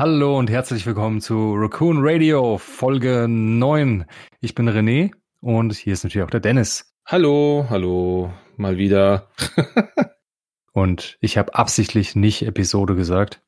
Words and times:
Hallo 0.00 0.38
und 0.38 0.48
herzlich 0.48 0.86
willkommen 0.86 1.20
zu 1.20 1.52
Raccoon 1.56 1.98
Radio, 2.00 2.56
Folge 2.56 3.26
9. 3.28 4.06
Ich 4.40 4.54
bin 4.54 4.66
René 4.66 5.10
und 5.40 5.74
hier 5.74 5.92
ist 5.92 6.04
natürlich 6.04 6.24
auch 6.24 6.30
der 6.30 6.40
Dennis. 6.40 6.94
Hallo, 7.04 7.66
hallo, 7.68 8.32
mal 8.56 8.78
wieder. 8.78 9.28
und 10.72 11.18
ich 11.20 11.36
habe 11.36 11.54
absichtlich 11.54 12.16
nicht 12.16 12.40
Episode 12.40 12.94
gesagt. 12.94 13.42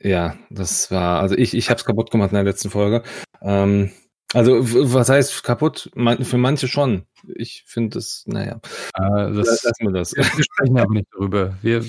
Ja, 0.00 0.36
das 0.48 0.92
war, 0.92 1.20
also 1.20 1.34
ich, 1.36 1.54
ich 1.54 1.70
habe 1.70 1.78
es 1.78 1.84
kaputt 1.84 2.12
gemacht 2.12 2.30
in 2.30 2.36
der 2.36 2.44
letzten 2.44 2.70
Folge. 2.70 3.02
Ähm, 3.42 3.90
also 4.32 4.58
was 4.60 5.08
heißt 5.08 5.42
kaputt? 5.42 5.90
Für 6.22 6.38
manche 6.38 6.68
schon. 6.68 7.06
Ich 7.34 7.64
finde 7.66 7.98
es, 7.98 8.22
naja. 8.28 8.60
Äh, 8.94 9.32
das, 9.32 9.64
Lassen 9.64 9.86
wir 9.86 9.90
das. 9.90 10.14
Wir 10.14 10.44
sprechen 10.44 10.78
aber 10.78 10.94
nicht 10.94 11.08
darüber. 11.12 11.56
Wir, 11.62 11.82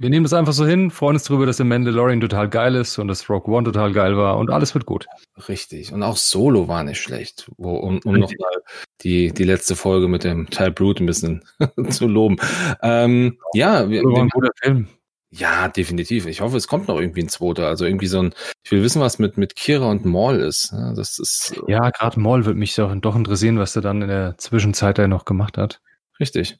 wir 0.00 0.08
nehmen 0.08 0.24
das 0.24 0.32
einfach 0.32 0.54
so 0.54 0.66
hin, 0.66 0.90
freuen 0.90 1.16
uns 1.16 1.24
darüber, 1.24 1.44
dass 1.44 1.58
der 1.58 1.66
Mandalorian 1.66 2.22
total 2.22 2.48
geil 2.48 2.74
ist 2.74 2.98
und 2.98 3.08
dass 3.08 3.28
Rogue 3.28 3.54
One 3.54 3.64
total 3.64 3.92
geil 3.92 4.16
war 4.16 4.38
und 4.38 4.50
alles 4.50 4.72
wird 4.72 4.86
gut. 4.86 5.06
Richtig. 5.46 5.92
Und 5.92 6.02
auch 6.02 6.16
Solo 6.16 6.68
war 6.68 6.82
nicht 6.84 6.98
schlecht, 6.98 7.50
wo, 7.58 7.76
um, 7.76 8.00
um 8.06 8.14
nochmal 8.14 8.62
die, 9.02 9.30
die 9.30 9.44
letzte 9.44 9.76
Folge 9.76 10.08
mit 10.08 10.24
dem 10.24 10.48
Teil 10.48 10.70
Brute 10.70 11.04
ein 11.04 11.06
bisschen 11.06 11.44
zu 11.90 12.06
loben. 12.06 12.38
Ähm, 12.82 13.36
ja, 13.52 13.90
wir, 13.90 14.02
war 14.04 14.22
ein 14.22 14.30
guter 14.30 14.52
Film. 14.62 14.88
Ja, 15.32 15.68
definitiv. 15.68 16.26
Ich 16.26 16.40
hoffe, 16.40 16.56
es 16.56 16.66
kommt 16.66 16.88
noch 16.88 16.98
irgendwie 16.98 17.20
ein 17.20 17.28
zweiter. 17.28 17.68
Also 17.68 17.84
irgendwie 17.84 18.06
so 18.06 18.22
ein, 18.22 18.34
ich 18.64 18.72
will 18.72 18.82
wissen, 18.82 19.02
was 19.02 19.18
mit, 19.18 19.36
mit 19.36 19.54
Kira 19.54 19.90
und 19.90 20.06
Maul 20.06 20.40
ist. 20.40 20.72
Das 20.96 21.18
ist. 21.18 21.60
Ja, 21.68 21.90
gerade 21.90 22.18
Maul 22.18 22.46
wird 22.46 22.56
mich 22.56 22.74
doch, 22.74 22.94
doch 22.96 23.16
interessieren, 23.16 23.58
was 23.58 23.76
er 23.76 23.82
dann 23.82 24.00
in 24.00 24.08
der 24.08 24.38
Zwischenzeit 24.38 24.96
da 24.96 25.06
noch 25.06 25.26
gemacht 25.26 25.58
hat. 25.58 25.82
Richtig. 26.18 26.58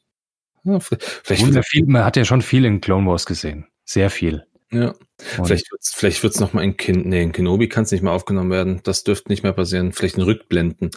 Ja, 0.63 0.79
vielleicht 0.79 1.53
wird 1.53 1.65
viel, 1.65 1.85
man 1.85 2.05
hat 2.05 2.17
ja 2.17 2.25
schon 2.25 2.41
viel 2.41 2.65
in 2.65 2.81
Clone 2.81 3.07
Wars 3.07 3.25
gesehen. 3.25 3.67
Sehr 3.83 4.09
viel. 4.09 4.45
Ja. 4.71 4.93
Und 5.37 5.45
vielleicht 5.45 5.71
wird's, 5.71 5.93
vielleicht 5.93 6.23
wird's 6.23 6.39
noch 6.39 6.53
mal 6.53 6.63
in, 6.63 6.77
Kin 6.77 7.01
nee, 7.01 7.21
in 7.21 7.31
Kenobi 7.31 7.67
kann 7.67 7.83
es 7.83 7.91
nicht 7.91 8.01
mehr 8.03 8.13
aufgenommen 8.13 8.51
werden. 8.51 8.79
Das 8.83 9.03
dürfte 9.03 9.29
nicht 9.29 9.43
mehr 9.43 9.53
passieren. 9.53 9.91
Vielleicht 9.91 10.17
ein 10.17 10.21
Rückblenden. 10.21 10.91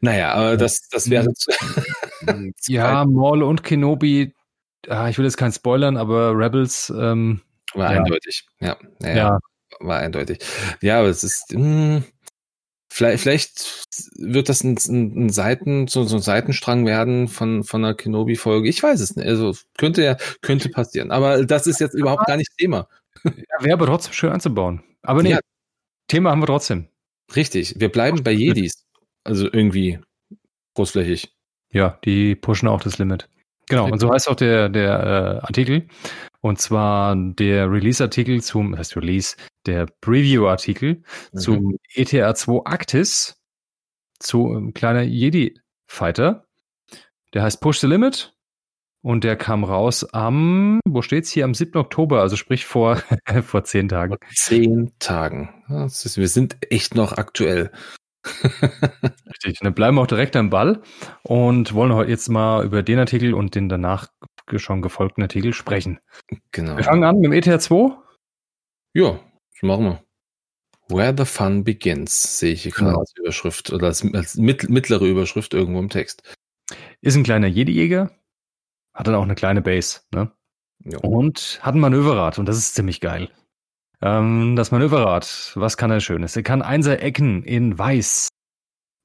Naja, 0.00 0.32
aber 0.32 0.56
das, 0.56 0.88
das 0.88 1.10
wäre. 1.10 1.32
ja, 2.66 3.04
Maul 3.04 3.42
und 3.42 3.62
Kenobi. 3.62 4.34
Ah, 4.88 5.08
ich 5.08 5.18
will 5.18 5.26
jetzt 5.26 5.36
keinen 5.36 5.52
spoilern, 5.52 5.96
aber 5.96 6.32
Rebels 6.36 6.92
ähm, 6.96 7.42
war 7.74 7.92
ja. 7.92 7.98
eindeutig. 7.98 8.46
Ja, 8.60 8.78
ja, 9.02 9.16
ja, 9.16 9.38
war 9.80 9.98
eindeutig. 9.98 10.38
Ja, 10.80 11.00
aber 11.00 11.08
es 11.08 11.22
ist. 11.22 11.52
Mh, 11.52 11.60
hm, 11.60 12.04
Vielleicht, 12.90 13.22
vielleicht 13.22 13.84
wird 14.16 14.48
das 14.48 14.64
ein, 14.64 14.76
ein, 14.88 15.28
Seiten, 15.28 15.88
so, 15.88 16.04
so 16.04 16.16
ein 16.16 16.22
Seitenstrang 16.22 16.86
werden 16.86 17.28
von, 17.28 17.62
von 17.62 17.84
einer 17.84 17.94
Kenobi-Folge. 17.94 18.68
Ich 18.68 18.82
weiß 18.82 19.00
es 19.00 19.14
nicht. 19.14 19.26
Also 19.26 19.54
könnte 19.76 20.02
ja, 20.02 20.16
könnte 20.40 20.70
passieren. 20.70 21.10
Aber 21.10 21.44
das 21.44 21.66
ist 21.66 21.80
jetzt 21.80 21.94
überhaupt 21.94 22.26
gar 22.26 22.36
nicht 22.36 22.50
Thema. 22.56 22.88
Ja, 23.24 23.32
Wäre 23.60 23.74
aber 23.74 23.86
trotzdem 23.86 24.12
schön 24.12 24.30
anzubauen. 24.30 24.82
Aber 25.02 25.22
nee, 25.22 25.30
ja. 25.30 25.40
Thema 26.06 26.30
haben 26.30 26.40
wir 26.40 26.46
trotzdem. 26.46 26.88
Richtig. 27.34 27.74
Wir 27.78 27.90
bleiben 27.90 28.22
bei 28.22 28.32
Jedis. 28.32 28.86
Also 29.24 29.46
irgendwie 29.52 29.98
großflächig. 30.74 31.34
Ja, 31.70 31.98
die 32.04 32.34
pushen 32.34 32.68
auch 32.68 32.80
das 32.80 32.98
Limit. 32.98 33.28
Genau, 33.68 33.90
und 33.90 33.98
so 33.98 34.10
heißt 34.10 34.28
auch 34.28 34.36
der, 34.36 34.70
der 34.70 35.40
äh, 35.42 35.46
Artikel. 35.46 35.88
Und 36.40 36.60
zwar 36.60 37.16
der 37.16 37.70
Release-Artikel 37.70 38.42
zum, 38.42 38.72
das 38.72 38.80
heißt 38.80 38.96
Release, 38.96 39.36
der 39.66 39.86
Preview-Artikel 40.00 41.02
mhm. 41.32 41.38
zum 41.38 41.78
ETR 41.94 42.34
2 42.34 42.64
Actis, 42.64 43.34
zu 44.20 44.48
einem 44.48 44.74
kleiner 44.74 45.02
Jedi-Fighter. 45.02 46.46
Der 47.34 47.42
heißt 47.42 47.60
Push 47.60 47.80
the 47.80 47.86
Limit 47.86 48.34
und 49.02 49.24
der 49.24 49.36
kam 49.36 49.64
raus 49.64 50.04
am, 50.12 50.80
wo 50.88 51.02
steht's 51.02 51.30
hier, 51.30 51.44
am 51.44 51.54
7. 51.54 51.76
Oktober, 51.76 52.20
also 52.20 52.36
sprich 52.36 52.66
vor, 52.66 52.96
vor 53.42 53.64
zehn 53.64 53.88
Tagen. 53.88 54.16
Zehn 54.34 54.92
Tagen. 54.98 55.64
Ist, 55.86 56.16
wir 56.16 56.28
sind 56.28 56.56
echt 56.70 56.94
noch 56.94 57.12
aktuell. 57.12 57.70
Richtig, 59.26 59.60
dann 59.60 59.74
bleiben 59.74 59.96
wir 59.96 60.02
auch 60.02 60.06
direkt 60.08 60.36
am 60.36 60.50
Ball 60.50 60.82
und 61.22 61.72
wollen 61.72 61.94
heute 61.94 62.10
jetzt 62.10 62.28
mal 62.28 62.64
über 62.64 62.82
den 62.82 62.98
Artikel 62.98 63.32
und 63.32 63.54
den 63.54 63.68
danach 63.68 64.08
schon 64.56 64.82
gefolgten 64.82 65.22
Artikel 65.22 65.52
sprechen. 65.52 66.00
Genau. 66.52 66.76
Wir 66.76 66.84
fangen 66.84 67.04
an 67.04 67.16
mit 67.16 67.26
dem 67.26 67.32
ETR 67.32 67.60
2. 67.60 67.96
Ja, 68.94 69.20
das 69.52 69.62
machen 69.62 69.84
wir. 69.84 70.02
Where 70.90 71.14
the 71.16 71.26
Fun 71.26 71.64
Begins, 71.64 72.38
sehe 72.38 72.52
ich 72.52 72.62
hier 72.62 72.72
gerade 72.72 72.92
genau. 72.92 73.00
als 73.00 73.14
Überschrift 73.16 73.72
oder 73.72 73.88
als, 73.88 74.02
als 74.14 74.36
mittlere 74.36 75.04
Überschrift 75.04 75.52
irgendwo 75.52 75.80
im 75.80 75.90
Text. 75.90 76.22
Ist 77.02 77.16
ein 77.16 77.24
kleiner 77.24 77.46
Jedi-Jäger, 77.46 78.10
hat 78.94 79.06
dann 79.06 79.14
auch 79.14 79.22
eine 79.22 79.34
kleine 79.34 79.60
Base, 79.60 80.00
ne? 80.14 80.32
Jo. 80.84 81.00
Und 81.00 81.58
hat 81.62 81.74
ein 81.74 81.80
Manöverrad 81.80 82.38
und 82.38 82.46
das 82.46 82.56
ist 82.56 82.74
ziemlich 82.74 83.00
geil. 83.00 83.28
Ähm, 84.00 84.54
das 84.56 84.70
Manöverrad, 84.70 85.52
was 85.56 85.76
kann 85.76 85.90
er 85.90 86.00
Schönes? 86.00 86.36
Er 86.36 86.42
kann 86.42 86.62
Einser 86.62 87.02
Ecken 87.02 87.42
in 87.42 87.76
weiß. 87.76 88.28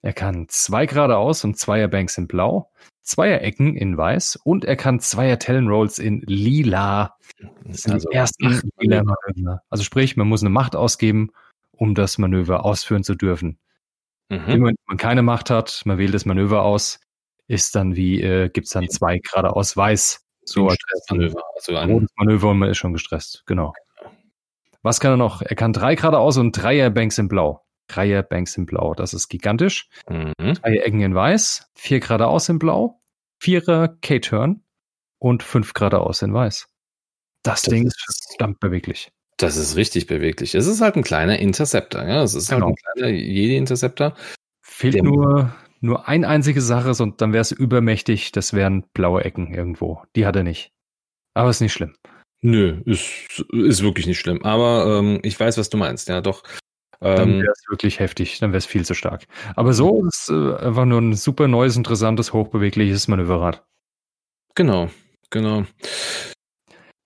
Er 0.03 0.11
kann 0.13 0.47
zwei 0.49 0.85
geradeaus 0.85 1.45
und 1.45 1.57
Zweier 1.57 1.87
Banks 1.87 2.17
in 2.17 2.27
blau, 2.27 2.69
Zweier 3.01 3.41
Ecken 3.41 3.77
in 3.77 3.97
weiß 3.97 4.35
und 4.43 4.65
er 4.65 4.75
kann 4.75 4.99
Zweier 4.99 5.39
Talon-Rolls 5.39 5.97
in 5.97 6.21
lila. 6.25 7.17
Das 7.63 7.83
sind 7.83 7.93
also 7.93 8.09
die 8.09 8.15
ersten 8.15 8.61
lila 8.79 9.03
Manöver. 9.03 9.61
Also 9.69 9.85
sprich, 9.85 10.17
man 10.17 10.27
muss 10.27 10.41
eine 10.41 10.49
Macht 10.49 10.75
ausgeben, 10.75 11.31
um 11.71 11.95
das 11.95 12.17
Manöver 12.17 12.65
ausführen 12.65 13.03
zu 13.03 13.15
dürfen. 13.15 13.57
Mhm. 14.27 14.47
Wenn 14.47 14.61
man 14.61 14.97
keine 14.97 15.23
Macht 15.23 15.49
hat, 15.49 15.81
man 15.85 15.97
wählt 15.97 16.13
das 16.13 16.25
Manöver 16.25 16.63
aus, 16.63 16.99
ist 17.47 17.73
dann 17.75 17.95
wie, 17.95 18.21
äh, 18.21 18.49
gibt 18.49 18.67
es 18.67 18.73
dann 18.73 18.89
zwei 18.89 19.19
geradeaus 19.19 19.77
weiß. 19.77 20.21
So 20.43 20.67
ein 20.67 20.75
Manöver. 21.09 21.41
Also 21.55 21.77
ein 21.77 21.91
rotes 21.91 22.11
Manöver 22.17 22.49
und 22.49 22.59
man 22.59 22.69
ist 22.69 22.77
schon 22.77 22.91
gestresst, 22.91 23.43
genau. 23.45 23.73
Was 24.81 24.99
kann 24.99 25.13
er 25.13 25.17
noch? 25.17 25.41
Er 25.41 25.55
kann 25.55 25.71
drei 25.71 25.95
geradeaus 25.95 26.35
und 26.35 26.51
Dreier 26.51 26.89
Banks 26.89 27.17
in 27.17 27.29
blau. 27.29 27.62
Dreier 27.87 28.23
Banks 28.23 28.57
in 28.57 28.65
blau, 28.65 28.93
das 28.93 29.13
ist 29.13 29.29
gigantisch. 29.29 29.89
Mhm. 30.09 30.33
Drei 30.37 30.77
Ecken 30.77 31.01
in 31.01 31.15
weiß, 31.15 31.69
vier 31.75 31.99
geradeaus 31.99 32.49
in 32.49 32.59
blau, 32.59 32.99
vierer 33.39 33.89
K-Turn 34.01 34.63
und 35.19 35.43
fünf 35.43 35.73
geradeaus 35.73 36.21
in 36.21 36.33
weiß. 36.33 36.67
Das, 37.43 37.61
das 37.63 37.71
Ding 37.71 37.87
ist 37.87 38.27
verdammt 38.29 38.59
beweglich. 38.59 39.11
Das 39.37 39.57
ist 39.57 39.75
richtig 39.75 40.07
beweglich. 40.07 40.55
Es 40.55 40.67
ist 40.67 40.81
halt 40.81 40.95
ein 40.95 41.03
kleiner 41.03 41.39
Interceptor, 41.39 42.03
ja. 42.03 42.23
Es 42.23 42.35
ist 42.35 42.49
genau. 42.49 42.67
halt 42.67 42.75
ein 42.75 42.93
kleiner 42.93 43.17
Jedi-Interceptor. 43.17 44.15
Fehlt 44.61 45.03
nur, 45.03 45.53
nur 45.81 46.07
eine 46.07 46.27
einzige 46.27 46.61
Sache, 46.61 46.91
und 47.03 47.19
dann 47.19 47.33
wäre 47.33 47.41
es 47.41 47.51
übermächtig, 47.51 48.31
das 48.31 48.53
wären 48.53 48.85
blaue 48.93 49.25
Ecken 49.25 49.53
irgendwo. 49.53 50.03
Die 50.15 50.25
hat 50.25 50.35
er 50.35 50.43
nicht. 50.43 50.71
Aber 51.33 51.49
ist 51.49 51.61
nicht 51.61 51.73
schlimm. 51.73 51.95
Nö, 52.41 52.81
ist, 52.85 53.45
ist 53.51 53.83
wirklich 53.83 54.05
nicht 54.05 54.19
schlimm. 54.19 54.43
Aber 54.43 54.99
ähm, 54.99 55.19
ich 55.23 55.39
weiß, 55.39 55.57
was 55.57 55.69
du 55.69 55.77
meinst. 55.77 56.09
Ja, 56.09 56.21
doch. 56.21 56.43
Ähm, 57.03 57.17
dann 57.17 57.41
wäre 57.41 57.51
es 57.51 57.63
wirklich 57.69 57.99
heftig, 57.99 58.39
dann 58.39 58.51
wäre 58.51 58.59
es 58.59 58.65
viel 58.65 58.85
zu 58.85 58.93
stark. 58.93 59.25
Aber 59.55 59.73
so 59.73 60.05
ist 60.05 60.29
äh, 60.29 60.55
einfach 60.55 60.85
nur 60.85 61.01
ein 61.01 61.13
super 61.13 61.47
neues, 61.47 61.75
interessantes, 61.75 62.33
hochbewegliches 62.33 63.07
Manöverrad. 63.07 63.63
Genau, 64.55 64.89
genau. 65.29 65.65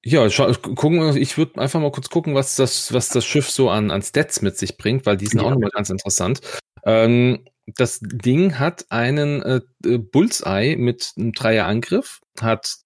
Ja, 0.06 0.28
gucken, 0.30 1.18
ich 1.18 1.38
würde 1.38 1.60
einfach 1.60 1.82
mal 1.82 1.92
kurz 1.92 2.10
gucken, 2.10 2.36
was 2.36 2.56
das, 2.56 2.94
was 2.94 3.10
das 3.10 3.26
Schiff 3.26 3.50
so 3.50 3.70
an, 3.70 3.92
an 3.92 4.02
Stats 4.02 4.42
mit 4.42 4.58
sich 4.58 4.78
bringt, 4.78 5.06
weil 5.06 5.18
die 5.18 5.26
sind 5.26 5.42
ja. 5.42 5.48
auch 5.48 5.52
nochmal 5.52 5.72
ganz 5.72 5.90
interessant. 5.90 6.40
Ähm, 6.86 7.46
das 7.66 8.00
Ding 8.02 8.60
hat 8.60 8.86
einen 8.90 9.42
äh, 9.42 9.62
Bullseye 9.98 10.78
mit 10.78 11.12
einem 11.18 11.34
Dreierangriff, 11.34 12.22
hat 12.40 12.78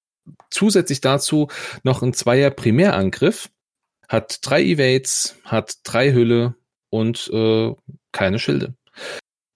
zusätzlich 0.50 1.01
dazu 1.01 1.50
noch 1.83 2.01
ein 2.01 2.13
Zweier 2.13 2.50
Primärangriff, 2.50 3.50
hat 4.07 4.39
drei 4.41 4.63
Evades, 4.63 5.35
hat 5.44 5.75
drei 5.83 6.13
Hülle 6.13 6.55
und 6.91 7.29
äh, 7.34 7.74
keine 8.12 8.38
Schilde. 8.38 8.75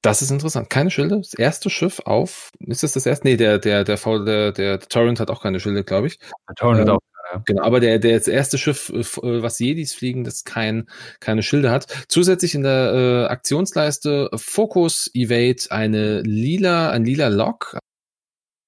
Das 0.02 0.22
ist 0.22 0.32
interessant. 0.32 0.70
Keine 0.70 0.92
Schilde. 0.92 1.18
Das 1.18 1.34
erste 1.34 1.70
Schiff 1.70 2.00
auf. 2.06 2.52
Ist 2.60 2.84
das 2.84 2.94
das 2.94 3.06
erste? 3.06 3.28
Nee, 3.28 3.38
der, 3.38 3.60
der, 3.60 3.84
der, 3.84 3.98
der, 3.98 4.24
der, 4.24 4.52
der 4.52 4.80
Torrent 4.80 5.20
hat 5.20 5.30
auch 5.30 5.42
keine 5.42 5.60
Schilde, 5.60 5.84
glaube 5.84 6.08
ich. 6.08 6.20
Der 6.48 6.56
Torrent 6.56 6.82
ähm, 6.82 6.88
hat 6.88 6.96
auch 6.96 7.00
ja. 7.34 7.42
Genau, 7.46 7.64
aber 7.64 7.80
der, 7.80 8.00
der 8.00 8.18
das 8.18 8.28
erste 8.28 8.58
Schiff, 8.58 8.90
äh, 8.90 9.00
äh, 9.00 9.42
was 9.42 9.60
Jedis 9.60 9.94
fliegen, 9.94 10.24
das 10.24 10.44
kein, 10.44 10.88
keine 11.20 11.44
Schilde 11.44 11.72
hat. 11.72 11.88
Zusätzlich 12.08 12.56
in 12.56 12.64
der 12.64 12.94
äh, 12.94 13.26
Aktionsleiste 13.32 14.30
Focus 14.36 15.10
Evade 15.14 15.64
eine 15.70 16.22
lila, 16.22 16.92
ein 16.92 17.06
lila 17.06 17.28
Lock, 17.28 17.78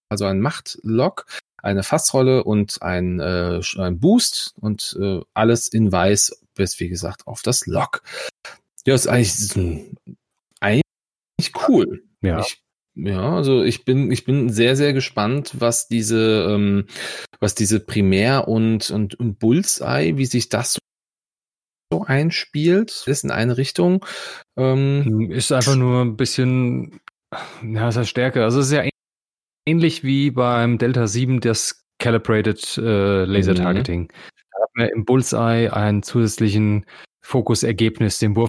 also 0.09 0.25
ein 0.25 0.39
Macht-Lock, 0.39 1.25
eine 1.61 1.83
Fassrolle 1.83 2.43
und 2.43 2.81
ein, 2.81 3.19
äh, 3.19 3.61
ein 3.77 3.99
Boost 3.99 4.53
und 4.59 4.97
äh, 4.99 5.21
alles 5.33 5.67
in 5.67 5.91
weiß, 5.91 6.41
bis 6.55 6.79
wie 6.79 6.89
gesagt 6.89 7.27
auf 7.27 7.41
das 7.41 7.65
Lock. 7.67 8.01
Ja, 8.87 8.95
ist 8.95 9.07
eigentlich, 9.07 9.33
ist 9.33 9.57
eigentlich 10.61 11.53
cool. 11.67 12.05
Ja. 12.21 12.39
Ich, 12.39 12.63
ja, 12.95 13.35
also 13.35 13.61
ich 13.61 13.83
bin, 13.83 14.09
ich 14.11 14.23
bin 14.23 14.49
sehr, 14.49 14.77
sehr 14.77 14.93
gespannt, 14.93 15.55
was 15.59 15.89
diese, 15.89 16.47
ähm, 16.49 16.85
was 17.41 17.53
diese 17.53 17.81
Primär- 17.81 18.47
und, 18.47 18.89
und, 18.89 19.15
und 19.15 19.39
Bullseye, 19.39 20.15
wie 20.15 20.25
sich 20.25 20.47
das 20.47 20.79
so 21.91 22.05
einspielt, 22.05 23.03
ist 23.07 23.25
in 23.25 23.31
eine 23.31 23.57
Richtung. 23.57 24.05
Ähm, 24.55 25.31
ist 25.31 25.51
einfach 25.51 25.75
nur 25.75 26.03
ein 26.03 26.15
bisschen, 26.15 27.01
ja, 27.61 27.89
ist 27.89 27.95
ja 27.95 28.05
stärker. 28.05 28.45
Also 28.45 28.61
es 28.61 28.67
ist 28.67 28.71
ja 28.71 28.89
ähnlich 29.67 30.05
wie 30.05 30.31
beim 30.31 30.77
Delta 30.77 31.07
7 31.07 31.41
das 31.41 31.83
Calibrated 31.99 32.77
äh, 32.77 33.25
Laser 33.25 33.51
mhm. 33.51 33.57
Targeting. 33.57 34.13
Da 34.53 34.63
hat 34.63 34.69
mir 34.75 34.87
im 34.93 35.03
Bullseye 35.03 35.73
einen 35.73 36.03
zusätzlichen 36.03 36.85
Fokusergebnis, 37.19 38.19
den 38.19 38.37
Wurf 38.37 38.47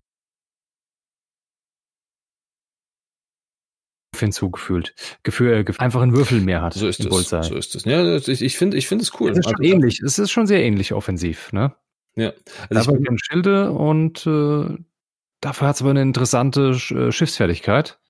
hinzugefügt. 4.21 4.95
Gefühl, 5.23 5.53
äh, 5.53 5.73
einfach 5.79 6.03
einen 6.03 6.15
Würfel 6.15 6.41
mehr 6.41 6.63
hat. 6.63 6.75
So 6.75 6.89
ist 6.89 7.01
es. 7.01 7.29
So 7.29 7.55
ist 7.57 7.75
es. 7.75 7.85
Ja, 7.85 8.17
ich, 8.17 8.43
ich 8.43 8.57
finde, 8.57 8.77
ich 8.77 8.87
finde 8.89 9.03
es 9.03 9.21
cool. 9.21 9.31
Es 9.31 9.39
ist 9.39 9.45
schon 9.45 9.57
also, 9.57 9.75
ähnlich. 9.75 10.01
Es 10.01 10.19
ist 10.19 10.31
schon 10.31 10.47
sehr 10.47 10.63
ähnlich 10.63 10.93
offensiv, 10.93 11.53
ne? 11.53 11.75
Ja. 12.17 12.33
Also 12.71 12.93
aber 12.93 13.01
ich 13.01 13.21
Schilde 13.25 13.73
und 13.73 14.27
äh, 14.27 14.77
dafür 15.41 15.69
hat 15.69 15.77
es 15.77 15.83
aber 15.83 15.91
eine 15.91 16.03
interessante 16.03 16.71
äh, 16.91 17.13
Schiffsfertigkeit. 17.13 18.01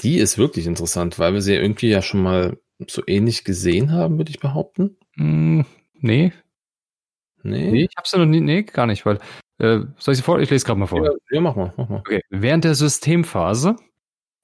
Die 0.00 0.18
ist 0.18 0.38
wirklich 0.38 0.66
interessant, 0.66 1.18
weil 1.18 1.34
wir 1.34 1.42
sie 1.42 1.54
irgendwie 1.54 1.90
ja 1.90 2.00
schon 2.00 2.22
mal 2.22 2.58
so 2.88 3.02
ähnlich 3.06 3.44
gesehen 3.44 3.92
haben, 3.92 4.16
würde 4.16 4.30
ich 4.30 4.40
behaupten. 4.40 4.96
Mm, 5.16 5.62
nee. 5.94 6.32
Nee. 7.42 7.70
nee. 7.70 7.82
Ich 7.84 7.96
habe 7.96 8.08
sie 8.08 8.18
noch 8.18 8.26
nie, 8.26 8.40
nee, 8.40 8.62
gar 8.62 8.86
nicht, 8.86 9.04
weil, 9.04 9.18
äh, 9.58 9.80
soll 9.98 10.12
ich 10.12 10.18
sie 10.18 10.22
vor? 10.22 10.40
Ich 10.40 10.50
lese 10.50 10.64
gerade 10.64 10.80
mal 10.80 10.86
vor. 10.86 11.04
Ja, 11.04 11.12
ja, 11.30 11.40
mach 11.40 11.56
mal, 11.56 11.72
mach 11.76 11.88
mal. 11.88 11.98
Okay. 11.98 12.22
Während 12.30 12.64
der 12.64 12.74
Systemphase 12.74 13.76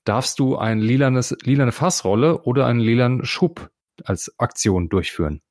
darfst 0.07 0.39
du 0.39 0.57
ein 0.57 0.81
lilanes, 0.81 1.37
lilane 1.43 1.73
Fassrolle 1.73 2.43
oder 2.43 2.67
einen 2.67 2.81
lilanen 2.81 3.25
Schub 3.25 3.71
als 4.05 4.35
Aktion 4.39 4.89
durchführen. 4.89 5.43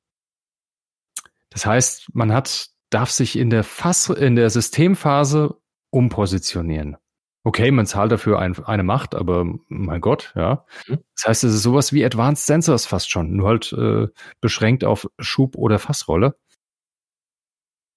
Das 1.50 1.66
heißt, 1.66 2.08
man 2.12 2.32
hat, 2.32 2.68
darf 2.90 3.10
sich 3.10 3.36
in 3.36 3.50
der 3.50 3.64
Fass, 3.64 4.08
in 4.08 4.36
der 4.36 4.50
Systemphase 4.50 5.56
umpositionieren. 5.90 6.96
Okay, 7.44 7.70
man 7.70 7.86
zahlt 7.86 8.10
dafür 8.10 8.40
ein, 8.40 8.58
eine 8.64 8.82
Macht, 8.82 9.14
aber 9.14 9.46
mein 9.68 10.00
Gott, 10.00 10.32
ja. 10.34 10.64
Mhm. 10.88 10.98
Das 11.14 11.28
heißt, 11.28 11.44
es 11.44 11.54
ist 11.54 11.62
sowas 11.62 11.92
wie 11.92 12.04
Advanced 12.04 12.44
Sensors 12.44 12.86
fast 12.86 13.08
schon, 13.10 13.36
nur 13.36 13.48
halt 13.48 13.72
äh, 13.72 14.08
beschränkt 14.40 14.84
auf 14.84 15.08
Schub 15.20 15.56
oder 15.56 15.78
Fassrolle. 15.78 16.36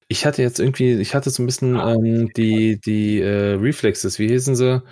Ich 0.07 0.25
hatte 0.25 0.41
jetzt 0.41 0.59
irgendwie, 0.59 0.93
ich 0.93 1.15
hatte 1.15 1.29
so 1.29 1.41
ein 1.41 1.45
bisschen 1.45 1.77
ah, 1.77 1.93
ähm, 1.93 2.31
die, 2.33 2.79
die 2.79 3.19
äh, 3.21 3.55
Reflexes, 3.55 4.19
wie 4.19 4.27
hießen 4.27 4.55
sie? 4.55 4.83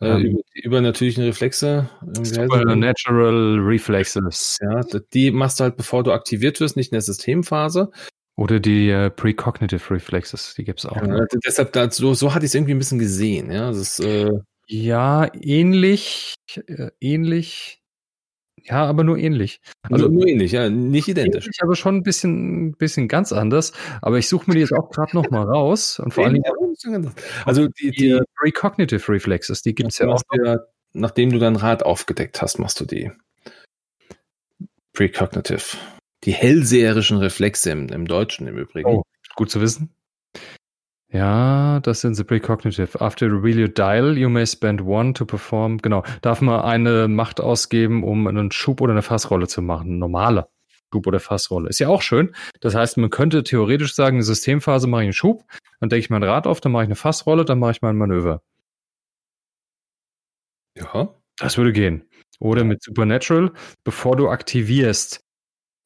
Äh, 0.00 0.08
ähm. 0.08 0.20
über, 0.26 0.40
übernatürlichen 0.54 1.24
Reflexe. 1.24 1.88
Supernatural 2.22 3.58
Reflexes. 3.60 4.58
Ja, 4.60 4.80
die 5.12 5.30
machst 5.30 5.60
du 5.60 5.64
halt, 5.64 5.76
bevor 5.76 6.02
du 6.02 6.12
aktiviert 6.12 6.60
wirst, 6.60 6.76
nicht 6.76 6.92
in 6.92 6.96
der 6.96 7.02
Systemphase. 7.02 7.90
Oder 8.36 8.60
die 8.60 8.90
äh, 8.90 9.08
Precognitive 9.08 9.90
Reflexes, 9.90 10.54
die 10.54 10.64
gibt 10.64 10.80
es 10.80 10.86
auch. 10.86 10.96
Ja, 10.96 11.24
deshalb, 11.44 11.72
da, 11.72 11.90
so, 11.90 12.12
so 12.12 12.34
hatte 12.34 12.44
ich 12.44 12.50
es 12.50 12.54
irgendwie 12.54 12.74
ein 12.74 12.78
bisschen 12.78 12.98
gesehen. 12.98 13.50
Ja, 13.50 13.68
das 13.68 13.78
ist, 13.78 14.00
äh 14.00 14.30
ja 14.68 15.30
ähnlich, 15.32 16.34
äh, 16.66 16.90
ähnlich. 17.00 17.80
Ja, 18.68 18.84
aber 18.84 19.04
nur 19.04 19.16
ähnlich. 19.16 19.60
Also 19.82 20.06
nur, 20.08 20.20
nur 20.20 20.26
ähnlich, 20.28 20.52
ja, 20.52 20.68
nicht 20.68 21.06
identisch. 21.08 21.44
Ähnlich, 21.44 21.62
aber 21.62 21.76
schon 21.76 21.96
ein 21.96 22.02
bisschen, 22.02 22.72
bisschen 22.72 23.06
ganz 23.06 23.32
anders. 23.32 23.72
Aber 24.02 24.18
ich 24.18 24.28
suche 24.28 24.50
mir 24.50 24.54
die 24.54 24.60
jetzt 24.60 24.72
auch 24.72 24.90
gerade 24.90 25.14
noch 25.14 25.30
mal 25.30 25.44
raus. 25.44 26.00
Und 26.00 26.12
vor 26.12 26.24
allem 26.24 26.42
also 27.44 27.68
die, 27.68 27.90
die, 27.90 28.08
die 28.08 28.20
Precognitive 28.36 29.12
Reflexes, 29.12 29.62
die 29.62 29.74
gibt 29.74 29.92
es 29.92 29.98
ja 29.98 30.08
auch. 30.08 30.22
Ja, 30.32 30.58
nachdem 30.92 31.30
du 31.30 31.38
dein 31.38 31.56
Rad 31.56 31.84
aufgedeckt 31.84 32.42
hast, 32.42 32.58
machst 32.58 32.80
du 32.80 32.84
die. 32.84 33.12
Precognitive. 34.92 35.76
Die 36.24 36.32
hellseherischen 36.32 37.18
Reflexe 37.18 37.70
im, 37.70 37.88
im 37.88 38.06
Deutschen 38.06 38.48
im 38.48 38.58
Übrigen. 38.58 38.88
Oh, 38.88 39.02
gut 39.36 39.50
zu 39.50 39.60
wissen. 39.60 39.95
Ja, 41.12 41.80
das 41.80 42.00
sind 42.00 42.14
the 42.14 42.24
precognitive. 42.24 43.00
After 43.00 43.26
you 43.26 43.36
reveal 43.36 43.60
your 43.60 43.68
dial, 43.68 44.18
you 44.18 44.28
may 44.28 44.44
spend 44.44 44.80
one 44.82 45.12
to 45.14 45.24
perform. 45.24 45.78
Genau. 45.78 46.02
Darf 46.20 46.40
man 46.40 46.60
eine 46.60 47.06
Macht 47.08 47.40
ausgeben, 47.40 48.02
um 48.02 48.26
einen 48.26 48.50
Schub 48.50 48.80
oder 48.80 48.92
eine 48.92 49.02
Fassrolle 49.02 49.46
zu 49.46 49.62
machen? 49.62 49.98
Normale 49.98 50.48
Schub 50.92 51.06
oder 51.06 51.20
Fassrolle. 51.20 51.68
Ist 51.68 51.78
ja 51.78 51.88
auch 51.88 52.02
schön. 52.02 52.34
Das 52.60 52.74
heißt, 52.74 52.96
man 52.96 53.10
könnte 53.10 53.44
theoretisch 53.44 53.94
sagen, 53.94 54.16
in 54.16 54.20
der 54.20 54.26
Systemphase 54.26 54.88
mache 54.88 55.02
ich 55.02 55.06
einen 55.06 55.12
Schub, 55.12 55.44
dann 55.80 55.88
denke 55.88 56.00
ich 56.00 56.10
mein 56.10 56.22
Rad 56.22 56.46
auf, 56.46 56.60
dann 56.60 56.72
mache 56.72 56.84
ich 56.84 56.88
eine 56.88 56.96
Fassrolle, 56.96 57.44
dann 57.44 57.58
mache 57.58 57.72
ich 57.72 57.82
mein 57.82 57.96
Manöver. 57.96 58.42
Ja. 60.76 61.14
Das 61.38 61.58
würde 61.58 61.72
gehen. 61.72 62.08
Oder 62.40 62.64
mit 62.64 62.82
Supernatural, 62.82 63.52
bevor 63.84 64.16
du 64.16 64.28
aktivierst, 64.28 65.20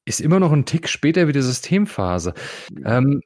ist 0.05 0.21
immer 0.21 0.41
noch 0.41 0.53
ein 0.53 0.65
Tick 0.65 0.89
später 0.89 1.29
wie 1.29 1.33
die 1.33 1.43
Systemphase. 1.43 2.35
Ähm, 2.85 3.21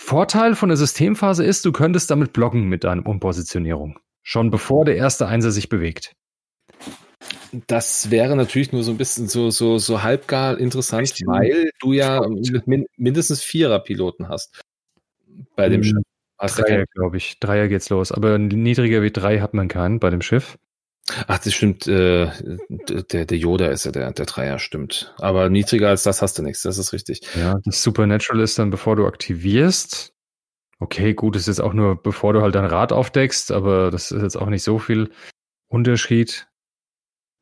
Vorteil 0.00 0.54
von 0.54 0.68
der 0.68 0.78
Systemphase 0.78 1.44
ist, 1.44 1.64
du 1.64 1.72
könntest 1.72 2.10
damit 2.10 2.32
blocken 2.32 2.68
mit 2.68 2.84
deiner 2.84 3.04
Umpositionierung. 3.04 3.98
Schon 4.22 4.50
bevor 4.50 4.84
der 4.84 4.96
erste 4.96 5.26
Einser 5.26 5.50
sich 5.50 5.68
bewegt. 5.68 6.14
Das 7.66 8.10
wäre 8.10 8.36
natürlich 8.36 8.72
nur 8.72 8.84
so 8.84 8.92
ein 8.92 8.96
bisschen 8.96 9.26
so, 9.26 9.50
so, 9.50 9.78
so 9.78 10.02
halbgar 10.02 10.58
interessant, 10.58 11.02
Richtig. 11.02 11.26
weil 11.26 11.70
du 11.80 11.92
ja 11.92 12.22
min 12.66 12.86
mindestens 12.96 13.42
Vierer-Piloten 13.42 14.28
hast. 14.28 14.60
Bei 15.56 15.68
dem 15.68 15.82
hm, 15.82 15.84
Schiff. 15.84 16.02
Dreier, 16.38 16.84
glaube 16.94 17.16
ich. 17.16 17.40
Dreier 17.40 17.68
geht's 17.68 17.88
los. 17.88 18.12
Aber 18.12 18.38
niedriger 18.38 19.02
wie 19.02 19.10
drei 19.10 19.40
hat 19.40 19.54
man 19.54 19.66
keinen 19.66 19.98
bei 19.98 20.10
dem 20.10 20.22
Schiff. 20.22 20.56
Ach, 21.26 21.38
das 21.38 21.54
stimmt. 21.54 21.86
Äh, 21.86 22.30
der, 22.68 23.24
der 23.26 23.38
Yoda 23.38 23.68
ist 23.68 23.84
ja 23.84 23.92
der, 23.92 24.12
der 24.12 24.26
Dreier, 24.26 24.58
stimmt. 24.58 25.14
Aber 25.18 25.48
niedriger 25.48 25.88
als 25.88 26.02
das 26.02 26.22
hast 26.22 26.38
du 26.38 26.42
nichts, 26.42 26.62
das 26.62 26.78
ist 26.78 26.92
richtig. 26.92 27.22
Ja, 27.36 27.58
das 27.64 27.82
Supernatural 27.82 28.42
ist 28.42 28.58
dann, 28.58 28.70
bevor 28.70 28.96
du 28.96 29.06
aktivierst. 29.06 30.14
Okay, 30.80 31.14
gut, 31.14 31.34
ist 31.34 31.48
jetzt 31.48 31.60
auch 31.60 31.72
nur, 31.72 32.00
bevor 32.00 32.32
du 32.32 32.42
halt 32.42 32.54
dein 32.54 32.64
Rad 32.64 32.92
aufdeckst, 32.92 33.50
aber 33.50 33.90
das 33.90 34.12
ist 34.12 34.22
jetzt 34.22 34.36
auch 34.36 34.48
nicht 34.48 34.62
so 34.62 34.78
viel 34.78 35.10
Unterschied. 35.68 36.46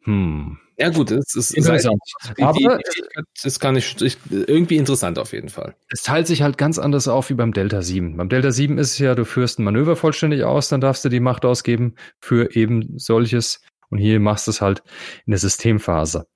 Hm. 0.04 0.58
Ja 0.78 0.90
gut, 0.90 1.10
es 1.10 1.34
ist 1.34 1.52
interessant. 1.52 1.98
Die, 2.36 2.42
aber 2.42 2.58
die, 2.58 3.46
ist 3.46 3.60
gar 3.60 3.72
nicht 3.72 4.02
irgendwie 4.30 4.76
interessant 4.76 5.18
auf 5.18 5.32
jeden 5.32 5.48
Fall. 5.48 5.74
Es 5.88 6.02
teilt 6.02 6.26
sich 6.26 6.42
halt 6.42 6.58
ganz 6.58 6.78
anders 6.78 7.08
auf 7.08 7.30
wie 7.30 7.34
beim 7.34 7.52
Delta 7.52 7.80
7. 7.80 8.16
Beim 8.16 8.28
Delta 8.28 8.50
7 8.50 8.76
ist 8.76 8.92
es 8.92 8.98
ja, 8.98 9.14
du 9.14 9.24
führst 9.24 9.58
ein 9.58 9.64
Manöver 9.64 9.96
vollständig 9.96 10.44
aus, 10.44 10.68
dann 10.68 10.82
darfst 10.82 11.04
du 11.04 11.08
die 11.08 11.20
Macht 11.20 11.44
ausgeben 11.46 11.94
für 12.20 12.54
eben 12.54 12.98
solches. 12.98 13.62
Und 13.88 13.98
hier 13.98 14.20
machst 14.20 14.46
du 14.46 14.50
es 14.50 14.60
halt 14.60 14.82
in 15.24 15.30
der 15.30 15.38
Systemphase. 15.38 16.26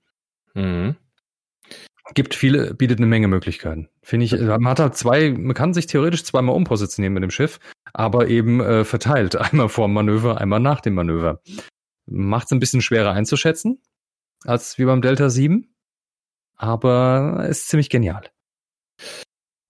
Mhm. 0.55 0.97
Gibt 2.15 2.35
viele, 2.35 2.75
bietet 2.75 2.99
eine 2.99 3.07
Menge 3.07 3.29
Möglichkeiten. 3.29 3.89
Finde 4.03 4.27
ich, 4.27 4.33
man 4.33 4.67
hat 4.67 4.81
halt 4.81 4.97
zwei, 4.97 5.31
man 5.31 5.55
kann 5.55 5.75
sich 5.75 5.87
theoretisch 5.87 6.25
zweimal 6.25 6.57
umpositionieren 6.57 7.15
mit 7.15 7.23
dem 7.23 7.31
Schiff, 7.31 7.61
aber 7.93 8.29
eben 8.29 8.61
äh, 8.61 8.85
verteilt. 8.85 9.37
Einmal 9.37 9.69
vor 9.69 9.87
dem 9.87 9.95
Manöver, 9.95 10.41
einmal 10.41 10.61
nach 10.61 10.81
dem 10.81 10.95
Manöver. 10.95 11.41
Macht 12.07 12.47
es 12.47 12.53
ein 12.53 12.59
bisschen 12.59 12.83
schwerer 12.83 13.13
einzuschätzen, 13.13 13.81
als 14.45 14.79
wie 14.79 14.85
beim 14.85 15.03
Delta 15.03 15.31
7, 15.31 15.75
aber 16.57 17.47
ist 17.49 17.69
ziemlich 17.69 17.91
genial. 17.91 18.25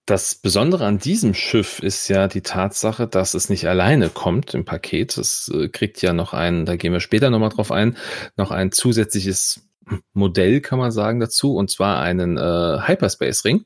Das 0.05 0.35
Besondere 0.35 0.85
an 0.85 0.97
diesem 0.97 1.33
Schiff 1.33 1.79
ist 1.79 2.07
ja 2.07 2.27
die 2.27 2.41
Tatsache, 2.41 3.07
dass 3.07 3.33
es 3.33 3.49
nicht 3.49 3.67
alleine 3.67 4.09
kommt 4.09 4.53
im 4.53 4.65
Paket. 4.65 5.17
Es 5.17 5.49
äh, 5.53 5.69
kriegt 5.69 6.01
ja 6.01 6.11
noch 6.11 6.33
ein, 6.33 6.65
da 6.65 6.75
gehen 6.75 6.91
wir 6.91 6.99
später 6.99 7.29
nochmal 7.29 7.49
drauf 7.49 7.71
ein, 7.71 7.97
noch 8.35 8.51
ein 8.51 8.71
zusätzliches 8.71 9.69
Modell, 10.13 10.61
kann 10.61 10.79
man 10.79 10.91
sagen, 10.91 11.19
dazu, 11.19 11.55
und 11.55 11.69
zwar 11.69 12.01
einen 12.01 12.37
äh, 12.37 12.87
Hyperspace-Ring. 12.87 13.65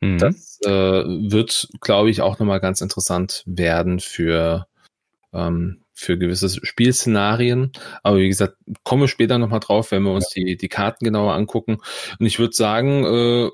Mhm. 0.00 0.18
Das 0.18 0.58
äh, 0.64 0.70
wird, 0.70 1.68
glaube 1.80 2.10
ich, 2.10 2.20
auch 2.20 2.38
nochmal 2.38 2.60
ganz 2.60 2.80
interessant 2.80 3.42
werden 3.46 4.00
für 4.00 4.66
ähm, 5.32 5.84
für 5.98 6.16
gewisse 6.16 6.48
Spielszenarien. 6.48 7.72
Aber 8.02 8.18
wie 8.18 8.28
gesagt, 8.28 8.56
komme 8.84 9.08
später 9.08 9.38
nochmal 9.38 9.60
drauf, 9.60 9.90
wenn 9.90 10.04
wir 10.04 10.12
uns 10.12 10.32
ja. 10.34 10.44
die, 10.44 10.56
die 10.56 10.68
Karten 10.68 11.04
genauer 11.04 11.34
angucken. 11.34 11.78
Und 12.18 12.26
ich 12.26 12.38
würde 12.38 12.54
sagen, 12.54 13.04
äh, 13.04 13.50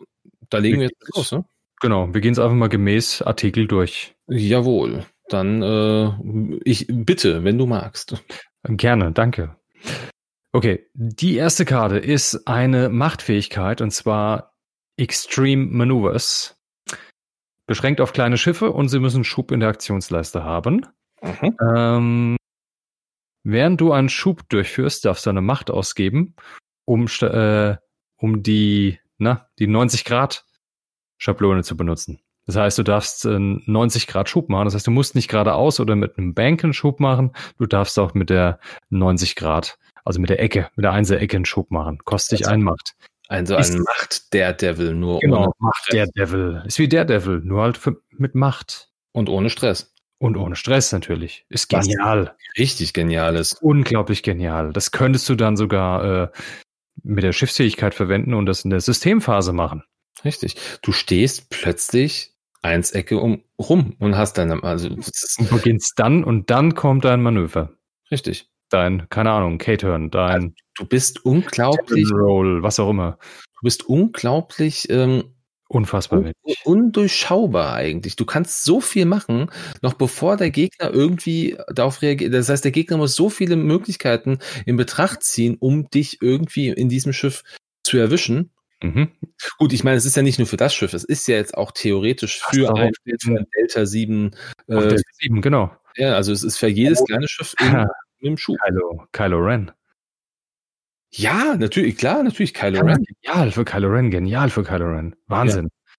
da 0.50 0.58
legen 0.58 0.80
wir, 0.80 0.88
wir 0.88 0.90
jetzt 0.98 1.16
los, 1.16 1.32
ne? 1.32 1.44
Genau, 1.80 2.12
wir 2.12 2.20
gehen 2.20 2.32
es 2.32 2.38
einfach 2.38 2.54
mal 2.54 2.68
gemäß 2.68 3.22
Artikel 3.22 3.66
durch. 3.66 4.14
Jawohl. 4.28 5.06
Dann 5.28 5.62
äh, 5.62 6.60
ich 6.64 6.86
bitte, 6.88 7.44
wenn 7.44 7.58
du 7.58 7.66
magst. 7.66 8.22
Gerne, 8.62 9.12
danke. 9.12 9.56
Okay, 10.52 10.86
die 10.94 11.36
erste 11.36 11.64
Karte 11.64 11.98
ist 11.98 12.46
eine 12.46 12.88
Machtfähigkeit 12.90 13.80
und 13.80 13.90
zwar 13.90 14.54
Extreme 14.96 15.66
Maneuvers. 15.66 16.56
Beschränkt 17.66 18.00
auf 18.00 18.12
kleine 18.12 18.36
Schiffe 18.36 18.70
und 18.70 18.88
sie 18.88 19.00
müssen 19.00 19.24
Schub 19.24 19.50
in 19.50 19.60
der 19.60 19.70
Aktionsleiste 19.70 20.44
haben. 20.44 20.86
Mhm. 21.24 21.56
Ähm, 21.74 22.36
während 23.42 23.80
du 23.80 23.92
einen 23.92 24.08
Schub 24.08 24.48
durchführst, 24.48 25.04
darfst 25.04 25.26
du 25.26 25.30
eine 25.30 25.40
Macht 25.40 25.70
ausgeben, 25.70 26.34
um, 26.84 27.06
äh, 27.22 27.76
um 28.16 28.42
die, 28.42 29.00
na, 29.18 29.48
die 29.58 29.66
90 29.66 30.04
Grad 30.04 30.44
Schablone 31.18 31.62
zu 31.62 31.76
benutzen. 31.76 32.20
Das 32.46 32.56
heißt, 32.56 32.76
du 32.78 32.82
darfst 32.82 33.24
äh, 33.24 33.38
90 33.38 34.06
Grad 34.06 34.28
Schub 34.28 34.48
machen. 34.48 34.66
Das 34.66 34.74
heißt, 34.74 34.86
du 34.86 34.90
musst 34.90 35.14
nicht 35.14 35.28
geradeaus 35.28 35.80
oder 35.80 35.96
mit 35.96 36.18
einem 36.18 36.34
Banken 36.34 36.72
Schub 36.74 37.00
machen. 37.00 37.32
Du 37.58 37.66
darfst 37.66 37.98
auch 37.98 38.14
mit 38.14 38.30
der 38.30 38.58
90 38.90 39.34
Grad, 39.36 39.78
also 40.04 40.20
mit 40.20 40.30
der 40.30 40.40
Ecke, 40.40 40.68
mit 40.76 40.84
der 40.84 40.92
Einser-Ecke 40.92 41.36
einen 41.36 41.46
Schub 41.46 41.70
machen. 41.70 41.98
Kostet 42.04 42.40
dich 42.40 42.46
also, 42.46 42.54
ein 42.54 42.62
Macht. 42.62 42.94
Also 43.28 43.56
ein 43.56 43.78
Macht 43.80 44.34
der 44.34 44.52
Devil, 44.52 44.94
nur 44.94 45.20
genau, 45.20 45.44
ohne 45.44 45.52
Macht 45.58 45.92
der 45.92 46.06
Devil. 46.08 46.62
Ist 46.66 46.78
wie 46.78 46.88
der 46.88 47.06
Devil, 47.06 47.40
nur 47.42 47.62
halt 47.62 47.78
für, 47.78 47.96
mit 48.10 48.34
Macht. 48.34 48.90
Und 49.12 49.28
ohne 49.28 49.48
Stress. 49.48 49.93
Und 50.18 50.36
ohne 50.36 50.56
Stress 50.56 50.92
natürlich. 50.92 51.44
Ist 51.48 51.68
genial. 51.68 52.26
Was 52.26 52.58
richtig 52.58 52.92
genial 52.92 53.36
ist. 53.36 53.54
Unglaublich 53.62 54.22
genial. 54.22 54.72
Das 54.72 54.90
könntest 54.90 55.28
du 55.28 55.34
dann 55.34 55.56
sogar 55.56 56.04
äh, 56.04 56.28
mit 57.02 57.24
der 57.24 57.32
Schiffsfähigkeit 57.32 57.94
verwenden 57.94 58.34
und 58.34 58.46
das 58.46 58.64
in 58.64 58.70
der 58.70 58.80
Systemphase 58.80 59.52
machen. 59.52 59.82
Richtig. 60.24 60.56
Du 60.82 60.92
stehst 60.92 61.50
plötzlich 61.50 62.34
eins 62.62 62.92
Ecke 62.92 63.18
um 63.18 63.42
rum 63.58 63.96
und 63.98 64.16
hast 64.16 64.38
deine, 64.38 64.62
also 64.62 64.88
und 64.88 65.50
beginnst 65.50 65.94
dann 65.96 66.24
und 66.24 66.50
dann 66.50 66.74
kommt 66.74 67.04
dein 67.04 67.22
Manöver. 67.22 67.74
Richtig. 68.10 68.48
Dein, 68.70 69.06
keine 69.10 69.30
Ahnung, 69.30 69.58
K-Turn, 69.58 70.10
dein. 70.10 70.30
Also, 70.30 70.48
du 70.76 70.86
bist 70.86 71.24
unglaublich. 71.24 72.10
Roll, 72.10 72.62
was 72.62 72.80
auch 72.80 72.90
immer. 72.90 73.18
Du 73.58 73.60
bist 73.62 73.86
unglaublich 73.86 74.88
ähm, 74.90 75.33
Unfassbar 75.74 76.20
un 76.20 76.32
undurchschaubar 76.62 77.74
eigentlich. 77.74 78.14
Du 78.14 78.24
kannst 78.24 78.62
so 78.62 78.80
viel 78.80 79.06
machen, 79.06 79.50
noch 79.82 79.94
bevor 79.94 80.36
der 80.36 80.50
Gegner 80.50 80.92
irgendwie 80.92 81.56
darauf 81.68 82.00
reagiert. 82.00 82.32
Das 82.32 82.48
heißt, 82.48 82.64
der 82.64 82.70
Gegner 82.70 82.96
muss 82.96 83.16
so 83.16 83.28
viele 83.28 83.56
Möglichkeiten 83.56 84.38
in 84.66 84.76
Betracht 84.76 85.24
ziehen, 85.24 85.56
um 85.58 85.90
dich 85.90 86.22
irgendwie 86.22 86.68
in 86.68 86.88
diesem 86.88 87.12
Schiff 87.12 87.42
zu 87.82 87.98
erwischen. 87.98 88.52
Mhm. 88.84 89.10
Gut, 89.58 89.72
ich 89.72 89.82
meine, 89.82 89.96
es 89.96 90.04
ist 90.04 90.16
ja 90.16 90.22
nicht 90.22 90.38
nur 90.38 90.46
für 90.46 90.56
das 90.56 90.72
Schiff, 90.72 90.94
es 90.94 91.02
ist 91.02 91.26
ja 91.26 91.34
jetzt 91.34 91.56
auch 91.56 91.72
theoretisch 91.72 92.40
für 92.40 92.72
ein 92.76 92.92
Delta 93.04 93.84
7. 93.84 94.30
Äh, 94.68 94.78
Delta 94.78 95.10
7, 95.18 95.40
genau. 95.40 95.76
Ja, 95.96 96.14
also 96.14 96.30
es 96.30 96.44
ist 96.44 96.56
für 96.56 96.68
jedes 96.68 97.04
kleine 97.04 97.26
Schiff 97.26 97.52
in, 97.60 97.84
im 98.20 98.36
Schub. 98.36 98.56
Kylo, 98.64 99.08
Kylo 99.10 99.38
Ren. 99.38 99.72
Ja, 101.16 101.54
natürlich, 101.56 101.96
klar, 101.96 102.22
natürlich 102.24 102.54
Kylo 102.54 102.80
Ren. 102.80 103.04
Genial 103.22 103.52
für 103.52 103.64
Kylo 103.64 103.88
Ren, 103.88 104.10
genial 104.10 104.50
für 104.50 104.64
Kylo 104.64 104.86
Ren. 104.86 105.14
Wahnsinn. 105.28 105.68
Ja. 105.70 105.92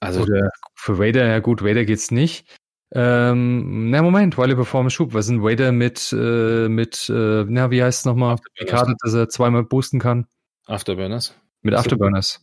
Also 0.00 0.22
Oder 0.22 0.50
für 0.74 0.98
Vader, 0.98 1.26
ja 1.26 1.40
gut, 1.40 1.62
Vader 1.62 1.84
geht's 1.84 2.10
nicht. 2.10 2.46
Ähm, 2.92 3.90
na 3.90 4.02
Moment, 4.02 4.38
Wily 4.38 4.54
Performance 4.54 4.96
Schub. 4.96 5.12
Was 5.12 5.26
sind 5.26 5.42
Vader 5.42 5.72
mit, 5.72 6.10
äh, 6.12 6.68
mit, 6.68 7.10
äh, 7.10 7.44
na, 7.46 7.70
wie 7.70 7.82
heißt 7.82 8.00
es 8.00 8.04
nochmal? 8.06 8.36
Die 8.58 8.64
Karte, 8.64 8.94
dass 9.02 9.12
er 9.12 9.28
zweimal 9.28 9.62
boosten 9.62 10.00
kann. 10.00 10.26
Afterburners. 10.66 11.36
Mit 11.60 11.74
Afterburners. 11.74 12.42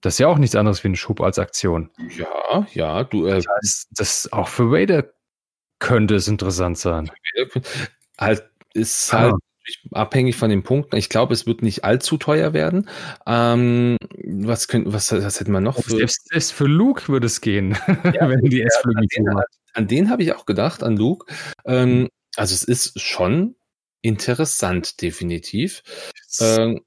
Das 0.00 0.14
ist 0.14 0.18
ja 0.20 0.28
auch 0.28 0.38
nichts 0.38 0.56
anderes 0.56 0.82
wie 0.82 0.88
ein 0.88 0.96
Schub 0.96 1.20
als 1.20 1.38
Aktion. 1.38 1.90
Ja, 2.16 2.66
ja, 2.72 3.04
du. 3.04 3.26
Äh, 3.26 3.34
das 3.36 3.46
heißt, 3.46 3.88
das 3.90 4.32
auch 4.32 4.48
für 4.48 4.70
Vader 4.70 5.12
könnte 5.78 6.14
es 6.14 6.26
interessant 6.26 6.78
sein. 6.78 7.10
Halt, 8.18 8.50
ist 8.72 9.12
halt 9.12 9.34
abhängig 9.92 10.36
von 10.36 10.50
den 10.50 10.62
Punkten. 10.62 10.96
Ich 10.96 11.08
glaube, 11.08 11.34
es 11.34 11.46
wird 11.46 11.62
nicht 11.62 11.84
allzu 11.84 12.16
teuer 12.16 12.52
werden. 12.52 12.88
Ähm, 13.26 13.96
was, 14.24 14.68
können, 14.68 14.92
was, 14.92 15.12
was 15.12 15.40
hätten 15.40 15.52
wir 15.52 15.60
noch? 15.60 15.82
Für? 15.82 15.96
Selbst, 15.96 16.28
selbst 16.28 16.52
für 16.52 16.66
Luke 16.66 17.08
würde 17.08 17.26
es 17.26 17.40
gehen, 17.40 17.72
ja, 18.14 18.28
wenn 18.28 18.40
die 18.42 18.62
S-Flüge 18.62 19.06
ja, 19.10 19.32
an, 19.32 19.42
an 19.74 19.88
den 19.88 20.10
habe 20.10 20.22
ich 20.22 20.32
auch 20.32 20.46
gedacht, 20.46 20.82
an 20.82 20.96
Luke. 20.96 21.32
Ähm, 21.64 22.08
also 22.36 22.54
es 22.54 22.64
ist 22.64 23.00
schon 23.00 23.56
interessant, 24.02 25.02
definitiv. 25.02 25.82
Ähm, 26.40 26.80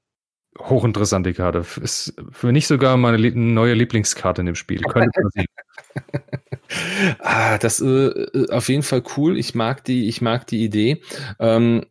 hochinteressante 0.58 1.34
Karte. 1.34 1.64
Ist 1.80 2.14
für 2.30 2.52
mich 2.52 2.66
sogar 2.66 2.96
meine 2.96 3.18
neue 3.32 3.74
Lieblingskarte 3.74 4.42
in 4.42 4.46
dem 4.46 4.54
Spiel. 4.54 4.80
ah, 7.20 7.58
das 7.58 7.80
äh, 7.80 7.86
äh, 7.86 8.50
auf 8.50 8.68
jeden 8.68 8.82
Fall 8.82 9.02
cool. 9.16 9.38
Ich 9.38 9.54
mag 9.54 9.84
die, 9.84 10.08
ich 10.08 10.20
mag 10.20 10.46
die 10.46 10.64
Idee. 10.64 11.02
Ähm, 11.38 11.86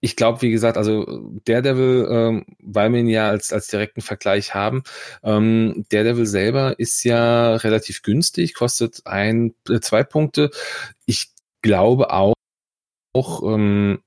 ich 0.00 0.16
glaube, 0.16 0.42
wie 0.42 0.50
gesagt, 0.50 0.76
also 0.76 1.04
Daredevil, 1.44 2.06
ähm, 2.10 2.46
weil 2.60 2.92
wir 2.92 3.00
ihn 3.00 3.08
ja 3.08 3.28
als, 3.28 3.52
als 3.52 3.68
direkten 3.68 4.02
Vergleich 4.02 4.54
haben, 4.54 4.82
ähm, 5.22 5.84
Daredevil 5.90 6.26
selber 6.26 6.78
ist 6.78 7.02
ja 7.04 7.56
relativ 7.56 8.02
günstig, 8.02 8.54
kostet 8.54 9.02
ein, 9.06 9.54
äh, 9.68 9.80
zwei 9.80 10.04
Punkte. 10.04 10.50
Ich 11.06 11.30
glaube 11.62 12.12
auch, 12.12 12.34
auch 13.14 13.42
ähm, 13.42 14.02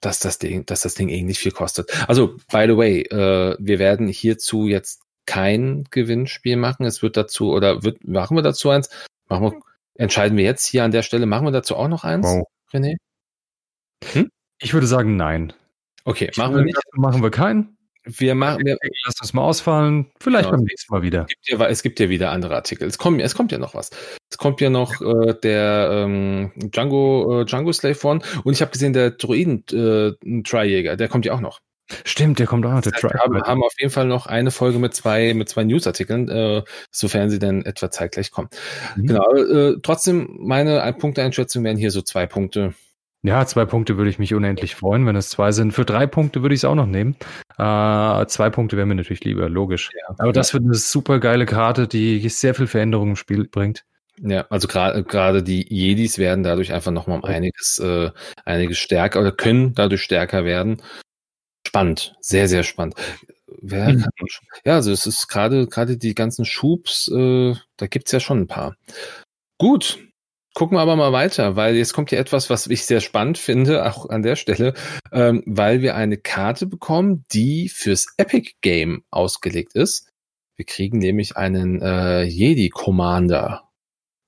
dass 0.00 0.18
das 0.18 0.38
Ding, 0.38 0.66
dass 0.66 0.82
das 0.82 0.94
Ding 0.94 1.08
ähnlich 1.08 1.38
viel 1.38 1.52
kostet. 1.52 1.90
Also, 2.08 2.36
by 2.50 2.66
the 2.66 2.76
way, 2.76 3.00
äh, 3.02 3.56
wir 3.58 3.78
werden 3.78 4.08
hierzu 4.08 4.66
jetzt 4.66 5.02
kein 5.26 5.84
Gewinnspiel 5.90 6.56
machen. 6.56 6.84
Es 6.84 7.02
wird 7.02 7.16
dazu, 7.16 7.52
oder 7.52 7.82
wird, 7.82 8.06
machen 8.06 8.36
wir 8.36 8.42
dazu 8.42 8.70
eins? 8.70 8.90
Machen 9.28 9.44
wir, 9.44 9.60
entscheiden 9.94 10.36
wir 10.36 10.44
jetzt 10.44 10.66
hier 10.66 10.84
an 10.84 10.90
der 10.90 11.02
Stelle, 11.02 11.26
machen 11.26 11.46
wir 11.46 11.52
dazu 11.52 11.76
auch 11.76 11.88
noch 11.88 12.04
eins, 12.04 12.26
wow. 12.26 12.46
René? 12.72 12.96
Hm? 14.12 14.30
Ich 14.60 14.74
würde 14.74 14.86
sagen, 14.86 15.16
nein. 15.16 15.52
Okay, 16.04 16.30
machen 16.36 16.56
wir 16.56 16.62
nicht. 16.62 16.78
Machen 16.92 17.22
wir 17.22 17.30
keinen. 17.30 17.76
Wir 18.04 18.34
machen, 18.34 18.64
wir, 18.64 18.78
lass 19.04 19.16
das 19.16 19.34
mal 19.34 19.42
ausfallen. 19.42 20.10
Vielleicht 20.20 20.46
genau. 20.46 20.56
beim 20.56 20.64
nächsten 20.64 20.92
Mal 20.92 21.02
wieder. 21.02 21.26
Es 21.28 21.34
gibt, 21.46 21.60
ja, 21.60 21.66
es 21.66 21.82
gibt 21.82 22.00
ja 22.00 22.08
wieder 22.08 22.30
andere 22.30 22.54
Artikel. 22.54 22.88
Es 22.88 22.96
kommt, 22.96 23.20
es 23.20 23.34
kommt 23.34 23.52
ja 23.52 23.58
noch 23.58 23.74
was. 23.74 23.90
Es 24.30 24.38
kommt 24.38 24.60
ja 24.62 24.70
noch 24.70 25.00
äh, 25.02 25.34
der 25.34 25.90
ähm, 25.92 26.52
Django, 26.56 27.42
äh, 27.42 27.44
Django 27.44 27.72
Slave 27.72 27.98
One 28.02 28.20
und 28.42 28.54
ich 28.54 28.62
habe 28.62 28.70
gesehen, 28.70 28.94
der 28.94 29.10
Droiden 29.10 29.64
äh, 29.70 30.42
Trijäger, 30.42 30.96
der 30.96 31.08
kommt 31.08 31.26
ja 31.26 31.34
auch 31.34 31.40
noch. 31.40 31.60
Stimmt, 32.04 32.38
der 32.38 32.46
kommt 32.46 32.64
auch 32.64 32.72
noch. 32.72 32.80
Der 32.80 32.92
das 32.92 33.02
heißt, 33.02 33.14
wir 33.14 33.20
haben, 33.20 33.42
haben 33.42 33.62
auf 33.62 33.74
jeden 33.78 33.92
Fall 33.92 34.06
noch 34.06 34.26
eine 34.26 34.50
Folge 34.50 34.78
mit 34.78 34.94
zwei, 34.94 35.34
mit 35.34 35.48
zwei 35.48 35.64
Newsartikeln, 35.64 36.28
äh, 36.28 36.62
sofern 36.90 37.28
sie 37.28 37.38
denn 37.38 37.66
etwa 37.66 37.90
zeitgleich 37.90 38.30
kommen. 38.30 38.48
Mhm. 38.96 39.06
Genau. 39.06 39.34
Äh, 39.34 39.76
trotzdem, 39.82 40.38
meine 40.40 40.94
Punkteeinschätzung 40.98 41.64
wären 41.64 41.76
hier 41.76 41.90
so 41.90 42.00
zwei 42.00 42.26
Punkte. 42.26 42.74
Ja, 43.22 43.44
zwei 43.44 43.66
Punkte 43.66 43.98
würde 43.98 44.10
ich 44.10 44.18
mich 44.18 44.32
unendlich 44.32 44.74
freuen, 44.74 45.06
wenn 45.06 45.16
es 45.16 45.28
zwei 45.28 45.52
sind. 45.52 45.72
Für 45.72 45.84
drei 45.84 46.06
Punkte 46.06 46.40
würde 46.40 46.54
ich 46.54 46.60
es 46.60 46.64
auch 46.64 46.74
noch 46.74 46.86
nehmen. 46.86 47.16
Äh, 47.58 48.26
zwei 48.26 48.48
Punkte 48.48 48.78
wären 48.78 48.88
mir 48.88 48.94
natürlich 48.94 49.24
lieber, 49.24 49.48
logisch. 49.50 49.90
Ja, 49.94 50.14
Aber 50.16 50.26
ja. 50.28 50.32
das 50.32 50.54
wird 50.54 50.64
eine 50.64 50.74
super 50.74 51.20
geile 51.20 51.44
Karte, 51.44 51.86
die 51.86 52.26
sehr 52.30 52.54
viel 52.54 52.66
Veränderung 52.66 53.10
im 53.10 53.16
Spiel 53.16 53.46
bringt. 53.46 53.84
Ja, 54.22 54.46
also 54.50 54.68
gerade 54.68 55.02
gerade 55.02 55.42
die 55.42 55.66
Jedis 55.68 56.18
werden 56.18 56.44
dadurch 56.44 56.72
einfach 56.72 56.92
nochmal 56.92 57.18
um 57.18 57.24
einiges, 57.24 57.78
äh, 57.78 58.10
einiges 58.44 58.78
stärker 58.78 59.20
oder 59.20 59.32
können 59.32 59.74
dadurch 59.74 60.02
stärker 60.02 60.44
werden. 60.44 60.82
Spannend, 61.66 62.14
sehr, 62.20 62.48
sehr 62.48 62.62
spannend. 62.62 62.94
Wer 63.62 63.92
mhm. 63.92 64.06
Ja, 64.64 64.74
also 64.74 64.92
es 64.92 65.06
ist 65.06 65.28
gerade 65.28 65.66
gerade 65.66 65.96
die 65.96 66.14
ganzen 66.14 66.44
Schubs, 66.44 67.08
äh, 67.08 67.54
da 67.76 67.86
gibt's 67.86 68.12
ja 68.12 68.20
schon 68.20 68.40
ein 68.40 68.46
paar. 68.46 68.76
Gut, 69.58 69.98
Gucken 70.54 70.76
wir 70.76 70.82
aber 70.82 70.96
mal 70.96 71.12
weiter, 71.12 71.54
weil 71.54 71.76
jetzt 71.76 71.92
kommt 71.92 72.10
ja 72.10 72.18
etwas, 72.18 72.50
was 72.50 72.66
ich 72.66 72.84
sehr 72.84 73.00
spannend 73.00 73.38
finde, 73.38 73.86
auch 73.86 74.08
an 74.08 74.22
der 74.22 74.34
Stelle, 74.34 74.74
ähm, 75.12 75.44
weil 75.46 75.80
wir 75.80 75.94
eine 75.94 76.16
Karte 76.16 76.66
bekommen, 76.66 77.24
die 77.32 77.68
fürs 77.68 78.06
Epic 78.16 78.54
Game 78.60 79.04
ausgelegt 79.10 79.74
ist. 79.74 80.08
Wir 80.56 80.66
kriegen 80.66 80.98
nämlich 80.98 81.36
einen 81.36 81.80
äh, 81.80 82.22
Jedi 82.22 82.68
Commander 82.68 83.70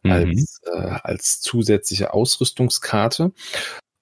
mhm. 0.03 0.13
als, 0.13 0.61
äh, 0.65 0.99
als 1.03 1.41
zusätzliche 1.41 2.15
Ausrüstungskarte, 2.15 3.33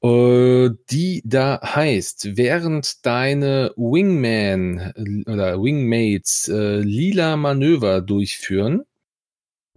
äh, 0.02 0.70
die 0.90 1.22
da 1.24 1.60
heißt, 1.62 2.36
während 2.36 3.04
deine 3.04 3.72
Wingman 3.76 4.92
äh, 4.94 5.30
oder 5.30 5.62
Wingmates 5.62 6.48
äh, 6.48 6.80
lila 6.80 7.36
Manöver 7.36 8.00
durchführen, 8.00 8.84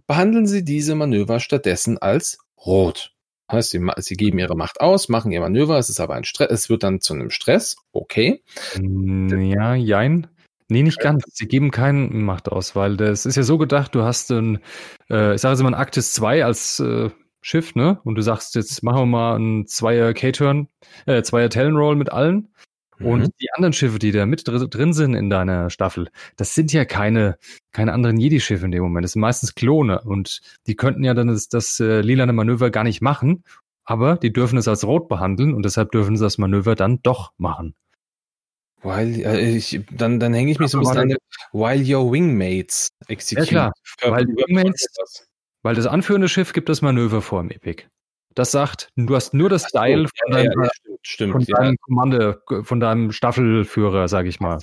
behandeln 0.06 0.46
Sie 0.46 0.64
diese 0.64 0.94
Manöver 0.94 1.40
stattdessen 1.40 1.98
als 1.98 2.38
rot. 2.64 3.12
Heißt, 3.50 3.70
sie, 3.70 3.86
sie 3.98 4.16
geben 4.16 4.38
ihre 4.38 4.56
Macht 4.56 4.80
aus, 4.80 5.08
machen 5.10 5.30
ihr 5.30 5.40
Manöver, 5.40 5.78
es 5.78 5.90
ist 5.90 6.00
aber 6.00 6.14
ein 6.14 6.24
Stress, 6.24 6.50
es 6.50 6.70
wird 6.70 6.82
dann 6.82 7.00
zu 7.00 7.12
einem 7.12 7.30
Stress, 7.30 7.76
okay. 7.92 8.42
Mm, 8.80 9.28
ja, 9.42 9.74
jein. 9.74 10.28
Nee, 10.68 10.82
nicht 10.82 10.98
ganz. 10.98 11.24
Sie 11.34 11.46
geben 11.46 11.70
keine 11.70 12.08
Macht 12.08 12.48
aus, 12.48 12.74
weil 12.74 12.96
das 12.96 13.26
ist 13.26 13.36
ja 13.36 13.42
so 13.42 13.58
gedacht, 13.58 13.94
du 13.94 14.02
hast 14.02 14.30
ein, 14.30 14.60
äh, 15.10 15.34
ich 15.34 15.40
sage 15.42 15.52
jetzt 15.52 15.62
mal 15.62 15.68
ein 15.68 15.74
Aktis 15.74 16.14
2 16.14 16.42
als 16.42 16.80
äh, 16.80 17.10
Schiff, 17.42 17.74
ne? 17.74 18.00
Und 18.04 18.14
du 18.14 18.22
sagst, 18.22 18.54
jetzt 18.54 18.82
machen 18.82 19.00
wir 19.02 19.06
mal 19.06 19.38
ein 19.38 19.66
Zweier 19.66 20.14
K-Turn, 20.14 20.68
äh, 21.04 21.22
Zweier 21.22 21.50
Talon-Roll 21.50 21.96
mit 21.96 22.10
allen. 22.10 22.48
Und 23.00 23.22
mhm. 23.22 23.30
die 23.40 23.50
anderen 23.52 23.72
Schiffe, 23.72 23.98
die 23.98 24.12
da 24.12 24.26
mit 24.26 24.42
drin 24.46 24.92
sind 24.92 25.14
in 25.14 25.30
deiner 25.30 25.70
Staffel, 25.70 26.08
das 26.36 26.54
sind 26.54 26.72
ja 26.72 26.84
keine, 26.84 27.38
keine 27.72 27.92
anderen 27.92 28.18
Jedi-Schiffe 28.18 28.64
in 28.64 28.70
dem 28.70 28.82
Moment. 28.82 29.04
Das 29.04 29.12
sind 29.12 29.20
meistens 29.20 29.54
Klone. 29.54 30.00
Und 30.02 30.40
die 30.66 30.76
könnten 30.76 31.04
ja 31.04 31.14
dann 31.14 31.28
das, 31.28 31.48
das 31.48 31.80
äh, 31.80 32.00
lilane 32.00 32.32
Manöver 32.32 32.70
gar 32.70 32.84
nicht 32.84 33.00
machen. 33.00 33.44
Aber 33.84 34.16
die 34.16 34.32
dürfen 34.32 34.58
es 34.58 34.68
als 34.68 34.84
rot 34.84 35.08
behandeln 35.08 35.52
und 35.52 35.64
deshalb 35.64 35.90
dürfen 35.90 36.16
sie 36.16 36.24
das 36.24 36.38
Manöver 36.38 36.74
dann 36.74 37.00
doch 37.02 37.32
machen. 37.36 37.74
While, 38.82 39.24
äh, 39.24 39.56
ich, 39.56 39.80
dann, 39.90 40.20
dann 40.20 40.32
hänge 40.32 40.50
ich 40.50 40.58
mich 40.58 40.70
so 40.70 40.78
ein 40.78 40.84
bisschen 40.84 41.12
an, 41.12 41.16
while 41.52 41.96
your 41.96 42.10
wingmates 42.10 42.90
execute. 43.08 43.50
Ja 43.50 43.72
klar, 44.00 44.12
weil, 44.12 44.24
Wingmates, 44.26 44.86
weil 45.62 45.74
das 45.74 45.86
anführende 45.86 46.28
Schiff 46.28 46.52
gibt 46.52 46.68
das 46.68 46.82
Manöver 46.82 47.22
vor 47.22 47.40
im 47.40 47.50
Epic 47.50 47.84
das 48.34 48.50
sagt, 48.50 48.88
du 48.96 49.14
hast 49.14 49.32
nur 49.32 49.48
das 49.48 49.68
Style 49.68 50.06
von 50.08 50.32
deinem, 50.32 50.52
ja, 50.52 50.64
ja, 50.64 50.70
stimmt, 51.06 51.32
von 51.32 51.44
deinem 51.44 51.76
Kommande, 51.80 52.42
von 52.62 52.80
deinem 52.80 53.12
Staffelführer, 53.12 54.08
sage 54.08 54.28
ich 54.28 54.40
mal. 54.40 54.58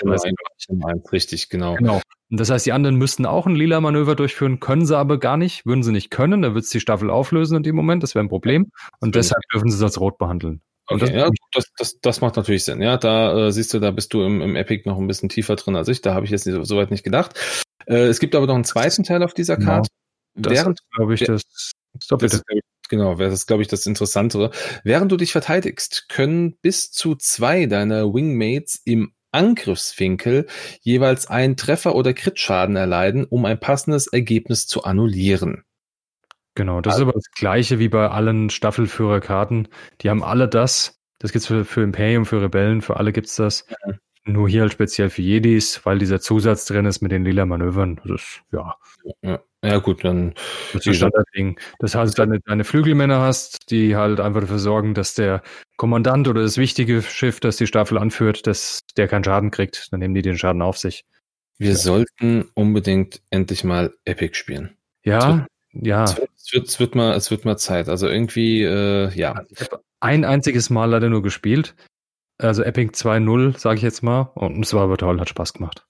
Richtig, 1.11 1.49
genau. 1.49 1.75
genau. 1.75 2.01
Und 2.29 2.39
das 2.39 2.49
heißt, 2.49 2.65
die 2.65 2.71
anderen 2.71 2.95
müssten 2.95 3.25
auch 3.25 3.45
ein 3.45 3.55
lila 3.55 3.81
Manöver 3.81 4.15
durchführen, 4.15 4.59
können 4.59 4.85
sie 4.85 4.97
aber 4.97 5.19
gar 5.19 5.37
nicht, 5.37 5.65
würden 5.65 5.83
sie 5.83 5.91
nicht 5.91 6.11
können, 6.11 6.41
dann 6.41 6.53
wird 6.53 6.63
es 6.63 6.69
die 6.69 6.79
Staffel 6.79 7.09
auflösen 7.09 7.57
in 7.57 7.63
dem 7.63 7.75
Moment, 7.75 8.03
das 8.03 8.15
wäre 8.15 8.23
ein 8.23 8.29
Problem. 8.29 8.71
Und 8.99 9.15
deshalb 9.15 9.41
dürfen 9.53 9.69
sie 9.69 9.77
es 9.77 9.83
als 9.83 9.99
rot 9.99 10.17
behandeln. 10.17 10.61
Okay, 10.87 10.99
das, 10.99 11.09
ja, 11.11 11.29
das, 11.53 11.65
das, 11.77 11.99
das 12.01 12.21
macht 12.21 12.35
natürlich 12.35 12.65
Sinn. 12.65 12.81
Ja, 12.81 12.97
da 12.97 13.47
äh, 13.47 13.51
siehst 13.51 13.73
du, 13.73 13.79
da 13.79 13.91
bist 13.91 14.13
du 14.13 14.23
im, 14.23 14.41
im 14.41 14.55
Epic 14.55 14.87
noch 14.89 14.97
ein 14.97 15.07
bisschen 15.07 15.29
tiefer 15.29 15.55
drin 15.55 15.75
als 15.75 15.87
ich. 15.87 16.01
Da 16.01 16.13
habe 16.13 16.25
ich 16.25 16.31
jetzt 16.31 16.45
nicht, 16.45 16.65
soweit 16.65 16.91
nicht 16.91 17.03
gedacht. 17.03 17.39
Äh, 17.85 18.07
es 18.07 18.19
gibt 18.19 18.35
aber 18.35 18.47
noch 18.47 18.55
einen 18.55 18.63
zweiten 18.63 19.03
Teil 19.03 19.23
auf 19.23 19.33
dieser 19.33 19.55
genau. 19.55 19.71
Karte. 19.71 19.89
Genau. 20.35 20.49
Das 20.49 20.53
Während, 20.53 20.79
glaube 20.93 21.13
ich, 21.13 21.21
das, 21.21 21.43
das 22.09 22.33
ist, 22.33 22.43
Genau, 22.91 23.15
das, 23.15 23.47
glaube 23.47 23.61
ich, 23.61 23.69
das 23.69 23.85
Interessantere. 23.85 24.51
Während 24.83 25.13
du 25.13 25.15
dich 25.15 25.31
verteidigst, 25.31 26.09
können 26.09 26.57
bis 26.61 26.91
zu 26.91 27.15
zwei 27.15 27.65
deiner 27.65 28.13
Wingmates 28.13 28.81
im 28.83 29.13
Angriffswinkel 29.31 30.45
jeweils 30.81 31.25
einen 31.27 31.55
Treffer 31.55 31.95
oder 31.95 32.13
Crit-Schaden 32.13 32.75
erleiden, 32.75 33.23
um 33.23 33.45
ein 33.45 33.57
passendes 33.57 34.07
Ergebnis 34.07 34.67
zu 34.67 34.83
annullieren. 34.83 35.63
Genau, 36.55 36.81
das 36.81 36.95
also, 36.95 37.05
ist 37.05 37.07
aber 37.07 37.13
das 37.13 37.31
gleiche 37.31 37.79
wie 37.79 37.87
bei 37.87 38.09
allen 38.09 38.49
Staffelführerkarten. 38.49 39.69
Die 40.01 40.09
haben 40.09 40.21
alle 40.21 40.49
das. 40.49 40.99
Das 41.19 41.31
gibt's 41.31 41.47
für, 41.47 41.63
für 41.63 41.83
Imperium, 41.83 42.25
für 42.25 42.41
Rebellen, 42.41 42.81
für 42.81 42.97
alle 42.97 43.13
gibt's 43.13 43.37
das. 43.37 43.65
Ja. 43.69 43.93
Nur 44.25 44.49
hier 44.49 44.63
halt 44.63 44.73
speziell 44.73 45.09
für 45.09 45.21
Jedis, 45.21 45.79
weil 45.85 45.97
dieser 45.97 46.19
Zusatz 46.19 46.65
drin 46.65 46.85
ist 46.85 46.99
mit 46.99 47.13
den 47.13 47.23
lila 47.23 47.45
Manövern. 47.45 48.01
Das 48.03 48.21
ist, 48.21 48.41
ja. 48.51 48.75
ja. 49.21 49.41
Ja, 49.63 49.77
gut, 49.77 50.03
dann. 50.03 50.33
Das 50.73 50.87
ist 50.87 50.97
Standardding. 50.97 51.59
Das 51.79 51.93
heißt, 51.93 52.17
deine, 52.17 52.39
deine 52.39 52.63
Flügelmänner 52.63 53.19
hast, 53.19 53.69
die 53.69 53.95
halt 53.95 54.19
einfach 54.19 54.41
dafür 54.41 54.57
sorgen, 54.57 54.95
dass 54.95 55.13
der 55.13 55.43
Kommandant 55.77 56.27
oder 56.27 56.41
das 56.41 56.57
wichtige 56.57 57.01
Schiff, 57.03 57.39
das 57.39 57.57
die 57.57 57.67
Staffel 57.67 57.97
anführt, 57.99 58.47
dass 58.47 58.81
der 58.97 59.07
keinen 59.07 59.23
Schaden 59.23 59.51
kriegt. 59.51 59.91
Dann 59.91 59.99
nehmen 59.99 60.15
die 60.15 60.23
den 60.23 60.37
Schaden 60.37 60.63
auf 60.63 60.77
sich. 60.79 61.05
Wir 61.59 61.71
ja. 61.71 61.75
sollten 61.75 62.49
unbedingt 62.55 63.21
endlich 63.29 63.63
mal 63.63 63.93
Epic 64.03 64.35
spielen. 64.35 64.75
Ja, 65.03 65.45
ja. 65.73 66.05
Es 66.05 66.17
wird, 66.17 66.29
es 66.35 66.53
wird, 66.53 66.67
es 66.67 66.79
wird, 66.79 66.95
mal, 66.95 67.13
es 67.13 67.29
wird 67.29 67.45
mal 67.45 67.57
Zeit. 67.57 67.87
Also 67.87 68.07
irgendwie, 68.07 68.63
äh, 68.63 69.09
ja. 69.13 69.33
Also 69.33 69.49
ich 69.51 69.61
habe 69.61 69.83
ein 69.99 70.25
einziges 70.25 70.71
Mal 70.71 70.89
leider 70.89 71.09
nur 71.09 71.21
gespielt. 71.21 71.75
Also 72.39 72.63
Epic 72.63 72.93
2.0, 72.93 73.59
sage 73.59 73.77
ich 73.77 73.83
jetzt 73.83 74.01
mal. 74.01 74.31
Und 74.33 74.65
es 74.65 74.73
war 74.73 74.81
aber 74.81 74.97
toll, 74.97 75.19
hat 75.19 75.29
Spaß 75.29 75.53
gemacht. 75.53 75.85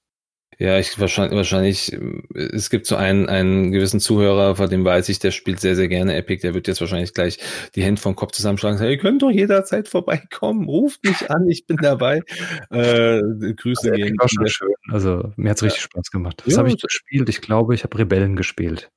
Ja, 0.61 0.77
ich 0.77 0.99
wahrscheinlich, 0.99 1.35
wahrscheinlich, 1.35 1.97
es 2.35 2.69
gibt 2.69 2.85
so 2.85 2.95
einen, 2.95 3.27
einen 3.29 3.71
gewissen 3.71 3.99
Zuhörer, 3.99 4.55
von 4.55 4.69
dem 4.69 4.85
weiß 4.85 5.09
ich, 5.09 5.17
der 5.17 5.31
spielt 5.31 5.59
sehr, 5.59 5.75
sehr 5.75 5.87
gerne 5.87 6.15
Epic, 6.15 6.43
der 6.43 6.53
wird 6.53 6.67
jetzt 6.67 6.79
wahrscheinlich 6.81 7.15
gleich 7.15 7.39
die 7.73 7.81
Hände 7.81 7.99
vom 7.99 8.15
Kopf 8.15 8.33
zusammenschlagen 8.33 8.75
und 8.75 8.77
sagen, 8.77 8.91
ihr 8.91 8.99
könnt 8.99 9.23
doch 9.23 9.31
jederzeit 9.31 9.87
vorbeikommen, 9.87 10.65
ruft 10.65 11.03
mich 11.03 11.31
an, 11.31 11.47
ich 11.49 11.65
bin 11.65 11.77
dabei. 11.77 12.21
Äh, 12.69 13.21
Grüße 13.55 13.91
also 13.91 14.03
gehen. 14.03 14.15
War 14.17 14.29
schon 14.29 14.47
schön. 14.47 14.73
Also 14.89 15.33
mir 15.35 15.49
hat's 15.49 15.63
richtig 15.63 15.81
Spaß 15.81 16.11
gemacht. 16.11 16.43
Was 16.45 16.53
ja, 16.53 16.59
habe 16.59 16.69
ich 16.69 16.77
gespielt? 16.77 17.27
Ich 17.27 17.41
glaube, 17.41 17.73
ich 17.75 17.83
habe 17.83 17.97
Rebellen 17.97 18.35
gespielt. 18.35 18.89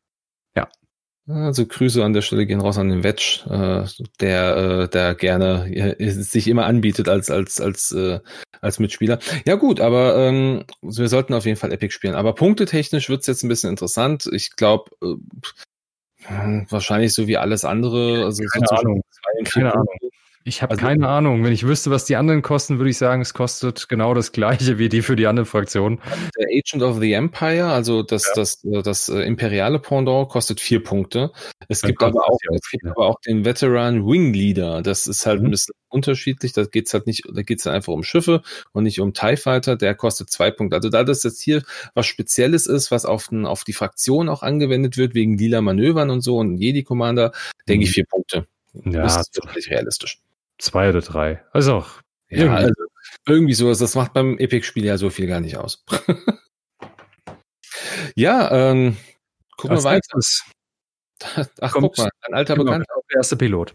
Also 1.27 1.65
Grüße 1.65 2.05
an 2.05 2.13
der 2.13 2.21
Stelle 2.21 2.45
gehen 2.45 2.61
raus 2.61 2.77
an 2.77 2.91
den 2.91 3.03
Wetsch, 3.03 3.47
äh, 3.47 3.87
der, 4.21 4.57
äh, 4.57 4.89
der 4.89 5.15
gerne 5.15 5.75
äh, 5.75 6.11
sich 6.11 6.49
immer 6.49 6.67
anbietet 6.67 7.09
als 7.09 7.31
als 7.31 7.63
als 7.63 7.93
äh, 7.93 8.21
als 8.61 8.79
Mitspieler. 8.79 9.19
Ja 9.47 9.55
gut, 9.55 9.81
aber 9.81 10.17
ähm, 10.17 10.65
wir 10.83 11.09
sollten 11.09 11.33
auf 11.33 11.47
jeden 11.47 11.57
Fall 11.57 11.73
Epic 11.73 11.95
spielen. 11.95 12.15
Aber 12.15 12.35
punktetechnisch 12.35 13.09
wird's 13.09 13.27
jetzt 13.27 13.43
ein 13.43 13.49
bisschen 13.49 13.71
interessant. 13.71 14.29
Ich 14.33 14.55
glaube 14.57 14.91
äh, 15.03 16.65
wahrscheinlich 16.69 17.15
so 17.15 17.27
wie 17.27 17.39
alles 17.39 17.65
andere. 17.65 18.25
Also 18.25 18.43
keine 18.45 18.71
Ahnung. 18.71 19.03
Keine 19.45 19.73
Ahnung. 19.73 19.87
Ich 20.47 20.61
habe 20.61 20.73
also, 20.73 20.85
keine 20.85 21.09
Ahnung. 21.09 21.43
Wenn 21.43 21.55
ich 21.55 21.67
wüsste, 21.67 21.91
was 21.91 22.05
die 22.05 22.17
anderen 22.17 22.43
kosten, 22.43 22.77
würde 22.77 22.91
ich 22.91 22.99
sagen, 22.99 23.23
es 23.23 23.33
kostet 23.33 23.89
genau 23.89 24.13
das 24.13 24.31
gleiche 24.31 24.77
wie 24.79 24.91
die 24.91 25.01
für 25.01 25.17
die 25.17 25.27
anderen 25.27 25.47
Fraktionen. 25.47 26.01
Der 26.39 26.49
Agent 26.49 26.83
of 26.83 27.01
the 27.01 27.15
Empire, 27.15 27.69
also 27.69 28.03
das, 28.03 28.25
ja. 28.27 28.33
das, 28.37 28.61
das, 28.61 28.83
das 28.83 29.09
äh, 29.09 29.23
imperiale 29.23 29.79
Pendant, 29.79 30.29
kostet 30.29 30.61
vier 30.61 30.85
Punkte. 30.85 31.33
Es 31.69 31.81
gibt, 31.81 32.03
aber 32.03 32.29
auch, 32.29 32.39
es 32.55 32.71
gibt 32.71 32.85
aber 32.85 33.07
auch 33.07 33.21
den 33.21 33.47
Veteran 33.47 34.07
Wing 34.07 34.35
Leader. 34.35 34.83
Das 34.83 35.07
ist 35.07 35.25
halt 35.25 35.41
mhm. 35.41 35.47
ein 35.47 35.51
bisschen 35.53 35.75
unterschiedlich. 35.89 36.53
Da 36.53 36.65
geht's 36.65 36.93
halt 36.93 37.07
nicht, 37.07 37.23
da 37.33 37.41
geht's 37.41 37.65
halt 37.65 37.77
einfach 37.77 37.95
um 37.95 38.03
Schiffe 38.03 38.43
und 38.73 38.85
nicht 38.85 39.01
um 39.01 39.15
TIE 39.15 39.39
Fighter. 39.39 39.77
Der 39.77 39.95
kostet 39.95 40.29
zwei 40.29 40.51
Punkte. 40.51 40.77
Also 40.77 40.91
da 40.91 41.05
das 41.05 41.23
jetzt 41.23 41.41
hier 41.41 41.63
was 41.95 42.05
Spezielles 42.05 42.67
ist, 42.67 42.91
was 42.91 43.07
auf, 43.07 43.29
den, 43.29 43.47
auf 43.47 43.65
die 43.65 43.73
Fraktion 43.73 44.29
auch 44.29 44.43
angewendet 44.43 44.99
wird, 44.99 45.15
wegen 45.15 45.39
lila 45.39 45.63
Manövern 45.63 46.11
und 46.11 46.21
so 46.21 46.37
und 46.37 46.59
Jedi 46.59 46.83
Commander, 46.83 47.33
denke 47.67 47.85
ich 47.85 47.91
mhm. 47.93 47.95
vier 47.95 48.07
Punkte. 48.07 48.47
Ja, 48.85 49.05
das 49.05 49.17
ist 49.17 49.37
wirklich 49.37 49.71
realistisch. 49.71 50.21
Zwei 50.59 50.89
oder 50.89 51.01
drei. 51.01 51.45
Also 51.53 51.77
auch. 51.77 52.01
Ja, 52.31 52.39
irgendwie. 52.39 52.65
Also 52.65 52.75
irgendwie 53.27 53.55
sowas. 53.55 53.79
Das 53.79 53.95
macht 53.95 54.13
beim 54.13 54.39
Epic-Spiel 54.39 54.85
ja 54.85 54.99
so 54.99 55.11
viel 55.11 55.27
gar 55.27 55.41
nicht 55.41 55.57
aus. 55.57 55.85
ja, 58.15 58.51
ähm, 58.51 58.97
gucken 59.57 59.77
wir 59.77 59.85
weiter. 59.85 60.19
Ach, 61.61 61.73
guck 61.73 61.97
mal, 61.97 62.11
ein 62.23 62.35
alter 62.35 62.55
genau, 62.55 62.65
Bekannter. 62.65 62.95
Der 63.11 63.19
erste 63.19 63.37
Pilot. 63.37 63.75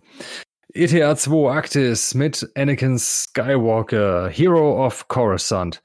ETA 0.73 1.15
2 1.15 1.57
Actis 1.57 2.13
mit 2.13 2.47
Anakin 2.55 2.99
Skywalker, 2.99 4.29
Hero 4.29 4.85
of 4.85 5.07
Coruscant. 5.07 5.81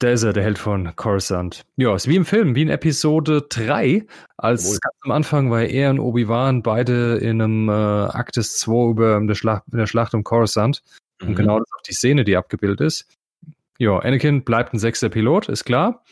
Der 0.00 0.14
ist 0.14 0.22
er, 0.22 0.32
der 0.32 0.42
Held 0.42 0.58
von 0.58 0.96
Coruscant. 0.96 1.66
Ja, 1.76 1.94
ist 1.94 2.08
wie 2.08 2.16
im 2.16 2.24
Film, 2.24 2.54
wie 2.54 2.62
in 2.62 2.70
Episode 2.70 3.42
3, 3.46 4.06
als 4.38 4.64
Jawohl. 4.64 4.78
ganz 4.80 4.94
am 5.02 5.10
Anfang 5.10 5.50
war 5.50 5.62
er 5.62 5.90
und 5.90 5.98
Obi-Wan 5.98 6.62
beide 6.62 7.18
in 7.18 7.42
einem 7.42 7.68
äh, 7.68 7.72
Actis 7.72 8.58
2 8.60 8.90
über 8.90 9.16
in 9.18 9.26
der, 9.26 9.34
Schlacht, 9.34 9.64
in 9.70 9.76
der 9.76 9.86
Schlacht 9.86 10.14
um 10.14 10.24
Coruscant. 10.24 10.82
Mhm. 11.20 11.28
Und 11.28 11.34
genau 11.34 11.58
das 11.58 11.66
ist 11.68 11.74
auch 11.74 11.82
die 11.82 11.92
Szene, 11.92 12.24
die 12.24 12.36
abgebildet 12.36 12.80
ist. 12.80 13.08
Ja, 13.78 13.98
Anakin 13.98 14.42
bleibt 14.42 14.72
ein 14.72 14.78
sechster 14.78 15.10
Pilot, 15.10 15.50
ist 15.50 15.64
klar. 15.64 16.02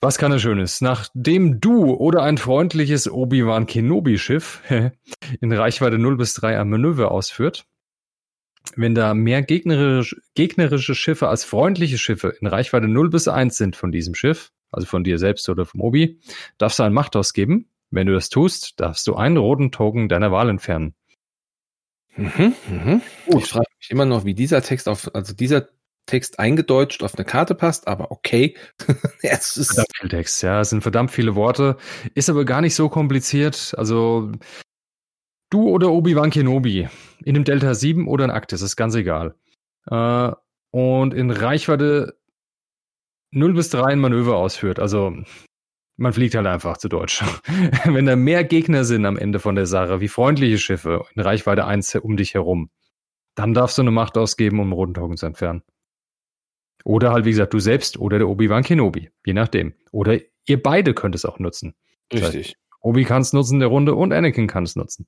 Was 0.00 0.16
kann 0.16 0.32
er 0.32 0.38
Schönes? 0.38 0.80
Nachdem 0.80 1.60
du 1.60 1.92
oder 1.92 2.22
ein 2.22 2.38
freundliches 2.38 3.10
Obi-Wan 3.10 3.66
Kenobi-Schiff 3.66 4.62
in 5.40 5.52
Reichweite 5.52 5.98
0 5.98 6.16
bis 6.16 6.34
3 6.34 6.58
ein 6.58 6.70
Manöver 6.70 7.10
ausführt, 7.10 7.66
wenn 8.76 8.94
da 8.94 9.14
mehr 9.14 9.42
gegnerisch, 9.42 10.16
gegnerische 10.34 10.94
Schiffe 10.94 11.28
als 11.28 11.44
freundliche 11.44 11.98
Schiffe 11.98 12.34
in 12.40 12.46
Reichweite 12.46 12.88
0 12.88 13.10
bis 13.10 13.28
1 13.28 13.56
sind 13.56 13.76
von 13.76 13.92
diesem 13.92 14.14
Schiff, 14.14 14.50
also 14.70 14.86
von 14.86 15.04
dir 15.04 15.18
selbst 15.18 15.48
oder 15.48 15.66
vom 15.66 15.80
Obi, 15.80 16.20
darfst 16.58 16.78
du 16.78 16.82
einen 16.82 16.94
Macht 16.94 17.16
ausgeben. 17.16 17.68
Wenn 17.90 18.06
du 18.06 18.12
das 18.12 18.28
tust, 18.28 18.80
darfst 18.80 19.06
du 19.06 19.14
einen 19.14 19.36
roten 19.36 19.72
Token 19.72 20.08
deiner 20.08 20.30
Wahl 20.30 20.50
entfernen. 20.50 20.94
Mhm, 22.16 22.54
mhm. 22.68 23.02
Ich 23.26 23.46
frage 23.46 23.66
mich 23.78 23.90
immer 23.90 24.04
noch, 24.04 24.24
wie 24.24 24.34
dieser 24.34 24.60
Text 24.60 24.88
auf, 24.88 25.14
also 25.14 25.34
dieser 25.34 25.68
Text 26.06 26.38
eingedeutscht 26.38 27.02
auf 27.04 27.14
eine 27.14 27.24
Karte 27.24 27.54
passt, 27.54 27.86
aber 27.86 28.10
okay. 28.10 28.56
es 29.22 29.56
ist 29.56 29.74
verdammt 29.74 29.96
viel 30.00 30.08
Text, 30.08 30.42
ja, 30.42 30.60
es 30.60 30.70
sind 30.70 30.82
verdammt 30.82 31.10
viele 31.10 31.36
Worte, 31.36 31.76
ist 32.14 32.28
aber 32.28 32.44
gar 32.44 32.60
nicht 32.60 32.74
so 32.74 32.88
kompliziert. 32.88 33.74
Also 33.76 34.32
Du 35.50 35.68
oder 35.68 35.90
Obi-Wan 35.90 36.30
Kenobi 36.30 36.88
in 37.24 37.36
einem 37.36 37.44
Delta 37.44 37.74
7 37.74 38.06
oder 38.06 38.24
in 38.24 38.30
Aktis, 38.30 38.62
ist 38.62 38.76
ganz 38.76 38.94
egal. 38.94 39.34
Äh, 39.90 40.32
und 40.70 41.14
in 41.14 41.30
Reichweite 41.30 42.18
0 43.30 43.54
bis 43.54 43.70
3 43.70 43.84
ein 43.84 44.00
Manöver 44.00 44.36
ausführt. 44.36 44.78
Also 44.78 45.16
man 45.96 46.12
fliegt 46.12 46.34
halt 46.34 46.46
einfach 46.46 46.76
zu 46.76 46.88
Deutsch. 46.88 47.22
Wenn 47.84 48.06
da 48.06 48.16
mehr 48.16 48.44
Gegner 48.44 48.84
sind 48.84 49.06
am 49.06 49.16
Ende 49.16 49.38
von 49.38 49.54
der 49.54 49.66
Sache, 49.66 50.00
wie 50.00 50.08
freundliche 50.08 50.58
Schiffe 50.58 51.04
in 51.14 51.22
Reichweite 51.22 51.64
1 51.64 51.96
um 51.96 52.16
dich 52.16 52.34
herum, 52.34 52.70
dann 53.34 53.54
darfst 53.54 53.78
du 53.78 53.82
eine 53.82 53.90
Macht 53.90 54.18
ausgeben, 54.18 54.60
um 54.60 54.66
einen 54.66 54.72
roten 54.72 54.94
Token 54.94 55.16
zu 55.16 55.26
entfernen. 55.26 55.62
Oder 56.84 57.12
halt, 57.12 57.24
wie 57.24 57.30
gesagt, 57.30 57.54
du 57.54 57.58
selbst 57.58 57.98
oder 57.98 58.18
der 58.18 58.28
Obi-Wan 58.28 58.62
Kenobi, 58.62 59.10
je 59.24 59.32
nachdem. 59.32 59.74
Oder 59.90 60.18
ihr 60.46 60.62
beide 60.62 60.94
könnt 60.94 61.14
es 61.14 61.24
auch 61.24 61.38
nutzen. 61.38 61.74
Richtig. 62.12 62.22
Das 62.22 62.34
heißt, 62.34 62.56
Obi 62.80 63.04
kann 63.04 63.22
es 63.22 63.32
nutzen 63.32 63.58
der 63.58 63.68
Runde 63.68 63.94
und 63.94 64.12
Anakin 64.12 64.46
kann 64.46 64.64
es 64.64 64.76
nutzen. 64.76 65.06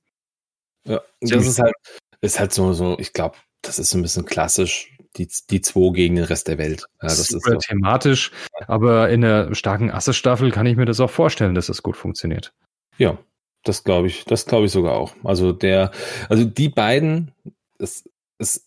Ja, 0.85 1.01
das 1.21 1.47
ist 1.47 1.59
halt, 1.59 1.73
ist 2.21 2.39
halt 2.39 2.53
so, 2.53 2.73
so 2.73 2.97
ich 2.99 3.13
glaube, 3.13 3.35
das 3.61 3.79
ist 3.79 3.89
so 3.91 3.97
ein 3.97 4.01
bisschen 4.01 4.25
klassisch, 4.25 4.97
die, 5.17 5.27
die 5.49 5.61
zwei 5.61 5.91
gegen 5.93 6.15
den 6.15 6.25
Rest 6.25 6.47
der 6.47 6.57
Welt. 6.57 6.85
Ja, 7.01 7.09
das 7.09 7.27
Super 7.27 7.57
ist 7.57 7.67
so. 7.67 7.73
thematisch, 7.73 8.31
aber 8.67 9.09
in 9.09 9.21
der 9.21 9.53
starken 9.53 9.91
Asse-Staffel 9.91 10.51
kann 10.51 10.65
ich 10.65 10.77
mir 10.77 10.85
das 10.85 10.99
auch 10.99 11.09
vorstellen, 11.09 11.55
dass 11.55 11.67
das 11.67 11.83
gut 11.83 11.97
funktioniert. 11.97 12.53
Ja, 12.97 13.17
das 13.63 13.83
glaube 13.83 14.07
ich, 14.07 14.25
das 14.25 14.45
glaube 14.45 14.65
ich 14.65 14.71
sogar 14.71 14.93
auch. 14.93 15.13
Also 15.23 15.51
der, 15.51 15.91
also 16.29 16.45
die 16.45 16.69
beiden, 16.69 17.31
es, 17.77 18.09
es 18.37 18.63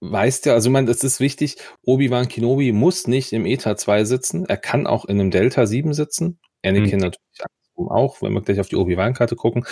weißt 0.00 0.46
ja, 0.46 0.54
also 0.54 0.70
man, 0.70 0.86
das 0.86 1.02
ist 1.02 1.20
wichtig, 1.20 1.56
Obi-Wan 1.82 2.28
Kenobi 2.28 2.72
muss 2.72 3.06
nicht 3.06 3.32
im 3.32 3.46
ETA 3.46 3.76
2 3.76 4.04
sitzen, 4.04 4.46
er 4.46 4.56
kann 4.56 4.86
auch 4.86 5.04
in 5.04 5.20
einem 5.20 5.30
Delta 5.30 5.66
7 5.66 5.92
sitzen. 5.94 6.38
Anakin 6.64 6.92
hm. 6.92 6.98
natürlich 6.98 7.42
auch, 7.76 8.20
wenn 8.22 8.32
wir 8.32 8.42
gleich 8.42 8.58
auf 8.58 8.68
die 8.68 8.76
Obi-Wan-Karte 8.76 9.36
gucken. 9.36 9.64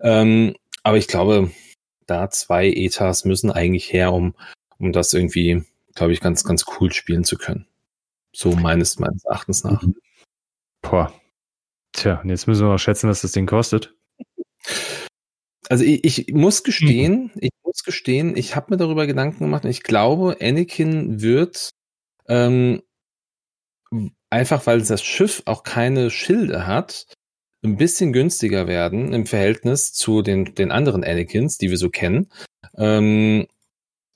Ähm, 0.00 0.54
aber 0.82 0.96
ich 0.96 1.08
glaube, 1.08 1.50
da 2.06 2.30
zwei 2.30 2.68
Etas 2.68 3.24
müssen 3.24 3.50
eigentlich 3.50 3.92
her, 3.92 4.12
um, 4.12 4.34
um 4.78 4.92
das 4.92 5.12
irgendwie, 5.12 5.64
glaube 5.94 6.12
ich, 6.12 6.20
ganz, 6.20 6.44
ganz 6.44 6.64
cool 6.80 6.92
spielen 6.92 7.24
zu 7.24 7.36
können. 7.36 7.66
So 8.32 8.52
meines, 8.52 8.98
meines 8.98 9.24
Erachtens 9.24 9.64
nach. 9.64 9.82
Mhm. 9.82 9.96
Boah. 10.80 11.12
Tja, 11.92 12.20
und 12.20 12.30
jetzt 12.30 12.46
müssen 12.46 12.62
wir 12.62 12.68
mal 12.68 12.78
schätzen, 12.78 13.08
was 13.08 13.20
das 13.20 13.32
Ding 13.32 13.46
kostet. 13.46 13.94
Also 15.68 15.84
ich, 15.84 16.04
ich 16.04 16.34
muss 16.34 16.64
gestehen, 16.64 17.30
mhm. 17.34 17.40
ich 17.40 17.50
muss 17.62 17.84
gestehen, 17.84 18.36
ich 18.36 18.56
habe 18.56 18.72
mir 18.72 18.76
darüber 18.76 19.06
Gedanken 19.06 19.44
gemacht 19.44 19.64
und 19.64 19.70
ich 19.70 19.82
glaube, 19.82 20.38
Anakin 20.40 21.20
wird 21.20 21.70
ähm, 22.28 22.82
einfach, 24.30 24.66
weil 24.66 24.82
das 24.82 25.02
Schiff 25.02 25.42
auch 25.44 25.62
keine 25.62 26.10
Schilde 26.10 26.66
hat, 26.66 27.06
ein 27.62 27.76
bisschen 27.76 28.12
günstiger 28.12 28.66
werden 28.66 29.12
im 29.12 29.26
Verhältnis 29.26 29.92
zu 29.92 30.22
den, 30.22 30.54
den 30.54 30.72
anderen 30.72 31.04
Anakins, 31.04 31.58
die 31.58 31.70
wir 31.70 31.78
so 31.78 31.90
kennen. 31.90 32.28
Ähm, 32.76 33.46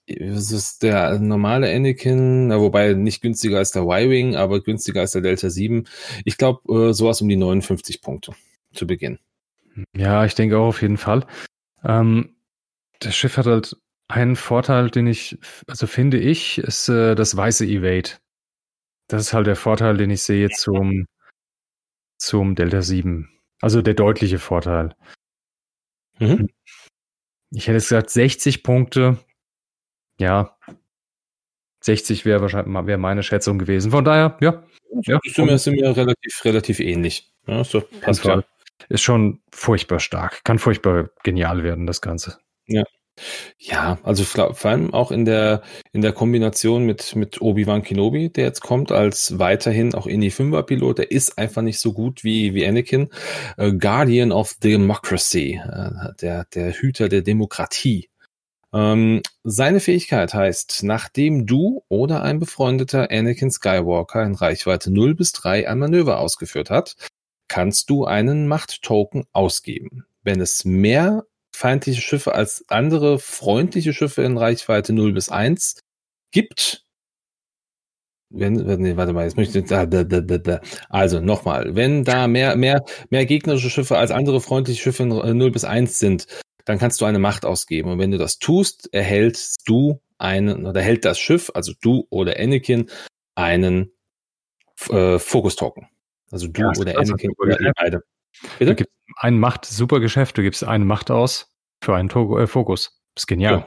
das 0.08 0.52
ist 0.52 0.82
der 0.84 1.18
normale 1.18 1.74
Anakin, 1.74 2.50
wobei 2.50 2.92
nicht 2.94 3.22
günstiger 3.22 3.58
als 3.58 3.72
der 3.72 3.82
Y-Wing, 3.82 4.36
aber 4.36 4.62
günstiger 4.62 5.00
als 5.00 5.12
der 5.12 5.22
Delta 5.22 5.50
7. 5.50 5.84
Ich 6.24 6.38
glaube, 6.38 6.90
äh, 6.90 6.92
sowas 6.92 7.20
um 7.22 7.28
die 7.28 7.36
59 7.36 8.02
Punkte 8.02 8.32
zu 8.72 8.86
Beginn. 8.86 9.18
Ja, 9.96 10.24
ich 10.24 10.34
denke 10.34 10.58
auch 10.58 10.68
auf 10.68 10.82
jeden 10.82 10.96
Fall. 10.96 11.26
Ähm, 11.84 12.36
das 13.00 13.16
Schiff 13.16 13.36
hat 13.36 13.46
halt 13.46 13.76
Ein 14.08 14.36
Vorteil, 14.36 14.90
den 14.90 15.08
ich, 15.08 15.38
also 15.66 15.86
finde 15.88 16.18
ich, 16.18 16.58
ist 16.58 16.88
äh, 16.88 17.16
das 17.16 17.36
weiße 17.36 17.66
Evade. 17.66 18.10
Das 19.08 19.22
ist 19.22 19.32
halt 19.32 19.48
der 19.48 19.56
Vorteil, 19.56 19.96
den 19.96 20.10
ich 20.10 20.22
sehe 20.22 20.48
zum, 20.50 21.06
zum 22.18 22.54
Delta 22.54 22.82
7. 22.82 23.28
Also 23.60 23.82
der 23.82 23.94
deutliche 23.94 24.38
Vorteil. 24.38 24.94
Mhm. 26.18 26.48
Ich 27.50 27.68
hätte 27.68 27.74
gesagt 27.74 28.10
60 28.10 28.62
Punkte. 28.62 29.18
Ja. 30.18 30.56
60 31.82 32.24
wäre 32.24 32.40
wahrscheinlich 32.40 32.86
wäre 32.86 32.98
meine 32.98 33.22
Schätzung 33.22 33.58
gewesen. 33.58 33.90
Von 33.90 34.04
daher, 34.04 34.36
ja. 34.40 34.64
Ja, 35.02 35.18
sind 35.24 35.48
wir, 35.48 35.58
sind 35.58 35.74
wir 35.74 35.96
relativ, 35.96 36.44
relativ 36.44 36.80
ähnlich. 36.80 37.32
Ja, 37.46 37.62
so, 37.64 37.82
passt 38.00 38.22
klar. 38.22 38.44
Ist 38.88 39.02
schon 39.02 39.40
furchtbar 39.50 40.00
stark. 40.00 40.44
Kann 40.44 40.58
furchtbar 40.58 41.10
genial 41.22 41.62
werden, 41.62 41.86
das 41.86 42.00
Ganze. 42.00 42.38
Ja. 42.66 42.84
Ja, 43.58 43.98
also 44.02 44.24
vor 44.24 44.70
allem 44.70 44.92
auch 44.92 45.10
in 45.10 45.24
der, 45.24 45.62
in 45.92 46.02
der 46.02 46.12
Kombination 46.12 46.84
mit, 46.84 47.16
mit 47.16 47.40
Obi-Wan 47.40 47.82
Kenobi, 47.82 48.28
der 48.30 48.44
jetzt 48.44 48.60
kommt, 48.60 48.92
als 48.92 49.38
weiterhin 49.38 49.94
auch 49.94 50.06
Indie 50.06 50.30
5er 50.30 50.62
Pilot, 50.62 50.98
der 50.98 51.10
ist 51.10 51.38
einfach 51.38 51.62
nicht 51.62 51.80
so 51.80 51.92
gut 51.92 52.24
wie, 52.24 52.54
wie 52.54 52.66
Anakin. 52.66 53.08
Äh, 53.56 53.72
Guardian 53.72 54.32
of 54.32 54.54
Democracy, 54.62 55.60
äh, 55.64 56.14
der, 56.20 56.44
der 56.54 56.72
Hüter 56.72 57.08
der 57.08 57.22
Demokratie. 57.22 58.10
Ähm, 58.72 59.22
seine 59.42 59.80
Fähigkeit 59.80 60.34
heißt, 60.34 60.82
nachdem 60.82 61.46
du 61.46 61.82
oder 61.88 62.22
ein 62.22 62.38
befreundeter 62.38 63.10
Anakin 63.10 63.50
Skywalker 63.50 64.22
in 64.22 64.34
Reichweite 64.34 64.92
0 64.92 65.14
bis 65.14 65.32
3 65.32 65.68
ein 65.68 65.78
Manöver 65.78 66.18
ausgeführt 66.18 66.68
hat, 66.68 66.96
kannst 67.48 67.88
du 67.90 68.04
einen 68.04 68.48
Macht-Token 68.48 69.24
ausgeben. 69.32 70.04
Wenn 70.22 70.40
es 70.40 70.64
mehr 70.64 71.24
feindliche 71.56 72.02
Schiffe 72.02 72.34
als 72.34 72.64
andere 72.68 73.18
freundliche 73.18 73.94
Schiffe 73.94 74.22
in 74.22 74.36
Reichweite 74.36 74.92
0 74.92 75.12
bis 75.12 75.30
1 75.30 75.80
gibt. 76.30 76.84
Wenn, 78.28 78.54
nee, 78.54 78.96
warte 78.96 79.12
mal, 79.12 79.24
jetzt 79.24 79.36
möchte 79.36 79.60
ich, 79.60 79.66
da, 79.66 79.86
da, 79.86 80.04
da, 80.04 80.20
da. 80.20 80.60
also 80.90 81.20
nochmal, 81.20 81.74
wenn 81.74 82.04
da 82.04 82.26
mehr, 82.26 82.56
mehr, 82.56 82.84
mehr 83.08 83.24
gegnerische 83.24 83.70
Schiffe 83.70 83.96
als 83.96 84.10
andere 84.10 84.40
freundliche 84.40 84.82
Schiffe 84.82 85.04
in 85.04 85.38
0 85.38 85.50
bis 85.50 85.64
1 85.64 85.98
sind, 85.98 86.26
dann 86.66 86.78
kannst 86.78 87.00
du 87.00 87.06
eine 87.06 87.20
Macht 87.20 87.46
ausgeben. 87.46 87.90
Und 87.90 87.98
wenn 88.00 88.10
du 88.10 88.18
das 88.18 88.38
tust, 88.38 88.92
erhältst 88.92 89.62
du 89.66 90.00
einen, 90.18 90.66
oder 90.66 90.80
erhält 90.80 91.04
das 91.04 91.18
Schiff, 91.18 91.50
also 91.54 91.72
du 91.80 92.06
oder 92.10 92.38
Anakin, 92.38 92.90
einen 93.34 93.92
äh, 94.90 95.18
Fokus-Token. 95.18 95.88
Also 96.30 96.48
du 96.48 96.60
ja, 96.60 96.72
oder 96.78 96.98
Anakin 96.98 97.32
oder 97.38 97.58
ihr 97.60 97.72
beide. 97.76 98.02
Bitte? 98.58 98.72
Du 98.72 98.76
gibst 98.76 98.92
ein 99.16 99.38
Macht, 99.38 99.64
super 99.64 100.00
Geschäft, 100.00 100.38
du 100.38 100.42
gibst 100.42 100.64
eine 100.64 100.84
Macht 100.84 101.10
aus 101.10 101.52
für 101.82 101.94
einen 101.94 102.08
Togo, 102.08 102.38
äh, 102.38 102.46
Fokus. 102.46 103.00
Das 103.14 103.22
ist 103.22 103.26
genial. 103.26 103.66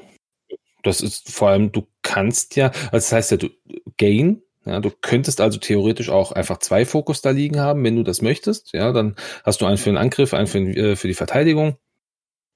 Ja. 0.49 0.57
Das 0.83 1.01
ist 1.01 1.31
vor 1.31 1.49
allem, 1.49 1.71
du 1.71 1.87
kannst 2.03 2.55
ja, 2.55 2.67
also 2.67 2.91
das 2.91 3.11
heißt 3.11 3.31
ja, 3.31 3.37
du 3.37 3.49
Gain, 3.97 4.41
ja, 4.65 4.79
du 4.79 4.91
könntest 4.91 5.41
also 5.41 5.57
theoretisch 5.59 6.09
auch 6.09 6.31
einfach 6.31 6.59
zwei 6.59 6.85
Fokus 6.85 7.21
da 7.21 7.31
liegen 7.31 7.59
haben, 7.59 7.83
wenn 7.83 7.95
du 7.95 8.03
das 8.03 8.21
möchtest. 8.21 8.73
Ja, 8.73 8.91
dann 8.91 9.15
hast 9.43 9.61
du 9.61 9.65
einen 9.65 9.77
für 9.77 9.89
den 9.89 9.97
Angriff, 9.97 10.33
einen 10.33 10.47
für, 10.47 10.59
äh, 10.59 10.95
für 10.95 11.07
die 11.07 11.13
Verteidigung. 11.13 11.77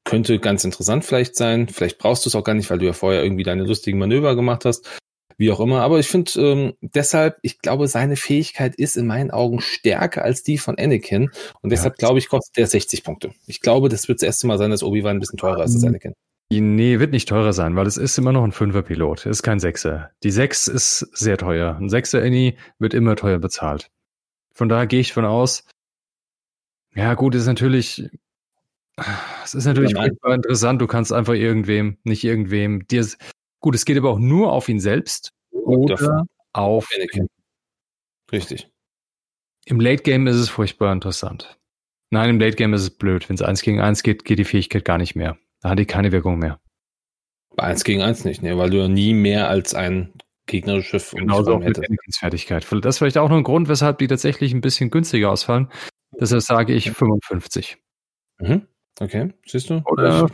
Könnte 0.05 0.39
ganz 0.39 0.63
interessant 0.63 1.05
vielleicht 1.05 1.35
sein. 1.35 1.67
Vielleicht 1.69 1.97
brauchst 1.97 2.25
du 2.25 2.29
es 2.29 2.35
auch 2.35 2.43
gar 2.43 2.53
nicht, 2.53 2.69
weil 2.69 2.77
du 2.77 2.85
ja 2.85 2.93
vorher 2.93 3.23
irgendwie 3.23 3.43
deine 3.43 3.63
lustigen 3.63 3.99
Manöver 3.99 4.35
gemacht 4.35 4.65
hast 4.65 5.01
wie 5.37 5.51
auch 5.51 5.59
immer. 5.59 5.81
Aber 5.81 5.99
ich 5.99 6.07
finde 6.07 6.31
ähm, 6.37 6.73
deshalb, 6.81 7.37
ich 7.41 7.59
glaube, 7.59 7.87
seine 7.87 8.15
Fähigkeit 8.15 8.75
ist 8.75 8.97
in 8.97 9.07
meinen 9.07 9.31
Augen 9.31 9.61
stärker 9.61 10.23
als 10.23 10.43
die 10.43 10.57
von 10.57 10.77
Anakin. 10.77 11.29
Und 11.61 11.71
deshalb 11.71 11.93
ja. 11.93 12.07
glaube 12.07 12.19
ich, 12.19 12.29
kostet 12.29 12.57
der 12.57 12.67
60 12.67 13.03
Punkte. 13.03 13.31
Ich 13.47 13.61
glaube, 13.61 13.89
das 13.89 14.07
wird 14.07 14.21
das 14.21 14.27
erste 14.27 14.47
Mal 14.47 14.57
sein, 14.57 14.71
dass 14.71 14.83
Obi-Wan 14.83 15.17
ein 15.17 15.19
bisschen 15.19 15.37
teurer 15.37 15.63
ist 15.63 15.75
als 15.75 15.83
Anakin. 15.83 16.13
Nee, 16.49 16.99
wird 16.99 17.11
nicht 17.11 17.27
teurer 17.29 17.53
sein, 17.53 17.75
weil 17.75 17.87
es 17.87 17.97
ist 17.97 18.17
immer 18.17 18.31
noch 18.31 18.43
ein 18.43 18.51
Fünfer-Pilot. 18.51 19.21
Es 19.21 19.37
ist 19.37 19.43
kein 19.43 19.59
Sechser. 19.59 20.11
Die 20.23 20.31
Sechs 20.31 20.67
ist 20.67 20.99
sehr 21.13 21.37
teuer. 21.37 21.77
Ein 21.79 21.89
Sechser 21.89 22.21
Annie 22.21 22.55
wird 22.79 22.93
immer 22.93 23.15
teuer 23.15 23.39
bezahlt. 23.39 23.89
Von 24.53 24.69
daher 24.69 24.87
gehe 24.87 24.99
ich 24.99 25.13
von 25.13 25.25
aus. 25.25 25.65
Ja, 26.95 27.15
gut, 27.15 27.33
ist 27.33 27.47
natürlich, 27.47 28.07
es 29.43 29.55
ist 29.55 29.65
natürlich 29.65 29.95
interessant. 29.95 30.79
Du 30.79 30.87
kannst 30.87 31.11
einfach 31.11 31.33
irgendwem, 31.33 31.97
nicht 32.03 32.23
irgendwem, 32.23 32.87
dir, 32.87 33.07
Gut, 33.63 33.75
es 33.75 33.85
geht 33.85 33.97
aber 33.97 34.09
auch 34.09 34.19
nur 34.19 34.51
auf 34.51 34.67
ihn 34.67 34.81
selbst 34.81 35.31
oder 35.51 36.25
auf 36.51 36.89
Anakin. 36.93 37.27
Richtig. 38.29 38.69
Im 39.65 39.79
Late 39.79 40.03
Game 40.03 40.27
ist 40.27 40.35
es 40.35 40.49
furchtbar 40.49 40.91
interessant. 40.91 41.57
Nein, 42.09 42.31
im 42.31 42.39
Late 42.41 42.57
Game 42.57 42.73
ist 42.73 42.81
es 42.81 42.89
blöd. 42.89 43.29
Wenn 43.29 43.35
es 43.35 43.41
eins 43.41 43.61
gegen 43.61 43.79
eins 43.79 44.03
geht, 44.03 44.25
geht 44.25 44.37
die 44.37 44.43
Fähigkeit 44.43 44.83
gar 44.83 44.97
nicht 44.97 45.15
mehr. 45.15 45.37
Da 45.61 45.69
hat 45.69 45.79
die 45.79 45.85
keine 45.85 46.11
Wirkung 46.11 46.39
mehr. 46.39 46.59
Bei 47.55 47.63
eins 47.63 47.85
gegen 47.85 48.01
eins 48.01 48.25
nicht, 48.25 48.43
ne? 48.43 48.57
weil 48.57 48.69
du 48.69 48.79
ja 48.79 48.89
nie 48.89 49.13
mehr 49.13 49.47
als 49.47 49.73
ein 49.73 50.11
gegnerisches 50.45 51.11
Schiff 51.11 51.11
Genauso 51.11 51.59
dich 51.59 51.67
hättest. 51.67 52.19
Fertigkeit. 52.19 52.67
Das 52.69 52.95
ist 52.95 52.97
vielleicht 52.97 53.17
auch 53.17 53.29
noch 53.29 53.37
ein 53.37 53.43
Grund, 53.43 53.69
weshalb 53.69 53.97
die 53.99 54.07
tatsächlich 54.07 54.53
ein 54.53 54.59
bisschen 54.59 54.91
günstiger 54.91 55.31
ausfallen. 55.31 55.71
Deshalb 56.19 56.41
sage 56.41 56.73
ich 56.73 56.91
55. 56.91 57.77
Mhm. 58.39 58.67
Okay, 58.99 59.31
siehst 59.45 59.69
du? 59.69 59.81
Oder 59.85 60.29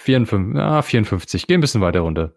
54, 0.00 0.56
ja, 0.56 0.82
54. 0.82 1.46
Geh 1.46 1.54
ein 1.54 1.60
bisschen 1.60 1.80
weiter 1.80 2.00
runter. 2.00 2.34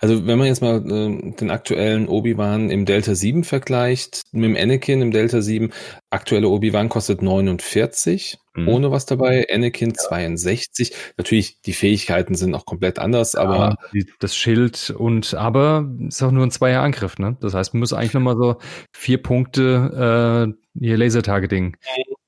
Also 0.00 0.26
wenn 0.26 0.38
man 0.38 0.46
jetzt 0.46 0.62
mal 0.62 0.78
äh, 0.78 1.32
den 1.32 1.50
aktuellen 1.50 2.08
Obi-Wan 2.08 2.70
im 2.70 2.84
Delta 2.84 3.14
7 3.14 3.44
vergleicht 3.44 4.22
mit 4.32 4.44
dem 4.44 4.56
Anakin 4.56 5.02
im 5.02 5.10
Delta 5.10 5.42
7, 5.42 5.72
aktuelle 6.10 6.48
Obi-Wan 6.48 6.88
kostet 6.88 7.22
49, 7.22 8.38
mhm. 8.54 8.68
ohne 8.68 8.90
was 8.90 9.06
dabei, 9.06 9.46
Anakin 9.52 9.90
ja. 9.90 9.96
62. 9.96 10.92
Natürlich, 11.16 11.60
die 11.60 11.72
Fähigkeiten 11.72 12.34
sind 12.34 12.54
auch 12.54 12.64
komplett 12.64 12.98
anders, 12.98 13.34
ja, 13.34 13.40
aber... 13.40 13.76
Das 14.20 14.36
Schild 14.36 14.90
und 14.90 15.34
aber 15.34 15.88
ist 16.06 16.22
auch 16.22 16.30
nur 16.30 16.46
ein 16.46 16.50
zweier 16.50 16.82
Angriff, 16.82 17.18
ne? 17.18 17.36
Das 17.40 17.54
heißt, 17.54 17.74
man 17.74 17.80
muss 17.80 17.92
eigentlich 17.92 18.14
nochmal 18.14 18.36
so 18.36 18.56
vier 18.92 19.22
Punkte 19.22 20.54
äh, 20.74 20.78
hier 20.78 20.96
Laser-Targeting 20.96 21.76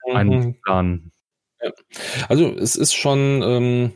mhm. 0.06 0.16
einplanen. 0.16 1.12
Ja. 1.62 1.70
Also 2.28 2.52
es 2.52 2.76
ist 2.76 2.94
schon... 2.94 3.42
Ähm, 3.42 3.92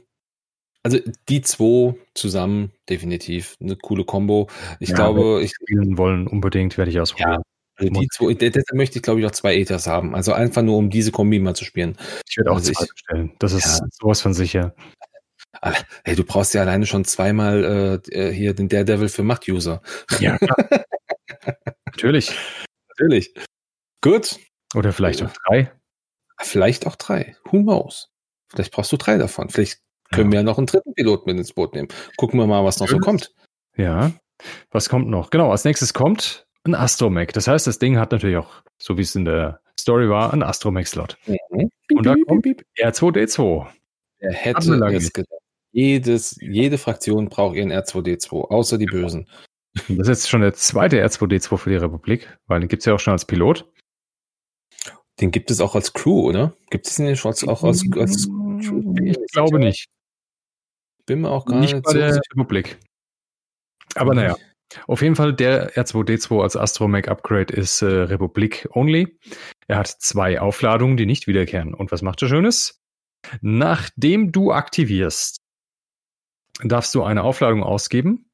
also 0.83 0.99
die 1.29 1.43
zwei 1.43 1.95
zusammen 2.15 2.73
definitiv 2.89 3.57
eine 3.61 3.77
coole 3.77 4.05
Combo. 4.05 4.49
Ich 4.79 4.91
ja, 4.91 4.97
glaube, 4.97 5.43
ich 5.43 5.53
spielen 5.53 5.99
wollen 5.99 6.27
unbedingt 6.27 6.79
werde 6.79 6.91
ich 6.91 7.01
ausprobieren. 7.01 7.33
Ja, 7.33 7.43
also 7.77 7.93
die 7.93 8.09
zwei, 8.09 8.35
deshalb 8.35 8.73
möchte 8.75 8.99
ich 8.99 9.03
glaube 9.03 9.21
ich 9.21 9.27
auch 9.27 9.33
zwei 9.33 9.57
Ethers 9.57 9.87
haben. 9.87 10.15
Also 10.15 10.33
einfach 10.33 10.63
nur 10.63 10.77
um 10.77 10.91
diese 10.91 11.13
Kombi 11.13 11.39
mal 11.39 11.55
zu 11.55 11.65
spielen. 11.65 11.97
Ich 12.29 12.37
werde 12.37 12.51
auch 12.51 12.57
also 12.57 12.73
zwei 12.73 12.87
bestellen. 12.87 13.33
Das 13.39 13.53
ist 13.53 13.81
ja. 13.81 13.87
sowas 13.91 14.21
von 14.21 14.35
sicher. 14.35 14.75
Hey, 16.05 16.17
du 16.17 16.25
brauchst 16.25 16.55
ja 16.55 16.63
alleine 16.63 16.87
schon 16.87 17.05
zweimal 17.05 18.01
äh, 18.07 18.29
äh 18.29 18.33
hier 18.33 18.55
den 18.55 18.69
Daredevil 18.69 19.09
für 19.09 19.23
Macht-User. 19.23 19.83
Ja, 20.21 20.39
Natürlich. 21.87 22.33
Natürlich. 22.89 23.35
Gut. 24.01 24.39
Oder 24.75 24.93
vielleicht 24.93 25.23
auch 25.23 25.33
drei. 25.45 25.73
Vielleicht 26.41 26.87
auch 26.87 26.97
drei. 26.97 27.37
Who 27.45 27.63
knows? 27.63 28.11
Vielleicht 28.49 28.73
brauchst 28.73 28.93
du 28.93 28.97
drei 28.97 29.19
davon. 29.19 29.51
Vielleicht 29.51 29.81
können 30.13 30.33
wir 30.33 30.41
ja 30.41 30.43
noch 30.43 30.59
einen 30.59 30.67
dritten 30.67 30.95
Piloten 30.95 31.31
mit 31.31 31.39
ins 31.39 31.53
Boot 31.53 31.75
nehmen. 31.75 31.89
Gucken 32.17 32.39
wir 32.39 32.47
mal, 32.47 32.65
was 32.65 32.81
noch 32.81 32.89
so 32.89 32.99
kommt. 32.99 33.33
Ja. 33.77 34.13
Was 34.71 34.89
kommt 34.89 35.09
noch? 35.09 35.31
Genau, 35.31 35.51
als 35.51 35.65
nächstes 35.65 35.95
kommt 35.95 36.47
ein 36.65 36.75
Astromech. 36.75 37.29
Das 37.33 37.47
heißt, 37.47 37.67
das 37.67 37.79
Ding 37.79 37.99
hat 37.99 38.13
natürlich 38.13 38.37
auch, 38.37 38.63
so 38.79 38.99
wie 38.99 39.03
es 39.03 39.15
in 39.15 39.25
der 39.25 39.61
Story 39.79 40.09
war, 40.09 40.33
einen 40.33 40.43
Astromech-Slot. 40.43 41.17
Mhm. 41.27 41.71
Und 41.95 42.07
da 42.07 42.15
kommt 42.27 42.47
R2D2. 42.79 43.67
Er 44.19 44.33
hätte 44.33 44.75
es 44.75 45.13
gedacht. 45.13 45.41
Jedes, 45.73 46.37
jede 46.41 46.79
Fraktion 46.79 47.29
braucht 47.29 47.57
ihren 47.57 47.73
R2D2, 47.73 48.51
außer 48.51 48.77
die 48.77 48.87
Bösen. 48.87 49.29
Das 49.89 49.89
ist 49.89 50.09
jetzt 50.09 50.29
schon 50.29 50.41
der 50.41 50.55
zweite 50.55 51.05
R2D2 51.05 51.57
für 51.57 51.71
die 51.71 51.77
Republik, 51.77 52.37
weil 52.47 52.59
den 52.59 52.69
gibt 52.69 52.83
es 52.83 52.87
ja 52.87 52.95
auch 52.95 53.01
schon 53.01 53.13
als 53.13 53.25
Pilot. 53.25 53.71
Den 55.21 55.31
gibt 55.31 55.51
es 55.51 55.61
auch 55.61 55.75
als 55.75 55.93
Crew, 55.93 56.29
oder? 56.29 56.55
Gibt 56.71 56.87
es 56.87 56.97
den 56.97 57.07
als, 57.07 57.25
auch 57.25 57.63
als, 57.63 57.85
als 57.97 58.27
Crew? 58.27 58.95
Ich 59.05 59.17
glaube 59.33 59.61
nicht. 59.61 59.87
Bin 61.11 61.23
mir 61.23 61.31
auch 61.31 61.45
gar 61.45 61.59
nicht, 61.59 61.75
nicht 61.75 61.83
bei 61.83 61.91
so 61.91 61.99
der 61.99 62.21
Republik. 62.31 62.79
Aber 63.97 64.15
naja. 64.15 64.37
Auf 64.87 65.03
jeden 65.03 65.17
Fall, 65.17 65.35
der 65.35 65.73
R2D2 65.73 66.41
als 66.41 66.57
Astromech 66.57 67.09
Upgrade 67.09 67.53
ist 67.53 67.83
äh, 67.83 67.87
Republik 67.87 68.69
only. 68.71 69.19
Er 69.67 69.79
hat 69.79 69.89
zwei 69.89 70.41
Aufladungen, 70.41 70.97
die 70.97 71.07
nicht 71.07 71.27
wiederkehren. 71.27 71.75
Und 71.75 71.91
was 71.91 72.03
macht 72.03 72.23
er 72.23 72.29
Schönes? 72.29 72.81
Nachdem 73.41 74.31
du 74.31 74.53
aktivierst, 74.53 75.39
darfst 76.63 76.95
du 76.95 77.03
eine 77.03 77.25
Aufladung 77.25 77.65
ausgeben 77.65 78.31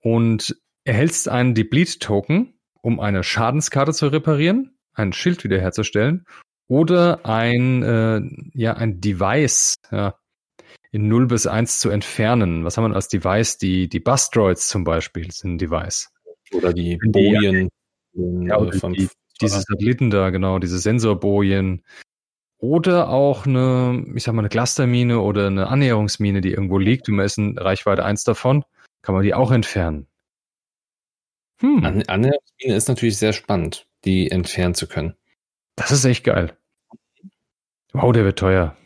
und 0.00 0.60
erhältst 0.82 1.28
einen 1.28 1.54
Deplete-Token, 1.54 2.58
um 2.82 2.98
eine 2.98 3.22
Schadenskarte 3.22 3.92
zu 3.92 4.08
reparieren, 4.08 4.76
ein 4.92 5.12
Schild 5.12 5.44
wiederherzustellen 5.44 6.24
oder 6.66 7.24
ein, 7.24 7.84
äh, 7.84 8.22
ja, 8.54 8.74
ein 8.74 9.00
Device, 9.00 9.76
ja, 9.92 10.18
in 10.92 11.08
0 11.08 11.26
bis 11.26 11.46
1 11.46 11.80
zu 11.80 11.90
entfernen. 11.90 12.64
Was 12.64 12.76
haben 12.76 12.90
wir 12.90 12.94
als 12.94 13.08
Device? 13.08 13.58
Die, 13.58 13.88
die 13.88 14.00
Bustroids 14.00 14.68
zum 14.68 14.84
Beispiel 14.84 15.30
sind 15.30 15.54
ein 15.54 15.58
Device. 15.58 16.12
Oder 16.52 16.72
die 16.72 16.98
Bojen. 17.10 17.68
Ja, 18.14 18.58
von, 18.72 18.94
die, 18.94 19.08
diese 19.40 19.60
Satelliten 19.60 20.10
da, 20.10 20.30
genau, 20.30 20.58
diese 20.58 20.78
Sensorbojen. 20.78 21.84
oder 22.58 23.10
auch 23.10 23.46
eine, 23.46 24.06
ich 24.14 24.24
sag 24.24 24.34
mal, 24.34 24.40
eine 24.40 24.48
Clustermine 24.48 25.20
oder 25.20 25.48
eine 25.48 25.68
Annäherungsmine, 25.68 26.40
die 26.40 26.52
irgendwo 26.52 26.78
liegt 26.78 27.08
und 27.08 27.16
man 27.16 27.26
ist 27.26 27.38
in 27.38 27.58
Reichweite 27.58 28.04
1 28.04 28.24
davon, 28.24 28.64
kann 29.02 29.14
man 29.14 29.24
die 29.24 29.34
auch 29.34 29.50
entfernen. 29.50 30.06
Hm. 31.60 31.84
An 31.84 32.02
Annäherungsmine 32.02 32.74
ist 32.74 32.88
natürlich 32.88 33.18
sehr 33.18 33.32
spannend, 33.32 33.86
die 34.04 34.30
entfernen 34.30 34.74
zu 34.74 34.86
können. 34.86 35.14
Das 35.74 35.90
ist 35.90 36.04
echt 36.04 36.24
geil. 36.24 36.56
Wow, 37.92 38.12
der 38.12 38.24
wird 38.24 38.38
teuer. 38.38 38.76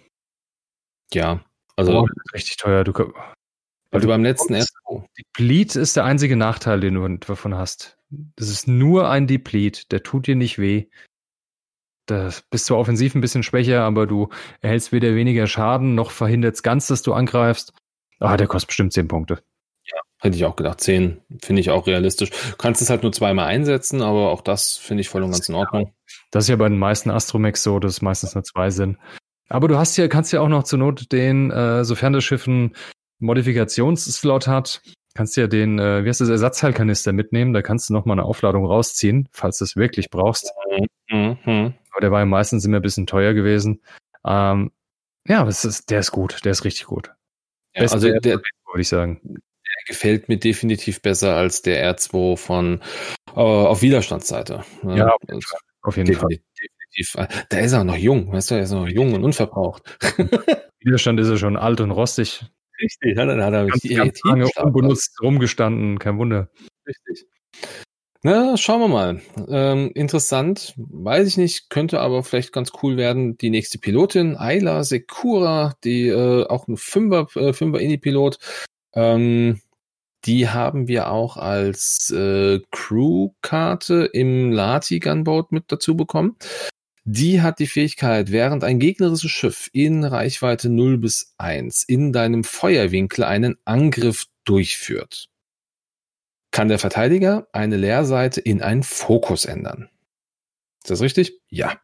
Ja, 1.12 1.44
also. 1.80 2.00
Oh, 2.00 2.08
richtig 2.32 2.56
teuer. 2.56 2.84
Du, 2.84 2.92
weil 3.90 4.00
du 4.00 4.06
beim 4.06 4.22
letzten 4.22 4.54
erst. 4.54 4.72
Deplete 5.18 5.80
ist 5.80 5.96
der 5.96 6.04
einzige 6.04 6.36
Nachteil, 6.36 6.80
den 6.80 6.94
du 6.94 7.08
davon 7.18 7.56
hast. 7.56 7.98
Das 8.36 8.48
ist 8.48 8.68
nur 8.68 9.08
ein 9.08 9.26
Deplete. 9.26 9.86
Der 9.90 10.02
tut 10.02 10.26
dir 10.26 10.36
nicht 10.36 10.58
weh. 10.58 10.86
Da 12.06 12.30
bist 12.50 12.68
du 12.68 12.76
offensiv 12.76 13.14
ein 13.14 13.20
bisschen 13.20 13.42
schwächer, 13.42 13.82
aber 13.82 14.06
du 14.06 14.30
erhältst 14.60 14.90
weder 14.90 15.14
weniger 15.14 15.46
Schaden, 15.46 15.94
noch 15.94 16.10
verhindert 16.10 16.56
es 16.56 16.62
ganz, 16.62 16.88
dass 16.88 17.02
du 17.02 17.12
angreifst. 17.12 17.72
Ah, 18.18 18.36
der 18.36 18.48
kostet 18.48 18.68
bestimmt 18.68 18.92
10 18.92 19.06
Punkte. 19.06 19.42
Ja, 19.84 20.00
hätte 20.18 20.36
ich 20.36 20.44
auch 20.44 20.56
gedacht. 20.56 20.80
10 20.80 21.20
finde 21.40 21.60
ich 21.60 21.70
auch 21.70 21.86
realistisch. 21.86 22.30
Du 22.30 22.56
kannst 22.58 22.82
es 22.82 22.90
halt 22.90 23.02
nur 23.02 23.12
zweimal 23.12 23.46
einsetzen, 23.46 24.02
aber 24.02 24.30
auch 24.30 24.40
das 24.40 24.76
finde 24.76 25.02
ich 25.02 25.08
voll 25.08 25.22
und 25.22 25.30
ganz 25.30 25.48
in 25.48 25.54
Ordnung. 25.54 25.94
Das 26.32 26.44
ist 26.44 26.48
ja 26.48 26.56
bei 26.56 26.68
den 26.68 26.78
meisten 26.78 27.10
Astromex 27.10 27.62
so, 27.62 27.78
dass 27.78 27.92
es 27.92 28.02
meistens 28.02 28.34
nur 28.34 28.44
zwei 28.44 28.70
sind. 28.70 28.98
Aber 29.50 29.68
du 29.68 29.76
hast 29.76 29.96
ja, 29.96 30.08
kannst 30.08 30.32
ja 30.32 30.40
auch 30.40 30.48
noch 30.48 30.62
zur 30.62 30.78
Not 30.78 31.12
den, 31.12 31.50
äh, 31.50 31.84
sofern 31.84 32.12
das 32.12 32.24
Schiff 32.24 32.46
einen 32.46 32.74
Modifikationsslot 33.18 34.46
hat, 34.46 34.80
kannst 35.14 35.36
du 35.36 35.42
ja 35.42 35.46
den, 35.48 35.78
äh, 35.78 36.04
wie 36.04 36.08
heißt 36.08 36.20
das, 36.20 36.28
Ersatzteilkanister 36.28 37.12
mitnehmen. 37.12 37.52
Da 37.52 37.60
kannst 37.60 37.88
du 37.88 37.92
nochmal 37.92 38.14
eine 38.14 38.24
Aufladung 38.24 38.64
rausziehen, 38.64 39.28
falls 39.32 39.58
du 39.58 39.64
es 39.64 39.76
wirklich 39.76 40.08
brauchst. 40.10 40.52
Mhm. 41.10 41.74
Aber 41.90 42.00
der 42.00 42.12
war 42.12 42.20
ja 42.20 42.26
meistens 42.26 42.64
immer 42.64 42.76
ein 42.76 42.82
bisschen 42.82 43.06
teuer 43.06 43.34
gewesen. 43.34 43.82
Ähm, 44.24 44.70
ja, 45.26 45.44
das 45.44 45.64
ist, 45.64 45.90
der 45.90 46.00
ist 46.00 46.12
gut, 46.12 46.44
der 46.44 46.52
ist 46.52 46.64
richtig 46.64 46.86
gut. 46.86 47.12
Ja, 47.74 47.82
also 47.82 47.98
der, 47.98 48.20
der 48.20 48.36
würde 48.36 48.80
ich 48.80 48.88
sagen. 48.88 49.20
Der 49.24 49.84
gefällt 49.86 50.28
mir 50.28 50.38
definitiv 50.38 51.02
besser 51.02 51.36
als 51.36 51.62
der 51.62 51.96
R2 51.96 52.36
von 52.36 52.80
äh, 53.28 53.40
auf 53.40 53.82
Widerstandsseite. 53.82 54.64
Ja, 54.84 55.08
auf 55.08 55.22
jeden 55.28 55.42
Fall. 55.42 55.60
Auf 55.82 55.96
jeden 55.96 56.14
Fall. 56.14 56.38
Definitiv. 56.96 57.46
Der 57.50 57.61
ist 57.61 57.74
auch 57.74 57.85
noch 57.85 57.96
jung, 57.96 58.33
weißt 58.33 58.50
du, 58.50 58.55
er 58.57 58.62
ist 58.62 58.72
noch 58.72 58.88
jung 58.88 59.14
und 59.14 59.24
unverbraucht. 59.24 59.98
Widerstand 60.81 61.20
ist 61.20 61.29
er 61.29 61.37
schon 61.37 61.57
alt 61.57 61.81
und 61.81 61.90
rostig. 61.90 62.44
Richtig, 62.81 63.16
ja, 63.16 63.26
dann 63.26 63.42
hat 63.42 63.53
er 63.53 63.66
ganz, 63.66 63.83
ganz 63.83 64.20
lange 64.24 64.48
unbenutzt 64.57 65.20
rumgestanden, 65.22 65.98
kein 65.98 66.18
Wunder. 66.18 66.48
Richtig. 66.87 67.26
Na, 68.22 68.57
schauen 68.57 68.81
wir 68.81 68.88
mal. 68.88 69.22
Ähm, 69.48 69.92
interessant, 69.94 70.74
weiß 70.76 71.26
ich 71.26 71.37
nicht, 71.38 71.70
könnte 71.70 72.00
aber 72.00 72.22
vielleicht 72.22 72.53
ganz 72.53 72.70
cool 72.83 72.96
werden. 72.98 73.38
Die 73.38 73.48
nächste 73.48 73.79
Pilotin, 73.79 74.37
Ayla 74.37 74.85
Sekura, 74.85 75.74
die 75.85 76.09
äh, 76.09 76.46
auch 76.46 76.68
ein 76.68 76.76
Fünfer, 76.76 77.29
äh, 77.37 77.55
Fünfer 77.55 77.81
Indie-Pilot. 77.81 78.38
Ähm, 78.94 79.61
die 80.26 80.48
haben 80.48 80.87
wir 80.87 81.11
auch 81.11 81.38
als 81.38 82.11
äh, 82.11 82.61
Crew-Karte 82.70 84.05
im 84.12 84.53
Lati 84.53 85.00
Gunboat 85.00 85.50
mit 85.50 85.64
dazu 85.68 85.96
bekommen. 85.96 86.37
Die 87.04 87.40
hat 87.40 87.58
die 87.58 87.66
Fähigkeit, 87.66 88.30
während 88.30 88.62
ein 88.62 88.78
gegnerisches 88.78 89.30
Schiff 89.30 89.70
in 89.72 90.04
Reichweite 90.04 90.68
0 90.68 90.98
bis 90.98 91.34
1 91.38 91.84
in 91.84 92.12
deinem 92.12 92.44
Feuerwinkel 92.44 93.24
einen 93.24 93.56
Angriff 93.64 94.26
durchführt, 94.44 95.28
kann 96.50 96.68
der 96.68 96.78
Verteidiger 96.78 97.48
eine 97.52 97.76
Leerseite 97.76 98.40
in 98.40 98.60
einen 98.60 98.82
Fokus 98.82 99.44
ändern. 99.44 99.88
Ist 100.82 100.90
das 100.90 101.00
richtig? 101.00 101.40
Ja. 101.48 101.80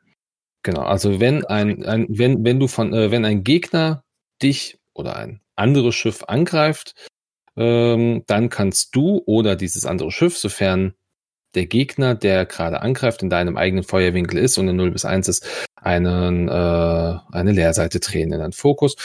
Genau. 0.63 0.83
Also 0.83 1.21
wenn 1.21 1.45
ein, 1.45 1.85
ein 1.85 2.07
wenn, 2.09 2.45
wenn 2.45 2.59
du 2.59 2.67
von, 2.67 2.93
äh, 2.93 3.11
wenn 3.11 3.25
ein 3.25 3.45
Gegner 3.45 4.05
dich 4.43 4.81
oder 4.95 5.17
ein 5.17 5.41
anderes 5.55 5.95
Schiff 5.95 6.25
angreift, 6.25 6.95
ähm, 7.57 8.25
dann 8.27 8.49
kannst 8.49 8.95
du 8.95 9.23
oder 9.27 9.57
dieses 9.57 9.87
andere 9.87 10.11
Schiff, 10.11 10.37
sofern 10.37 10.95
der 11.57 11.67
Gegner, 11.67 12.15
der 12.15 12.47
gerade 12.47 12.83
angreift, 12.83 13.23
in 13.23 13.31
deinem 13.31 13.57
eigenen 13.57 13.83
Feuerwinkel 13.83 14.39
ist 14.39 14.59
und 14.59 14.69
in 14.69 14.77
0 14.77 14.93
bis 14.93 15.05
1 15.05 15.27
ist, 15.29 15.47
einen, 15.75 16.49
äh, 16.49 16.53
eine 17.33 17.53
Leerseite 17.53 17.99
drehen 17.99 18.33
in 18.33 18.41
einen 18.41 18.53
Fokus. 18.53 18.97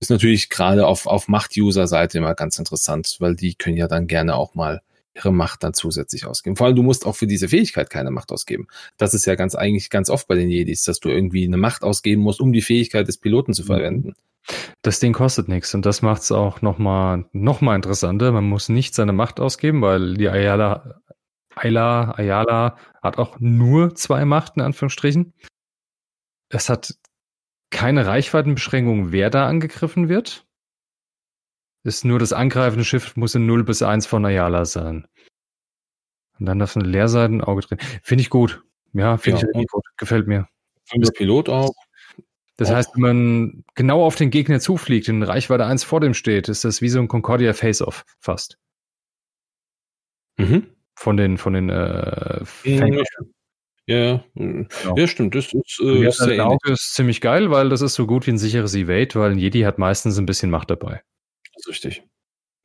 Ist 0.00 0.10
natürlich 0.10 0.50
gerade 0.50 0.86
auf, 0.86 1.06
auf 1.06 1.28
Macht-User-Seite 1.28 2.18
immer 2.18 2.34
ganz 2.34 2.58
interessant, 2.58 3.16
weil 3.20 3.34
die 3.34 3.54
können 3.54 3.76
ja 3.76 3.88
dann 3.88 4.06
gerne 4.06 4.36
auch 4.36 4.54
mal 4.54 4.82
ihre 5.14 5.32
Macht 5.32 5.62
dann 5.62 5.74
zusätzlich 5.74 6.26
ausgeben. 6.26 6.56
Vor 6.56 6.66
allem, 6.66 6.76
du 6.76 6.82
musst 6.82 7.06
auch 7.06 7.14
für 7.14 7.26
diese 7.26 7.48
Fähigkeit 7.48 7.88
keine 7.88 8.10
Macht 8.10 8.32
ausgeben. 8.32 8.66
Das 8.98 9.14
ist 9.14 9.26
ja 9.26 9.36
ganz 9.36 9.54
eigentlich 9.54 9.88
ganz 9.88 10.10
oft 10.10 10.26
bei 10.26 10.34
den 10.34 10.50
Jedis, 10.50 10.82
dass 10.84 11.00
du 11.00 11.08
irgendwie 11.08 11.44
eine 11.44 11.56
Macht 11.56 11.84
ausgeben 11.84 12.22
musst, 12.22 12.40
um 12.40 12.52
die 12.52 12.62
Fähigkeit 12.62 13.08
des 13.08 13.18
Piloten 13.18 13.54
zu 13.54 13.62
mhm. 13.62 13.66
verwenden. 13.66 14.14
Das 14.82 15.00
Ding 15.00 15.14
kostet 15.14 15.48
nichts 15.48 15.74
und 15.74 15.86
das 15.86 16.02
macht 16.02 16.22
es 16.22 16.32
auch 16.32 16.60
nochmal 16.60 17.24
noch 17.32 17.62
mal 17.62 17.76
interessanter. 17.76 18.30
Man 18.32 18.44
muss 18.44 18.68
nicht 18.68 18.94
seine 18.94 19.14
Macht 19.14 19.40
ausgeben, 19.40 19.80
weil 19.80 20.14
die 20.14 20.28
Ayala 20.28 21.00
Ayla, 21.54 22.12
Ayala 22.16 22.76
hat 23.02 23.18
auch 23.18 23.38
nur 23.40 23.94
zwei 23.94 24.24
Macht, 24.24 24.56
in 24.56 24.62
Anführungsstrichen. 24.62 25.32
Es 26.48 26.68
hat 26.68 26.94
keine 27.70 28.06
Reichweitenbeschränkung, 28.06 29.12
wer 29.12 29.30
da 29.30 29.46
angegriffen 29.46 30.08
wird. 30.08 30.46
Ist 31.82 32.04
nur 32.04 32.18
das 32.18 32.32
angreifende 32.32 32.84
Schiff 32.84 33.16
muss 33.16 33.34
in 33.34 33.46
0 33.46 33.64
bis 33.64 33.82
1 33.82 34.06
von 34.06 34.24
Ayala 34.24 34.64
sein. 34.64 35.06
Und 36.38 36.46
dann 36.46 36.58
darf 36.58 36.76
eine 36.76 36.86
Leerseitenauge 36.86 37.62
drin. 37.62 37.78
Finde 38.02 38.22
ich 38.22 38.30
gut. 38.30 38.62
Ja, 38.92 39.16
finde 39.16 39.42
ja, 39.42 39.60
ich 39.60 39.66
gut. 39.68 39.84
Gefällt 39.96 40.26
mir. 40.26 40.48
Finde 40.84 41.10
Pilot 41.10 41.48
auch. 41.48 41.74
Das 42.56 42.70
auch. 42.70 42.76
heißt, 42.76 42.94
wenn 42.94 43.02
man 43.02 43.64
genau 43.74 44.04
auf 44.04 44.16
den 44.16 44.30
Gegner 44.30 44.60
zufliegt, 44.60 45.08
in 45.08 45.22
Reichweite 45.22 45.66
1 45.66 45.84
vor 45.84 46.00
dem 46.00 46.14
steht, 46.14 46.48
ist 46.48 46.64
das 46.64 46.80
wie 46.80 46.88
so 46.88 47.00
ein 47.00 47.08
Concordia 47.08 47.52
Face-Off 47.52 48.04
fast. 48.18 48.58
Mhm. 50.38 50.73
Von 50.96 51.16
den, 51.16 51.38
von 51.38 51.52
den 51.52 51.70
äh, 51.70 52.44
ja, 52.64 52.86
ja, 53.86 54.24
genau. 54.34 54.96
ja, 54.96 55.06
stimmt. 55.06 55.34
Das 55.34 55.52
ist, 55.52 55.80
äh, 55.82 56.06
ist 56.06 56.18
sehr 56.18 56.46
Auge 56.46 56.72
ist 56.72 56.94
ziemlich 56.94 57.20
geil, 57.20 57.50
weil 57.50 57.68
das 57.68 57.82
ist 57.82 57.94
so 57.94 58.06
gut 58.06 58.26
wie 58.26 58.30
ein 58.30 58.38
sicheres 58.38 58.74
Evade, 58.74 59.14
weil 59.16 59.32
ein 59.32 59.38
Jedi 59.38 59.60
hat 59.62 59.78
meistens 59.78 60.18
ein 60.18 60.24
bisschen 60.24 60.50
Macht 60.50 60.70
dabei. 60.70 61.02
Das 61.54 61.66
ist 61.66 61.68
richtig. 61.68 62.02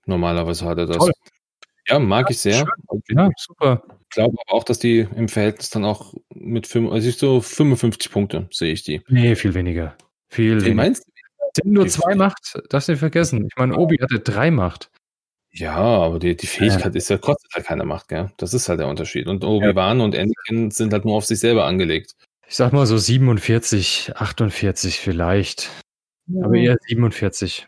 Normalerweise 0.06 0.66
hat 0.66 0.78
er 0.78 0.86
das. 0.86 0.98
Toll. 0.98 1.12
Ja, 1.88 2.00
mag 2.00 2.28
ja, 2.28 2.32
ich 2.32 2.40
sehr. 2.40 2.66
Ja, 3.10 3.30
super. 3.38 3.84
Ich 4.04 4.10
glaube 4.16 4.38
aber 4.46 4.58
auch, 4.58 4.64
dass 4.64 4.80
die 4.80 5.08
im 5.16 5.28
Verhältnis 5.28 5.70
dann 5.70 5.84
auch 5.84 6.14
mit 6.34 6.68
fünf, 6.68 6.92
also 6.92 7.10
ich 7.10 7.18
so 7.18 7.42
55 7.42 8.12
Punkte 8.12 8.48
sehe 8.52 8.72
ich 8.72 8.84
die. 8.84 9.02
Nee, 9.08 9.36
viel 9.36 9.54
weniger. 9.54 9.96
Viel 10.30 10.58
Wie 10.58 10.66
weniger. 10.66 10.76
meinst 10.76 11.08
du? 11.08 11.12
Sie 11.54 11.62
haben 11.62 11.74
nur 11.74 11.88
zwei 11.88 12.16
Macht, 12.16 12.60
darfst 12.70 12.88
du 12.88 12.94
nicht 12.94 13.00
vergessen. 13.00 13.48
Ich 13.48 13.58
meine, 13.58 13.76
Obi 13.76 13.98
hatte 13.98 14.20
drei 14.20 14.52
Macht. 14.52 14.92
Ja, 15.52 15.76
aber 15.76 16.20
die, 16.20 16.36
die 16.36 16.48
Fähigkeit 16.48 16.94
ja. 16.94 16.98
ist 16.98 17.10
ja 17.10 17.18
kostet 17.18 17.52
halt 17.54 17.66
keine 17.66 17.84
Macht, 17.84 18.08
gell? 18.08 18.32
Das 18.38 18.54
ist 18.54 18.70
halt 18.70 18.80
der 18.80 18.88
Unterschied. 18.88 19.28
Und 19.28 19.44
Obi-Wan 19.44 20.00
ja. 20.00 20.06
und 20.06 20.16
Anakin 20.16 20.72
sind 20.72 20.94
halt 20.94 21.06
nur 21.06 21.16
auf 21.16 21.26
sich 21.26 21.40
selber 21.40 21.66
angelegt. 21.66 22.16
Ich 22.48 22.56
sag 22.56 22.74
mal 22.74 22.86
so 22.86 22.98
47, 22.98 24.14
48 24.16 25.00
vielleicht. 25.00 25.70
Ja. 26.28 26.46
Aber 26.46 26.56
eher 26.56 26.78
47. 26.88 27.68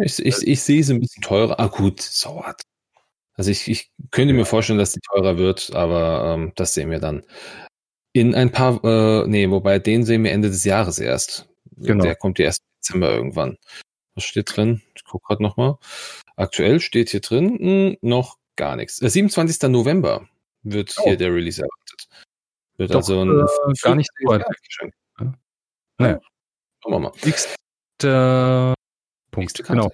Ich, 0.00 0.18
ich, 0.18 0.46
ich 0.46 0.62
sehe 0.62 0.82
sie 0.82 0.94
ein 0.94 1.00
bisschen 1.00 1.22
teurer. 1.22 1.60
Ah, 1.60 1.66
gut, 1.66 2.00
so 2.00 2.36
what. 2.36 2.62
Also 3.34 3.50
ich, 3.50 3.68
ich 3.68 3.90
könnte 4.10 4.34
mir 4.34 4.44
vorstellen, 4.44 4.78
dass 4.78 4.92
die 4.92 5.00
teurer 5.00 5.38
wird, 5.38 5.74
aber 5.74 6.34
ähm, 6.34 6.52
das 6.56 6.74
sehen 6.74 6.90
wir 6.90 7.00
dann. 7.00 7.22
In 8.12 8.34
ein 8.34 8.50
paar, 8.50 8.82
äh, 8.84 9.26
nee, 9.26 9.48
wobei 9.50 9.78
den 9.78 10.04
sehen 10.04 10.24
wir 10.24 10.32
Ende 10.32 10.48
des 10.48 10.64
Jahres 10.64 10.98
erst. 10.98 11.48
Genau. 11.76 12.04
Der 12.04 12.16
kommt 12.16 12.38
ja 12.38 12.46
erst 12.46 12.62
im 12.62 12.80
Dezember 12.80 13.12
irgendwann. 13.12 13.56
Was 14.14 14.24
steht 14.24 14.56
drin? 14.56 14.82
Ich 14.94 15.04
gucke 15.04 15.26
gerade 15.26 15.42
nochmal. 15.42 15.76
Aktuell 16.36 16.80
steht 16.80 17.10
hier 17.10 17.20
drin 17.20 17.58
mh, 17.60 17.96
noch 18.02 18.38
gar 18.56 18.76
nichts. 18.76 18.98
Der 18.98 19.10
27. 19.10 19.70
November 19.70 20.28
wird 20.62 20.94
oh. 20.98 21.04
hier 21.04 21.16
der 21.16 21.32
Release 21.32 21.62
erwartet. 21.62 22.08
Wird 22.76 22.90
Doch, 22.90 22.96
also 22.96 23.22
ein 23.22 23.30
äh, 23.30 23.72
gar 23.82 23.94
nicht 23.94 24.10
so 24.18 24.28
weit. 24.28 24.44
Ja. 25.20 25.34
Naja. 25.98 26.20
Schauen 26.82 26.92
wir 26.92 26.98
mal. 26.98 27.12
Nächster 27.24 28.74
Punkt. 29.30 29.58
Nächste 29.58 29.62
genau. 29.62 29.90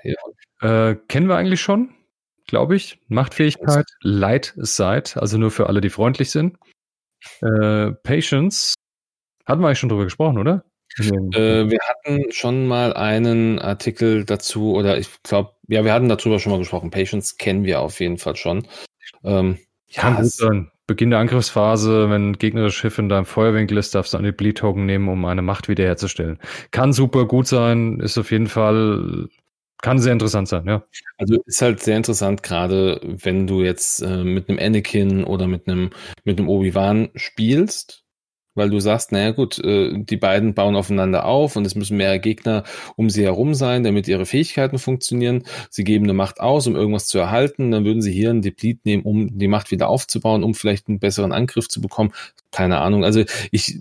Äh, 0.61 0.97
kennen 1.09 1.29
wir 1.29 1.37
eigentlich 1.37 1.61
schon, 1.61 1.95
glaube 2.47 2.77
ich. 2.77 3.01
Machtfähigkeit, 3.09 3.87
Light 4.01 4.55
Side, 4.57 5.21
also 5.21 5.37
nur 5.37 5.51
für 5.51 5.67
alle, 5.67 5.81
die 5.81 5.91
freundlich 5.91 6.31
sind. 6.31 6.57
Äh, 7.41 7.93
Patience. 8.03 8.75
Hatten 9.45 9.61
wir 9.61 9.69
eigentlich 9.69 9.79
schon 9.79 9.89
drüber 9.89 10.05
gesprochen, 10.05 10.39
oder? 10.39 10.65
Äh, 10.99 11.71
wir 11.71 11.79
hatten 11.89 12.33
schon 12.33 12.67
mal 12.67 12.95
einen 12.95 13.59
Artikel 13.59 14.25
dazu, 14.25 14.75
oder 14.75 14.99
ich 14.99 15.09
glaube, 15.23 15.53
ja, 15.69 15.85
wir 15.85 15.93
hatten 15.93 16.09
darüber 16.09 16.39
schon 16.39 16.53
mal 16.53 16.59
gesprochen. 16.59 16.91
Patience 16.91 17.37
kennen 17.37 17.65
wir 17.65 17.81
auf 17.81 18.01
jeden 18.01 18.19
Fall 18.19 18.37
schon. 18.37 18.67
Ähm, 19.25 19.59
ja, 19.89 20.11
gut 20.11 20.27
sein. 20.27 20.71
Beginn 20.87 21.11
der 21.11 21.19
Angriffsphase, 21.19 22.09
wenn 22.11 22.31
ein 22.31 22.39
gegnerisches 22.39 22.79
Schiff 22.79 22.99
in 22.99 23.09
deinem 23.09 23.27
Feuerwinkel 23.27 23.77
ist, 23.77 23.95
darfst 23.95 24.15
du 24.15 24.19
eine 24.19 24.33
Bleed-Token 24.33 24.87
nehmen, 24.87 25.09
um 25.09 25.25
eine 25.25 25.43
Macht 25.43 25.69
wiederherzustellen. 25.69 26.39
Kann 26.71 26.93
super 26.93 27.27
gut 27.27 27.49
sein, 27.49 27.99
ist 27.99 28.17
auf 28.19 28.31
jeden 28.31 28.47
Fall, 28.47 29.29
kann 29.83 29.99
sehr 29.99 30.13
interessant 30.13 30.47
sein, 30.47 30.65
ja. 30.69 30.85
Also 31.19 31.43
ist 31.45 31.61
halt 31.61 31.81
sehr 31.81 31.97
interessant, 31.97 32.45
gerade 32.45 33.01
wenn 33.03 33.49
du 33.49 33.63
jetzt 33.63 34.01
äh, 34.01 34.23
mit 34.23 34.49
einem 34.49 34.61
Anakin 34.61 35.25
oder 35.25 35.49
mit 35.49 35.67
einem, 35.67 35.91
mit 36.23 36.39
einem 36.39 36.49
Obi-Wan 36.49 37.09
spielst, 37.17 38.06
weil 38.57 38.71
du 38.71 38.81
sagst, 38.81 39.13
naja 39.13 39.31
gut, 39.31 39.59
äh, 39.59 39.93
die 39.95 40.17
beiden 40.17 40.55
bauen 40.55 40.77
aufeinander 40.77 41.25
auf 41.25 41.57
und 41.57 41.67
es 41.67 41.75
müssen 41.75 41.97
mehrere 41.97 42.21
Gegner 42.21 42.65
um 42.97 43.11
sie 43.11 43.23
herum 43.23 43.55
sein, 43.55 43.85
damit 43.85 44.09
ihre 44.09 44.27
Fähigkeiten 44.27 44.79
funktionieren. 44.79 45.45
Sie 45.71 45.85
geben 45.85 46.05
eine 46.05 46.15
Macht 46.15 46.41
aus, 46.41 46.67
um 46.67 46.75
irgendwas 46.75 47.07
zu 47.07 47.19
erhalten. 47.19 47.71
Dann 47.71 47.85
würden 47.85 48.03
sie 48.03 48.13
hier 48.13 48.31
einen 48.31 48.43
Deplete 48.43 48.81
nehmen, 48.85 49.03
um 49.05 49.39
die 49.39 49.49
Macht 49.49 49.71
wieder 49.71 49.89
aufzubauen, 49.89 50.43
um 50.43 50.55
vielleicht 50.55 50.89
einen 50.89 50.99
besseren 50.99 51.33
Angriff 51.33 51.69
zu 51.69 51.81
bekommen. 51.81 52.13
Keine 52.51 52.79
Ahnung. 52.79 53.05
Also 53.05 53.21
ich, 53.21 53.31
ich 53.51 53.79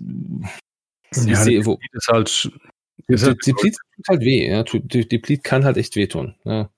ja, 1.26 1.36
sehe, 1.36 1.64
wo. 1.66 1.78
Ist 1.92 2.08
halt, 2.08 2.50
ist 3.08 3.26
halt 3.26 3.46
Deplete 3.46 3.78
tut 3.96 4.08
halt 4.08 4.20
weh. 4.20 4.48
Ja. 4.48 4.62
Deplete 4.62 5.42
kann 5.42 5.64
halt 5.64 5.76
echt 5.76 5.96
wehtun. 5.96 6.34
Ja. 6.44 6.70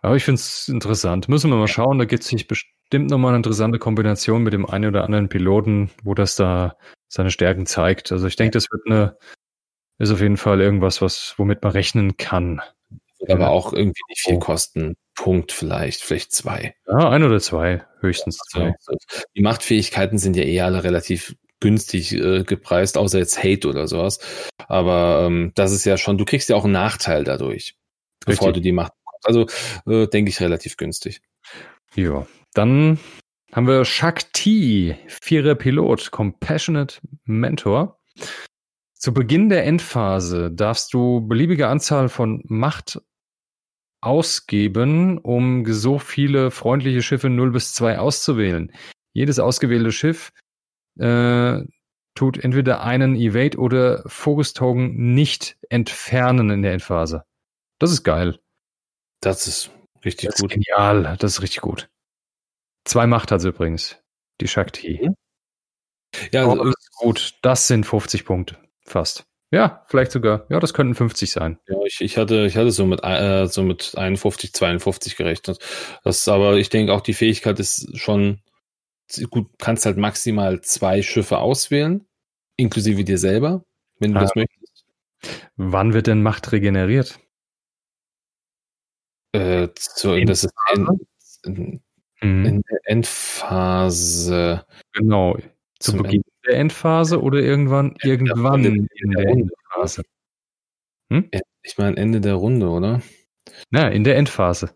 Aber 0.00 0.16
ich 0.16 0.24
finde 0.24 0.40
es 0.40 0.68
interessant. 0.68 1.28
Müssen 1.28 1.50
wir 1.50 1.56
mal 1.56 1.68
schauen. 1.68 1.98
Da 1.98 2.04
gibt 2.04 2.22
es 2.22 2.28
sich 2.28 2.46
bestimmt 2.46 2.72
nochmal 2.98 3.30
eine 3.30 3.38
interessante 3.38 3.78
Kombination 3.78 4.42
mit 4.42 4.52
dem 4.52 4.66
einen 4.66 4.86
oder 4.86 5.04
anderen 5.04 5.28
Piloten, 5.28 5.90
wo 6.02 6.14
das 6.14 6.36
da 6.36 6.76
seine 7.08 7.30
Stärken 7.30 7.66
zeigt. 7.66 8.12
Also 8.12 8.26
ich 8.26 8.36
denke, 8.36 8.52
das 8.52 8.66
wird 8.70 8.82
eine, 8.86 9.16
ist 9.98 10.10
auf 10.10 10.20
jeden 10.20 10.36
Fall 10.36 10.60
irgendwas, 10.60 11.02
was, 11.02 11.34
womit 11.36 11.62
man 11.62 11.72
rechnen 11.72 12.16
kann. 12.16 12.60
Wird 13.18 13.30
aber 13.30 13.50
auch 13.50 13.72
irgendwie 13.72 14.02
nicht 14.08 14.22
viel 14.22 14.38
kosten. 14.38 14.94
Punkt 15.14 15.52
vielleicht, 15.52 16.00
vielleicht 16.00 16.32
zwei. 16.32 16.74
Ja, 16.86 17.10
ein 17.10 17.22
oder 17.22 17.40
zwei, 17.40 17.84
höchstens 18.00 18.38
zwei. 18.50 18.74
Also, 18.86 18.96
die 19.36 19.42
Machtfähigkeiten 19.42 20.18
sind 20.18 20.36
ja 20.36 20.42
eh 20.42 20.62
alle 20.62 20.84
relativ 20.84 21.36
günstig 21.60 22.12
äh, 22.14 22.42
gepreist, 22.44 22.98
außer 22.98 23.18
jetzt 23.18 23.44
Hate 23.44 23.68
oder 23.68 23.86
sowas. 23.86 24.18
Aber 24.66 25.24
ähm, 25.26 25.52
das 25.54 25.72
ist 25.72 25.84
ja 25.84 25.98
schon, 25.98 26.18
du 26.18 26.24
kriegst 26.24 26.48
ja 26.48 26.56
auch 26.56 26.64
einen 26.64 26.72
Nachteil 26.72 27.24
dadurch, 27.24 27.76
Richtig. 28.26 28.40
bevor 28.40 28.52
du 28.52 28.60
die 28.60 28.72
Macht 28.72 28.92
also 29.24 29.46
äh, 29.86 30.06
denke 30.06 30.30
ich 30.30 30.40
relativ 30.40 30.76
günstig. 30.76 31.22
Ja, 31.94 32.26
dann 32.54 32.98
haben 33.52 33.66
wir 33.66 33.84
Shakti, 33.84 34.96
vierer 35.08 35.54
Pilot, 35.54 36.10
Compassionate 36.10 37.00
Mentor. 37.24 38.00
Zu 38.94 39.12
Beginn 39.12 39.48
der 39.48 39.64
Endphase 39.64 40.50
darfst 40.50 40.94
du 40.94 41.26
beliebige 41.26 41.68
Anzahl 41.68 42.08
von 42.08 42.42
Macht 42.46 43.00
ausgeben, 44.00 45.18
um 45.18 45.64
so 45.72 45.98
viele 45.98 46.50
freundliche 46.50 47.02
Schiffe 47.02 47.28
0 47.28 47.52
bis 47.52 47.74
2 47.74 47.98
auszuwählen. 47.98 48.72
Jedes 49.12 49.38
ausgewählte 49.38 49.92
Schiff 49.92 50.32
äh, 50.98 51.60
tut 52.14 52.38
entweder 52.38 52.82
einen 52.82 53.16
Evade 53.16 53.58
oder 53.58 54.02
Focus 54.06 54.54
Token 54.54 55.14
nicht 55.14 55.56
entfernen 55.68 56.50
in 56.50 56.62
der 56.62 56.72
Endphase. 56.72 57.24
Das 57.78 57.92
ist 57.92 58.02
geil. 58.02 58.38
Das 59.20 59.46
ist 59.46 59.70
richtig 60.04 60.30
das 60.30 60.40
gut. 60.40 60.52
Ist 60.52 60.54
genial, 60.54 61.16
das 61.18 61.32
ist 61.32 61.42
richtig 61.42 61.60
gut. 61.60 61.88
Zwei 62.84 63.06
Macht 63.06 63.30
hat 63.30 63.40
sie 63.40 63.48
übrigens, 63.48 63.96
die 64.40 64.48
Shakti. 64.48 65.10
Ja, 66.32 66.46
oh, 66.46 66.56
das 66.56 66.74
ist 66.78 66.92
gut. 66.92 67.34
Das 67.42 67.68
sind 67.68 67.86
50 67.86 68.24
Punkte, 68.24 68.58
fast. 68.84 69.24
Ja, 69.50 69.84
vielleicht 69.86 70.12
sogar. 70.12 70.46
Ja, 70.48 70.60
das 70.60 70.72
könnten 70.72 70.94
50 70.94 71.30
sein. 71.30 71.58
Ja, 71.68 71.76
ich, 71.84 72.00
ich 72.00 72.16
hatte, 72.16 72.46
ich 72.46 72.56
hatte 72.56 72.70
so 72.70 72.86
mit, 72.86 73.00
äh, 73.04 73.46
so 73.46 73.62
mit 73.62 73.92
51, 73.96 74.54
52 74.54 75.16
gerechnet. 75.16 75.58
Das, 76.04 76.26
aber 76.26 76.56
ich 76.56 76.70
denke 76.70 76.92
auch 76.94 77.02
die 77.02 77.12
Fähigkeit 77.12 77.60
ist 77.60 77.98
schon 77.98 78.40
gut. 79.28 79.50
Kannst 79.58 79.84
halt 79.84 79.98
maximal 79.98 80.62
zwei 80.62 81.02
Schiffe 81.02 81.38
auswählen, 81.38 82.06
inklusive 82.56 83.04
dir 83.04 83.18
selber, 83.18 83.64
wenn 83.98 84.12
du 84.12 84.20
ah. 84.20 84.22
das 84.22 84.34
möchtest. 84.34 84.86
Wann 85.56 85.92
wird 85.92 86.06
denn 86.06 86.22
Macht 86.22 86.50
regeneriert? 86.52 87.20
Äh, 89.32 89.68
so, 89.78 90.18
das 90.24 90.44
ist 90.44 90.54
in, 91.44 91.82
in, 92.22 92.44
in, 92.44 92.62
der 92.62 92.78
Endphase. 92.84 94.64
Genau. 94.92 95.36
Zu 95.78 95.96
Beginn 95.96 96.22
Ende. 96.22 96.30
der 96.46 96.54
Endphase 96.58 97.20
oder 97.20 97.40
irgendwann, 97.40 97.96
ja, 98.02 98.10
irgendwann 98.10 98.64
in, 98.64 98.88
in 98.94 99.10
der, 99.10 99.24
der 99.24 99.32
Endphase? 99.32 100.02
Hm? 101.12 101.28
Ich 101.62 101.76
meine 101.78 101.96
Ende 101.96 102.20
der 102.20 102.34
Runde, 102.34 102.68
oder? 102.68 103.02
Na, 103.70 103.88
in 103.88 104.04
der 104.04 104.16
Endphase. 104.16 104.74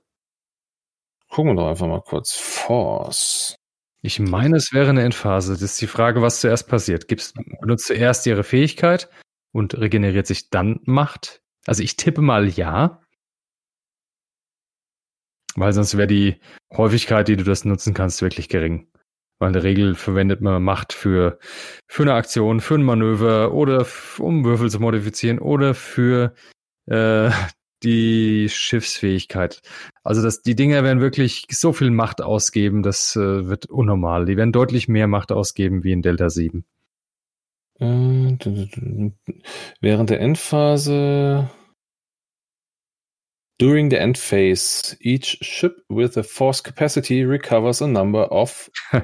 Gucken 1.28 1.52
wir 1.52 1.62
doch 1.62 1.68
einfach 1.68 1.86
mal 1.86 2.02
kurz. 2.02 2.34
Force. 2.34 3.56
Ich 4.02 4.20
meine, 4.20 4.56
es 4.56 4.72
wäre 4.72 4.90
eine 4.90 5.02
Endphase. 5.02 5.54
Das 5.54 5.62
ist 5.62 5.80
die 5.80 5.86
Frage, 5.86 6.22
was 6.22 6.40
zuerst 6.40 6.68
passiert. 6.68 7.08
Gibt's, 7.08 7.32
benutzt 7.60 7.86
zuerst 7.86 8.26
ihre 8.26 8.44
Fähigkeit 8.44 9.08
und 9.52 9.78
regeneriert 9.78 10.26
sich 10.26 10.50
dann 10.50 10.80
Macht? 10.84 11.42
Also 11.66 11.82
ich 11.82 11.96
tippe 11.96 12.22
mal 12.22 12.48
ja. 12.48 13.02
Weil 15.56 15.72
sonst 15.72 15.96
wäre 15.96 16.06
die 16.06 16.36
Häufigkeit, 16.76 17.28
die 17.28 17.36
du 17.36 17.44
das 17.44 17.64
nutzen 17.64 17.94
kannst, 17.94 18.22
wirklich 18.22 18.48
gering. 18.48 18.88
Weil 19.38 19.48
in 19.48 19.52
der 19.54 19.64
Regel 19.64 19.94
verwendet 19.94 20.40
man 20.40 20.62
Macht 20.62 20.92
für, 20.92 21.38
für 21.86 22.02
eine 22.02 22.14
Aktion, 22.14 22.60
für 22.60 22.74
ein 22.76 22.82
Manöver 22.82 23.52
oder 23.52 23.86
um 24.18 24.44
Würfel 24.44 24.70
zu 24.70 24.80
modifizieren 24.80 25.38
oder 25.38 25.74
für 25.74 26.34
äh, 26.86 27.30
die 27.82 28.48
Schiffsfähigkeit. 28.48 29.60
Also 30.02 30.22
das, 30.22 30.42
die 30.42 30.54
Dinger 30.54 30.84
werden 30.84 31.00
wirklich 31.00 31.46
so 31.50 31.72
viel 31.72 31.90
Macht 31.90 32.22
ausgeben, 32.22 32.82
das 32.82 33.16
äh, 33.16 33.46
wird 33.46 33.66
unnormal. 33.66 34.24
Die 34.24 34.36
werden 34.36 34.52
deutlich 34.52 34.88
mehr 34.88 35.06
Macht 35.06 35.32
ausgeben 35.32 35.84
wie 35.84 35.92
in 35.92 36.02
Delta 36.02 36.30
7. 36.30 36.64
Äh, 37.78 38.36
während 39.80 40.10
der 40.10 40.20
Endphase 40.20 41.50
During 43.58 43.90
the 43.90 43.96
end 43.96 44.18
phase, 44.18 44.96
each 45.00 45.38
ship 45.40 45.82
with 45.88 46.16
a 46.18 46.22
force 46.22 46.62
capacity 46.62 47.24
recovers 47.24 47.80
a 47.82 47.86
number 47.86 48.30
of. 48.30 48.70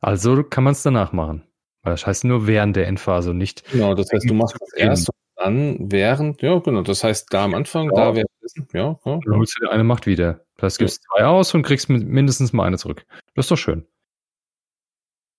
Also 0.00 0.42
kann 0.42 0.64
man 0.64 0.72
es 0.72 0.82
danach 0.82 1.12
machen. 1.12 1.44
Das 1.82 2.06
heißt 2.06 2.24
nur 2.24 2.46
während 2.46 2.76
der 2.76 2.86
Endphase 2.88 3.30
und 3.30 3.38
nicht. 3.38 3.64
Genau, 3.70 3.94
das 3.94 4.10
heißt, 4.12 4.28
du 4.28 4.34
machst 4.34 4.56
es 4.60 4.72
erst 4.74 5.08
und 5.08 5.16
dann 5.36 5.90
während, 5.90 6.42
ja, 6.42 6.58
genau. 6.58 6.82
Das 6.82 7.04
heißt, 7.04 7.32
da 7.32 7.44
am 7.44 7.54
Anfang, 7.54 7.86
ja. 7.86 7.92
da 7.94 8.14
währenddessen, 8.14 8.68
ja. 8.74 8.98
ja 9.04 9.20
dann 9.24 9.36
holst 9.36 9.56
du 9.56 9.64
dir 9.64 9.72
eine 9.72 9.84
Macht 9.84 10.06
wieder. 10.06 10.44
Das 10.56 10.64
heißt, 10.64 10.78
gibst 10.78 11.02
ja. 11.02 11.16
zwei 11.16 11.24
aus 11.26 11.54
und 11.54 11.62
kriegst 11.62 11.88
mindestens 11.88 12.52
mal 12.52 12.66
eine 12.66 12.76
zurück. 12.76 13.06
Das 13.34 13.46
ist 13.46 13.50
doch 13.50 13.56
schön. 13.56 13.86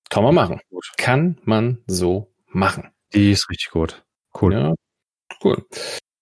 Kann 0.09 0.23
man 0.23 0.35
machen. 0.35 0.59
Kann 0.97 1.39
man 1.43 1.83
so 1.87 2.33
machen. 2.47 2.91
Die 3.13 3.31
ist 3.31 3.49
richtig 3.49 3.71
gut. 3.71 4.03
Cool. 4.39 4.53
Ja, 4.53 4.73
cool. 5.43 5.65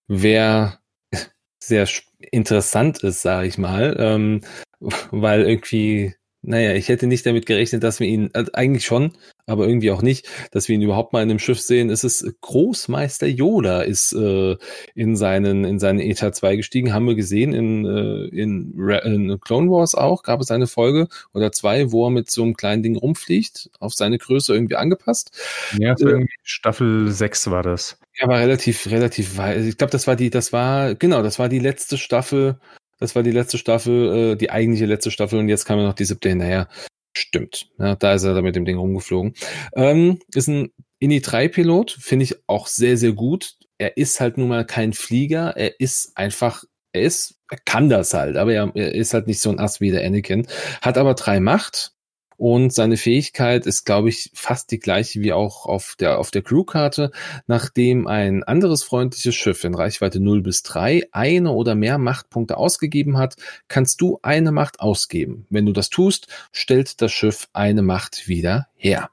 Wer 0.06 0.80
sehr 1.58 1.86
interessant 2.32 3.02
ist, 3.02 3.22
sage 3.22 3.46
ich 3.48 3.58
mal, 3.58 3.96
ähm, 3.98 4.42
weil 5.10 5.42
irgendwie, 5.42 6.14
naja, 6.46 6.74
ich 6.74 6.88
hätte 6.88 7.06
nicht 7.06 7.26
damit 7.26 7.46
gerechnet, 7.46 7.82
dass 7.82 8.00
wir 8.00 8.06
ihn, 8.06 8.30
also 8.32 8.52
eigentlich 8.52 8.84
schon, 8.84 9.12
aber 9.46 9.66
irgendwie 9.66 9.90
auch 9.90 10.02
nicht, 10.02 10.28
dass 10.52 10.68
wir 10.68 10.74
ihn 10.74 10.82
überhaupt 10.82 11.12
mal 11.12 11.22
in 11.22 11.30
einem 11.30 11.38
Schiff 11.38 11.60
sehen. 11.60 11.90
Es 11.90 12.04
ist 12.04 12.24
Großmeister 12.40 13.26
Yoda 13.26 13.82
ist 13.82 14.12
äh, 14.12 14.56
in 14.94 15.16
seinen 15.16 15.64
in 15.64 15.78
seinen 15.78 16.00
ETA 16.00 16.32
2 16.32 16.56
gestiegen, 16.56 16.92
haben 16.92 17.06
wir 17.06 17.14
gesehen 17.14 17.52
in, 17.52 17.84
äh, 17.84 18.24
in, 18.26 18.78
in 18.78 19.40
Clone 19.40 19.70
Wars 19.70 19.94
auch, 19.94 20.22
gab 20.22 20.40
es 20.40 20.50
eine 20.50 20.66
Folge 20.66 21.08
oder 21.32 21.52
zwei, 21.52 21.92
wo 21.92 22.06
er 22.06 22.10
mit 22.10 22.30
so 22.30 22.42
einem 22.42 22.54
kleinen 22.54 22.82
Ding 22.82 22.96
rumfliegt, 22.96 23.70
auf 23.80 23.94
seine 23.94 24.18
Größe 24.18 24.54
irgendwie 24.54 24.76
angepasst. 24.76 25.30
Ja, 25.78 25.92
äh, 25.92 25.96
irgendwie 26.00 26.34
Staffel 26.42 27.10
6 27.10 27.50
war 27.50 27.62
das. 27.62 27.98
Ja, 28.16 28.28
war 28.28 28.38
relativ, 28.38 28.86
relativ 28.86 29.36
weit. 29.36 29.64
Ich 29.64 29.76
glaube, 29.76 29.90
das 29.90 30.06
war 30.06 30.16
die, 30.16 30.30
das 30.30 30.52
war, 30.52 30.94
genau, 30.94 31.22
das 31.22 31.38
war 31.38 31.48
die 31.48 31.58
letzte 31.58 31.98
Staffel, 31.98 32.58
das 33.04 33.14
war 33.14 33.22
die 33.22 33.30
letzte 33.30 33.58
Staffel, 33.58 34.32
äh, 34.32 34.36
die 34.36 34.50
eigentliche 34.50 34.86
letzte 34.86 35.10
Staffel 35.10 35.38
und 35.38 35.48
jetzt 35.48 35.66
kam 35.66 35.78
ja 35.78 35.84
noch 35.84 35.94
die 35.94 36.06
siebte 36.06 36.30
hinterher. 36.30 36.68
Stimmt. 37.16 37.68
Ja, 37.78 37.94
da 37.94 38.14
ist 38.14 38.24
er 38.24 38.34
da 38.34 38.42
mit 38.42 38.56
dem 38.56 38.64
Ding 38.64 38.76
rumgeflogen. 38.76 39.34
Ähm, 39.76 40.18
ist 40.34 40.48
ein 40.48 40.70
INI 40.98 41.18
3-Pilot, 41.18 41.96
finde 42.00 42.24
ich 42.24 42.36
auch 42.46 42.66
sehr, 42.66 42.96
sehr 42.96 43.12
gut. 43.12 43.54
Er 43.78 43.96
ist 43.98 44.20
halt 44.20 44.38
nun 44.38 44.48
mal 44.48 44.64
kein 44.64 44.92
Flieger, 44.92 45.56
er 45.56 45.78
ist 45.78 46.16
einfach, 46.16 46.64
er 46.92 47.02
ist, 47.02 47.36
er 47.50 47.58
kann 47.64 47.88
das 47.88 48.14
halt, 48.14 48.36
aber 48.36 48.54
er, 48.54 48.72
er 48.74 48.94
ist 48.94 49.14
halt 49.14 49.26
nicht 49.26 49.40
so 49.40 49.50
ein 49.50 49.60
Ass 49.60 49.80
wie 49.80 49.90
der 49.90 50.04
Anakin. 50.04 50.46
Hat 50.80 50.96
aber 50.96 51.14
drei 51.14 51.40
Macht, 51.40 51.92
und 52.36 52.72
seine 52.72 52.96
Fähigkeit 52.96 53.66
ist, 53.66 53.84
glaube 53.84 54.08
ich, 54.08 54.30
fast 54.34 54.70
die 54.70 54.78
gleiche 54.78 55.20
wie 55.20 55.32
auch 55.32 55.66
auf 55.66 55.96
der, 55.98 56.18
auf 56.18 56.30
der 56.30 56.42
Crewkarte. 56.42 57.10
Nachdem 57.46 58.06
ein 58.06 58.42
anderes 58.42 58.82
freundliches 58.82 59.34
Schiff 59.34 59.64
in 59.64 59.74
Reichweite 59.74 60.20
0 60.20 60.42
bis 60.42 60.62
3 60.62 61.08
eine 61.12 61.52
oder 61.52 61.74
mehr 61.74 61.98
Machtpunkte 61.98 62.56
ausgegeben 62.56 63.16
hat, 63.16 63.36
kannst 63.68 64.00
du 64.00 64.18
eine 64.22 64.52
Macht 64.52 64.80
ausgeben. 64.80 65.46
Wenn 65.50 65.66
du 65.66 65.72
das 65.72 65.90
tust, 65.90 66.28
stellt 66.52 67.00
das 67.00 67.12
Schiff 67.12 67.48
eine 67.52 67.82
Macht 67.82 68.28
wieder 68.28 68.68
her. 68.74 69.10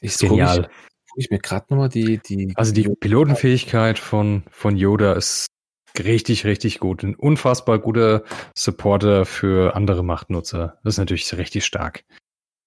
Ich 0.00 0.18
Genial. 0.18 0.62
Gucke 0.62 0.70
ich, 1.16 1.24
ich 1.26 1.30
mir 1.30 1.38
gerade 1.38 1.66
nochmal 1.70 1.88
die, 1.88 2.18
die. 2.18 2.52
Also 2.56 2.72
die 2.72 2.88
Pilotenfähigkeit 2.88 3.98
von, 3.98 4.44
von 4.50 4.76
Yoda 4.76 5.12
ist 5.12 5.46
richtig, 5.98 6.44
richtig 6.44 6.78
gut. 6.78 7.02
Ein 7.02 7.14
unfassbar 7.14 7.78
guter 7.78 8.22
Supporter 8.54 9.24
für 9.24 9.74
andere 9.76 10.04
Machtnutzer. 10.04 10.78
Das 10.84 10.94
ist 10.94 10.98
natürlich 10.98 11.32
richtig 11.36 11.64
stark. 11.64 12.04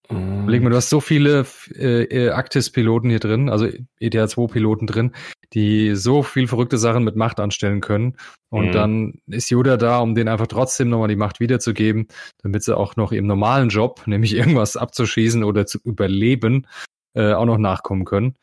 Mm. 0.10 0.44
Überleg 0.44 0.62
mal, 0.62 0.70
du 0.70 0.76
hast 0.76 0.90
so 0.90 1.00
viele 1.00 1.46
äh, 1.76 2.04
äh 2.04 2.30
Actis-Piloten 2.30 3.10
hier 3.10 3.20
drin, 3.20 3.50
also 3.50 3.68
ETA2-Piloten 4.02 4.88
drin, 4.88 5.14
die 5.54 5.96
so 5.96 6.24
viel 6.24 6.48
verrückte 6.48 6.78
Sachen 6.78 7.04
mit 7.04 7.16
Macht 7.16 7.40
anstellen 7.40 7.82
können. 7.82 8.18
Und 8.50 8.68
mhm. 8.68 8.72
dann 8.72 9.14
ist 9.28 9.50
Yoda 9.50 9.78
da, 9.78 10.00
um 10.00 10.16
denen 10.16 10.30
einfach 10.30 10.48
trotzdem 10.48 10.90
nochmal 10.90 11.08
die 11.08 11.16
Macht 11.16 11.40
wiederzugeben, 11.40 12.08
damit 12.42 12.64
sie 12.64 12.76
auch 12.76 12.96
noch 12.96 13.12
ihrem 13.12 13.28
normalen 13.28 13.70
Job, 13.70 14.04
nämlich 14.08 14.34
irgendwas 14.34 14.78
abzuschießen 14.78 15.44
oder 15.44 15.66
zu 15.66 15.80
überleben, 15.84 16.68
äh, 17.14 17.34
auch 17.34 17.46
noch 17.46 17.58
nachkommen 17.58 18.06
können. 18.06 18.36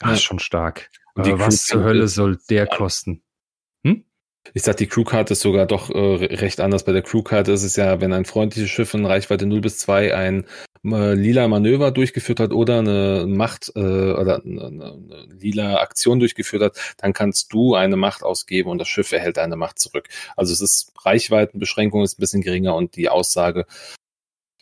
Das 0.00 0.08
ja. 0.08 0.14
ist 0.14 0.22
schon 0.22 0.38
stark. 0.38 0.90
Äh, 1.16 1.38
was 1.38 1.64
zur 1.64 1.82
Hölle 1.82 2.08
soll 2.08 2.38
der 2.50 2.66
kosten? 2.66 3.22
Ich 4.54 4.62
sag, 4.62 4.76
die 4.76 4.86
Crewkarte 4.86 5.32
ist 5.32 5.40
sogar 5.40 5.66
doch 5.66 5.90
äh, 5.90 6.24
recht 6.36 6.60
anders. 6.60 6.84
Bei 6.84 6.92
der 6.92 7.02
Crewkarte 7.02 7.52
ist 7.52 7.62
es 7.62 7.76
ja, 7.76 8.00
wenn 8.00 8.12
ein 8.12 8.24
freundliches 8.24 8.70
Schiff 8.70 8.94
in 8.94 9.06
Reichweite 9.06 9.46
0 9.46 9.60
bis 9.60 9.78
2 9.78 10.14
ein 10.14 10.46
äh, 10.84 11.14
lila 11.14 11.48
Manöver 11.48 11.90
durchgeführt 11.90 12.40
hat 12.40 12.52
oder 12.52 12.78
eine 12.78 13.26
Macht 13.26 13.72
äh, 13.74 13.80
oder 13.80 14.42
eine, 14.44 14.66
eine 14.66 15.26
lila 15.38 15.80
Aktion 15.80 16.20
durchgeführt 16.20 16.62
hat, 16.62 16.94
dann 16.98 17.12
kannst 17.12 17.52
du 17.52 17.74
eine 17.74 17.96
Macht 17.96 18.22
ausgeben 18.22 18.70
und 18.70 18.78
das 18.78 18.88
Schiff 18.88 19.12
erhält 19.12 19.38
eine 19.38 19.56
Macht 19.56 19.78
zurück. 19.78 20.08
Also 20.36 20.52
es 20.52 20.60
ist 20.60 20.92
Reichweitenbeschränkung 21.04 22.02
ist 22.02 22.18
ein 22.18 22.20
bisschen 22.20 22.42
geringer 22.42 22.74
und 22.74 22.96
die 22.96 23.08
Aussage, 23.08 23.66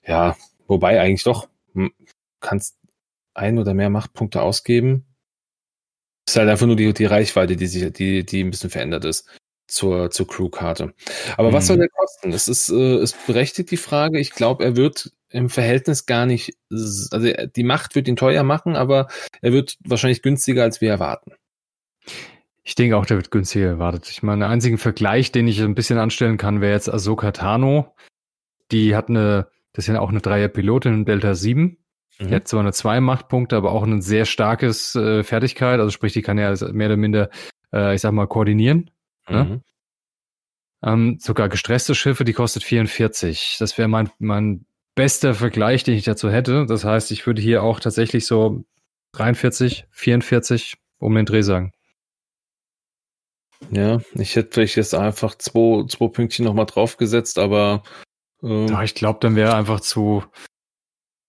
ja, 0.06 0.36
wobei 0.66 1.00
eigentlich 1.00 1.24
doch, 1.24 1.48
kannst 2.40 2.76
ein 3.34 3.58
oder 3.58 3.74
mehr 3.74 3.90
Machtpunkte 3.90 4.42
ausgeben. 4.42 5.06
Es 6.26 6.34
ist 6.34 6.38
halt 6.38 6.48
einfach 6.48 6.66
nur 6.66 6.76
die, 6.76 6.92
die 6.94 7.04
Reichweite, 7.04 7.56
die 7.56 7.66
sich, 7.66 7.92
die, 7.92 8.24
die 8.24 8.44
ein 8.44 8.50
bisschen 8.50 8.70
verändert 8.70 9.04
ist 9.04 9.28
zur, 9.66 10.10
zur 10.10 10.26
Crew-Karte. 10.26 10.94
Aber 11.36 11.50
mhm. 11.50 11.52
was 11.52 11.66
soll 11.66 11.76
mhm. 11.76 11.80
der 11.80 11.88
kosten? 11.90 12.30
Das 12.30 12.48
ist, 12.48 12.70
äh, 12.70 12.98
ist 12.98 13.26
berechtigt 13.26 13.70
die 13.70 13.76
Frage. 13.76 14.18
Ich 14.18 14.30
glaube, 14.32 14.64
er 14.64 14.76
wird 14.76 15.12
im 15.30 15.50
Verhältnis 15.50 16.06
gar 16.06 16.26
nicht, 16.26 16.56
also 16.70 17.18
die 17.56 17.64
Macht 17.64 17.96
wird 17.96 18.06
ihn 18.06 18.16
teuer 18.16 18.44
machen, 18.44 18.76
aber 18.76 19.08
er 19.42 19.52
wird 19.52 19.76
wahrscheinlich 19.84 20.22
günstiger, 20.22 20.62
als 20.62 20.80
wir 20.80 20.90
erwarten. 20.90 21.32
Ich 22.62 22.76
denke 22.76 22.96
auch, 22.96 23.04
der 23.04 23.16
wird 23.16 23.30
günstiger 23.30 23.66
erwartet. 23.66 24.08
Ich 24.08 24.22
meine, 24.22 24.40
der 24.40 24.48
einzige 24.48 24.78
Vergleich, 24.78 25.32
den 25.32 25.48
ich 25.48 25.60
ein 25.60 25.74
bisschen 25.74 25.98
anstellen 25.98 26.38
kann, 26.38 26.60
wäre 26.60 26.72
jetzt 26.72 26.88
Ahsoka 26.88 27.32
Tano. 27.32 27.94
Die 28.70 28.94
hat 28.96 29.08
eine, 29.08 29.48
das 29.72 29.86
ist 29.86 29.92
ja 29.92 30.00
auch 30.00 30.08
eine 30.08 30.20
Dreier-Pilotin 30.20 30.94
in 30.94 31.04
Delta 31.04 31.34
7. 31.34 31.78
Mhm. 32.18 32.28
Die 32.28 32.34
hat 32.34 32.48
zwar 32.48 32.60
eine 32.60 32.72
zwei 32.72 33.00
Machtpunkte, 33.00 33.56
aber 33.56 33.72
auch 33.72 33.82
ein 33.82 34.00
sehr 34.00 34.24
starkes 34.24 34.94
äh, 34.94 35.24
Fertigkeit. 35.24 35.80
Also 35.80 35.90
sprich, 35.90 36.12
die 36.12 36.22
kann 36.22 36.38
ja 36.38 36.54
mehr 36.72 36.86
oder 36.86 36.96
minder, 36.96 37.28
äh, 37.72 37.94
ich 37.94 38.00
sag 38.00 38.12
mal, 38.12 38.26
koordinieren. 38.26 38.90
Ne? 39.28 39.44
Mhm. 39.44 39.62
Ähm, 40.82 41.18
sogar 41.18 41.48
gestresste 41.48 41.94
Schiffe, 41.94 42.24
die 42.24 42.34
kostet 42.34 42.62
44. 42.62 43.56
Das 43.58 43.78
wäre 43.78 43.88
mein, 43.88 44.10
mein 44.18 44.66
bester 44.94 45.34
Vergleich, 45.34 45.82
den 45.84 45.94
ich 45.94 46.04
dazu 46.04 46.30
hätte. 46.30 46.66
Das 46.66 46.84
heißt, 46.84 47.10
ich 47.10 47.26
würde 47.26 47.40
hier 47.40 47.62
auch 47.62 47.80
tatsächlich 47.80 48.26
so 48.26 48.64
43, 49.12 49.86
44 49.90 50.76
um 50.98 51.14
den 51.14 51.26
Dreh 51.26 51.42
sagen. 51.42 51.72
Ja, 53.70 54.00
ich 54.14 54.36
hätte 54.36 54.50
vielleicht 54.52 54.76
jetzt 54.76 54.94
einfach 54.94 55.36
zwei, 55.36 55.86
zwei 55.86 56.08
Pünktchen 56.08 56.44
nochmal 56.44 56.66
draufgesetzt, 56.66 57.38
aber. 57.38 57.82
Ähm, 58.42 58.68
ja, 58.68 58.82
ich 58.82 58.94
glaube, 58.94 59.20
dann 59.20 59.36
wäre 59.36 59.54
einfach 59.54 59.80
zu, 59.80 60.24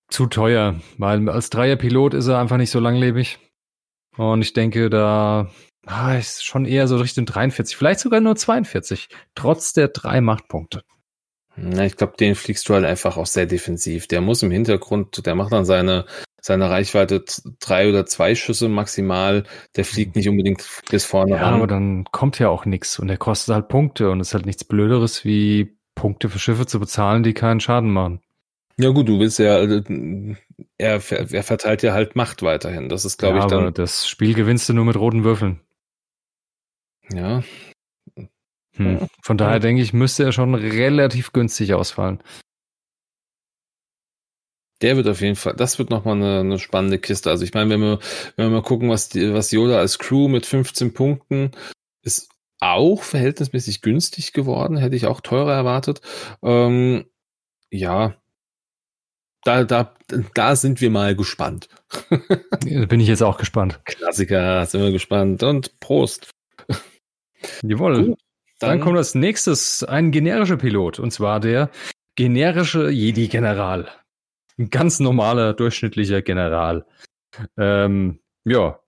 zu 0.10 0.28
teuer, 0.28 0.80
weil 0.98 1.30
als 1.30 1.50
Dreierpilot 1.50 2.14
ist 2.14 2.28
er 2.28 2.40
einfach 2.40 2.58
nicht 2.58 2.72
so 2.72 2.80
langlebig. 2.80 3.40
Und 4.18 4.42
ich 4.42 4.54
denke, 4.54 4.90
da 4.90 5.50
ah, 5.86 6.16
ist 6.16 6.44
schon 6.44 6.66
eher 6.66 6.88
so 6.88 6.98
Richtung 6.98 7.26
43, 7.26 7.76
vielleicht 7.76 8.00
sogar 8.00 8.20
nur 8.20 8.36
42, 8.36 9.10
trotz 9.36 9.74
der 9.74 9.90
drei 9.90 10.22
Machtpunkte. 10.22 10.84
Na, 11.58 11.86
ich 11.86 11.96
glaube, 11.96 12.14
den 12.20 12.36
fliegst 12.36 12.68
du 12.68 12.74
halt 12.74 12.86
einfach 12.86 13.18
auch 13.18 13.26
sehr 13.26 13.46
defensiv. 13.46 14.08
Der 14.08 14.22
muss 14.22 14.44
im 14.44 14.52
Hintergrund, 14.52 15.26
der 15.26 15.36
macht 15.36 15.54
dann 15.54 15.64
seine, 15.64 16.06
seine 16.42 16.70
Reichweite 16.70 17.24
drei 17.62 17.88
oder 17.88 18.06
zwei 18.06 18.36
Schüsse 18.36 18.68
maximal. 18.68 19.46
Der 19.78 19.86
fliegt 19.86 20.16
nicht 20.18 20.28
unbedingt 20.28 20.68
bis 20.90 21.06
vorne 21.06 21.32
ja, 21.32 21.44
ran. 21.44 21.54
aber 21.54 21.68
dann 21.68 22.04
kommt 22.12 22.40
ja 22.40 22.50
auch 22.50 22.66
nichts 22.66 23.00
und 23.00 23.08
der 23.08 23.18
kostet 23.18 23.56
halt 23.56 23.70
Punkte 23.70 24.10
und 24.10 24.20
es 24.20 24.30
ist 24.30 24.34
halt 24.34 24.46
nichts 24.46 24.66
Blöderes, 24.66 25.24
wie 25.24 25.78
Punkte 25.96 26.28
für 26.28 26.40
Schiffe 26.40 26.66
zu 26.66 26.80
bezahlen, 26.80 27.24
die 27.24 27.34
keinen 27.34 27.62
Schaden 27.62 27.90
machen. 27.90 28.20
Ja 28.78 28.90
gut, 28.90 29.08
du 29.08 29.20
willst 29.20 29.40
ja, 29.40 29.60
äh, 29.60 30.36
er, 30.78 31.02
er 31.10 31.44
verteilt 31.44 31.82
ja 31.82 31.94
halt 31.94 32.18
Macht 32.18 32.44
weiterhin. 32.44 32.90
Das 32.90 33.06
ist, 33.06 33.18
glaube 33.18 33.38
ja, 33.38 33.46
ich, 33.46 33.50
dann. 33.50 33.62
Aber 33.62 33.72
das 33.72 34.08
Spiel 34.10 34.34
gewinnst 34.34 34.68
du 34.68 34.74
nur 34.74 34.84
mit 34.84 34.98
roten 34.98 35.24
Würfeln. 35.24 35.62
Ja, 37.12 37.44
hm. 38.78 39.08
Von 39.22 39.38
daher 39.38 39.60
denke 39.60 39.82
ich, 39.82 39.94
müsste 39.94 40.24
er 40.24 40.32
schon 40.32 40.54
relativ 40.54 41.32
günstig 41.32 41.74
ausfallen. 41.74 42.22
Der 44.82 44.98
wird 44.98 45.08
auf 45.08 45.22
jeden 45.22 45.38
Fall, 45.38 45.56
das 45.56 45.80
wird 45.80 45.90
nochmal 45.90 46.16
eine, 46.16 46.40
eine 46.42 46.60
spannende 46.60 47.00
Kiste. 47.00 47.30
Also 47.30 47.46
ich 47.46 47.54
meine, 47.54 47.70
wenn 47.70 47.80
wir, 47.80 48.00
wenn 48.36 48.48
wir 48.48 48.58
mal 48.58 48.62
gucken, 48.62 48.90
was, 48.90 49.08
die, 49.08 49.34
was 49.34 49.52
Yoda 49.52 49.80
als 49.80 50.00
Crew 50.00 50.28
mit 50.28 50.46
15 50.46 50.94
Punkten 50.94 51.52
ist 52.02 52.30
auch 52.60 53.02
verhältnismäßig 53.02 53.82
günstig 53.82 54.34
geworden, 54.34 54.78
hätte 54.78 54.96
ich 54.96 55.06
auch 55.06 55.22
teurer 55.22 55.54
erwartet. 55.54 56.02
Ähm, 56.44 57.06
ja, 57.72 58.16
da, 59.44 59.64
da, 59.64 59.96
da 60.34 60.56
sind 60.56 60.82
wir 60.82 60.90
mal 60.90 61.16
gespannt. 61.16 61.70
da 62.10 62.86
bin 62.86 63.00
ich 63.00 63.08
jetzt 63.08 63.24
auch 63.24 63.38
gespannt. 63.38 63.80
Klassiker, 63.86 64.66
sind 64.66 64.82
wir 64.82 64.92
gespannt. 64.92 65.42
Und 65.44 65.80
Prost. 65.80 66.35
Jawohl. 67.64 68.06
Gut. 68.06 68.20
Dann, 68.60 68.70
Dann 68.70 68.80
kommt 68.82 68.98
als 68.98 69.16
nächstes 69.16 69.84
ein 69.84 70.12
generischer 70.12 70.58
Pilot, 70.58 71.00
und 71.00 71.12
zwar 71.12 71.40
der 71.40 71.70
generische 72.16 72.90
Jedi-General. 72.90 73.90
Ein 74.58 74.70
ganz 74.70 75.02
normaler, 75.02 75.54
durchschnittlicher 75.54 76.22
General. 76.22 76.86
Ähm, 77.58 78.20
ja. 78.46 78.80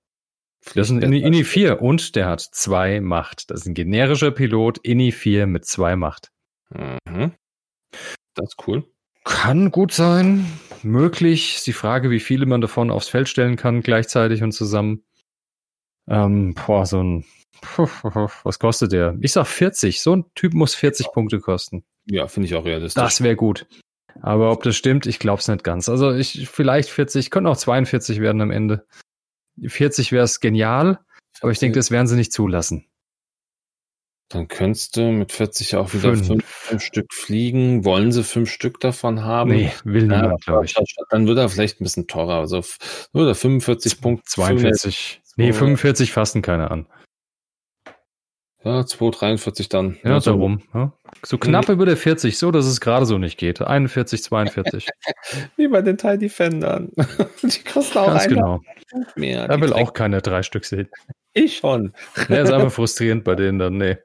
Das 0.74 0.90
ist 0.90 0.92
ein 0.92 1.02
Ini, 1.02 1.20
Ini 1.20 1.44
4 1.44 1.82
und 1.82 2.16
der 2.16 2.28
hat 2.28 2.42
zwei 2.42 3.02
Macht. 3.02 3.52
Das 3.52 3.62
ist 3.62 3.68
ein 3.68 3.74
generischer 3.74 4.32
Pilot, 4.32 4.80
Ini 4.84 5.12
4 5.12 5.48
mit 5.48 5.66
zwei 5.66 5.96
Macht. 5.96 6.32
Mhm. 6.70 7.34
Das 8.36 8.50
ist 8.50 8.68
cool. 8.68 8.86
Kann 9.24 9.72
gut 9.72 9.92
sein. 9.92 10.46
Möglich. 10.84 11.58
Ist 11.58 11.68
die 11.68 11.74
Frage, 11.74 12.10
wie 12.10 12.20
viele 12.20 12.46
man 12.46 12.62
davon 12.62 12.92
aufs 12.92 13.10
Feld 13.10 13.28
stellen 13.28 13.58
kann, 13.58 13.82
gleichzeitig 13.82 14.44
und 14.44 14.54
zusammen. 14.54 15.04
Ähm, 16.08 16.54
boah, 16.54 16.86
so 16.86 17.04
ein 17.04 17.26
was 18.44 18.60
kostet 18.60 18.92
der? 18.92 19.18
Ich 19.22 19.34
sag 19.34 19.46
40. 19.48 20.02
So 20.02 20.16
ein 20.16 20.26
Typ 20.36 20.54
muss 20.54 20.76
40 20.76 21.12
Punkte 21.12 21.40
kosten. 21.40 21.84
Ja, 22.06 22.28
finde 22.28 22.48
ich 22.48 22.56
auch 22.56 22.66
realistisch. 22.66 23.02
Das 23.02 23.22
wäre 23.22 23.36
gut. 23.36 23.68
Aber 24.22 24.52
ob 24.52 24.64
das 24.64 24.76
stimmt, 24.76 25.06
ich 25.06 25.20
glaube 25.20 25.40
es 25.40 25.48
nicht 25.48 25.64
ganz. 25.64 25.90
Also 25.90 26.14
ich 26.14 26.50
vielleicht 26.50 26.90
40, 26.90 27.30
könnte 27.30 27.50
auch 27.50 27.58
42 27.58 28.20
werden 28.20 28.42
am 28.42 28.52
Ende. 28.52 28.86
40 29.64 30.12
wäre 30.12 30.24
es 30.24 30.40
genial, 30.40 31.00
aber 31.42 31.52
ich 31.52 31.60
denke, 31.60 31.78
das 31.78 31.92
werden 31.92 32.08
sie 32.08 32.16
nicht 32.16 32.34
zulassen. 32.34 32.86
Dann 34.30 34.50
könntest 34.50 34.98
du 34.98 35.04
mit 35.04 35.32
40 35.32 35.78
auch 35.78 35.94
wieder 35.94 36.14
fünf. 36.14 36.28
Fünf, 36.28 36.46
fünf, 36.46 36.84
Stück 36.84 37.14
fliegen. 37.14 37.86
Wollen 37.86 38.12
sie 38.12 38.24
fünf 38.26 38.52
Stück 38.52 38.80
davon 38.82 39.24
haben? 39.24 39.52
Nee, 39.52 39.72
will 39.86 40.04
niemand, 40.04 40.44
glaube 40.44 40.66
ich. 40.66 40.76
Dann 41.10 41.28
wird 41.28 41.38
er 41.38 41.48
vielleicht 41.48 41.80
ein 41.80 41.86
bisschen 41.86 42.08
teurer. 42.08 42.40
Also 42.40 42.62
würde 43.14 43.36
45 43.36 44.02
Punkte. 44.02 44.26
42. 44.26 45.22
Nee, 45.38 45.54
45 45.54 46.12
fassen 46.12 46.42
keine 46.42 46.72
an. 46.72 46.88
Ja, 48.68 48.82
2,43 48.82 49.70
dann. 49.70 49.98
Ja, 50.04 50.20
so. 50.20 50.32
darum. 50.32 50.62
Ja. 50.74 50.92
So 51.26 51.38
knapp 51.38 51.70
mhm. 51.70 51.76
über 51.76 51.86
der 51.86 51.96
40, 51.96 52.38
so 52.38 52.52
dass 52.52 52.66
es 52.66 52.82
gerade 52.82 53.06
so 53.06 53.18
nicht 53.18 53.38
geht. 53.38 53.62
41, 53.62 54.22
42. 54.22 54.90
Wie 55.56 55.70
bei 55.70 55.82
den 55.82 55.98
Tide 55.98 56.18
Defendern. 56.18 56.92
Die 57.44 57.64
kosten 57.64 57.98
auch 57.98 58.08
Ganz 58.08 58.28
genau. 58.28 58.60
mehr. 59.16 59.46
Er 59.46 59.62
will 59.62 59.72
auch 59.72 59.94
keine 59.94 60.22
drei 60.22 60.44
Stück 60.44 60.66
sehen. 60.66 60.90
Ich 61.32 61.58
schon. 61.58 61.94
Ja, 62.28 62.42
ist 62.42 62.52
einfach 62.52 62.72
frustrierend 62.74 63.24
bei 63.24 63.36
denen 63.36 63.58
dann, 63.58 63.78
nee. 63.78 63.96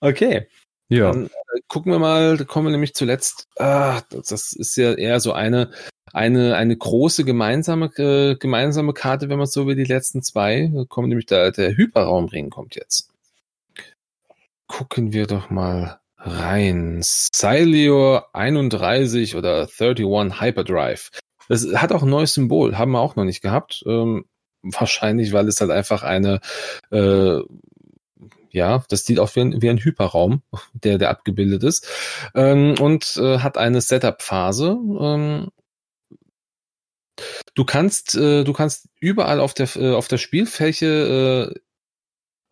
okay. 0.00 0.48
Ja. 0.88 1.10
Dann 1.10 1.26
äh, 1.26 1.60
gucken 1.68 1.92
wir 1.92 1.98
mal, 1.98 2.36
da 2.36 2.44
kommen 2.44 2.66
wir 2.66 2.72
nämlich 2.72 2.94
zuletzt. 2.94 3.48
Ah, 3.58 4.02
das 4.10 4.52
ist 4.52 4.76
ja 4.76 4.94
eher 4.94 5.20
so 5.20 5.32
eine, 5.32 5.70
eine, 6.12 6.56
eine 6.56 6.76
große 6.76 7.24
gemeinsame, 7.24 7.86
äh, 7.96 8.36
gemeinsame 8.36 8.92
Karte, 8.92 9.28
wenn 9.28 9.38
man 9.38 9.46
so 9.46 9.66
wie 9.66 9.74
die 9.74 9.84
letzten 9.84 10.22
zwei. 10.22 10.70
Da 10.72 10.84
kommt 10.88 11.08
nämlich 11.08 11.26
der, 11.26 11.50
der 11.50 11.76
Hyperraumring 11.76 12.50
kommt 12.50 12.76
jetzt. 12.76 13.10
Gucken 14.68 15.12
wir 15.12 15.26
doch 15.26 15.50
mal 15.50 16.00
rein. 16.18 17.00
Silio 17.02 18.20
31 18.32 19.36
oder 19.36 19.68
31 19.78 20.40
Hyperdrive. 20.40 21.10
Das 21.48 21.66
hat 21.74 21.92
auch 21.92 22.02
ein 22.02 22.10
neues 22.10 22.34
Symbol, 22.34 22.76
haben 22.76 22.92
wir 22.92 23.00
auch 23.00 23.16
noch 23.16 23.24
nicht 23.24 23.42
gehabt. 23.42 23.84
Ähm, 23.86 24.24
wahrscheinlich, 24.62 25.32
weil 25.32 25.46
es 25.48 25.60
halt 25.60 25.70
einfach 25.70 26.02
eine, 26.02 26.40
äh, 26.90 27.40
ja, 28.56 28.84
das 28.88 29.04
sieht 29.04 29.20
auch 29.20 29.34
wie 29.36 29.40
ein, 29.40 29.62
wie 29.62 29.70
ein 29.70 29.78
Hyperraum, 29.78 30.42
der, 30.72 30.98
der 30.98 31.10
abgebildet 31.10 31.62
ist. 31.62 31.86
Ähm, 32.34 32.74
und 32.80 33.16
äh, 33.18 33.38
hat 33.38 33.58
eine 33.58 33.80
Setup-Phase. 33.80 34.78
Ähm, 35.00 35.48
Du 37.54 37.64
kannst, 37.64 38.14
äh, 38.14 38.44
du 38.44 38.52
kannst 38.52 38.90
überall 39.00 39.40
auf 39.40 39.54
der 39.54 39.74
äh, 39.76 39.94
auf 39.94 40.06
der 40.06 40.18
Spielfläche, 40.18 41.54
äh, 41.56 41.60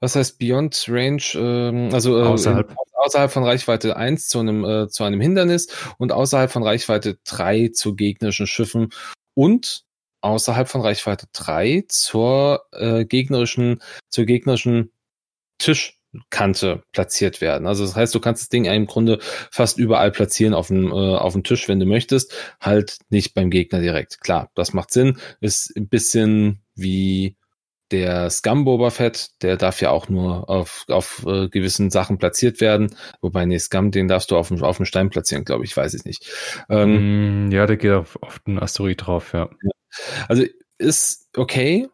was 0.00 0.16
heißt 0.16 0.38
Beyond 0.38 0.86
Range, 0.88 1.22
äh, 1.34 1.92
also 1.92 2.18
äh, 2.18 2.22
außerhalb. 2.22 2.70
In, 2.70 2.76
außerhalb 2.94 3.30
von 3.30 3.44
Reichweite 3.44 3.96
1 3.96 4.28
zu 4.28 4.40
einem 4.40 4.64
äh, 4.64 4.88
zu 4.88 5.04
einem 5.04 5.20
Hindernis 5.20 5.68
und 5.98 6.12
außerhalb 6.12 6.50
von 6.50 6.62
Reichweite 6.62 7.18
3 7.24 7.68
zu 7.74 7.94
gegnerischen 7.94 8.46
Schiffen 8.46 8.88
und 9.34 9.84
außerhalb 10.22 10.68
von 10.68 10.80
Reichweite 10.80 11.26
3 11.32 11.84
zur 11.88 12.64
äh, 12.72 13.04
gegnerischen 13.04 13.82
zur 14.08 14.24
gegnerischen 14.24 14.90
Tisch 15.58 15.98
Kante 16.30 16.82
platziert 16.92 17.40
werden. 17.40 17.66
Also 17.66 17.84
das 17.84 17.96
heißt, 17.96 18.14
du 18.14 18.20
kannst 18.20 18.42
das 18.42 18.48
Ding 18.48 18.66
im 18.66 18.86
Grunde 18.86 19.18
fast 19.50 19.78
überall 19.78 20.10
platzieren 20.10 20.54
auf 20.54 20.68
dem, 20.68 20.92
äh, 20.92 21.16
auf 21.16 21.32
dem 21.32 21.44
Tisch, 21.44 21.68
wenn 21.68 21.80
du 21.80 21.86
möchtest, 21.86 22.32
halt 22.60 22.98
nicht 23.10 23.34
beim 23.34 23.50
Gegner 23.50 23.80
direkt. 23.80 24.20
Klar, 24.20 24.50
das 24.54 24.72
macht 24.72 24.92
Sinn, 24.92 25.18
ist 25.40 25.72
ein 25.76 25.88
bisschen 25.88 26.62
wie 26.74 27.36
der 27.90 28.30
Scum 28.30 28.64
Boba 28.64 28.90
Fett, 28.90 29.30
der 29.42 29.56
darf 29.56 29.80
ja 29.80 29.90
auch 29.90 30.08
nur 30.08 30.48
auf, 30.48 30.84
auf 30.88 31.24
äh, 31.26 31.48
gewissen 31.48 31.90
Sachen 31.90 32.18
platziert 32.18 32.60
werden. 32.60 32.94
Wobei, 33.20 33.44
nee, 33.44 33.58
Scum, 33.58 33.90
den 33.90 34.08
darfst 34.08 34.30
du 34.30 34.36
auf, 34.36 34.50
auf 34.50 34.76
dem 34.78 34.86
Stein 34.86 35.10
platzieren, 35.10 35.44
glaube 35.44 35.64
ich, 35.64 35.76
weiß 35.76 35.94
ich 35.94 36.04
nicht. 36.04 36.26
Ähm, 36.68 37.48
mm, 37.48 37.52
ja, 37.52 37.66
der 37.66 37.76
geht 37.76 37.92
auf, 37.92 38.18
auf 38.22 38.38
den 38.40 38.58
Asteroid 38.58 39.06
drauf, 39.06 39.32
ja. 39.32 39.50
Also 40.28 40.44
ist 40.78 41.28
okay, 41.36 41.88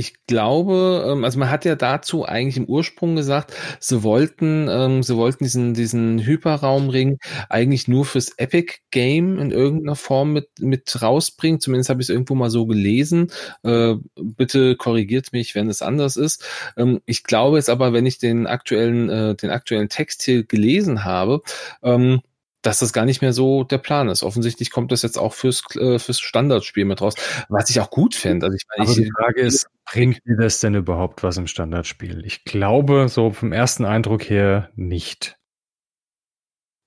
ich 0.00 0.14
glaube, 0.26 1.04
ähm, 1.06 1.24
also 1.24 1.38
man 1.38 1.50
hat 1.50 1.66
ja 1.66 1.76
dazu 1.76 2.24
eigentlich 2.24 2.56
im 2.56 2.64
Ursprung 2.64 3.16
gesagt, 3.16 3.52
sie 3.78 4.02
wollten, 4.02 4.66
ähm, 4.70 5.02
sie 5.02 5.14
wollten 5.14 5.44
diesen, 5.44 5.74
diesen 5.74 6.24
Hyperraumring 6.24 7.18
eigentlich 7.50 7.86
nur 7.86 8.06
fürs 8.06 8.32
Epic 8.38 8.78
Game 8.90 9.38
in 9.38 9.50
irgendeiner 9.50 9.96
Form 9.96 10.32
mit, 10.32 10.48
mit 10.58 11.02
rausbringen. 11.02 11.60
Zumindest 11.60 11.90
habe 11.90 12.00
ich 12.00 12.06
es 12.06 12.10
irgendwo 12.10 12.34
mal 12.34 12.48
so 12.48 12.64
gelesen. 12.64 13.30
Äh, 13.62 13.96
bitte 14.16 14.74
korrigiert 14.76 15.34
mich, 15.34 15.54
wenn 15.54 15.68
es 15.68 15.82
anders 15.82 16.16
ist. 16.16 16.44
Ähm, 16.78 17.00
ich 17.04 17.22
glaube 17.22 17.58
jetzt 17.58 17.68
aber, 17.68 17.92
wenn 17.92 18.06
ich 18.06 18.18
den 18.18 18.46
aktuellen, 18.46 19.10
äh, 19.10 19.34
den 19.34 19.50
aktuellen 19.50 19.90
Text 19.90 20.22
hier 20.22 20.44
gelesen 20.44 21.04
habe, 21.04 21.42
ähm, 21.82 22.22
dass 22.62 22.80
das 22.80 22.92
gar 22.92 23.04
nicht 23.04 23.22
mehr 23.22 23.32
so 23.32 23.64
der 23.64 23.78
Plan 23.78 24.08
ist. 24.08 24.22
Offensichtlich 24.22 24.70
kommt 24.70 24.92
das 24.92 25.02
jetzt 25.02 25.18
auch 25.18 25.32
fürs, 25.34 25.62
äh, 25.76 25.98
fürs 25.98 26.20
Standardspiel 26.20 26.84
mit 26.84 27.00
raus, 27.00 27.14
was 27.48 27.70
ich 27.70 27.80
auch 27.80 27.90
gut 27.90 28.14
finde. 28.14 28.46
Also 28.46 28.56
ich 28.56 28.64
meine, 28.68 28.88
Aber 28.88 28.98
ich, 28.98 29.04
die 29.04 29.10
Frage 29.10 29.40
ist, 29.40 29.66
bringt 29.90 30.24
dir 30.26 30.36
das 30.36 30.60
denn 30.60 30.74
überhaupt 30.74 31.22
was 31.22 31.36
im 31.36 31.46
Standardspiel? 31.46 32.24
Ich 32.24 32.44
glaube, 32.44 33.08
so 33.08 33.32
vom 33.32 33.52
ersten 33.52 33.84
Eindruck 33.84 34.28
her 34.28 34.70
nicht. 34.74 35.38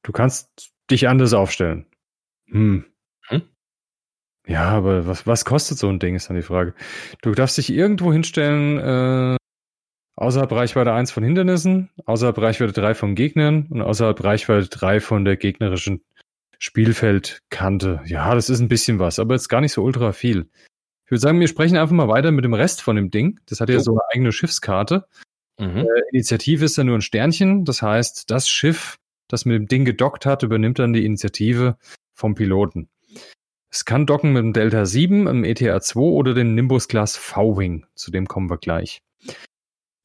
Du 0.03 0.11
kannst 0.11 0.71
dich 0.91 1.07
anders 1.07 1.33
aufstellen. 1.33 1.87
Hm. 2.49 2.85
hm? 3.27 3.41
Ja, 4.45 4.65
aber 4.65 5.07
was, 5.07 5.25
was 5.25 5.45
kostet 5.45 5.77
so 5.77 5.87
ein 5.89 5.99
Ding, 5.99 6.15
ist 6.15 6.29
dann 6.29 6.35
die 6.35 6.43
Frage. 6.43 6.75
Du 7.21 7.31
darfst 7.31 7.57
dich 7.57 7.71
irgendwo 7.71 8.11
hinstellen, 8.11 8.77
äh, 8.77 9.37
Außerhalb 10.15 10.51
Reichweite 10.51 10.93
1 10.93 11.11
von 11.11 11.23
Hindernissen, 11.23 11.89
außerhalb 12.05 12.37
Reichweite 12.37 12.73
3 12.73 12.93
von 12.93 13.15
Gegnern 13.15 13.67
und 13.69 13.81
außerhalb 13.81 14.23
Reichweite 14.23 14.69
3 14.69 14.99
von 14.99 15.25
der 15.25 15.37
gegnerischen 15.37 16.03
Spielfeldkante. 16.59 18.01
Ja, 18.05 18.35
das 18.35 18.49
ist 18.49 18.59
ein 18.59 18.67
bisschen 18.67 18.99
was, 18.99 19.19
aber 19.19 19.33
jetzt 19.33 19.49
gar 19.49 19.61
nicht 19.61 19.73
so 19.73 19.81
ultra 19.81 20.11
viel. 20.11 20.49
Ich 21.05 21.11
würde 21.11 21.19
sagen, 21.19 21.39
wir 21.39 21.47
sprechen 21.47 21.77
einfach 21.77 21.95
mal 21.95 22.07
weiter 22.07 22.31
mit 22.31 22.45
dem 22.45 22.53
Rest 22.53 22.81
von 22.81 22.95
dem 22.95 23.11
Ding. 23.11 23.39
Das 23.47 23.59
hat 23.59 23.69
ja 23.69 23.79
so 23.79 23.91
eine 23.91 24.01
eigene 24.13 24.31
Schiffskarte. 24.31 25.05
Mhm. 25.59 25.77
Äh, 25.77 26.01
Initiative 26.11 26.65
ist 26.65 26.77
ja 26.77 26.83
nur 26.83 26.97
ein 26.97 27.01
Sternchen. 27.01 27.65
Das 27.65 27.81
heißt, 27.81 28.29
das 28.29 28.47
Schiff, 28.47 28.97
das 29.27 29.45
mit 29.45 29.55
dem 29.55 29.67
Ding 29.67 29.83
gedockt 29.83 30.25
hat, 30.25 30.43
übernimmt 30.43 30.79
dann 30.79 30.93
die 30.93 31.05
Initiative 31.05 31.77
vom 32.13 32.35
Piloten. 32.35 32.87
Es 33.69 33.85
kann 33.85 34.05
docken 34.05 34.33
mit 34.33 34.43
dem 34.43 34.53
Delta 34.53 34.85
7, 34.85 35.27
im 35.27 35.43
ETA 35.43 35.81
2 35.81 35.99
oder 35.99 36.35
dem 36.35 36.53
Nimbus 36.53 36.87
Class 36.87 37.17
V-Wing. 37.17 37.87
Zu 37.95 38.11
dem 38.11 38.27
kommen 38.27 38.49
wir 38.49 38.57
gleich. 38.57 39.01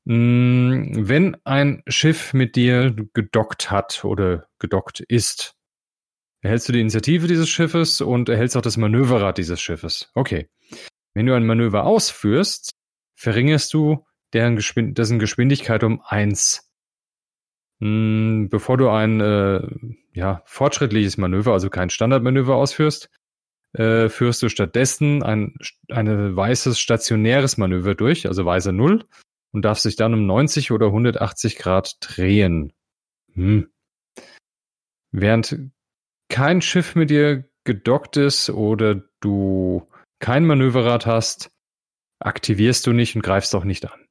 Mm, 0.08 1.06
wenn 1.06 1.36
ein 1.44 1.82
Schiff 1.86 2.32
mit 2.32 2.56
dir 2.56 2.96
gedockt 3.12 3.70
hat 3.70 4.06
oder 4.06 4.48
gedockt 4.58 5.00
ist, 5.00 5.54
erhältst 6.40 6.66
du 6.66 6.72
die 6.72 6.80
Initiative 6.80 7.26
dieses 7.26 7.50
Schiffes 7.50 8.00
und 8.00 8.30
erhältst 8.30 8.56
auch 8.56 8.62
das 8.62 8.78
Manöverrad 8.78 9.36
dieses 9.36 9.60
Schiffes. 9.60 10.10
Okay. 10.14 10.48
Wenn 11.12 11.26
du 11.26 11.34
ein 11.34 11.44
Manöver 11.44 11.84
ausführst, 11.84 12.70
verringerst 13.16 13.74
du 13.74 14.06
deren 14.32 14.56
Geschwind 14.56 14.96
dessen 14.96 15.18
Geschwindigkeit 15.18 15.84
um 15.84 16.00
eins. 16.02 16.72
Mm, 17.80 18.46
bevor 18.48 18.78
du 18.78 18.88
ein 18.88 19.20
äh, 19.20 19.60
ja, 20.14 20.40
fortschrittliches 20.46 21.18
Manöver, 21.18 21.52
also 21.52 21.68
kein 21.68 21.90
Standardmanöver 21.90 22.54
ausführst, 22.54 23.10
äh, 23.74 24.08
führst 24.08 24.42
du 24.42 24.48
stattdessen 24.48 25.22
ein 25.22 25.54
eine 25.90 26.34
weißes 26.34 26.80
stationäres 26.80 27.58
Manöver 27.58 27.94
durch, 27.94 28.26
also 28.26 28.46
weiße 28.46 28.72
Null, 28.72 29.04
und 29.52 29.64
darf 29.64 29.78
sich 29.78 29.96
dann 29.96 30.14
um 30.14 30.26
90 30.26 30.70
oder 30.72 30.86
180 30.86 31.56
Grad 31.56 31.96
drehen. 32.00 32.72
Hm. 33.32 33.70
Während 35.10 35.58
kein 36.28 36.60
Schiff 36.60 36.94
mit 36.94 37.10
dir 37.10 37.48
gedockt 37.64 38.16
ist 38.16 38.50
oder 38.50 39.02
du 39.20 39.86
kein 40.20 40.44
Manöverrad 40.46 41.06
hast, 41.06 41.50
aktivierst 42.20 42.86
du 42.86 42.92
nicht 42.92 43.16
und 43.16 43.22
greifst 43.22 43.54
auch 43.54 43.64
nicht 43.64 43.90
an. 43.90 44.04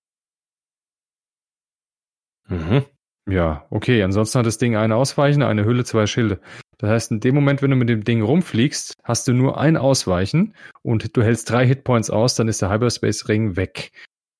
Mhm. 2.47 2.85
Ja, 3.29 3.65
okay. 3.69 4.01
Ansonsten 4.03 4.39
hat 4.39 4.45
das 4.45 4.57
Ding 4.57 4.75
eine 4.75 4.95
Ausweichen, 4.95 5.43
eine 5.43 5.65
Hülle, 5.65 5.83
zwei 5.83 6.07
Schilde. 6.07 6.39
Das 6.77 6.89
heißt, 6.89 7.11
in 7.11 7.19
dem 7.19 7.35
Moment, 7.35 7.61
wenn 7.61 7.71
du 7.71 7.75
mit 7.75 7.89
dem 7.89 8.03
Ding 8.03 8.21
rumfliegst, 8.21 8.93
hast 9.03 9.27
du 9.27 9.33
nur 9.33 9.59
ein 9.59 9.75
Ausweichen 9.75 10.55
und 10.83 11.17
du 11.17 11.23
hältst 11.23 11.49
drei 11.49 11.65
Hitpoints 11.65 12.09
aus, 12.09 12.35
dann 12.35 12.47
ist 12.47 12.61
der 12.61 12.69
Hyperspace 12.69 13.27
Ring 13.27 13.55
weg. 13.55 13.91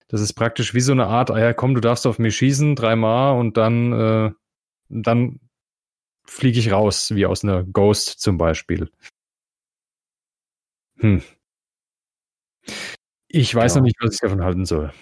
Das 0.09 0.21
ist 0.21 0.33
praktisch 0.33 0.73
wie 0.73 0.79
so 0.79 0.93
eine 0.93 1.07
Art, 1.07 1.31
ah 1.31 1.39
ja, 1.39 1.53
komm, 1.53 1.75
du 1.75 1.81
darfst 1.81 2.07
auf 2.07 2.17
mich 2.17 2.37
schießen 2.37 2.75
dreimal 2.75 3.37
und 3.37 3.57
dann, 3.57 3.93
äh, 3.93 4.31
dann 4.89 5.39
fliege 6.23 6.59
ich 6.59 6.71
raus, 6.71 7.13
wie 7.13 7.25
aus 7.25 7.43
einer 7.43 7.63
Ghost 7.63 8.19
zum 8.21 8.37
Beispiel. 8.37 8.89
Hm. 10.99 11.21
Ich 13.27 13.53
weiß 13.53 13.75
ja. 13.75 13.79
noch 13.79 13.85
nicht, 13.85 13.97
was 13.99 14.15
ich 14.15 14.19
davon 14.21 14.43
halten 14.43 14.65
soll. 14.65 14.93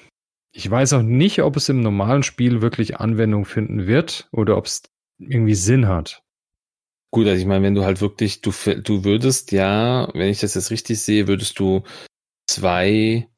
Ich 0.52 0.70
weiß 0.70 0.94
auch 0.94 1.02
nicht, 1.02 1.42
ob 1.42 1.58
es 1.58 1.70
im 1.70 1.82
normalen 1.82 2.24
Spiel 2.24 2.62
wirklich 2.62 2.98
Anwendung 3.00 3.46
finden 3.46 3.88
wird 3.88 4.28
oder 4.32 4.58
ob 4.58 4.66
es 4.66 4.84
irgendwie 5.20 5.56
Sinn 5.56 5.88
hat. 5.88 6.24
Gut, 7.12 7.28
also 7.28 7.40
ich 7.40 7.46
meine, 7.46 7.64
wenn 7.64 7.76
du 7.76 7.86
halt 7.86 8.02
wirklich, 8.02 8.42
du, 8.42 8.52
du 8.52 9.04
würdest 9.04 9.52
ja, 9.52 10.10
wenn 10.14 10.30
ich 10.30 10.40
das 10.40 10.56
jetzt 10.56 10.72
richtig 10.72 11.00
sehe, 11.02 11.28
würdest 11.28 11.60
du 11.60 11.84
zwei 12.48 13.30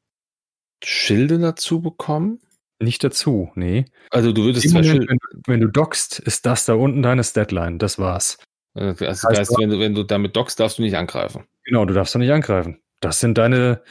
Schilde 0.84 1.38
dazu 1.38 1.80
bekommen? 1.80 2.40
Nicht 2.80 3.02
dazu, 3.02 3.50
nee. 3.54 3.86
Also 4.10 4.32
du 4.32 4.44
würdest 4.44 4.68
zwei 4.70 4.82
Schilde. 4.82 5.06
Wenn, 5.08 5.18
wenn, 5.46 5.60
du 5.60 5.68
dockst, 5.68 6.20
ist 6.20 6.46
das 6.46 6.64
da 6.64 6.74
unten 6.74 7.02
deine 7.02 7.24
Statline. 7.24 7.78
Das 7.78 7.98
war's. 7.98 8.38
Also 8.74 9.04
das 9.04 9.24
heißt, 9.24 9.38
heißt 9.38 9.58
wenn, 9.58 9.70
du, 9.70 9.80
wenn 9.80 9.94
du 9.94 10.04
damit 10.04 10.36
dockst, 10.36 10.60
darfst 10.60 10.78
du 10.78 10.82
nicht 10.82 10.96
angreifen. 10.96 11.44
Genau, 11.64 11.84
du 11.84 11.94
darfst 11.94 12.14
da 12.14 12.20
nicht 12.20 12.30
angreifen. 12.30 12.80
Das 13.00 13.18
sind 13.18 13.36
deine, 13.36 13.82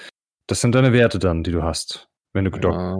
das 0.47 0.61
sind 0.61 0.73
deine 0.73 0.93
Werte 0.93 1.19
dann, 1.19 1.43
die 1.43 1.51
du 1.51 1.63
hast, 1.63 2.07
wenn 2.33 2.45
du 2.45 2.51
gedockt 2.51 2.77
ja. 2.77 2.99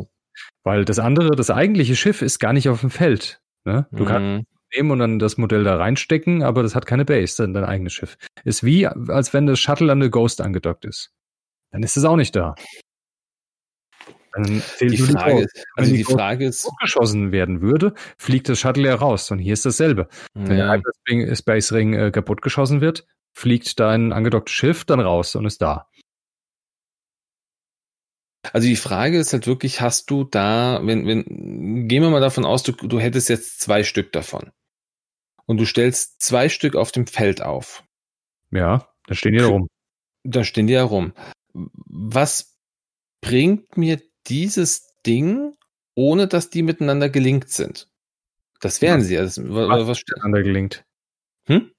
Weil 0.64 0.86
das 0.86 1.00
andere, 1.00 1.32
das 1.32 1.50
eigentliche 1.50 1.96
Schiff 1.96 2.22
ist 2.22 2.40
gar 2.40 2.54
nicht 2.54 2.70
auf 2.70 2.82
dem 2.82 2.90
Feld. 2.90 3.42
Ne? 3.66 3.88
Du 3.92 4.04
mhm. 4.04 4.08
kannst 4.08 4.48
nehmen 4.76 4.92
und 4.92 5.00
dann 5.00 5.20
das 5.20 5.38
Modell 5.38 5.64
da 5.64 5.78
reinstecken, 5.78 6.44
aber 6.44 6.62
das 6.62 6.76
hat 6.76 6.86
keine 6.86 7.06
Base, 7.06 7.42
dann 7.42 7.54
dein 7.54 7.64
eigenes 7.64 7.94
Schiff. 7.94 8.18
Ist 8.44 8.64
wie, 8.64 8.86
als 8.86 9.34
wenn 9.34 9.48
das 9.48 9.60
Shuttle 9.60 9.92
an 9.92 10.00
der 10.00 10.10
Ghost 10.10 10.42
angedockt 10.42 10.86
ist. 10.86 11.12
Dann 11.72 11.84
ist 11.84 11.98
es 11.98 12.04
auch 12.04 12.18
nicht 12.18 12.36
da. 12.36 12.56
Dann 14.38 14.64
die 14.80 14.98
Frage, 14.98 15.42
ist, 15.42 15.66
also 15.76 15.92
die, 15.92 15.98
die 15.98 16.04
Frage 16.04 16.46
ist, 16.46 16.70
geschossen 16.80 17.32
werden 17.32 17.62
würde, 17.62 17.94
fliegt 18.18 18.50
das 18.50 18.60
Shuttle 18.60 18.88
ja 18.88 18.96
raus. 18.96 19.32
Und 19.32 19.40
hier 19.40 19.54
ist 19.54 19.66
dasselbe. 19.66 20.08
Ja. 20.36 20.48
Wenn 20.48 20.58
der 20.58 20.72
Hyperspace 20.72 21.74
Ring 21.74 21.94
äh, 21.94 22.12
kaputt 22.12 22.42
geschossen 22.42 22.82
wird, 22.82 23.06
fliegt 23.34 23.80
dein 23.80 24.14
angedocktes 24.14 24.54
Schiff 24.54 24.86
dann 24.86 25.00
raus 25.00 25.36
und 25.36 25.46
ist 25.46 25.62
da. 25.62 25.88
Also 28.54 28.68
die 28.68 28.76
Frage 28.76 29.20
ist 29.20 29.34
halt 29.34 29.48
wirklich, 29.48 29.82
hast 29.82 30.10
du 30.10 30.24
da, 30.24 30.80
wenn, 30.84 31.06
wenn, 31.06 31.88
gehen 31.88 32.04
wir 32.04 32.10
mal 32.10 32.22
davon 32.22 32.46
aus, 32.46 32.64
du, 32.64 32.72
du 32.72 33.00
hättest 33.00 33.30
jetzt 33.30 33.60
zwei 33.60 33.84
Stück 33.84 34.12
davon. 34.12 34.52
Und 35.46 35.58
du 35.58 35.66
stellst 35.66 36.22
zwei 36.22 36.50
Stück 36.50 36.76
auf 36.76 36.92
dem 36.92 37.08
Feld 37.08 37.42
auf. 37.42 37.84
Ja, 38.52 38.88
da 39.08 39.16
stehen 39.16 39.34
die 39.34 39.40
da 39.40 39.48
rum. 39.48 39.68
Da 40.24 40.44
stehen 40.44 40.68
die 40.68 40.74
da 40.74 40.84
rum. 40.84 41.14
Was 41.54 42.58
bringt 43.22 43.78
mir 43.78 44.02
dieses 44.28 44.94
Ding, 45.06 45.54
ohne 45.96 46.28
dass 46.28 46.50
die 46.50 46.64
miteinander 46.64 47.10
gelinkt 47.10 47.50
sind. 47.50 47.88
Das 48.60 48.82
wären 48.82 49.02
sie. 49.02 49.18
Also, 49.18 49.44
was, 49.50 49.88
was 49.88 50.04
miteinander 50.08 50.44
gelinkt? 50.44 50.84
Hm? 51.46 51.72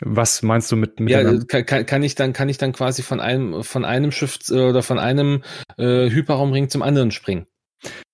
Was 0.00 0.42
meinst 0.42 0.72
du 0.72 0.76
mit 0.76 0.98
Ja, 1.00 1.22
kann, 1.44 1.86
kann, 1.86 2.02
ich 2.02 2.16
dann 2.16 2.32
kann 2.32 2.48
ich 2.48 2.58
dann 2.58 2.72
quasi 2.72 3.02
von 3.02 3.20
einem 3.20 3.62
von 3.62 3.84
einem 3.84 4.10
Schiff 4.10 4.38
äh, 4.50 4.54
oder 4.54 4.82
von 4.82 4.98
einem 4.98 5.42
äh, 5.78 6.10
Hyperraumring 6.10 6.68
zum 6.68 6.82
anderen 6.82 7.12
springen? 7.12 7.46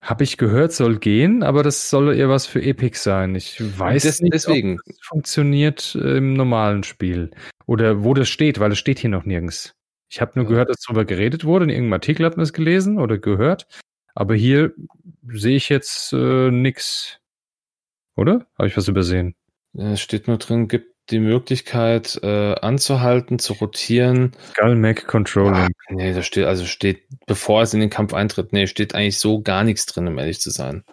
Habe 0.02 0.24
ich 0.24 0.36
gehört, 0.36 0.72
soll 0.72 0.98
gehen, 0.98 1.42
aber 1.42 1.62
das 1.62 1.88
soll 1.88 2.14
eher 2.14 2.28
was 2.28 2.46
für 2.46 2.60
Epic 2.60 2.98
sein. 2.98 3.34
Ich 3.34 3.60
weiß 3.78 4.02
Des, 4.02 4.20
nicht, 4.20 4.34
deswegen. 4.34 4.78
ob 4.78 4.84
das 4.86 4.96
funktioniert 5.02 5.94
im 5.94 6.34
normalen 6.34 6.82
Spiel 6.82 7.30
oder 7.66 8.02
wo 8.02 8.12
das 8.12 8.28
steht, 8.28 8.60
weil 8.60 8.72
es 8.72 8.78
steht 8.78 8.98
hier 8.98 9.10
noch 9.10 9.24
nirgends. 9.24 9.74
Ich 10.10 10.20
habe 10.20 10.32
nur 10.34 10.44
ja. 10.44 10.50
gehört, 10.50 10.68
dass 10.68 10.80
darüber 10.80 11.04
geredet 11.04 11.44
wurde. 11.44 11.64
In 11.64 11.70
irgendeinem 11.70 11.94
Artikel 11.94 12.26
hat 12.26 12.36
man 12.36 12.44
es 12.44 12.52
gelesen 12.52 12.98
oder 12.98 13.16
gehört. 13.16 13.66
Aber 14.14 14.34
hier 14.34 14.74
sehe 15.28 15.56
ich 15.56 15.68
jetzt 15.68 16.12
äh, 16.12 16.50
nix. 16.50 17.20
Oder? 18.16 18.46
Habe 18.58 18.68
ich 18.68 18.76
was 18.76 18.88
übersehen? 18.88 19.36
Es 19.72 20.00
steht 20.00 20.26
nur 20.26 20.38
drin, 20.38 20.66
gibt 20.66 20.90
die 21.10 21.20
Möglichkeit 21.20 22.18
äh, 22.22 22.54
anzuhalten, 22.54 23.38
zu 23.38 23.54
rotieren. 23.54 24.32
Skull 24.50 24.76
Mac 24.76 25.06
Controlling. 25.06 25.54
Ah, 25.54 25.68
nee, 25.90 26.12
da 26.12 26.22
steht, 26.22 26.44
also 26.44 26.66
steht, 26.66 27.06
bevor 27.26 27.62
es 27.62 27.72
in 27.72 27.80
den 27.80 27.90
Kampf 27.90 28.12
eintritt, 28.12 28.52
nee, 28.52 28.66
steht 28.66 28.94
eigentlich 28.94 29.18
so 29.18 29.40
gar 29.42 29.64
nichts 29.64 29.86
drin, 29.86 30.08
um 30.08 30.18
ehrlich 30.18 30.40
zu 30.40 30.50
sein. 30.50 30.84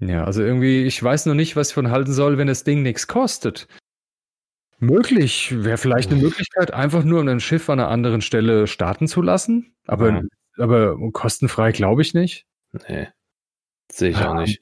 Ja, 0.00 0.24
also 0.24 0.42
irgendwie, 0.42 0.84
ich 0.84 1.02
weiß 1.02 1.26
noch 1.26 1.34
nicht, 1.34 1.56
was 1.56 1.68
ich 1.68 1.74
von 1.74 1.90
halten 1.90 2.12
soll, 2.12 2.38
wenn 2.38 2.46
das 2.46 2.64
Ding 2.64 2.82
nichts 2.82 3.08
kostet. 3.08 3.68
Möglich, 4.80 5.64
wäre 5.64 5.76
vielleicht 5.76 6.10
eine 6.10 6.20
Möglichkeit, 6.22 6.72
einfach 6.72 7.02
nur 7.02 7.20
um 7.20 7.28
ein 7.28 7.40
Schiff 7.40 7.68
an 7.68 7.80
einer 7.80 7.88
anderen 7.88 8.20
Stelle 8.20 8.66
starten 8.68 9.08
zu 9.08 9.22
lassen. 9.22 9.74
Aber, 9.86 10.10
ja. 10.10 10.22
aber 10.58 10.96
kostenfrei 11.12 11.72
glaube 11.72 12.02
ich 12.02 12.14
nicht. 12.14 12.46
Nee. 12.88 13.08
Sehe 13.90 14.10
ich 14.10 14.20
ja, 14.20 14.30
auch 14.30 14.34
nicht. 14.34 14.60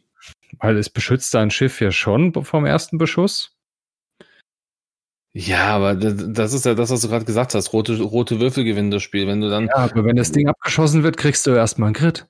Weil 0.58 0.78
es 0.78 0.88
beschützt 0.88 1.34
dein 1.34 1.50
Schiff 1.50 1.80
ja 1.80 1.90
schon 1.90 2.32
vom 2.44 2.64
ersten 2.64 2.96
Beschuss. 2.96 3.56
Ja, 5.34 5.66
aber 5.76 5.94
das 5.94 6.54
ist 6.54 6.64
ja 6.64 6.74
das, 6.74 6.88
was 6.88 7.02
du 7.02 7.08
gerade 7.08 7.26
gesagt 7.26 7.54
hast. 7.54 7.74
Rote, 7.74 8.00
rote 8.00 8.40
Würfel 8.40 8.64
gewinnen 8.64 8.90
das 8.90 9.02
Spiel. 9.02 9.26
Wenn 9.26 9.42
du 9.42 9.50
dann. 9.50 9.66
Ja, 9.66 9.76
aber 9.76 10.06
wenn 10.06 10.16
das 10.16 10.32
Ding 10.32 10.48
abgeschossen 10.48 11.02
wird, 11.02 11.18
kriegst 11.18 11.46
du 11.46 11.50
erstmal 11.50 11.88
einen 11.88 11.94
Crit. 11.94 12.26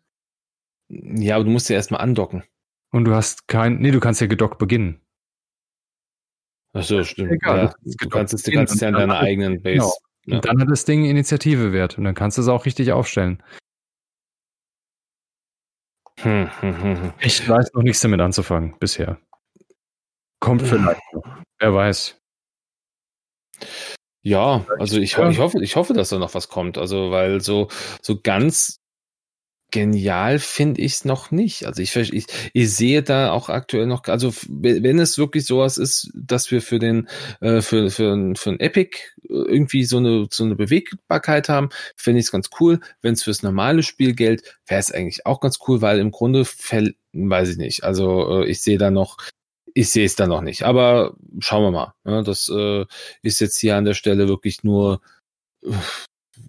Ja, 0.89 1.37
aber 1.37 1.45
du 1.45 1.51
musst 1.51 1.69
ja 1.69 1.77
erstmal 1.77 2.01
andocken. 2.01 2.43
Und 2.91 3.05
du 3.05 3.15
hast 3.15 3.47
kein. 3.47 3.77
Nee, 3.79 3.93
du 3.93 4.01
kannst 4.01 4.21
ja 4.21 4.27
gedockt 4.27 4.59
beginnen. 4.59 5.01
Ach 6.77 6.83
so, 6.83 7.03
stimmt. 7.05 7.33
Egal, 7.33 7.57
ja, 7.57 7.75
du, 7.83 8.09
kannst 8.11 8.35
es, 8.35 8.43
kannst 8.43 8.75
es 8.75 8.81
ja 8.81 8.89
in 8.89 8.95
deiner 8.95 9.19
eigenen 9.19 9.63
Base. 9.63 9.79
Genau. 9.79 9.93
Ja. 10.27 10.37
Und 10.37 10.45
dann 10.45 10.61
hat 10.61 10.71
das 10.71 10.85
Ding 10.85 11.05
Initiative 11.05 11.73
wert 11.73 11.97
und 11.97 12.05
dann 12.05 12.15
kannst 12.15 12.37
du 12.37 12.43
es 12.43 12.49
auch 12.49 12.67
richtig 12.67 12.93
aufstellen. 12.93 13.43
Hm, 16.21 16.51
hm, 16.61 16.83
hm, 16.83 17.03
hm. 17.03 17.13
ich 17.21 17.49
weiß 17.49 17.73
noch 17.75 17.83
nichts 17.83 18.01
damit 18.01 18.21
anzufangen 18.21 18.75
bisher. 18.79 19.19
Kommt 20.41 20.63
vielleicht 20.63 21.01
noch. 21.13 21.25
Wer 21.59 21.75
weiß. 21.75 22.19
Ja, 24.23 24.67
also 24.79 24.99
ich, 24.99 25.17
ich, 25.17 25.39
hoffe, 25.39 25.63
ich 25.63 25.77
hoffe, 25.77 25.95
dass 25.95 26.09
da 26.11 26.19
noch 26.19 26.35
was 26.35 26.49
kommt. 26.49 26.79
Also, 26.79 27.11
weil 27.11 27.41
so, 27.41 27.69
so 28.03 28.21
ganz 28.21 28.81
genial 29.71 30.39
finde 30.39 30.81
ich 30.81 30.93
es 30.93 31.05
noch 31.05 31.31
nicht. 31.31 31.67
Also 31.67 31.83
ich, 31.83 31.95
ich, 31.97 32.27
ich 32.53 32.75
sehe 32.75 33.03
da 33.03 33.33
auch 33.33 33.49
aktuell 33.49 33.87
noch, 33.87 34.05
also 34.05 34.33
wenn 34.49 34.99
es 34.99 35.19
wirklich 35.19 35.45
sowas 35.45 35.77
ist, 35.77 36.11
dass 36.15 36.51
wir 36.51 36.63
für 36.63 36.79
den, 36.79 37.09
äh, 37.41 37.61
für, 37.61 37.91
für, 37.91 38.35
für 38.37 38.51
ein 38.51 38.61
Epic 38.61 38.99
irgendwie 39.29 39.85
so 39.85 39.99
eine, 39.99 40.29
so 40.31 40.45
eine 40.45 40.55
Bewegbarkeit 40.57 41.49
haben, 41.49 41.71
finde 41.97 42.21
ich 42.21 42.27
es 42.27 42.33
ganz 42.33 42.51
cool. 42.61 42.81
Wenn 43.03 43.15
es 43.15 43.25
fürs 43.25 43.43
normale 43.43 43.83
Spiel 43.83 44.15
gilt, 44.15 44.59
wäre 44.67 44.81
es 44.81 44.93
eigentlich 44.93 45.27
auch 45.27 45.41
ganz 45.41 45.59
cool, 45.67 45.83
weil 45.83 45.99
im 45.99 46.11
Grunde 46.11 46.45
weiß 46.45 47.49
ich 47.49 47.57
nicht. 47.57 47.85
Also 47.85 48.43
äh, 48.43 48.47
ich 48.49 48.61
sehe 48.61 48.79
da 48.79 48.91
noch, 48.91 49.19
ich 49.75 49.91
sehe 49.91 50.07
es 50.07 50.17
da 50.17 50.27
noch 50.27 50.43
nicht. 50.43 50.63
Aber 50.63 51.17
schauen 51.41 51.65
wir 51.65 51.71
mal. 51.73 51.95
Ja, 52.05 52.23
das 52.23 52.49
äh, 52.49 52.85
ist 53.23 53.41
jetzt 53.41 53.59
hier 53.59 53.77
an 53.77 53.85
der 53.85 53.95
Stelle 53.95 54.29
wirklich 54.29 54.63
nur 54.63 55.01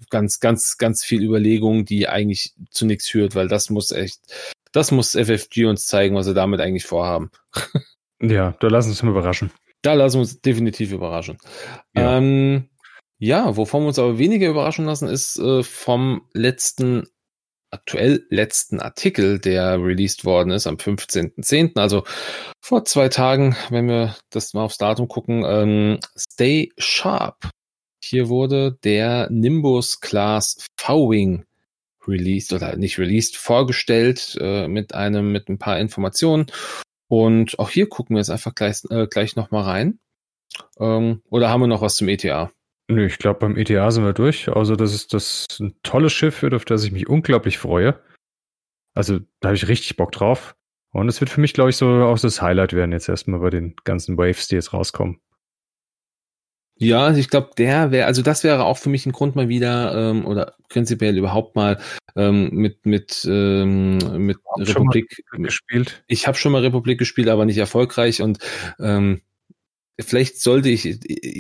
ganz, 0.09 0.39
ganz, 0.39 0.77
ganz 0.77 1.03
viel 1.03 1.23
Überlegung, 1.23 1.85
die 1.85 2.07
eigentlich 2.07 2.53
zu 2.69 2.85
nichts 2.85 3.09
führt, 3.09 3.35
weil 3.35 3.47
das 3.47 3.69
muss 3.69 3.91
echt, 3.91 4.19
das 4.71 4.91
muss 4.91 5.15
FFG 5.15 5.65
uns 5.65 5.85
zeigen, 5.85 6.15
was 6.15 6.25
sie 6.25 6.33
damit 6.33 6.59
eigentlich 6.59 6.85
vorhaben. 6.85 7.31
ja, 8.21 8.55
da 8.59 8.67
lassen 8.67 8.89
wir 8.89 8.91
uns 8.91 9.03
überraschen. 9.03 9.51
Da 9.81 9.93
lassen 9.93 10.15
wir 10.15 10.21
uns 10.21 10.41
definitiv 10.41 10.91
überraschen. 10.91 11.37
Ja, 11.95 12.17
ähm, 12.17 12.69
ja 13.19 13.55
wovon 13.55 13.83
wir 13.83 13.87
uns 13.87 13.99
aber 13.99 14.17
weniger 14.17 14.49
überraschen 14.49 14.85
lassen, 14.85 15.07
ist 15.07 15.37
äh, 15.37 15.63
vom 15.63 16.23
letzten 16.33 17.07
aktuell 17.69 18.25
letzten 18.29 18.79
Artikel, 18.79 19.39
der 19.39 19.83
released 19.83 20.25
worden 20.25 20.51
ist 20.51 20.67
am 20.67 20.75
15.10., 20.75 21.77
also 21.77 22.03
vor 22.61 22.85
zwei 22.85 23.09
Tagen, 23.09 23.55
wenn 23.69 23.87
wir 23.87 24.15
das 24.29 24.53
mal 24.53 24.63
aufs 24.63 24.77
Datum 24.77 25.07
gucken, 25.07 25.43
ähm, 25.45 25.99
Stay 26.17 26.71
Sharp 26.77 27.49
hier 28.07 28.29
wurde 28.29 28.77
der 28.83 29.29
Nimbus 29.29 29.99
Class 29.99 30.65
V-Wing 30.77 31.45
released 32.07 32.53
oder 32.53 32.75
nicht 32.77 32.97
released, 32.97 33.35
vorgestellt 33.35 34.37
äh, 34.39 34.67
mit 34.67 34.95
einem, 34.95 35.31
mit 35.31 35.49
ein 35.49 35.59
paar 35.59 35.79
Informationen. 35.79 36.47
Und 37.09 37.59
auch 37.59 37.69
hier 37.69 37.87
gucken 37.87 38.15
wir 38.15 38.19
jetzt 38.19 38.29
einfach 38.29 38.55
gleich, 38.55 38.83
äh, 38.89 39.07
gleich 39.07 39.35
nochmal 39.35 39.63
rein. 39.63 39.99
Ähm, 40.79 41.21
oder 41.29 41.49
haben 41.49 41.61
wir 41.61 41.67
noch 41.67 41.81
was 41.81 41.95
zum 41.95 42.07
ETA? 42.07 42.51
Nö, 42.89 43.05
ich 43.05 43.17
glaube, 43.17 43.39
beim 43.39 43.57
ETA 43.57 43.91
sind 43.91 44.05
wir 44.05 44.13
durch. 44.13 44.47
Also, 44.47 44.75
das 44.75 44.93
ist 44.93 45.13
das 45.13 45.45
ein 45.59 45.75
tolles 45.83 46.13
Schiff 46.13 46.43
auf 46.43 46.65
das 46.65 46.85
ich 46.85 46.91
mich 46.91 47.07
unglaublich 47.07 47.57
freue. 47.57 47.99
Also, 48.93 49.19
da 49.41 49.49
habe 49.49 49.55
ich 49.57 49.67
richtig 49.67 49.97
Bock 49.97 50.11
drauf. 50.13 50.55
Und 50.93 51.09
es 51.09 51.19
wird 51.19 51.29
für 51.29 51.41
mich, 51.41 51.53
glaube 51.53 51.69
ich, 51.69 51.77
so 51.77 51.87
auch 51.87 52.17
das 52.17 52.41
Highlight 52.41 52.73
werden 52.73 52.93
jetzt 52.93 53.09
erstmal 53.09 53.41
bei 53.41 53.49
den 53.49 53.75
ganzen 53.83 54.17
Waves, 54.17 54.47
die 54.47 54.55
jetzt 54.55 54.73
rauskommen. 54.73 55.19
Ja, 56.80 57.05
also 57.05 57.19
ich 57.19 57.30
glaube, 57.30 57.51
der 57.57 57.91
wäre, 57.91 58.05
also 58.05 58.21
das 58.21 58.43
wäre 58.43 58.63
auch 58.65 58.78
für 58.78 58.89
mich 58.89 59.05
ein 59.05 59.11
Grund 59.11 59.36
mal 59.36 59.49
wieder 59.49 60.11
ähm, 60.11 60.25
oder 60.25 60.53
prinzipiell 60.69 61.17
überhaupt 61.17 61.55
mal 61.55 61.80
ähm, 62.15 62.49
mit 62.51 62.86
mit 62.86 63.28
ähm, 63.30 63.97
mit 64.17 64.38
Republik 64.57 65.23
gespielt. 65.32 66.03
Ich 66.07 66.28
habe 66.28 66.38
schon 66.38 66.51
mal 66.51 66.61
Republik 66.61 66.99
gespielt, 66.99 67.30
aber 67.30 67.45
nicht 67.45 67.57
erfolgreich 67.57 68.21
und 68.21 68.39
ähm, 68.80 69.21
vielleicht 69.99 70.39
sollte 70.39 70.69
ich 70.69 70.99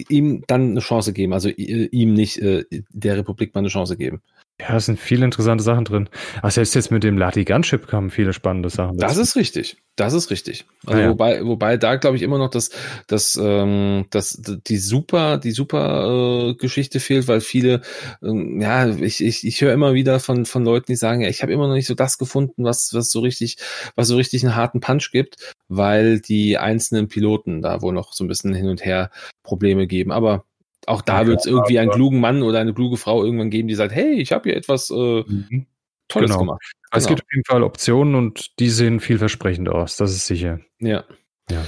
ihm 0.09 0.43
dann 0.47 0.71
eine 0.71 0.79
Chance 0.79 1.13
geben, 1.13 1.33
also 1.33 1.49
ihm 1.49 2.13
nicht 2.13 2.37
äh, 2.39 2.65
der 2.89 3.17
Republik 3.17 3.53
mal 3.53 3.59
eine 3.59 3.69
Chance 3.69 3.97
geben. 3.97 4.21
Ja, 4.59 4.77
es 4.77 4.87
sind 4.87 4.99
viele 4.99 5.25
interessante 5.25 5.63
Sachen 5.63 5.85
drin. 5.85 6.09
Ach, 6.41 6.49
selbst 6.49 6.73
jetzt 6.73 6.89
mit 6.89 7.03
dem 7.03 7.17
Lati 7.17 7.45
Gunship 7.45 7.87
kamen 7.87 8.09
viele 8.09 8.33
spannende 8.33 8.69
Sachen. 8.69 8.97
Dazu. 8.97 9.15
Das 9.15 9.27
ist 9.29 9.35
richtig. 9.35 9.77
Das 9.97 10.13
ist 10.13 10.29
richtig. 10.29 10.65
Also 10.85 10.99
ah, 10.99 11.01
ja. 11.01 11.09
wobei, 11.09 11.43
wobei 11.43 11.75
da 11.75 11.95
glaube 11.95 12.17
ich 12.17 12.21
immer 12.21 12.37
noch, 12.37 12.51
dass, 12.51 12.69
dass, 13.07 13.37
ähm, 13.41 14.05
dass 14.11 14.39
die 14.39 14.77
super, 14.77 15.39
die 15.39 15.51
super 15.51 16.49
äh, 16.49 16.53
Geschichte 16.53 16.99
fehlt, 16.99 17.27
weil 17.27 17.41
viele, 17.41 17.81
ähm, 18.21 18.61
ja, 18.61 18.87
ich, 18.87 19.23
ich, 19.23 19.45
ich 19.45 19.59
höre 19.59 19.73
immer 19.73 19.95
wieder 19.95 20.19
von, 20.19 20.45
von 20.45 20.63
Leuten, 20.63 20.85
die 20.91 20.95
sagen, 20.95 21.21
ja, 21.21 21.29
ich 21.29 21.41
habe 21.41 21.51
immer 21.51 21.67
noch 21.67 21.73
nicht 21.73 21.87
so 21.87 21.95
das 21.95 22.19
gefunden, 22.19 22.63
was, 22.63 22.93
was 22.93 23.09
so 23.09 23.21
richtig, 23.21 23.57
was 23.95 24.07
so 24.07 24.15
richtig 24.17 24.45
einen 24.45 24.55
harten 24.55 24.81
Punch 24.81 25.09
gibt, 25.11 25.55
weil 25.67 26.19
die 26.19 26.59
einzelnen 26.59 27.07
Piloten 27.07 27.63
da 27.63 27.81
wohl 27.81 27.93
noch 27.93 28.13
so 28.13 28.23
ein 28.23 28.27
bisschen 28.27 28.53
hin 28.53 28.69
und 28.69 28.85
her 28.85 29.09
Probleme 29.41 29.87
geben. 29.87 30.11
Aber 30.11 30.45
auch 30.85 31.01
da 31.01 31.21
ja, 31.21 31.27
wird 31.27 31.39
es 31.39 31.47
irgendwie 31.47 31.79
einen 31.79 31.89
klugen 31.89 32.19
Mann 32.19 32.43
oder 32.43 32.59
eine 32.59 32.75
kluge 32.75 32.97
Frau 32.97 33.23
irgendwann 33.23 33.49
geben, 33.49 33.67
die 33.67 33.73
sagt, 33.73 33.95
hey, 33.95 34.13
ich 34.13 34.31
habe 34.31 34.49
hier 34.49 34.57
etwas 34.57 34.91
äh, 34.91 35.23
mhm. 35.27 35.65
Tolles 36.07 36.29
genau. 36.29 36.39
gemacht. 36.39 36.61
Genau. 36.61 36.97
Es 36.97 37.07
gibt 37.07 37.21
auf 37.21 37.31
jeden 37.31 37.45
Fall 37.45 37.63
Optionen 37.63 38.15
und 38.15 38.59
die 38.59 38.69
sehen 38.69 38.99
vielversprechend 38.99 39.69
aus, 39.69 39.97
das 39.97 40.11
ist 40.11 40.27
sicher. 40.27 40.59
Ja. 40.79 41.03
ja. 41.49 41.63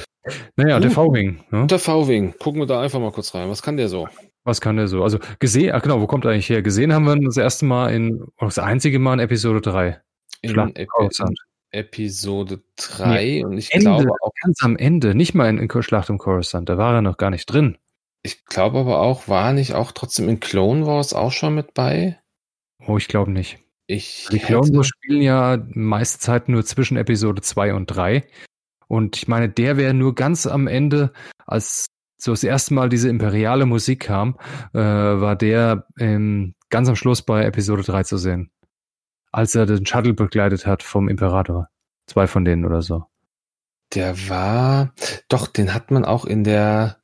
Naja, 0.56 0.78
uh, 0.78 0.80
der 0.80 0.92
V-Wing. 0.92 1.44
Ne? 1.52 1.68
Der 1.68 1.80
V-Wing. 1.80 2.36
Gucken 2.40 2.62
wir 2.62 2.68
da 2.68 2.82
einfach 2.82 3.00
mal 3.00 3.12
kurz 3.12 3.34
rein. 3.34 3.50
Was 3.50 3.62
kann 3.62 3.78
der 3.78 3.90
so? 3.90 4.08
Was 4.44 4.62
kann 4.62 4.78
der 4.78 4.88
so? 4.88 5.04
Also 5.04 5.20
gesehen, 5.40 5.74
ach 5.74 5.82
genau, 5.82 6.02
wo 6.02 6.08
kommt 6.08 6.26
er 6.26 6.32
eigentlich 6.32 6.50
her? 6.50 6.62
Gesehen 6.62 6.94
haben 6.94 7.06
wir 7.06 7.16
das 7.18 7.38
erste 7.38 7.66
Mal 7.66 7.94
in, 7.94 8.26
das 8.40 8.60
einzige 8.60 9.00
Mal 9.00 9.14
in 9.14 9.20
Episode 9.20 9.62
3. 9.62 10.02
In 10.42 10.76
Epi 10.76 11.10
Episode 11.72 12.64
3 12.78 13.14
nee, 13.14 13.44
und 13.44 13.58
ich 13.58 13.72
Ende, 13.72 13.86
glaube 13.86 14.12
auch. 14.22 14.32
Ganz 14.42 14.64
am 14.64 14.76
Ende, 14.76 15.14
nicht 15.14 15.36
mal 15.36 15.50
in, 15.50 15.60
in 15.60 15.84
Schlacht 15.84 16.10
um 16.10 16.18
Coruscant, 16.18 16.68
da 16.68 16.78
war 16.78 16.96
er 16.96 17.02
noch 17.02 17.18
gar 17.18 17.30
nicht 17.30 17.46
drin. 17.46 17.78
Ich 18.24 18.46
glaube 18.46 18.80
aber 18.80 19.00
auch, 19.00 19.28
war 19.28 19.54
nicht 19.54 19.76
auch 19.76 19.92
trotzdem 19.92 20.30
in 20.30 20.40
Clone 20.40 20.88
Wars 20.88 21.14
auch 21.14 21.32
schon 21.32 21.56
mit 21.56 21.74
bei? 21.74 22.20
Oh, 22.88 22.98
ich 22.98 23.08
glaube 23.08 23.32
nicht. 23.32 23.60
Ich 23.90 24.28
die 24.32 24.38
Clone 24.38 24.72
Wars 24.78 24.88
spielen 24.88 25.24
ja 25.24 25.58
meiste 25.70 26.20
Zeit 26.20 26.48
nur 26.48 26.64
zwischen 26.64 26.96
Episode 26.96 27.42
2 27.42 27.74
und 27.74 27.88
3. 27.88 28.24
Und 28.88 29.18
ich 29.18 29.28
meine, 29.28 29.50
der 29.50 29.78
wäre 29.78 29.96
nur 29.96 30.14
ganz 30.14 30.46
am 30.46 30.68
Ende, 30.68 31.12
als 31.48 31.88
so 32.16 32.32
das 32.32 32.44
erste 32.44 32.76
Mal 32.76 32.90
diese 32.90 33.10
imperiale 33.10 33.66
Musik 33.66 34.02
kam, 34.02 34.38
äh, 34.76 34.80
war 34.80 35.36
der 35.36 35.88
ähm, 35.98 36.54
ganz 36.70 36.88
am 36.88 36.96
Schluss 36.96 37.24
bei 37.24 37.44
Episode 37.44 37.82
3 37.82 38.04
zu 38.04 38.18
sehen. 38.18 38.52
Als 39.32 39.56
er 39.56 39.66
den 39.66 39.88
Shuttle 39.88 40.14
begleitet 40.14 40.68
hat 40.68 40.84
vom 40.84 41.10
Imperator. 41.10 41.68
Zwei 42.06 42.28
von 42.28 42.46
denen 42.46 42.66
oder 42.66 42.84
so. 42.84 43.06
Der 43.96 44.30
war, 44.30 44.94
doch, 45.30 45.48
den 45.48 45.74
hat 45.74 45.90
man 45.90 46.06
auch 46.06 46.26
in 46.26 46.44
der, 46.44 46.99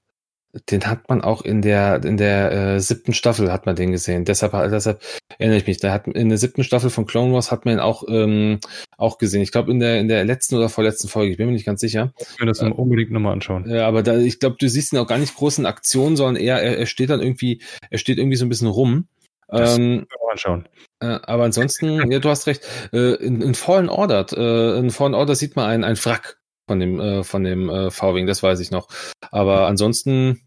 den 0.70 0.88
hat 0.88 1.10
man 1.10 1.22
auch 1.22 1.42
in 1.42 1.62
der 1.62 2.04
in 2.04 2.18
der 2.18 2.52
äh, 2.52 2.80
siebten 2.80 3.14
Staffel 3.14 3.52
hat 3.52 3.66
man 3.66 3.76
den 3.76 3.92
gesehen. 3.92 4.26
Deshalb 4.26 4.52
deshalb 4.72 5.02
erinnere 5.38 5.58
ich 5.58 5.68
mich. 5.68 5.78
Da 5.78 5.92
hat 5.92 6.08
in 6.08 6.30
der 6.30 6.38
siebten 6.38 6.64
Staffel 6.64 6.90
von 6.90 7.06
Clone 7.06 7.34
Wars 7.34 7.52
hat 7.52 7.66
man 7.66 7.76
ihn 7.76 7.80
auch 7.80 8.04
ähm, 8.08 8.60
auch 8.98 9.18
gesehen. 9.18 9.42
Ich 9.42 9.52
glaube 9.52 9.72
in 9.72 9.80
der 9.80 10.00
in 10.00 10.08
der 10.08 10.24
letzten 10.24 10.56
oder 10.56 10.70
vorletzten 10.70 11.08
Folge. 11.08 11.32
Ich 11.32 11.38
bin 11.38 11.48
mir 11.48 11.54
nicht 11.54 11.66
ganz 11.66 11.82
sicher. 11.82 12.14
Ich 12.20 12.40
will 12.40 12.48
das 12.48 12.62
äh, 12.62 12.66
unbedingt 12.66 13.12
nochmal 13.12 13.34
anschauen. 13.34 13.70
Ja, 13.70 13.88
aber 13.88 14.04
da, 14.04 14.18
ich 14.18 14.40
glaube, 14.40 14.58
du 14.60 14.70
siehst 14.70 14.94
ihn 14.94 15.00
auch 15.00 15.08
gar 15.08 15.18
nicht 15.18 15.36
groß 15.36 15.60
in 15.60 15.66
Aktion, 15.66 16.16
sondern 16.16 16.42
eher 16.42 16.62
er, 16.62 16.78
er 16.78 16.86
steht 16.86 17.10
dann 17.10 17.22
irgendwie 17.22 17.62
er 17.90 17.98
steht 17.98 18.18
irgendwie 18.18 18.38
so 18.38 18.46
ein 18.46 18.50
bisschen 18.50 18.68
rum. 18.68 19.08
Das 19.48 19.78
ähm, 19.78 20.08
anschauen. 20.32 20.68
Äh, 21.00 21.20
aber 21.24 21.44
ansonsten, 21.44 21.88
ja, 22.12 22.20
du 22.20 22.30
hast 22.30 22.48
recht. 22.48 22.64
Äh, 22.94 23.16
in, 23.16 23.42
in 23.42 23.56
Fallen 23.56 23.90
Order, 23.90 24.26
äh, 24.36 24.80
in 24.80 24.90
Fallen 24.90 25.14
Order 25.14 25.36
sieht 25.36 25.56
man 25.56 25.70
ein 25.70 25.84
ein 25.84 25.98
Wrack 25.98 26.40
von 26.68 26.80
dem 26.80 27.00
äh, 27.00 27.24
von 27.24 27.44
dem 27.44 27.70
äh, 27.70 27.92
V-Wing, 27.92 28.28
das 28.28 28.44
weiß 28.44 28.60
ich 28.60 28.72
noch. 28.72 28.88
Aber 29.32 29.68
ansonsten 29.68 30.45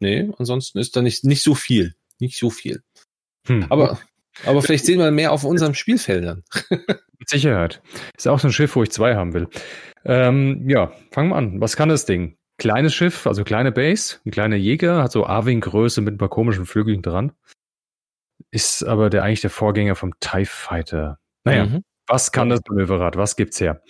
nee, 0.00 0.30
ansonsten 0.38 0.78
ist 0.78 0.96
da 0.96 1.02
nicht, 1.02 1.24
nicht 1.24 1.42
so 1.42 1.54
viel. 1.54 1.94
Nicht 2.18 2.38
so 2.38 2.50
viel. 2.50 2.82
Hm. 3.46 3.66
Aber, 3.70 3.98
aber 4.44 4.62
vielleicht 4.62 4.84
sehen 4.84 4.98
wir 4.98 5.10
mehr 5.10 5.32
auf 5.32 5.44
unseren 5.44 5.74
Spielfeldern. 5.74 6.44
Mit 7.18 7.28
Sicherheit. 7.28 7.82
Ist 8.16 8.28
auch 8.28 8.38
so 8.38 8.48
ein 8.48 8.52
Schiff, 8.52 8.76
wo 8.76 8.82
ich 8.82 8.90
zwei 8.90 9.14
haben 9.14 9.34
will. 9.34 9.48
Ähm, 10.04 10.68
ja, 10.68 10.92
fangen 11.10 11.30
wir 11.30 11.36
an. 11.36 11.60
Was 11.60 11.76
kann 11.76 11.88
das 11.88 12.06
Ding? 12.06 12.36
Kleines 12.58 12.94
Schiff, 12.94 13.26
also 13.26 13.42
kleine 13.44 13.72
Base, 13.72 14.18
ein 14.26 14.30
kleiner 14.30 14.56
Jäger, 14.56 15.02
hat 15.02 15.12
so 15.12 15.26
Arwing-Größe 15.26 16.02
mit 16.02 16.14
ein 16.14 16.18
paar 16.18 16.28
komischen 16.28 16.66
Flügeln 16.66 17.00
dran. 17.02 17.32
Ist 18.50 18.84
aber 18.84 19.10
der 19.10 19.22
eigentlich 19.22 19.40
der 19.40 19.50
Vorgänger 19.50 19.94
vom 19.94 20.18
TIE 20.20 20.44
Fighter. 20.44 21.18
Naja, 21.44 21.66
mhm. 21.66 21.84
was 22.06 22.32
kann 22.32 22.48
das 22.50 22.60
Manöverrad? 22.68 23.16
Was 23.16 23.36
gibt's 23.36 23.60
her? 23.60 23.82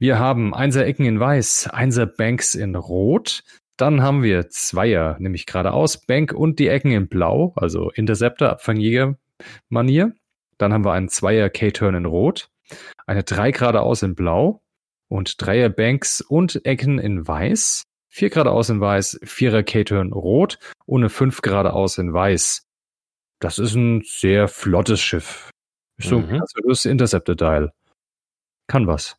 Wir 0.00 0.18
haben 0.18 0.54
Einser 0.54 0.86
Ecken 0.86 1.06
in 1.06 1.20
Weiß, 1.20 1.68
Einser 1.68 2.06
Banks 2.06 2.54
in 2.54 2.74
Rot. 2.74 3.42
Dann 3.78 4.02
haben 4.02 4.22
wir 4.24 4.50
Zweier, 4.50 5.16
nämlich 5.20 5.46
geradeaus, 5.46 6.04
Bank 6.04 6.32
und 6.32 6.58
die 6.58 6.66
Ecken 6.68 6.90
in 6.90 7.08
Blau, 7.08 7.52
also 7.56 7.90
Interceptor, 7.90 8.50
Abfangjäger-Manier. 8.50 10.12
Dann 10.58 10.72
haben 10.72 10.84
wir 10.84 10.92
einen 10.92 11.08
Zweier 11.08 11.48
K-Turn 11.48 11.94
in 11.94 12.04
Rot, 12.04 12.50
eine 13.06 13.22
drei 13.22 13.52
geradeaus 13.52 14.02
in 14.02 14.16
Blau 14.16 14.62
und 15.08 15.40
Dreier 15.40 15.68
Banks 15.68 16.20
und 16.20 16.66
Ecken 16.66 16.98
in 16.98 17.26
Weiß. 17.26 17.84
Vier 18.08 18.30
geradeaus 18.30 18.68
in 18.68 18.80
Weiß, 18.80 19.20
Vierer 19.22 19.62
K-Turn 19.62 20.12
Rot 20.12 20.58
und 20.86 21.02
eine 21.02 21.08
fünf 21.08 21.40
geradeaus 21.40 21.98
in 21.98 22.12
Weiß. 22.12 22.66
Das 23.38 23.60
ist 23.60 23.74
ein 23.74 24.02
sehr 24.04 24.48
flottes 24.48 25.00
Schiff. 25.00 25.50
Ist 25.98 26.08
so 26.08 26.16
ein 26.16 26.26
Mhm. 26.26 26.36
klassisches 26.38 26.84
Interceptor-Teil. 26.84 27.70
Kann 28.66 28.88
was. 28.88 29.16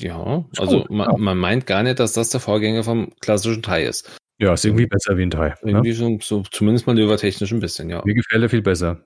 Ja, 0.00 0.44
also 0.58 0.80
gut, 0.80 0.90
man, 0.90 1.10
ja. 1.10 1.16
man 1.16 1.38
meint 1.38 1.66
gar 1.66 1.82
nicht, 1.82 2.00
dass 2.00 2.12
das 2.12 2.30
der 2.30 2.40
Vorgänger 2.40 2.84
vom 2.84 3.12
klassischen 3.20 3.62
Thai 3.62 3.84
ist. 3.84 4.10
Ja, 4.38 4.54
ist 4.54 4.64
irgendwie 4.64 4.86
besser 4.86 5.18
wie 5.18 5.22
ein 5.22 5.30
Teil. 5.30 5.54
Ne? 5.62 5.72
Irgendwie 5.72 5.92
so, 5.92 6.18
so 6.20 6.42
zumindest 6.50 6.86
manövertechnisch 6.86 7.52
ein 7.52 7.60
bisschen, 7.60 7.90
ja. 7.90 8.00
Mir 8.04 8.14
gefällt 8.14 8.42
er 8.42 8.48
viel 8.48 8.62
besser. 8.62 9.04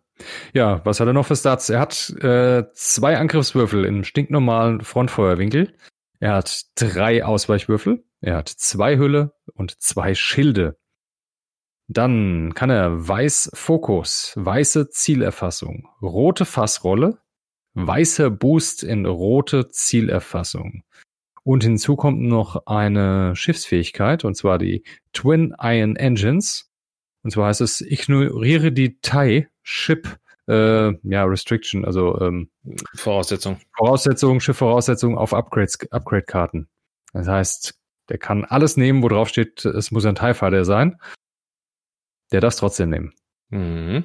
Ja, 0.53 0.81
was 0.85 1.01
hat 1.01 1.09
er 1.09 1.13
noch 1.13 1.27
für 1.27 1.35
Stats? 1.35 1.71
Er 1.71 1.81
hat 1.81 2.11
äh, 2.21 2.65
zwei 2.73 3.17
Angriffswürfel 3.19 3.85
im 3.85 4.05
stinknormalen 4.05 4.83
Frontfeuerwinkel. 4.83 5.75
Er 6.21 6.35
hat 6.35 6.63
drei 6.77 7.25
Ausweichwürfel. 7.25 8.05
Er 8.21 8.37
hat 8.37 8.49
zwei 8.49 8.97
Hülle 8.97 9.33
und 9.55 9.83
zwei 9.83 10.15
Schilde. 10.15 10.77
Dann 11.89 12.55
kann 12.55 12.71
er 12.71 13.09
weiß 13.09 13.51
Fokus, 13.55 14.33
weiße 14.37 14.89
Zielerfassung, 14.89 15.89
rote 16.01 16.47
Fassrolle, 16.47 17.19
weißer 17.75 18.31
Boost 18.31 18.83
in 18.83 19.07
rote 19.07 19.69
Zielerfassung. 19.69 20.85
Und 21.43 21.63
hinzu 21.63 21.97
kommt 21.97 22.23
noch 22.23 22.67
eine 22.67 23.37
Schiffsfähigkeit, 23.37 24.25
und 24.25 24.35
zwar 24.35 24.59
die 24.59 24.83
Twin 25.13 25.55
Iron 25.61 25.97
Engines. 25.97 26.71
Und 27.23 27.33
zwar 27.33 27.49
heißt 27.49 27.61
es, 27.61 27.81
ignoriere 27.81 28.73
die 28.73 28.99
TIE 29.01 29.49
Ship 29.63 30.19
äh, 30.47 30.93
ja, 31.09 31.25
Restriction, 31.25 31.85
also 31.85 32.19
ähm, 32.21 32.51
Voraussetzung. 32.95 33.59
Voraussetzungen, 33.77 34.41
Schiffvoraussetzungen 34.41 35.19
auf 35.19 35.35
Upgrades, 35.35 35.79
Upgrade-Karten. 35.91 36.69
Das 37.13 37.29
heißt, 37.29 37.79
der 38.09 38.19
kann 38.19 38.45
alles 38.45 38.77
nehmen, 38.77 39.03
wo 39.03 39.09
drauf 39.09 39.29
steht, 39.29 39.65
es 39.65 39.91
muss 39.91 40.05
ein 40.05 40.15
TIE 40.15 40.35
Fighter 40.35 40.65
sein. 40.65 40.99
Der 42.33 42.41
darf 42.41 42.55
es 42.55 42.59
trotzdem 42.59 42.91
nehmen. 42.91 43.15
Mhm. 43.51 44.05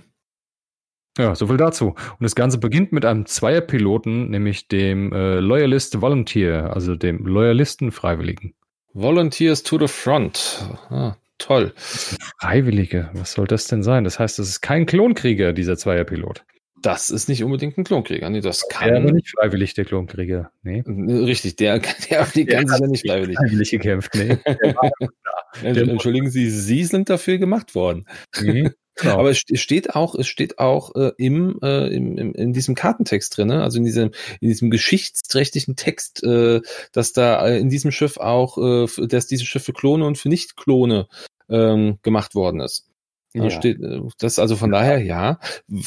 Ja, 1.18 1.36
so 1.36 1.48
viel 1.48 1.58
dazu. 1.58 1.88
Und 1.90 2.22
das 2.22 2.36
Ganze 2.36 2.58
beginnt 2.60 2.92
mit 2.94 3.04
einem 3.06 3.26
Zweierpiloten, 3.26 4.30
nämlich 4.30 4.68
dem 4.68 5.12
äh, 5.12 5.40
Loyalist 5.40 6.00
Volunteer, 6.02 6.74
also 6.74 6.96
dem 6.96 7.26
Loyalisten-Freiwilligen. 7.26 8.54
Volunteers 8.94 9.64
to 9.64 9.78
the 9.80 9.88
front. 9.88 10.64
Ah, 10.90 11.16
toll. 11.38 11.74
Freiwillige, 11.76 13.10
was 13.14 13.34
soll 13.34 13.48
das 13.48 13.68
denn 13.68 13.84
sein? 13.84 14.04
Das 14.04 14.20
heißt, 14.20 14.40
das 14.40 14.48
ist 14.50 14.62
kein 14.62 14.86
Klonkrieger, 14.86 15.54
dieser 15.54 15.78
Zweierpilot. 15.78 16.44
Das 16.82 17.10
ist 17.10 17.28
nicht 17.28 17.44
unbedingt 17.44 17.78
ein 17.78 17.84
Klonkrieger. 17.84 18.30
Nee, 18.30 18.40
das 18.40 18.66
Der 18.70 18.82
aber 18.82 18.92
kann. 19.06 19.16
nicht 19.16 19.32
freiwillig, 19.38 19.74
der 19.74 19.84
Klonkrieger. 19.84 20.52
Nee. 20.64 20.82
Richtig, 20.88 21.58
der, 21.58 21.80
der 22.10 22.26
die 22.34 22.46
Der 22.46 22.60
ganz 22.64 22.72
sicher 22.78 22.88
nicht 22.88 23.06
freiwillig. 23.06 23.36
Freiwillig 23.38 23.72
gekämpft, 23.72 24.16
nee. 24.16 24.38
Der 24.46 24.76
war- 24.76 24.92
Entsch- 25.64 25.90
Entschuldigen 25.90 26.30
Sie, 26.30 26.50
Sie 26.50 26.86
sind 26.86 27.10
dafür 27.10 27.38
gemacht 27.38 27.76
worden. 27.76 28.06
Mhm, 28.40 28.72
genau. 29.02 29.20
Aber 29.20 29.30
es 29.32 29.38
st- 29.38 29.54
es 29.54 29.62
steht 29.62 29.96
auch, 29.96 30.16
es 30.16 30.28
steht 30.28 30.60
auch 30.60 30.96
äh, 30.96 31.12
im, 31.18 31.60
äh, 31.62 31.88
im, 31.88 32.18
im, 32.18 32.34
in 32.34 32.54
diesem 32.54 32.76
Kartentext 32.76 33.38
drin, 33.38 33.48
ne? 33.50 33.64
also 33.64 33.78
in 33.78 33.84
diesem, 33.86 34.12
in 34.42 34.48
diesem 34.50 34.70
geschichtsträchtigen 34.70 35.76
Text, 35.76 36.24
äh, 36.24 36.62
dass 36.92 37.14
da 37.14 37.48
äh, 37.48 37.60
in 37.60 37.70
diesem 37.70 37.92
Schiff 37.92 38.18
auch, 38.18 38.58
äh, 38.58 39.08
dass 39.08 39.28
dieses 39.28 39.48
Schiff 39.48 39.64
für 39.64 39.74
Klone 39.74 40.06
und 40.06 40.18
für 40.18 40.30
Nicht-Klone 40.30 41.08
ähm, 41.50 42.00
gemacht 42.04 42.36
worden 42.36 42.62
ist. 42.62 42.86
Da 43.34 43.44
Ja. 43.44 43.50
steht, 43.52 43.80
äh, 43.82 44.02
das 44.18 44.40
also 44.40 44.56
von 44.56 44.72
daher, 44.72 45.04
ja, 45.04 45.40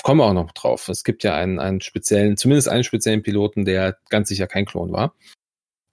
kommen 0.02 0.20
wir 0.20 0.26
auch 0.26 0.32
noch 0.32 0.52
drauf. 0.52 0.88
Es 0.88 1.02
gibt 1.04 1.24
ja 1.24 1.34
einen, 1.34 1.58
einen 1.58 1.80
speziellen, 1.80 2.36
zumindest 2.36 2.68
einen 2.68 2.84
speziellen 2.84 3.22
Piloten, 3.22 3.64
der 3.64 3.96
ganz 4.10 4.28
sicher 4.28 4.46
kein 4.46 4.64
Klon 4.64 4.92
war. 4.92 5.14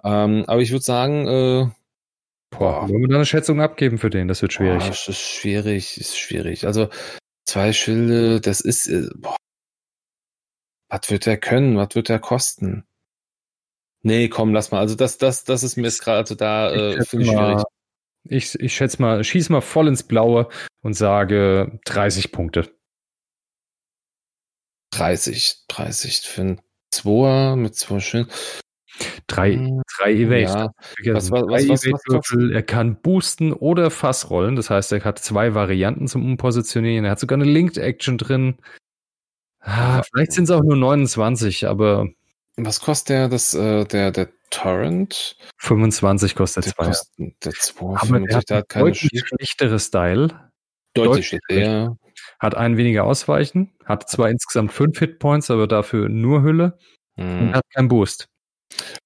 Ähm, 0.04 0.46
aber 0.48 0.62
ich 0.62 0.72
würde 0.72 0.86
sagen, 0.86 1.28
äh, 1.28 1.68
Boah, 2.52 2.90
wollen 2.90 3.02
wir 3.02 3.08
da 3.08 3.16
eine 3.16 3.26
Schätzung 3.26 3.62
abgeben 3.62 3.98
für 3.98 4.10
den? 4.10 4.28
Das 4.28 4.42
wird 4.42 4.54
schwierig. 4.54 4.84
Boah, 4.84 4.90
es 4.92 5.08
ist 5.08 5.20
schwierig, 5.20 5.98
ist 6.00 6.18
schwierig. 6.18 6.66
Also 6.66 6.90
zwei 7.46 7.74
Schilde, 7.74 8.42
das 8.42 8.62
ist, 8.62 8.88
äh, 8.88 9.10
boah. 9.16 9.38
was 10.90 11.10
wird 11.10 11.26
der 11.26 11.38
können? 11.38 11.78
Was 11.78 11.96
wird 11.96 12.10
der 12.10 12.20
kosten? 12.20 12.86
Nee, 14.02 14.30
komm, 14.30 14.54
lass 14.54 14.72
mal. 14.72 14.80
Also 14.80 14.96
das, 14.96 15.18
das, 15.18 15.44
das 15.44 15.64
ist 15.64 15.76
mir 15.76 15.84
jetzt 15.84 16.02
gerade, 16.02 16.20
also 16.20 16.36
da 16.36 16.72
äh, 16.72 17.06
finde 17.06 17.26
ich 17.26 17.32
schwierig. 17.32 17.64
Ich, 18.24 18.56
ich 18.60 18.76
schätze 18.76 19.02
mal, 19.02 19.24
schieß 19.24 19.50
mal 19.50 19.62
voll 19.62 19.88
ins 19.88 20.04
Blaue 20.04 20.50
und 20.82 20.94
sage 20.94 21.80
30 21.86 22.32
Punkte. 22.32 22.74
30, 24.92 25.66
30 25.68 26.22
für 26.22 26.42
ein 26.42 26.62
Zweier 26.92 27.56
mit 27.56 27.76
zwei 27.76 28.00
Schilden. 28.00 28.32
Drei, 29.28 29.54
Hm, 29.54 29.82
drei 29.98 30.14
Evades. 30.14 30.54
Ja, 30.54 31.14
was- 31.14 31.32
was- 31.32 31.42
drei 31.42 31.70
was- 31.70 31.86
Evade-Würfel. 31.86 32.52
Er 32.54 32.64
kann 32.64 33.02
boosten 33.02 33.54
oder 33.54 33.92
Fassrollen. 33.92 34.56
Das 34.56 34.70
heißt, 34.70 34.92
er 34.92 35.04
hat 35.04 35.20
zwei 35.20 35.54
Varianten 35.54 36.08
zum 36.08 36.26
Umpositionieren. 36.26 37.06
Er 37.06 37.12
hat 37.12 37.20
sogar 37.20 37.38
eine 37.38 37.46
Linked 37.50 37.78
Action 37.78 38.18
drin. 38.18 38.58
Ah, 39.62 40.02
vielleicht 40.04 40.32
sind 40.34 40.46
es 40.46 40.52
auch 40.52 40.64
nur 40.64 40.76
29, 40.78 41.68
aber 41.68 42.08
was 42.56 42.80
kostet 42.80 43.10
der, 43.10 43.30
das, 43.30 43.54
äh, 43.54 43.86
der, 43.86 44.12
der 44.12 44.30
Torrent? 44.50 45.36
25 45.58 46.36
kostet 46.36 46.66
Der 46.66 46.74
zwei. 46.74 46.86
kostet, 46.86 47.46
der 47.46 47.52
2, 47.52 47.86
Aber 48.02 48.22
er 48.28 48.38
hat 48.38 48.50
der 48.50 48.58
ein 48.58 48.62
hat 48.62 48.70
keine 48.70 48.96
schlechteres 48.96 49.86
Style. 49.88 50.52
Deutlich 50.94 51.28
schlechter. 51.28 51.98
Hat 52.40 52.56
einen 52.56 52.78
weniger 52.78 53.04
Ausweichen. 53.04 53.72
Hat 53.86 54.10
zwar 54.10 54.30
insgesamt 54.30 54.72
fünf 54.72 54.98
Hitpoints, 54.98 55.52
aber 55.52 55.68
dafür 55.68 56.10
nur 56.10 56.42
Hülle. 56.42 56.78
Und 57.18 57.26
Hm, 57.40 57.54
hat 57.54 57.64
keinen 57.74 57.90
Boost. 57.90 58.28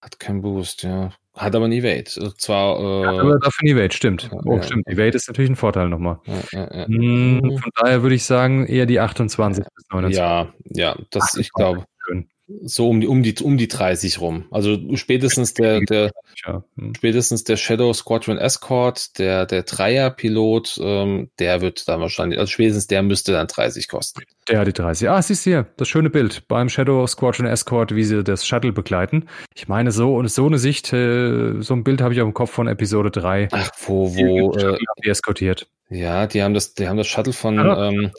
Hat 0.02 0.20
keinen 0.20 0.42
Boost, 0.42 0.84
ja. 0.84 1.12
Hat 1.36 1.56
aber 1.56 1.66
ein 1.66 1.72
Evade. 1.72 2.04
Also 2.16 2.30
Zwar, 2.32 2.80
äh, 2.80 3.08
Hat 3.08 3.20
aber 3.20 3.40
dafür 3.40 3.64
ein 3.64 3.68
Evade, 3.76 3.94
stimmt. 3.94 4.30
Ja, 4.32 4.40
Oh, 4.46 4.58
ja. 4.58 4.64
stimmt. 4.64 4.88
Evade 4.88 5.16
ist 5.18 5.28
natürlich 5.28 5.50
ein 5.52 5.56
Vorteil 5.56 5.90
nochmal. 5.90 6.20
ja, 6.26 6.36
ja, 6.52 6.78
ja. 6.80 6.86
Hm, 6.86 7.58
Von 7.60 7.72
daher 7.76 8.04
würde 8.04 8.16
ich 8.16 8.24
sagen, 8.24 8.66
eher 8.68 8.86
die 8.86 9.00
28 9.00 9.64
bis 9.76 9.86
29. 9.92 10.18
Ja, 10.18 10.54
ja, 10.66 10.96
das, 11.10 11.36
ich 11.36 11.52
glaube, 11.54 11.86
Schön. 12.06 12.28
So 12.64 12.90
um 12.90 13.00
die, 13.02 13.08
um 13.08 13.24
die, 13.24 13.36
um 13.42 13.58
die 13.58 13.68
30 13.68 14.20
rum. 14.20 14.46
Also 14.52 14.78
spätestens 14.96 15.54
der, 15.54 15.80
der, 15.82 16.12
Ja. 16.46 16.64
Hm. 16.78 16.94
spätestens 16.96 17.44
der 17.46 17.56
Shadow 17.58 17.94
Squadron 17.94 18.38
Escort, 18.38 19.18
der, 19.18 19.46
der 19.46 19.64
Dreier-Pilot, 19.64 20.80
ähm, 20.82 21.30
der 21.40 21.62
wird 21.62 21.88
dann 21.88 22.02
wahrscheinlich, 22.02 22.40
also 22.40 22.52
spätestens 22.52 22.88
der 22.88 23.02
müsste 23.04 23.32
dann 23.32 23.48
30 23.48 23.88
kosten. 23.88 24.22
Der 24.50 24.60
hat 24.60 24.68
die 24.68 24.74
30. 24.74 25.10
Ah, 25.10 25.22
siehst 25.22 25.46
du 25.46 25.52
hier, 25.52 25.68
das 25.78 25.88
schöne 25.88 26.10
Bild 26.10 26.48
beim 26.50 26.68
Shadow 26.70 27.08
Squadron 27.08 27.46
Escort, 27.48 27.96
wie 27.96 28.04
sie 28.04 28.24
das 28.24 28.46
Shuttle 28.46 28.74
begleiten. 28.74 29.30
Ich 29.56 29.68
meine, 29.70 29.92
so 29.92 30.16
und 30.16 30.30
so 30.30 30.46
eine 30.46 30.58
Sicht, 30.58 30.92
äh, 30.92 31.62
so 31.62 31.74
ein 31.74 31.84
Bild 31.86 32.02
habe 32.02 32.14
ich 32.14 32.22
auf 32.22 32.28
dem 32.28 32.34
Kopf 32.34 32.52
von 32.52 32.68
Episode 32.68 33.10
3. 33.12 33.48
Ach, 33.52 33.70
wo, 33.88 34.14
wo, 34.16 34.52
äh, 34.58 34.78
die 35.04 35.10
eskortiert. 35.10 35.68
ja, 35.90 36.28
die 36.28 36.44
haben 36.44 36.54
das, 36.54 36.74
die 36.74 36.90
haben 36.90 36.98
das 36.98 37.08
Shuttle 37.08 37.32
von, 37.34 37.56
Ja. 37.56 37.90
ähm, 37.90 38.12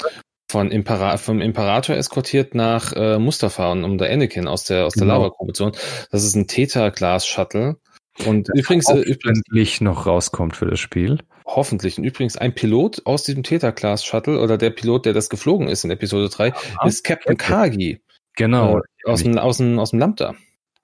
von 0.55 0.71
Impera 0.71 1.17
vom 1.17 1.41
Imperator 1.41 1.97
eskortiert 1.97 2.55
nach 2.55 2.93
äh, 2.93 3.19
Mustafa 3.19 3.73
und 3.73 3.83
um 3.83 3.99
der 3.99 4.13
Anakin 4.13 4.47
aus 4.47 4.63
der, 4.63 4.87
aus 4.87 4.95
der 4.95 5.03
Genau. 5.03 5.19
Lava-Korruption. 5.23 5.73
Das 6.13 6.23
ist 6.23 6.37
ein 6.37 6.47
Theta-Glas-Shuttle. 6.47 7.77
Und 8.25 8.49
übrigens, 8.55 8.89
äh, 8.89 8.99
übrigens, 9.01 9.43
Endlich 9.49 9.81
noch 9.81 10.07
rauskommt 10.07 10.55
für 10.55 10.67
das 10.67 10.79
Spiel. 10.79 11.19
Hoffentlich. 11.45 11.99
Und 11.99 12.05
übrigens, 12.05 12.37
ein 12.37 12.55
Pilot 12.55 13.03
aus 13.05 13.25
diesem 13.25 13.43
Theta-Class-Shuttle 13.43 14.41
oder 14.41 14.57
der 14.57 14.71
Pilot, 14.71 15.07
der 15.07 15.13
das 15.13 15.29
geflogen 15.29 15.67
ist 15.67 15.83
in 15.83 15.91
Episode 15.91 16.29
3, 16.29 16.53
Aha. 16.55 16.87
ist 16.87 17.03
Captain 17.03 17.37
Kagi 17.37 18.01
Genau. 18.37 18.79
äh, 18.79 18.83
aus, 19.11 19.25
dem, 19.25 19.37
aus, 19.37 19.57
dem, 19.57 19.81
aus 19.81 19.91
dem 19.91 19.99
Lambda. 19.99 20.37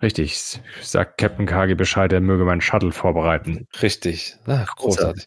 Richtig. 0.02 0.60
Sagt 0.82 1.18
Captain 1.18 1.46
Kagi 1.46 1.76
Bescheid, 1.76 2.12
er 2.12 2.20
möge 2.20 2.44
meinen 2.44 2.60
Shuttle 2.60 2.90
vorbereiten. 2.90 3.68
Richtig. 3.80 4.34
Ah, 4.46 4.66
großartig. 4.76 5.26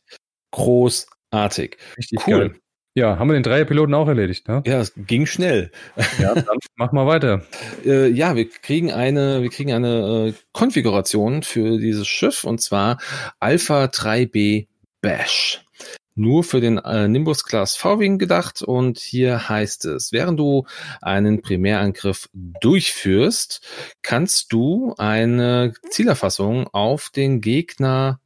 Großartig. 0.52 1.78
Richtig 1.98 2.28
Cool. 2.28 2.60
Ja, 2.96 3.18
haben 3.18 3.28
wir 3.28 3.34
den 3.34 3.44
Dreierpiloten 3.44 3.96
auch 3.96 4.08
erledigt, 4.08 4.48
ne? 4.48 4.62
Ja, 4.68 4.80
es 4.80 4.94
ging 4.96 5.26
schnell. 5.26 5.72
Ja, 6.20 6.36
dann 6.36 6.58
mach 6.76 6.92
mal 6.92 7.08
weiter. 7.08 7.42
Äh, 7.84 8.10
ja, 8.10 8.36
wir 8.36 8.48
kriegen 8.48 8.92
eine, 8.92 9.42
wir 9.42 9.50
kriegen 9.50 9.74
eine 9.74 10.28
äh, 10.28 10.34
Konfiguration 10.52 11.42
für 11.42 11.80
dieses 11.80 12.08
Schiff 12.08 12.44
und 12.44 12.62
zwar 12.62 13.00
Alpha 13.40 13.86
3B 13.86 14.68
Bash. 15.02 15.66
Nur 16.14 16.44
für 16.44 16.62
den 16.62 16.78
äh, 16.78 17.08
Nimbus 17.08 17.44
Class 17.44 17.76
V-Wing 17.76 18.20
gedacht 18.20 18.62
und 18.62 19.00
hier 19.00 19.50
heißt 19.50 19.86
es, 19.86 20.12
während 20.12 20.40
du 20.40 20.68
einen 21.02 21.42
Primärangriff 21.42 22.30
durchführst, 22.34 23.68
kannst 24.04 24.54
du 24.54 24.94
eine 25.00 25.74
Zielerfassung 25.90 26.68
auf 26.68 27.10
den 27.10 27.42
Gegner 27.42 28.20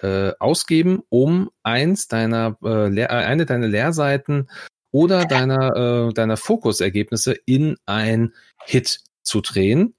äh, 0.00 0.32
ausgeben, 0.38 1.02
um 1.08 1.50
eins 1.62 2.08
deiner 2.08 2.56
äh, 2.62 2.94
äh, 2.94 3.06
eine 3.06 3.46
deiner 3.46 3.68
Leerseiten 3.68 4.48
oder 4.90 5.24
deiner, 5.24 6.08
äh, 6.08 6.12
deiner 6.12 6.36
Fokusergebnisse 6.36 7.36
in 7.44 7.76
ein 7.86 8.34
Hit 8.64 9.00
zu 9.22 9.40
drehen. 9.40 9.94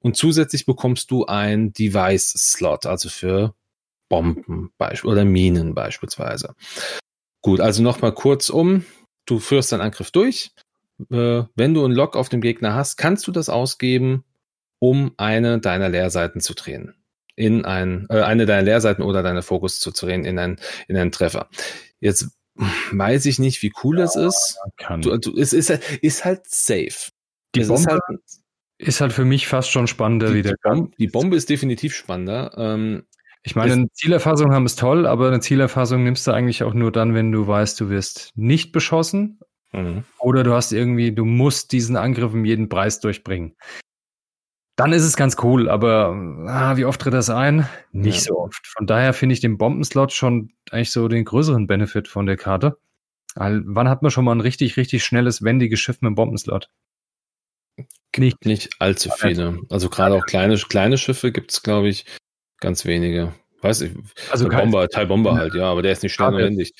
Und 0.00 0.16
zusätzlich 0.16 0.66
bekommst 0.66 1.10
du 1.10 1.26
ein 1.26 1.72
Device-Slot, 1.72 2.86
also 2.86 3.08
für 3.08 3.54
Bomben 4.08 4.72
oder 5.04 5.24
Minen 5.24 5.74
beispielsweise. 5.74 6.54
Gut, 7.40 7.60
also 7.60 7.82
nochmal 7.82 8.12
kurz 8.12 8.50
um. 8.50 8.84
Du 9.24 9.38
führst 9.38 9.72
deinen 9.72 9.80
Angriff 9.80 10.10
durch. 10.10 10.50
Äh, 11.10 11.44
wenn 11.54 11.74
du 11.74 11.84
einen 11.84 11.94
Lock 11.94 12.16
auf 12.16 12.28
dem 12.28 12.40
Gegner 12.40 12.74
hast, 12.74 12.96
kannst 12.96 13.26
du 13.26 13.32
das 13.32 13.48
ausgeben, 13.48 14.24
um 14.78 15.12
eine 15.16 15.60
deiner 15.60 15.88
Leerseiten 15.88 16.40
zu 16.40 16.54
drehen. 16.54 16.94
In 17.34 17.64
ein, 17.64 18.06
äh, 18.10 18.20
eine 18.20 18.46
deiner 18.46 18.62
Leerseiten 18.62 19.02
oder 19.02 19.22
deine 19.22 19.42
Fokus 19.42 19.80
zu 19.80 19.90
drehen 19.90 20.24
in, 20.24 20.38
ein, 20.38 20.58
in 20.86 20.96
einen 20.96 21.12
Treffer. 21.12 21.48
Jetzt 22.00 22.28
weiß 22.54 23.26
ich 23.26 23.38
nicht, 23.38 23.62
wie 23.62 23.72
cool 23.82 23.98
ja, 23.98 24.04
das 24.04 24.16
ist. 24.16 24.58
Du, 25.00 25.16
du, 25.16 25.36
es 25.38 25.52
ist, 25.52 25.70
ist 25.70 26.24
halt 26.24 26.42
safe. 26.46 27.10
Die 27.54 27.60
es 27.60 27.68
Bombe 27.68 27.80
ist 27.80 27.88
halt, 27.88 28.02
ist 28.78 29.00
halt, 29.00 29.12
für 29.12 29.24
mich 29.24 29.46
fast 29.46 29.70
schon 29.70 29.86
spannender 29.86 30.28
die, 30.28 30.34
wie 30.34 30.42
der 30.42 30.56
Bombe, 30.62 30.90
Die 30.98 31.06
Bombe 31.06 31.36
ist 31.36 31.48
definitiv 31.48 31.94
spannender. 31.94 32.52
Ähm, 32.56 33.04
ich 33.42 33.56
meine, 33.56 33.72
eine 33.72 33.92
Zielerfassung 33.92 34.52
haben 34.52 34.66
ist 34.66 34.78
toll, 34.78 35.06
aber 35.06 35.28
eine 35.28 35.40
Zielerfassung 35.40 36.04
nimmst 36.04 36.26
du 36.26 36.32
eigentlich 36.32 36.62
auch 36.62 36.74
nur 36.74 36.92
dann, 36.92 37.14
wenn 37.14 37.32
du 37.32 37.46
weißt, 37.46 37.80
du 37.80 37.90
wirst 37.90 38.32
nicht 38.36 38.72
beschossen. 38.72 39.40
Mhm. 39.72 40.04
Oder 40.18 40.44
du 40.44 40.52
hast 40.52 40.72
irgendwie, 40.72 41.12
du 41.12 41.24
musst 41.24 41.72
diesen 41.72 41.96
Angriff 41.96 42.32
um 42.32 42.44
jeden 42.44 42.68
Preis 42.68 43.00
durchbringen. 43.00 43.56
Dann 44.76 44.92
ist 44.92 45.02
es 45.02 45.16
ganz 45.16 45.36
cool, 45.42 45.68
aber 45.68 46.16
ah, 46.46 46.76
wie 46.76 46.86
oft 46.86 47.00
tritt 47.00 47.14
das 47.14 47.28
ein? 47.28 47.68
Nicht 47.92 48.20
ja. 48.20 48.32
so 48.32 48.38
oft. 48.38 48.66
Von 48.66 48.86
daher 48.86 49.12
finde 49.12 49.34
ich 49.34 49.40
den 49.40 49.58
Bombenslot 49.58 50.12
schon 50.12 50.52
eigentlich 50.70 50.90
so 50.90 51.08
den 51.08 51.24
größeren 51.24 51.66
Benefit 51.66 52.08
von 52.08 52.26
der 52.26 52.36
Karte. 52.36 52.78
Wann 53.34 53.88
hat 53.88 54.02
man 54.02 54.10
schon 54.10 54.24
mal 54.24 54.34
ein 54.34 54.40
richtig, 54.40 54.76
richtig 54.76 55.04
schnelles, 55.04 55.42
wendiges 55.42 55.80
Schiff 55.80 56.00
mit 56.00 56.08
einem 56.08 56.14
Bombenslot? 56.14 56.68
Nicht, 58.16 58.44
nicht 58.44 58.70
allzu 58.78 59.10
viele. 59.16 59.58
Also 59.70 59.88
gerade 59.88 60.14
auch 60.14 60.26
kleine, 60.26 60.56
kleine 60.56 60.98
Schiffe 60.98 61.32
gibt 61.32 61.52
es, 61.52 61.62
glaube 61.62 61.88
ich, 61.88 62.04
Ganz 62.62 62.84
wenige. 62.84 63.34
Weiß 63.60 63.80
ich. 63.80 63.92
Also 64.30 64.48
Bomber, 64.48 64.88
Teil 64.88 65.08
Bomber 65.08 65.34
halt, 65.34 65.54
ja, 65.54 65.64
aber 65.64 65.82
der 65.82 65.90
ist 65.90 66.04
nicht 66.04 66.12
schnell 66.12 66.28
und 66.28 66.38
wendig. 66.38 66.72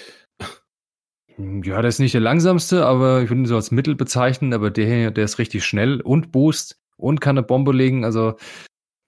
Ja, 1.36 1.80
der 1.80 1.88
ist 1.88 1.98
nicht 1.98 2.14
der 2.14 2.20
langsamste, 2.20 2.86
aber 2.86 3.22
ich 3.22 3.30
würde 3.30 3.42
ihn 3.42 3.46
so 3.46 3.56
als 3.56 3.72
Mittel 3.72 3.96
bezeichnen, 3.96 4.52
aber 4.52 4.70
der 4.70 4.86
hier, 4.86 5.10
der 5.10 5.24
ist 5.24 5.40
richtig 5.40 5.64
schnell 5.64 6.00
und 6.00 6.30
Boost 6.30 6.80
und 7.02 7.20
kann 7.20 7.36
eine 7.36 7.46
Bombe 7.46 7.72
legen, 7.72 8.04
also 8.04 8.36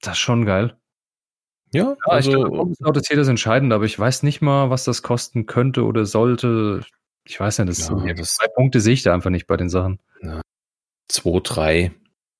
das 0.03 0.14
ist 0.14 0.18
schon 0.18 0.45
geil. 0.45 0.76
Ja, 1.72 1.90
ja 1.90 1.97
also 2.05 2.47
ich 2.70 2.78
glaube, 2.78 2.99
ist 2.99 3.09
hier 3.09 3.16
das 3.16 3.28
entscheidend, 3.28 3.72
aber 3.72 3.84
ich 3.84 3.99
weiß 3.99 4.22
nicht 4.22 4.42
mal, 4.42 4.70
was 4.70 4.84
das 4.84 5.03
kosten 5.03 5.47
könnte 5.47 5.84
oder 5.84 6.05
sollte. 6.05 6.84
Ich 7.26 7.40
weiß 7.40 7.59
nicht, 7.61 7.70
das, 7.70 7.88
ja, 7.88 7.99
so, 7.99 8.07
das 8.07 8.34
zwei 8.34 8.49
Punkte 8.49 8.80
sehe 8.80 8.95
ich 8.95 9.03
da 9.03 9.14
einfach 9.14 9.30
nicht 9.30 9.47
bei 9.47 9.57
den 9.57 9.70
Sachen. 9.70 9.99
Ja. 10.20 10.40
Zwei, 11.09 11.40
drei 11.42 11.92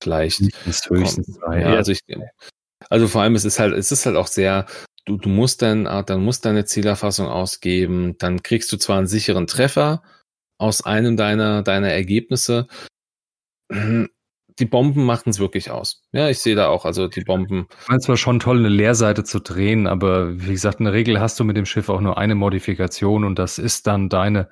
vielleicht. 0.03 0.41
Höchstens 0.89 1.35
zwei. 1.35 1.61
Ja, 1.61 1.75
also 1.75 1.93
ich, 1.93 2.01
also 2.91 3.09
vor 3.09 3.23
allem, 3.23 3.35
es 3.35 3.45
ist 3.45 3.59
halt, 3.59 3.75
es 3.75 3.91
ist 3.91 4.07
halt 4.07 4.17
auch 4.17 4.27
sehr, 4.27 4.67
du, 5.05 5.17
du 5.17 5.29
musst 5.29 5.63
dann, 5.63 5.87
ah, 5.87 6.03
dann 6.03 6.23
musst 6.23 6.45
deine 6.45 6.65
Zielerfassung 6.65 7.27
ausgeben, 7.27 8.17
dann 8.19 8.43
kriegst 8.43 8.71
du 8.73 8.77
zwar 8.77 8.99
einen 8.99 9.07
sicheren 9.07 9.47
Treffer 9.47 10.03
aus 10.59 10.85
einem 10.85 11.17
deiner, 11.17 11.63
deiner 11.63 11.91
Ergebnisse. 11.91 12.69
Die 14.61 14.67
Bomben 14.67 15.05
machen 15.05 15.31
es 15.31 15.41
wirklich 15.41 15.71
aus. 15.71 16.03
Ja, 16.13 16.29
ich 16.29 16.39
sehe 16.39 16.55
da 16.55 16.69
auch, 16.69 16.85
also 16.85 17.09
die 17.09 17.23
Bomben. 17.23 17.67
Ich 17.83 17.89
meine, 17.89 17.99
es 17.99 18.09
war 18.09 18.17
schon 18.17 18.39
toll, 18.39 18.59
eine 18.59 18.69
Leerseite 18.69 19.25
zu 19.25 19.41
drehen, 19.41 19.87
aber 19.89 20.41
wie 20.41 20.53
gesagt, 20.53 20.79
in 20.79 20.85
der 20.85 20.95
Regel 20.95 21.21
hast 21.21 21.41
du 21.41 21.45
mit 21.45 21.57
dem 21.57 21.67
Schiff 21.67 21.89
auch 21.89 22.01
nur 22.01 22.19
eine 22.19 22.37
Modifikation 22.37 23.25
und 23.25 23.39
das 23.39 23.59
ist 23.59 23.89
dann 23.89 24.09
deine, 24.09 24.49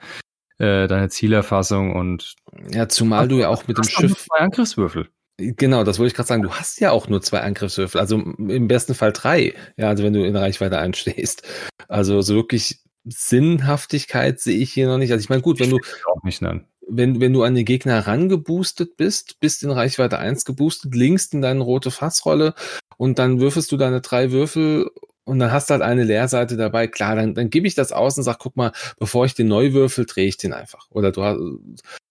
äh, 0.58 0.88
deine 0.88 1.08
Zielerfassung 1.08 1.94
und. 1.94 2.34
Ja, 2.70 2.88
zumal 2.88 3.28
du 3.28 3.38
ja 3.38 3.48
auch 3.48 3.68
mit 3.68 3.78
dem 3.78 3.84
Schiff. 3.84 4.26
Zwei 4.26 4.38
Angriffswürfel. 4.38 5.08
Genau, 5.38 5.82
das 5.84 5.98
wollte 5.98 6.08
ich 6.08 6.14
gerade 6.14 6.28
sagen. 6.28 6.42
Du 6.42 6.50
hast 6.50 6.80
ja 6.80 6.90
auch 6.90 7.08
nur 7.08 7.22
zwei 7.22 7.40
Angriffswürfel, 7.40 8.00
also 8.00 8.16
im 8.16 8.68
besten 8.68 8.94
Fall 8.94 9.12
drei. 9.12 9.54
Ja, 9.76 9.88
also 9.88 10.04
wenn 10.04 10.12
du 10.12 10.24
in 10.24 10.36
Reichweite 10.36 10.78
einstehst. 10.78 11.42
Also 11.88 12.22
so 12.22 12.34
wirklich 12.34 12.80
Sinnhaftigkeit 13.04 14.40
sehe 14.40 14.58
ich 14.58 14.72
hier 14.72 14.86
noch 14.86 14.98
nicht. 14.98 15.12
Also 15.12 15.22
ich 15.22 15.28
meine, 15.28 15.42
gut, 15.42 15.58
wenn 15.60 15.70
du 15.70 15.78
auch 16.06 16.22
nicht 16.22 16.42
nein. 16.42 16.66
Wenn, 16.94 17.20
wenn 17.20 17.32
du 17.32 17.42
an 17.42 17.54
den 17.54 17.64
Gegner 17.64 18.06
rangeboostet 18.06 18.96
bist, 18.96 19.40
bist 19.40 19.62
in 19.62 19.70
Reichweite 19.70 20.18
1 20.18 20.44
geboostet, 20.44 20.94
linkst 20.94 21.32
in 21.32 21.40
deine 21.40 21.60
rote 21.60 21.90
Fassrolle 21.90 22.54
und 22.98 23.18
dann 23.18 23.40
würfelst 23.40 23.72
du 23.72 23.78
deine 23.78 24.02
drei 24.02 24.30
Würfel 24.30 24.90
und 25.24 25.38
dann 25.38 25.52
hast 25.52 25.70
du 25.70 25.72
halt 25.72 25.82
eine 25.82 26.04
Leerseite 26.04 26.56
dabei. 26.56 26.88
Klar, 26.88 27.16
dann, 27.16 27.34
dann 27.34 27.48
gebe 27.48 27.66
ich 27.66 27.74
das 27.74 27.92
aus 27.92 28.18
und 28.18 28.24
sag, 28.24 28.38
guck 28.38 28.56
mal, 28.56 28.72
bevor 28.98 29.24
ich 29.24 29.34
den 29.34 29.48
neu 29.48 29.72
würfel, 29.72 30.04
drehe 30.04 30.26
ich 30.26 30.36
den 30.36 30.52
einfach. 30.52 30.90
Oder 30.90 31.12
du 31.12 31.22
hast, 31.22 31.38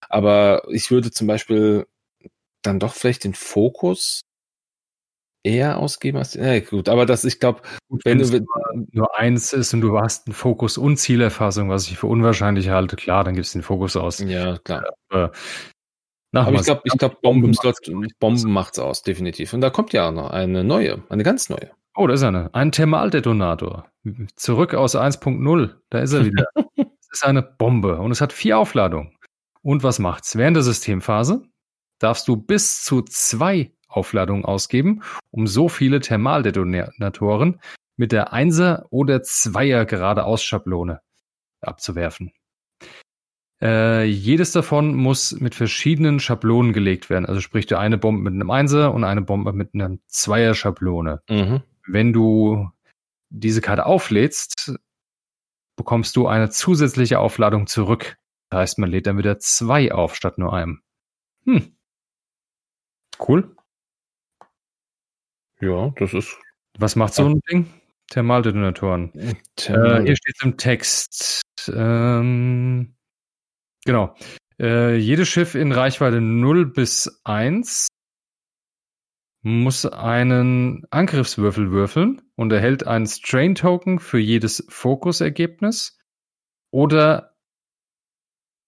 aber 0.09 0.63
ich 0.69 0.89
würde 0.89 1.11
zum 1.11 1.27
Beispiel 1.27 1.85
dann 2.63 2.79
doch 2.79 2.93
vielleicht 2.93 3.23
den 3.23 3.33
Fokus 3.33 4.21
eher 5.43 5.79
ausgeben 5.79 6.17
als 6.17 6.33
ja, 6.35 6.59
gut, 6.59 6.87
aber 6.89 7.05
das 7.05 7.23
ich 7.23 7.39
glaube, 7.39 7.61
wenn 8.03 8.19
du 8.19 8.45
nur 8.91 9.17
eins 9.17 9.53
ist 9.53 9.73
und 9.73 9.81
du 9.81 9.99
hast 9.99 10.27
einen 10.27 10.33
Fokus 10.33 10.77
und 10.77 10.97
Zielerfassung, 10.97 11.69
was 11.69 11.87
ich 11.87 11.97
für 11.97 12.07
unwahrscheinlich 12.07 12.69
halte, 12.69 12.95
klar, 12.95 13.23
dann 13.23 13.35
gibst 13.35 13.53
du 13.53 13.59
den 13.59 13.63
Fokus 13.63 13.95
aus. 13.95 14.19
Ja, 14.19 14.57
klar. 14.59 14.83
Aber, 15.09 15.31
aber 16.33 16.53
ich 16.53 16.63
glaube, 16.63 16.81
ich 16.85 16.97
glaube 16.97 17.17
Bomben, 17.21 17.55
Bomben 18.19 18.51
macht's 18.51 18.79
aus, 18.79 19.01
definitiv. 19.01 19.53
Und 19.53 19.61
da 19.61 19.69
kommt 19.69 19.93
ja 19.93 20.07
auch 20.09 20.13
noch 20.13 20.31
eine 20.31 20.63
neue, 20.63 21.03
eine 21.09 21.23
ganz 21.23 21.49
neue. 21.49 21.71
Oh, 21.95 22.07
da 22.07 22.13
ist 22.13 22.23
eine. 22.23 22.53
Ein 22.53 22.71
Thermaldetonator. 22.71 23.91
Zurück 24.35 24.73
aus 24.73 24.95
1.0. 24.95 25.75
Da 25.89 25.99
ist 25.99 26.13
er 26.13 26.25
wieder. 26.25 26.45
Es 27.13 27.19
ist 27.19 27.25
eine 27.25 27.41
Bombe 27.41 27.97
und 27.97 28.11
es 28.11 28.21
hat 28.21 28.31
vier 28.31 28.57
Aufladungen. 28.57 29.17
Und 29.63 29.83
was 29.83 29.99
macht's? 29.99 30.37
Während 30.37 30.55
der 30.55 30.63
Systemphase 30.63 31.43
darfst 31.99 32.25
du 32.29 32.37
bis 32.37 32.85
zu 32.85 33.01
zwei 33.01 33.73
Aufladungen 33.91 34.45
ausgeben, 34.45 35.03
um 35.29 35.47
so 35.47 35.69
viele 35.69 35.99
Thermaldetonatoren 35.99 37.59
mit 37.97 38.11
der 38.11 38.33
Einser- 38.33 38.85
oder 38.89 39.21
Zweier 39.21 39.85
Geradeaus-Schablone 39.85 41.01
abzuwerfen. 41.61 42.31
Äh, 43.61 44.05
jedes 44.05 44.51
davon 44.51 44.95
muss 44.95 45.39
mit 45.39 45.53
verschiedenen 45.53 46.19
Schablonen 46.19 46.73
gelegt 46.73 47.11
werden. 47.11 47.27
Also 47.27 47.41
sprich, 47.41 47.67
du 47.67 47.77
eine 47.77 47.99
Bombe 47.99 48.23
mit 48.23 48.33
einem 48.33 48.49
Einser 48.49 48.93
und 48.93 49.03
eine 49.03 49.21
Bombe 49.21 49.53
mit 49.53 49.75
einer 49.75 49.97
Zweier-Schablone. 50.07 51.21
Mhm. 51.29 51.61
Wenn 51.85 52.11
du 52.11 52.71
diese 53.29 53.61
Karte 53.61 53.85
auflädst, 53.85 54.79
bekommst 55.75 56.15
du 56.15 56.27
eine 56.27 56.49
zusätzliche 56.49 57.19
Aufladung 57.19 57.67
zurück. 57.67 58.17
Das 58.49 58.59
heißt, 58.59 58.79
man 58.79 58.89
lädt 58.89 59.07
dann 59.07 59.17
wieder 59.17 59.39
zwei 59.39 59.91
auf 59.93 60.15
statt 60.15 60.37
nur 60.37 60.53
einem. 60.53 60.81
Hm. 61.45 61.75
Cool. 63.19 63.55
Ja, 65.61 65.93
das 65.97 66.13
ist. 66.13 66.37
Was 66.77 66.95
macht 66.95 67.13
so 67.13 67.25
ein 67.25 67.41
Ding? 67.49 67.67
Thermaldetonatoren. 68.09 69.11
Thermal 69.55 70.01
äh, 70.01 70.05
hier 70.05 70.15
steht 70.15 70.35
es 70.37 70.43
im 70.43 70.57
Text. 70.57 71.41
Ähm, 71.69 72.95
genau. 73.85 74.15
Äh, 74.59 74.97
jedes 74.97 75.29
Schiff 75.29 75.55
in 75.55 75.71
Reichweite 75.71 76.19
0 76.19 76.65
bis 76.65 77.21
1 77.23 77.87
muss 79.43 79.85
einen 79.85 80.85
Angriffswürfel 80.91 81.71
würfeln 81.71 82.21
und 82.35 82.51
erhält 82.51 82.85
einen 82.85 83.07
Strain-Token 83.07 83.99
für 83.99 84.19
jedes 84.19 84.65
Fokusergebnis 84.69 85.97
oder 86.69 87.35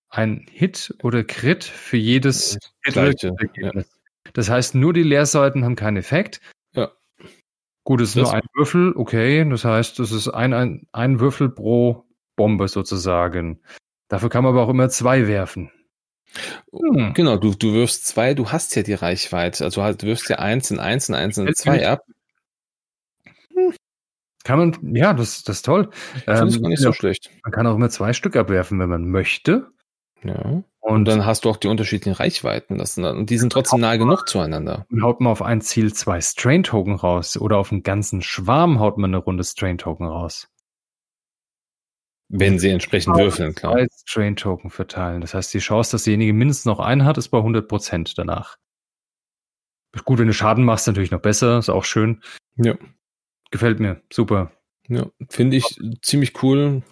ein 0.09 0.45
Hit 0.49 0.95
oder 1.03 1.23
Crit 1.23 1.63
für 1.63 1.97
jedes 1.97 2.57
Hit-Ergebnis. 2.83 3.53
Ja. 3.55 3.83
Das 4.33 4.49
heißt, 4.49 4.75
nur 4.75 4.93
die 4.93 5.03
Leerseiten 5.03 5.63
haben 5.63 5.75
keinen 5.75 5.97
Effekt. 5.97 6.39
Ja. 7.83 7.85
Gut, 7.85 8.01
es 8.01 8.09
ist 8.09 8.17
das 8.17 8.31
nur 8.31 8.33
ein 8.33 8.47
Würfel, 8.53 8.93
okay. 8.95 9.47
Das 9.49 9.65
heißt, 9.65 9.99
es 9.99 10.11
ist 10.11 10.29
ein, 10.29 10.53
ein, 10.53 10.87
ein 10.91 11.19
Würfel 11.19 11.49
pro 11.49 12.05
Bombe 12.35 12.67
sozusagen. 12.67 13.61
Dafür 14.07 14.29
kann 14.29 14.43
man 14.43 14.53
aber 14.53 14.63
auch 14.63 14.69
immer 14.69 14.89
zwei 14.89 15.27
werfen. 15.27 15.71
Hm. 16.71 17.13
Genau, 17.13 17.37
du, 17.37 17.53
du 17.53 17.73
wirfst 17.73 18.07
zwei, 18.07 18.33
du 18.33 18.51
hast 18.51 18.75
ja 18.75 18.83
die 18.83 18.93
Reichweite. 18.93 19.63
Also 19.63 19.81
du 19.81 20.07
wirfst 20.07 20.29
ja 20.29 20.39
eins 20.39 20.71
in 20.71 20.79
eins 20.79 21.09
in 21.09 21.15
eins 21.15 21.37
in 21.37 21.53
zwei 21.53 21.87
ab. 21.87 22.01
Hm. 23.53 23.73
Kann 24.43 24.59
man, 24.59 24.95
ja, 24.95 25.13
das, 25.13 25.43
das 25.43 25.57
ist 25.57 25.65
toll. 25.65 25.89
Ich 26.15 26.23
ähm, 26.27 26.37
finde 26.37 26.61
gar 26.61 26.69
nicht 26.69 26.81
ja, 26.81 26.87
so 26.87 26.93
schlecht. 26.93 27.31
Man 27.43 27.51
kann 27.51 27.67
auch 27.67 27.75
immer 27.75 27.89
zwei 27.89 28.13
Stück 28.13 28.35
abwerfen, 28.35 28.79
wenn 28.79 28.89
man 28.89 29.09
möchte. 29.09 29.71
Ja. 30.23 30.63
Und 30.83 31.05
dann 31.05 31.25
hast 31.25 31.45
du 31.45 31.49
auch 31.49 31.55
die 31.55 31.69
unterschiedlichen 31.69 32.13
Reichweiten. 32.17 32.77
Das 32.77 32.95
sind, 32.95 33.05
und 33.05 33.29
die 33.29 33.37
sind 33.37 33.53
trotzdem 33.53 33.79
nahe 33.79 33.97
genug 33.97 34.27
zueinander. 34.27 34.85
Und 34.91 35.01
haut 35.01 35.21
man 35.21 35.31
auf 35.31 35.41
ein 35.41 35.61
Ziel 35.61 35.93
zwei 35.93 36.19
Strain-Token 36.19 36.95
raus 36.95 37.37
oder 37.37 37.57
auf 37.57 37.71
einen 37.71 37.83
ganzen 37.83 38.21
Schwarm 38.21 38.79
haut 38.79 38.97
man 38.97 39.11
eine 39.11 39.23
Runde 39.23 39.45
Strain-Token 39.45 40.05
raus. 40.05 40.49
Wenn 42.27 42.59
sie 42.59 42.69
entsprechend 42.69 43.15
würfeln, 43.15 43.55
klar. 43.55 43.75
Zwei 43.75 43.87
Strain-Token 44.05 44.71
verteilen. 44.71 45.21
Das 45.21 45.33
heißt, 45.33 45.53
die 45.53 45.59
Chance, 45.59 45.93
dass 45.93 46.03
derjenige 46.03 46.33
mindestens 46.33 46.65
noch 46.65 46.79
einen 46.79 47.05
hat, 47.05 47.17
ist 47.17 47.29
bei 47.29 47.37
100% 47.37 48.13
danach. 48.17 48.57
Gut, 50.03 50.19
wenn 50.19 50.27
du 50.27 50.33
Schaden 50.33 50.65
machst, 50.65 50.87
natürlich 50.87 51.11
noch 51.11 51.21
besser. 51.21 51.59
Ist 51.59 51.69
auch 51.69 51.85
schön. 51.85 52.21
Ja. 52.57 52.75
Gefällt 53.51 53.79
mir. 53.79 54.01
Super. 54.11 54.51
Ja, 54.89 55.05
finde 55.29 55.55
ich 55.55 55.79
ziemlich 56.01 56.43
cool 56.43 56.83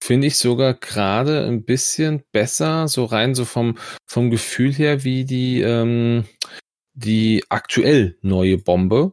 finde 0.00 0.26
ich 0.28 0.36
sogar 0.36 0.74
gerade 0.74 1.46
ein 1.46 1.64
bisschen 1.64 2.22
besser, 2.32 2.88
so 2.88 3.04
rein 3.04 3.34
so 3.34 3.44
vom, 3.44 3.76
vom 4.06 4.30
Gefühl 4.30 4.72
her, 4.72 5.04
wie 5.04 5.24
die, 5.24 5.60
ähm, 5.60 6.24
die 6.94 7.44
aktuell 7.48 8.18
neue 8.22 8.58
Bombe. 8.58 9.12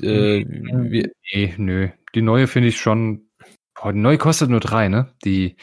Äh, 0.00 0.44
nee, 0.44 1.54
nö. 1.56 1.88
Die 2.14 2.22
neue 2.22 2.46
finde 2.46 2.68
ich 2.68 2.78
schon. 2.78 3.28
Boah, 3.74 3.92
die 3.92 3.98
neue 3.98 4.18
kostet 4.18 4.50
nur 4.50 4.60
drei, 4.60 4.88
ne? 4.88 5.14
Die 5.24 5.56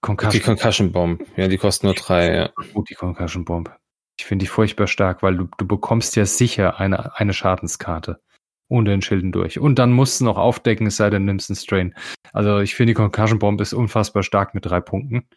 Concussion. 0.00 0.32
Die 0.32 0.40
Concussion 0.40 0.92
Bomb. 0.92 1.24
Ja, 1.36 1.48
die 1.48 1.58
kostet 1.58 1.84
nur 1.84 1.94
drei, 1.94 2.34
ja. 2.34 2.52
Gut, 2.72 2.90
die 2.90 2.94
Concussion 2.94 3.44
Bomb. 3.44 3.74
Ich 4.18 4.24
finde 4.24 4.44
die 4.44 4.48
furchtbar 4.48 4.86
stark, 4.86 5.22
weil 5.22 5.36
du, 5.36 5.48
du 5.58 5.66
bekommst 5.66 6.16
ja 6.16 6.26
sicher 6.26 6.78
eine, 6.78 7.16
eine 7.16 7.34
Schadenskarte 7.34 8.20
unter 8.68 8.90
den 8.90 9.02
Schilden 9.02 9.32
durch. 9.32 9.58
Und 9.58 9.78
dann 9.78 9.92
musst 9.92 10.20
du 10.20 10.24
noch 10.24 10.38
aufdecken, 10.38 10.86
es 10.86 10.96
sei 10.96 11.10
denn, 11.10 11.24
nimmst 11.24 11.50
einen 11.50 11.56
Strain. 11.56 11.94
Also 12.32 12.58
ich 12.58 12.74
finde, 12.74 12.92
die 12.92 12.96
Concussion 12.96 13.38
Bomb 13.38 13.60
ist 13.60 13.72
unfassbar 13.72 14.22
stark 14.22 14.54
mit 14.54 14.66
drei 14.66 14.80
Punkten. 14.80 15.28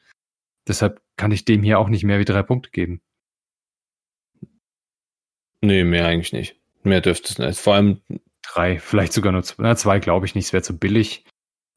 Deshalb 0.68 1.02
kann 1.18 1.32
ich 1.32 1.46
dem 1.46 1.64
hier 1.64 1.80
auch 1.80 1.90
nicht 1.90 2.04
mehr 2.04 2.20
wie 2.20 2.26
drei 2.26 2.44
Punkte 2.44 2.72
geben. 2.72 3.02
Nee, 5.62 5.84
mehr 5.84 6.06
eigentlich 6.06 6.34
nicht. 6.34 6.56
Mehr 6.84 7.02
dürfte 7.02 7.32
es 7.32 7.38
nicht. 7.38 7.60
Vor 7.60 7.76
allem 7.76 8.02
drei, 8.42 8.80
vielleicht 8.80 9.14
sogar 9.14 9.32
nur 9.32 9.44
zwei. 9.44 9.64
Na, 9.64 9.76
zwei 9.76 10.00
glaube 10.00 10.26
ich 10.26 10.36
nicht, 10.36 10.46
es 10.46 10.54
wäre 10.54 10.64
zu 10.64 10.78
billig. 10.78 11.26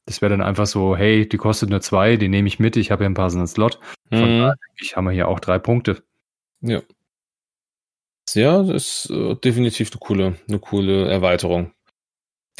Das 0.06 0.20
wäre 0.20 0.30
dann 0.30 0.42
einfach 0.42 0.66
so, 0.66 0.96
hey, 0.96 1.28
die 1.28 1.36
kostet 1.36 1.70
nur 1.70 1.80
zwei, 1.80 2.16
die 2.16 2.28
nehme 2.28 2.48
ich 2.48 2.58
mit, 2.58 2.76
ich 2.76 2.90
habe 2.90 3.04
ja 3.04 3.06
einen 3.06 3.14
passenden 3.14 3.46
Slot. 3.46 3.78
Von 4.10 4.36
mhm. 4.36 4.38
daher 4.40 4.54
ich, 4.80 4.96
haben 4.96 5.04
wir 5.04 5.12
hier 5.12 5.28
auch 5.28 5.40
drei 5.40 5.58
Punkte. 5.58 6.02
Ja. 6.60 6.82
Ja, 8.34 8.62
das 8.62 9.06
ist 9.06 9.10
äh, 9.10 9.34
definitiv 9.36 9.90
eine 9.90 9.98
coole, 10.00 10.36
eine 10.48 10.58
coole 10.58 11.10
Erweiterung. 11.10 11.72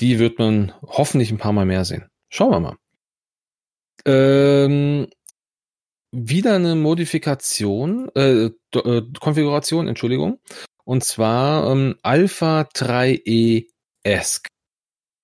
Die 0.00 0.18
wird 0.18 0.38
man 0.38 0.72
hoffentlich 0.82 1.30
ein 1.30 1.38
paar 1.38 1.52
Mal 1.52 1.66
mehr 1.66 1.84
sehen. 1.84 2.08
Schauen 2.28 2.50
wir 2.50 2.60
mal. 2.60 2.76
Ähm, 4.04 5.08
wieder 6.10 6.56
eine 6.56 6.74
Modifikation, 6.74 8.08
äh, 8.14 8.50
äh, 8.74 9.02
Konfiguration, 9.20 9.88
Entschuldigung. 9.88 10.40
Und 10.84 11.04
zwar 11.04 11.70
ähm, 11.70 11.96
Alpha 12.02 12.62
3E 12.62 13.68
ESC. 14.02 14.48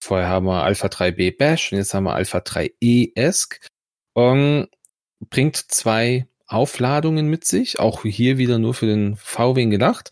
Vorher 0.02 0.28
haben 0.28 0.46
wir 0.46 0.62
Alpha 0.62 0.86
3B 0.86 1.36
Bash 1.36 1.72
und 1.72 1.78
jetzt 1.78 1.92
haben 1.92 2.04
wir 2.04 2.14
Alpha 2.14 2.38
3E 2.38 3.12
ESC. 3.14 3.60
Ähm, 4.16 4.68
bringt 5.28 5.56
zwei 5.56 6.28
Aufladungen 6.48 7.28
mit 7.28 7.44
sich, 7.44 7.78
auch 7.78 8.02
hier 8.02 8.38
wieder 8.38 8.58
nur 8.58 8.74
für 8.74 8.86
den 8.86 9.16
VW 9.16 9.66
gedacht. 9.66 10.10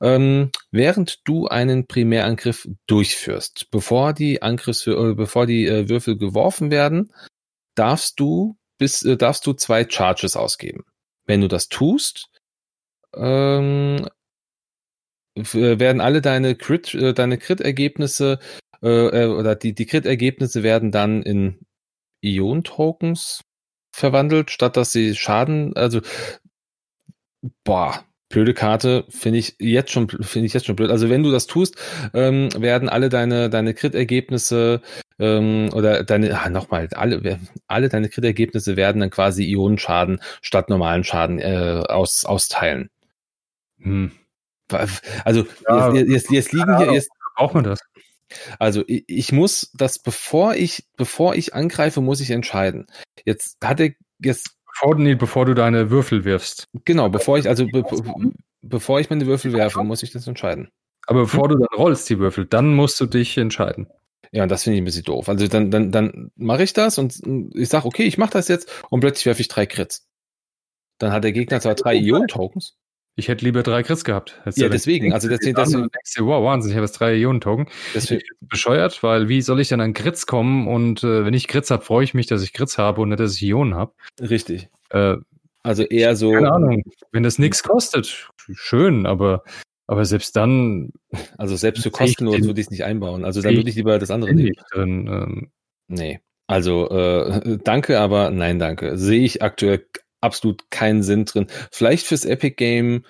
Ähm, 0.00 0.50
während 0.72 1.20
du 1.28 1.46
einen 1.46 1.86
Primärangriff 1.86 2.68
durchführst, 2.86 3.70
bevor 3.70 4.12
die 4.12 4.42
Angriffs 4.42 4.86
äh, 4.86 5.14
bevor 5.14 5.46
die 5.46 5.66
äh, 5.66 5.88
Würfel 5.88 6.16
geworfen 6.16 6.70
werden, 6.70 7.12
darfst 7.76 8.18
du 8.18 8.56
bis 8.78 9.04
äh, 9.04 9.16
darfst 9.16 9.46
du 9.46 9.52
zwei 9.52 9.88
Charges 9.88 10.36
ausgeben. 10.36 10.84
Wenn 11.26 11.42
du 11.42 11.48
das 11.48 11.68
tust, 11.68 12.28
ähm, 13.14 14.08
äh, 15.36 15.78
werden 15.78 16.00
alle 16.00 16.20
deine 16.20 16.56
Crit, 16.56 16.94
äh, 16.94 17.14
deine 17.14 17.38
Crit-Ergebnisse 17.38 18.38
äh, 18.82 19.26
oder 19.26 19.54
die, 19.54 19.74
die 19.74 19.86
Crit-Ergebnisse 19.86 20.62
werden 20.62 20.90
dann 20.90 21.22
in 21.22 21.60
Ion-Tokens 22.20 23.42
verwandelt, 23.94 24.50
statt 24.50 24.76
dass 24.76 24.90
sie 24.92 25.14
Schaden, 25.14 25.76
also 25.76 26.00
boah, 27.62 28.04
blöde 28.28 28.52
Karte, 28.52 29.04
finde 29.08 29.38
ich 29.38 29.54
jetzt 29.60 29.92
schon, 29.92 30.08
finde 30.08 30.46
ich 30.46 30.52
jetzt 30.52 30.66
schon 30.66 30.74
blöd. 30.74 30.90
Also 30.90 31.08
wenn 31.08 31.22
du 31.22 31.30
das 31.30 31.46
tust, 31.46 31.76
ähm, 32.12 32.48
werden 32.56 32.88
alle 32.88 33.08
deine, 33.08 33.48
deine 33.50 33.72
Crit-Ergebnisse 33.72 34.82
ähm, 35.20 35.70
oder 35.72 36.02
deine, 36.02 36.40
ah, 36.40 36.50
nochmal, 36.50 36.88
alle, 36.94 37.38
alle 37.68 37.88
deine 37.88 38.08
Crit-Ergebnisse 38.08 38.76
werden 38.76 39.00
dann 39.00 39.10
quasi 39.10 39.44
Ionenschaden 39.44 40.20
statt 40.42 40.68
normalen 40.68 41.04
Schaden 41.04 41.38
äh, 41.38 41.82
aus, 41.88 42.24
austeilen. 42.24 42.90
Hm. 43.78 44.10
Also 45.24 45.46
ja, 45.68 45.92
jetzt, 45.92 46.08
jetzt, 46.10 46.30
jetzt 46.30 46.52
liegen 46.52 46.76
hier 46.78 46.92
jetzt 46.92 47.10
braucht 47.36 47.54
man 47.54 47.64
das. 47.64 47.80
Also 48.58 48.82
ich, 48.86 49.04
ich, 49.06 49.32
muss 49.32 49.70
das 49.74 49.98
bevor 49.98 50.54
ich 50.54 50.86
bevor 50.96 51.34
ich 51.34 51.54
angreife, 51.54 52.00
muss 52.00 52.20
ich 52.20 52.30
entscheiden. 52.30 52.86
Jetzt 53.24 53.58
hat 53.62 53.80
er 53.80 53.90
jetzt 54.18 54.56
bevor, 54.66 54.96
nee, 54.96 55.14
bevor 55.14 55.46
du 55.46 55.54
deine 55.54 55.90
Würfel 55.90 56.24
wirfst. 56.24 56.68
Genau, 56.84 57.08
bevor 57.08 57.38
ich 57.38 57.48
also 57.48 57.66
be, 57.66 57.84
bevor 58.62 59.00
ich 59.00 59.10
meine 59.10 59.26
Würfel 59.26 59.52
werfe, 59.52 59.82
muss 59.84 60.02
ich 60.02 60.12
das 60.12 60.26
entscheiden. 60.26 60.70
Aber 61.06 61.22
bevor 61.22 61.48
du 61.48 61.56
dann 61.56 61.68
rollst 61.76 62.08
die 62.08 62.18
Würfel, 62.18 62.46
dann 62.46 62.74
musst 62.74 63.00
du 63.00 63.06
dich 63.06 63.36
entscheiden. 63.36 63.88
Ja, 64.32 64.42
und 64.42 64.48
das 64.48 64.64
finde 64.64 64.76
ich 64.76 64.82
ein 64.82 64.86
bisschen 64.86 65.04
doof. 65.04 65.28
Also 65.28 65.46
dann 65.46 65.70
dann 65.70 65.92
dann 65.92 66.30
mache 66.36 66.62
ich 66.62 66.72
das 66.72 66.98
und 66.98 67.20
ich 67.54 67.68
sage, 67.68 67.86
okay, 67.86 68.04
ich 68.04 68.18
mache 68.18 68.32
das 68.32 68.48
jetzt 68.48 68.68
und 68.90 69.00
plötzlich 69.00 69.26
werfe 69.26 69.40
ich 69.40 69.48
drei 69.48 69.66
Crits. 69.66 70.08
Dann 70.98 71.12
hat 71.12 71.24
der 71.24 71.32
Gegner 71.32 71.60
zwar 71.60 71.74
drei 71.74 71.94
Ion-Tokens. 71.94 72.76
Ich 73.16 73.28
hätte 73.28 73.44
lieber 73.44 73.62
drei 73.62 73.82
Crits 73.84 74.04
gehabt. 74.04 74.40
ja, 74.56 74.68
deswegen. 74.68 75.12
Also 75.12 75.28
deswegen, 75.28 75.54
deswegen 75.54 75.88
du, 76.16 76.26
wow, 76.26 76.44
Wahnsinn, 76.44 76.70
ich 76.70 76.76
habe 76.76 76.84
jetzt 76.84 76.98
drei 76.98 77.14
Ionen-Token. 77.14 77.68
Deswegen. 77.94 78.22
Bescheuert, 78.40 79.02
weil 79.04 79.28
wie 79.28 79.40
soll 79.40 79.60
ich 79.60 79.68
denn 79.68 79.80
an 79.80 79.94
Crits 79.94 80.26
kommen? 80.26 80.66
Und 80.66 81.04
äh, 81.04 81.24
wenn 81.24 81.34
ich 81.34 81.46
Crits 81.46 81.70
habe, 81.70 81.84
freue 81.84 82.02
ich 82.04 82.14
mich, 82.14 82.26
dass 82.26 82.42
ich 82.42 82.52
Crits 82.52 82.76
habe 82.76 83.00
und 83.00 83.10
nicht, 83.10 83.20
dass 83.20 83.36
ich 83.36 83.42
Ionen 83.42 83.74
habe. 83.74 83.92
Richtig. 84.20 84.68
Äh, 84.90 85.16
also 85.62 85.84
eher 85.84 86.16
so. 86.16 86.32
Keine 86.32 86.52
Ahnung. 86.52 86.82
Wenn 87.12 87.22
das 87.22 87.38
nichts 87.38 87.62
kostet, 87.62 88.28
schön, 88.52 89.06
aber 89.06 89.44
aber 89.86 90.04
selbst 90.04 90.36
dann. 90.36 90.90
Also 91.38 91.56
selbst 91.56 91.82
für 91.82 91.90
kostenlos 91.90 92.42
würde 92.42 92.60
ich 92.60 92.66
es 92.66 92.70
nicht 92.70 92.84
einbauen. 92.84 93.24
Also 93.24 93.40
dann 93.40 93.54
würde 93.54 93.68
ich 93.68 93.76
lieber 93.76 93.98
das 93.98 94.10
andere 94.10 94.34
nehmen. 94.34 94.52
Drin, 94.72 95.06
ähm, 95.06 95.50
nee. 95.88 96.20
Also 96.46 96.90
äh, 96.90 97.58
danke, 97.64 98.00
aber 98.00 98.30
nein, 98.30 98.58
danke. 98.58 98.96
Sehe 98.98 99.24
ich 99.24 99.42
aktuell 99.42 99.86
absolut 100.24 100.70
keinen 100.70 101.02
Sinn 101.02 101.24
drin. 101.24 101.46
Vielleicht 101.70 102.06
fürs 102.06 102.24
Epic 102.24 102.56
Game, 102.56 103.04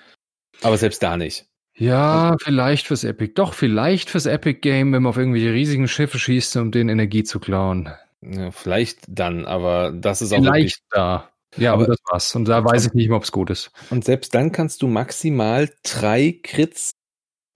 aber 0.61 0.77
selbst 0.77 1.01
da 1.01 1.17
nicht. 1.17 1.47
Ja, 1.77 2.31
also, 2.31 2.37
vielleicht 2.45 2.87
fürs 2.87 3.03
Epic. 3.03 3.33
Doch, 3.35 3.53
vielleicht 3.53 4.09
fürs 4.09 4.25
Epic 4.25 4.59
Game, 4.59 4.93
wenn 4.93 5.03
man 5.03 5.09
auf 5.09 5.17
irgendwelche 5.17 5.51
riesigen 5.51 5.87
Schiffe 5.87 6.19
schießt, 6.19 6.55
um 6.57 6.71
den 6.71 6.89
Energie 6.89 7.23
zu 7.23 7.39
klauen. 7.39 7.91
Ja, 8.21 8.51
vielleicht 8.51 8.99
dann, 9.07 9.45
aber 9.45 9.91
das 9.91 10.21
ist 10.21 10.33
auch 10.33 10.37
Vielleicht 10.37 10.83
da. 10.89 11.29
Ja, 11.57 11.73
aber, 11.73 11.83
aber 11.83 11.93
das 11.93 11.99
war's. 12.09 12.35
Und 12.35 12.47
da 12.47 12.63
weiß 12.63 12.87
ich 12.87 12.93
nicht 12.93 13.07
mehr, 13.07 13.17
ob 13.17 13.23
es 13.23 13.31
gut 13.31 13.49
ist. 13.49 13.71
Und 13.89 14.03
selbst 14.03 14.33
dann 14.35 14.51
kannst 14.51 14.81
du 14.81 14.87
maximal 14.87 15.69
drei 15.83 16.39
Crits 16.43 16.91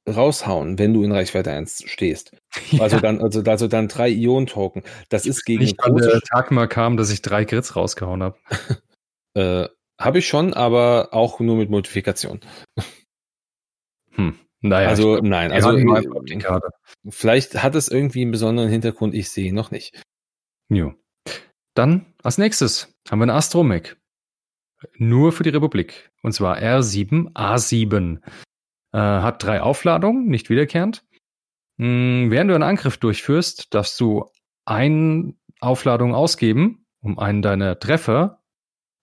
raushauen, 0.07 0.79
wenn 0.79 0.93
du 0.93 1.03
in 1.03 1.11
Reichweite 1.11 1.51
1 1.51 1.83
stehst. 1.85 2.31
Ja. 2.71 2.81
Also 2.81 2.99
dann, 2.99 3.21
also, 3.21 3.43
also 3.43 3.67
dann 3.67 3.87
drei 3.87 4.09
Ion-Token. 4.09 4.81
Das 5.09 5.27
ist 5.27 5.45
gegen 5.45 5.61
nicht, 5.61 5.77
große 5.77 6.07
der 6.07 6.21
Tag 6.21 6.49
mal 6.49 6.67
kam, 6.67 6.97
dass 6.97 7.11
ich 7.11 7.21
drei 7.21 7.45
Crits 7.45 7.75
rausgehauen 7.75 8.23
habe. 8.23 8.37
Äh, 9.35 9.67
Habe 9.99 10.19
ich 10.19 10.27
schon, 10.27 10.53
aber 10.53 11.09
auch 11.11 11.39
nur 11.39 11.57
mit 11.57 11.69
Modifikation. 11.69 12.39
Hm. 14.11 14.39
Naja, 14.61 14.89
also 14.89 15.13
glaub, 15.13 15.23
nein, 15.23 15.51
also 15.53 15.77
vielleicht 17.09 17.63
hat 17.63 17.75
es 17.75 17.87
irgendwie 17.87 18.23
einen 18.23 18.31
besonderen 18.31 18.69
Hintergrund, 18.69 19.13
ich 19.13 19.29
sehe 19.29 19.47
ihn 19.47 19.55
noch 19.55 19.71
nicht. 19.71 20.01
Jo. 20.67 20.93
Dann 21.75 22.13
als 22.23 22.37
nächstes 22.37 22.93
haben 23.09 23.19
wir 23.19 23.23
einen 23.23 23.37
Astromech. 23.37 23.95
Nur 24.97 25.31
für 25.31 25.43
die 25.43 25.49
Republik. 25.49 26.11
Und 26.23 26.33
zwar 26.33 26.57
R7A7. 26.57 28.21
Äh, 28.91 28.97
hat 28.97 29.43
drei 29.43 29.61
Aufladungen, 29.61 30.27
nicht 30.27 30.49
wiederkehrend. 30.49 31.05
Hm, 31.77 32.31
während 32.31 32.49
du 32.49 32.55
einen 32.55 32.63
Angriff 32.63 32.97
durchführst, 32.97 33.73
darfst 33.73 33.99
du 33.99 34.25
eine 34.65 35.33
Aufladung 35.61 36.13
ausgeben, 36.13 36.85
um 37.01 37.17
einen 37.19 37.41
deiner 37.41 37.79
Treffer 37.79 38.38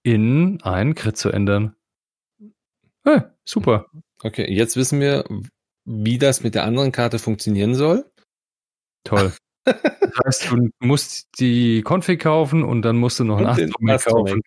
in 0.06 0.62
einen 0.62 0.94
Crit 0.94 1.16
zu 1.16 1.30
ändern. 1.30 1.74
Hey, 3.02 3.22
super. 3.44 3.86
Okay, 4.22 4.48
jetzt 4.48 4.76
wissen 4.76 5.00
wir, 5.00 5.24
wie 5.84 6.18
das 6.18 6.44
mit 6.44 6.54
der 6.54 6.62
anderen 6.62 6.92
Karte 6.92 7.18
funktionieren 7.18 7.74
soll. 7.74 8.08
Toll. 9.04 9.32
Das 9.66 10.24
heißt, 10.24 10.50
du 10.52 10.70
musst 10.78 11.40
die 11.40 11.82
Config 11.82 12.20
kaufen 12.20 12.62
und 12.62 12.82
dann 12.82 12.96
musst 12.96 13.18
du 13.18 13.24
noch 13.24 13.38
einen 13.38 13.48
Astromech 13.48 14.04
kaufen. 14.04 14.40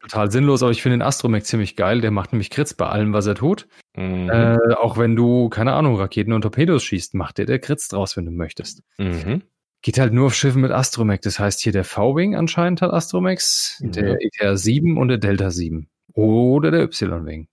Total 0.00 0.30
sinnlos, 0.30 0.62
aber 0.62 0.72
ich 0.72 0.80
finde 0.80 0.96
den 0.96 1.02
Astromech 1.02 1.44
ziemlich 1.44 1.76
geil. 1.76 2.00
Der 2.00 2.10
macht 2.10 2.32
nämlich 2.32 2.48
Crits 2.48 2.72
bei 2.72 2.86
allem, 2.86 3.12
was 3.12 3.26
er 3.26 3.34
tut. 3.34 3.68
Mhm. 3.94 4.30
Äh, 4.30 4.74
auch 4.76 4.96
wenn 4.96 5.14
du, 5.14 5.50
keine 5.50 5.74
Ahnung, 5.74 5.96
Raketen 5.96 6.32
und 6.32 6.40
Torpedos 6.40 6.82
schießt, 6.84 7.12
macht 7.12 7.36
der 7.36 7.44
der 7.44 7.58
Crits 7.58 7.88
draus, 7.88 8.16
wenn 8.16 8.24
du 8.24 8.32
möchtest. 8.32 8.82
Mhm. 8.96 9.42
Geht 9.82 9.98
halt 9.98 10.12
nur 10.12 10.26
auf 10.26 10.34
Schiffen 10.34 10.62
mit 10.62 10.70
Astromech. 10.70 11.20
Das 11.20 11.38
heißt, 11.38 11.60
hier 11.60 11.72
der 11.72 11.84
V-Wing 11.84 12.36
anscheinend 12.36 12.82
hat 12.82 12.92
Astromechs, 12.92 13.82
ja. 13.82 13.90
der 13.90 14.18
ETR 14.20 14.56
7 14.56 14.96
und 14.96 15.08
der 15.08 15.18
Delta 15.18 15.50
7. 15.50 15.88
Oder 16.14 16.70
der 16.70 16.82
Y-Wing. 16.84 17.48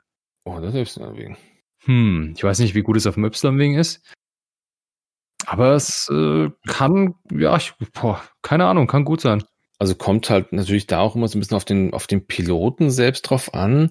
Oh, 0.46 0.60
der 0.60 0.74
Y-Wing. 0.74 1.38
Hm, 1.86 2.34
ich 2.36 2.44
weiß 2.44 2.60
nicht, 2.60 2.76
wie 2.76 2.84
gut 2.84 2.98
es 2.98 3.08
auf 3.08 3.16
dem 3.16 3.26
Y-Wing 3.26 3.76
ist. 3.76 4.04
Aber 5.46 5.74
es 5.74 6.08
äh, 6.12 6.50
kann, 6.68 7.16
ja, 7.32 7.58
ich, 7.58 7.74
boah, 7.94 8.22
keine 8.44 8.66
Ahnung, 8.66 8.86
kann 8.86 9.06
gut 9.06 9.22
sein. 9.22 9.44
Also 9.80 9.96
kommt 9.96 10.30
halt 10.30 10.52
natürlich 10.52 10.86
da 10.86 11.00
auch 11.00 11.16
immer 11.16 11.28
so 11.28 11.38
ein 11.38 11.40
bisschen 11.40 11.58
auf 11.58 11.66
den, 11.66 11.94
auf 11.94 12.06
den 12.06 12.28
Piloten 12.28 12.92
selbst 12.92 13.24
drauf 13.24 13.54
an. 13.54 13.90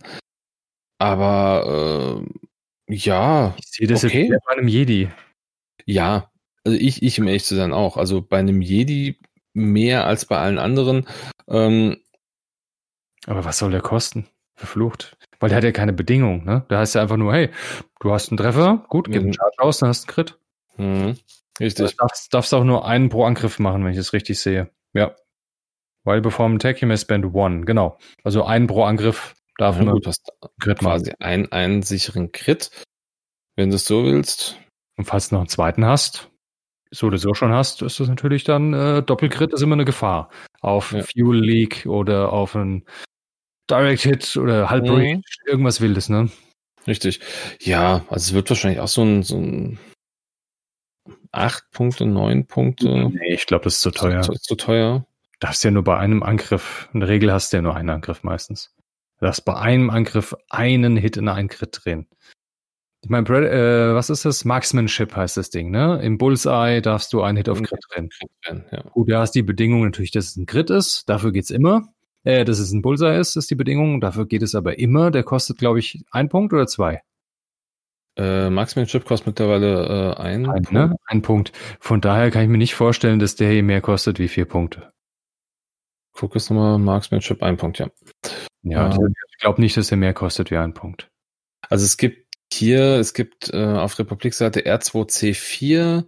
Aber 0.99 2.23
äh, 2.89 2.95
ja. 2.95 3.55
Ich 3.59 3.71
sehe 3.71 3.87
das 3.87 4.05
okay. 4.05 4.29
jetzt 4.31 4.45
bei 4.45 4.53
einem 4.53 4.69
Jedi. 4.69 5.09
Ja, 5.87 6.28
also 6.69 6.79
ich, 6.79 7.03
ich, 7.03 7.19
um 7.19 7.27
ehrlich 7.27 7.45
zu 7.45 7.57
sein, 7.57 7.73
auch. 7.73 7.97
Also 7.97 8.21
bei 8.21 8.39
einem 8.39 8.61
Jedi 8.61 9.19
mehr 9.55 10.07
als 10.07 10.27
bei 10.27 10.37
allen 10.37 10.59
anderen. 10.59 11.07
Ähm, 11.49 11.97
Aber 13.27 13.45
was 13.47 13.59
soll 13.59 13.71
der 13.71 13.81
kosten? 13.81 14.29
Verflucht. 14.55 15.17
Weil 15.41 15.49
der 15.49 15.57
hat 15.57 15.65
ja 15.65 15.73
keine 15.73 15.95
Bedingung, 15.95 16.45
ne? 16.45 16.67
Da 16.69 16.81
heißt 16.81 16.95
ja 16.95 17.01
einfach 17.01 17.17
nur, 17.17 17.33
hey, 17.33 17.51
du 18.01 18.13
hast 18.13 18.31
einen 18.31 18.37
Treffer, 18.37 18.85
gut, 18.89 19.07
gib 19.07 19.23
einen 19.23 19.29
mhm. 19.29 19.35
Charge 19.35 19.57
aus, 19.59 19.79
dann 19.79 19.89
hast 19.89 20.03
du 20.03 20.09
einen 20.09 20.15
Crit. 20.15 20.39
Mhm. 20.77 21.19
Richtig. 21.59 21.91
Du 21.91 21.97
darfst, 21.97 22.35
darfst 22.35 22.53
auch 22.53 22.65
nur 22.65 22.87
einen 22.87 23.09
pro 23.09 23.25
Angriff 23.25 23.59
machen, 23.59 23.83
wenn 23.85 23.93
ich 23.93 23.97
das 23.97 24.13
richtig 24.13 24.39
sehe. 24.41 24.71
Ja. 24.93 25.17
While 26.05 26.21
perform 26.21 26.57
attack, 26.57 26.83
you 26.83 26.89
may 26.89 26.99
spend 26.99 27.35
one. 27.35 27.65
Genau. 27.65 27.99
Also 28.25 28.45
einen 28.45 28.67
pro 28.67 28.85
Angriff 28.85 29.35
darf 29.57 29.77
ja, 29.79 29.85
man 29.85 29.95
gut, 29.95 30.07
hast 30.07 30.31
Crit 30.61 30.81
quasi 30.81 31.13
einen, 31.19 31.51
einen 31.51 31.83
sicheren 31.83 32.31
Crit, 32.33 32.71
wenn 33.57 33.71
du 33.71 33.77
es 33.77 33.87
so 33.87 34.05
willst. 34.05 34.61
Und 34.97 35.05
falls 35.05 35.29
du 35.29 35.37
noch 35.37 35.43
einen 35.43 35.49
zweiten 35.49 35.87
hast, 35.87 36.31
so 36.91 37.07
oder 37.07 37.19
so 37.19 37.35
schon 37.35 37.53
hast, 37.53 37.83
ist 37.83 38.01
das 38.01 38.09
natürlich 38.09 38.45
dann 38.45 38.73
äh, 38.75 39.03
Doppelcrit 39.03 39.53
ist 39.53 39.63
immer 39.63 39.75
eine 39.75 39.85
Gefahr. 39.85 40.31
Auf 40.61 40.93
ja. 40.93 41.03
Fuel 41.03 41.41
Leak 41.41 41.87
oder 41.87 42.33
auf 42.33 42.57
einen 42.57 42.85
Direct 43.71 44.03
Hit 44.03 44.37
oder 44.37 44.71
Halb 44.71 44.87
mhm. 44.87 45.23
irgendwas 45.47 45.81
Wildes, 45.81 46.09
ne? 46.09 46.31
Richtig. 46.87 47.21
Ja, 47.61 48.05
also 48.09 48.31
es 48.31 48.33
wird 48.33 48.49
wahrscheinlich 48.49 48.81
auch 48.81 48.89
so 48.89 49.03
ein, 49.03 49.23
so 49.23 49.37
ein 49.37 49.79
acht 51.33 51.71
Punkte, 51.71 52.07
neun 52.07 52.47
Punkte. 52.47 53.11
Nee, 53.11 53.35
ich 53.35 53.47
glaube, 53.47 53.65
das 53.65 53.75
ist 53.75 53.83
zu 53.83 53.91
teuer. 53.91 54.23
Zu, 54.23 54.33
zu 54.33 54.57
teuer. 54.57 55.07
Darfst 55.41 55.63
ja 55.63 55.71
nur 55.71 55.85
bei 55.85 55.99
einem 55.99 56.23
Angriff, 56.23 56.89
in 56.93 57.01
der 57.01 57.09
Regel 57.09 57.33
hast 57.33 57.53
du 57.53 57.59
ja 57.59 57.63
nur 57.63 57.77
einen 57.77 57.91
Angriff 57.91 58.23
meistens. 58.25 58.75
Du 59.19 59.27
darfst 59.27 59.45
bei 59.45 59.55
einem 59.55 59.91
Angriff 59.91 60.35
einen 60.49 60.97
Hit 60.97 61.17
in 61.17 61.29
einen 61.29 61.49
Crit 61.49 61.79
drehen. 61.85 62.09
Ich 63.03 63.11
meine, 63.11 63.29
äh, 63.29 63.95
was 63.95 64.11
ist 64.11 64.25
das? 64.25 64.45
Marksmanship 64.45 65.15
heißt 65.15 65.37
das 65.37 65.51
Ding, 65.51 65.71
ne? 65.71 66.01
Im 66.03 66.19
Bullseye 66.19 66.83
darfst 66.83 67.13
du 67.13 67.23
einen 67.23 67.37
Hit 67.37 67.49
auf 67.49 67.63
Crit 67.63 67.81
drehen. 67.93 68.11
Ja. 68.73 68.83
Gut, 68.91 69.11
da 69.11 69.21
hast 69.21 69.33
die 69.33 69.43
Bedingung 69.43 69.85
natürlich, 69.85 70.11
dass 70.11 70.27
es 70.27 70.37
ein 70.37 70.47
Crit 70.47 70.71
ist. 70.71 71.09
Dafür 71.09 71.31
geht's 71.31 71.51
immer. 71.51 71.89
Äh, 72.25 72.45
dass 72.45 72.59
es 72.59 72.73
ein 72.73 72.83
Bullseye 72.83 73.19
ist, 73.19 73.37
ist 73.37 73.51
die 73.51 73.55
Bedingung. 73.55 74.01
Dafür 74.01 74.27
geht 74.27 74.43
es 74.43 74.57
aber 74.57 74.79
immer. 74.79 75.13
Der 75.13 75.23
kostet, 75.23 75.59
glaube 75.59 75.79
ich, 75.79 76.05
ein 76.11 76.29
Punkt 76.29 76.53
oder 76.53 76.67
zwei. 76.67 77.03
Äh, 78.17 78.51
Marksmanship 78.51 79.05
kostet 79.05 79.29
mittlerweile 79.29 80.17
äh, 80.17 80.21
ein, 80.21 80.47
ein, 80.47 80.63
Punkt. 80.63 80.73
Ne? 80.73 80.97
ein 81.07 81.23
Punkt. 81.23 81.53
Von 81.79 82.01
daher 82.01 82.33
kann 82.33 82.43
ich 82.43 82.49
mir 82.49 82.59
nicht 82.59 82.75
vorstellen, 82.75 83.21
dass 83.21 83.37
der 83.37 83.53
hier 83.53 83.63
mehr 83.63 83.81
kostet 83.81 84.19
wie 84.19 84.27
vier 84.27 84.45
Punkte. 84.45 84.93
Guck 86.13 86.35
jetzt 86.35 86.51
nochmal, 86.51 86.79
Marksmanship, 86.81 87.45
ein 87.45 87.57
Punkt, 87.57 87.79
ja. 87.79 87.89
Ja, 88.63 88.93
ähm, 88.93 89.15
ich 89.31 89.39
glaube 89.39 89.61
nicht, 89.61 89.77
dass 89.77 89.87
der 89.87 89.99
mehr 89.99 90.15
kostet 90.15 90.51
wie 90.51 90.57
ein 90.57 90.75
Punkt. 90.75 91.09
Also 91.69 91.85
es 91.85 91.97
gibt 91.97 92.28
hier, 92.53 92.97
es 92.97 93.15
gibt 93.15 93.53
äh, 93.53 93.65
auf 93.65 93.99
Republik-Seite 93.99 94.61
R2C4, 94.61 96.05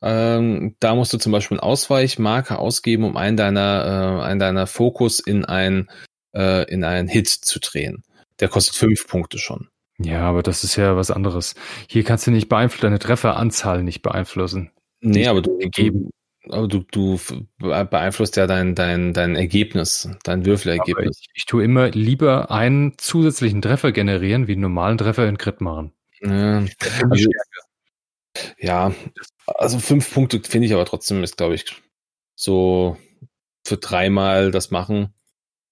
ähm, 0.00 0.76
da 0.80 0.94
musst 0.94 1.12
du 1.12 1.18
zum 1.18 1.32
Beispiel 1.32 1.56
einen 1.56 1.68
Ausweichmarker 1.68 2.58
ausgeben, 2.58 3.04
um 3.04 3.16
einen 3.16 3.36
deiner, 3.36 4.20
äh, 4.20 4.24
einen 4.24 4.38
deiner 4.38 4.66
Fokus 4.66 5.18
in 5.18 5.44
ein, 5.44 5.88
äh, 6.34 6.70
in 6.70 6.84
einen 6.84 7.08
Hit 7.08 7.28
zu 7.28 7.58
drehen. 7.58 8.04
Der 8.40 8.48
kostet 8.48 8.76
fünf 8.76 9.08
Punkte 9.08 9.38
schon. 9.38 9.68
Ja, 9.98 10.20
aber 10.20 10.42
das 10.42 10.62
ist 10.62 10.76
ja 10.76 10.96
was 10.96 11.10
anderes. 11.10 11.56
Hier 11.88 12.04
kannst 12.04 12.26
du 12.26 12.30
nicht 12.30 12.48
beeinflussen, 12.48 12.86
deine 12.86 13.00
Trefferanzahl 13.00 13.82
nicht 13.82 14.02
beeinflussen. 14.02 14.70
Nee, 15.00 15.26
aber 15.26 15.42
du, 15.42 15.58
du, 15.58 16.10
aber 16.50 16.68
du, 16.68 16.84
du 16.90 17.18
beeinflusst 17.58 18.36
ja 18.36 18.46
dein, 18.46 18.74
dein, 18.74 19.12
dein 19.12 19.36
Ergebnis, 19.36 20.08
dein 20.24 20.44
Würfelergebnis. 20.44 21.20
Ich, 21.20 21.28
ich, 21.34 21.46
tue 21.46 21.64
immer 21.64 21.90
lieber 21.90 22.50
einen 22.50 22.96
zusätzlichen 22.98 23.62
Treffer 23.62 23.92
generieren, 23.92 24.46
wie 24.46 24.52
einen 24.52 24.62
normalen 24.62 24.98
Treffer 24.98 25.28
in 25.28 25.38
Crit 25.38 25.60
machen. 25.60 25.92
Ja, 26.20 26.64
also, 27.10 27.30
ja, 28.58 28.94
also 29.46 29.78
fünf 29.78 30.12
Punkte 30.12 30.40
finde 30.40 30.66
ich 30.66 30.74
aber 30.74 30.84
trotzdem 30.84 31.22
ist, 31.22 31.36
glaube 31.36 31.54
ich, 31.54 31.64
so 32.34 32.96
für 33.64 33.76
dreimal 33.76 34.50
das 34.50 34.70
machen. 34.70 35.14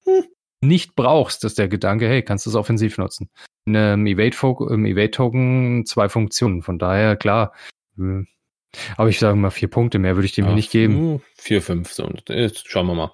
Hm. 0.05 0.25
Nicht 0.61 0.95
brauchst, 0.97 1.45
ist 1.45 1.59
der 1.59 1.69
Gedanke, 1.69 2.09
hey, 2.09 2.23
kannst 2.23 2.47
du 2.47 2.51
es 2.51 2.57
offensiv 2.57 2.99
nutzen 2.99 3.29
in 3.67 3.77
einem 3.77 4.07
Evade-Token 4.07 5.85
zwei 5.87 6.09
Funktionen. 6.09 6.63
Von 6.63 6.79
daher, 6.79 7.17
klar. 7.17 7.53
Hm. 7.97 8.27
Aber 8.97 9.09
ich 9.09 9.19
sage 9.19 9.37
mal 9.37 9.51
vier 9.51 9.69
Punkte 9.69 9.99
mehr 9.99 10.17
würde 10.17 10.27
ich 10.27 10.35
dem 10.35 10.47
ja, 10.47 10.55
nicht 10.55 10.71
geben. 10.71 10.95
Hm, 10.95 11.21
vier, 11.37 11.63
fünf. 11.63 11.93
So, 11.93 12.11
schauen 12.65 12.87
wir 12.87 12.95
mal. 12.95 13.13